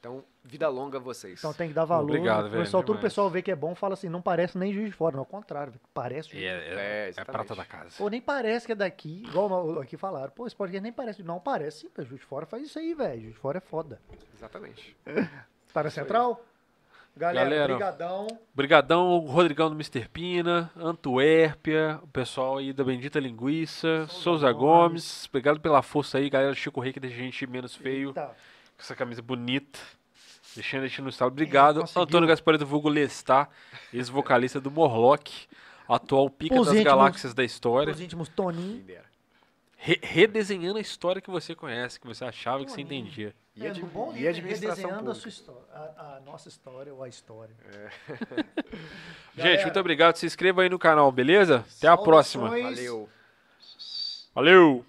[0.00, 1.40] Então, vida longa a vocês.
[1.40, 2.04] Então tem que dar valor.
[2.04, 4.56] Obrigado, o velho, pessoal, todo o pessoal vê que é bom, fala assim, não parece
[4.56, 6.42] nem juiz de fora, não, ao contrário, parece juiz.
[6.42, 7.32] É, É, é, é exatamente.
[7.46, 7.94] prata da casa.
[7.98, 10.30] Pô, nem parece que é daqui, igual aqui falaram.
[10.30, 11.22] Pô, esse podcast nem parece.
[11.22, 13.22] Não parece, sim, juiz de fora faz isso aí, velho.
[13.22, 14.00] Juiz de fora é foda.
[14.34, 14.96] Exatamente.
[15.70, 16.42] Tá na central?
[17.14, 17.74] Galera, Galera.
[17.74, 18.26] brigadão.
[18.54, 20.08] Brigadão, Rodrigão do Mr.
[20.08, 25.26] Pina, Antuérpia, o pessoal aí da Bendita Linguiça, Souza, Gomes.
[25.28, 26.54] Obrigado pela força aí, galera.
[26.54, 28.34] Chico Rei que deixa a gente menos feio, Eita.
[28.78, 29.78] Com essa camisa bonita.
[30.54, 31.28] Deixando a gente no estado.
[31.28, 32.02] Obrigado, conseguiu.
[32.02, 33.50] Antônio Gaspareto Vulgo Lestar,
[33.92, 35.46] ex-vocalista do Morlock,
[35.86, 37.92] atual pica das íntimos- galáxias da história.
[37.92, 38.82] Os íntimos Toninho.
[39.80, 43.02] Re- redesenhando a história que você conhece, que você achava que você Toninho.
[43.06, 43.34] entendia.
[43.54, 45.62] E, É, admi- no bom e nível, administração redesenhando a sua história.
[45.72, 47.54] A, a nossa história ou a história.
[48.08, 49.62] Gente, Galera.
[49.62, 50.16] muito obrigado.
[50.16, 51.64] Se inscreva aí no canal, beleza?
[51.76, 52.48] Até a próxima.
[52.48, 53.08] Valeu.
[54.34, 54.84] Valeu!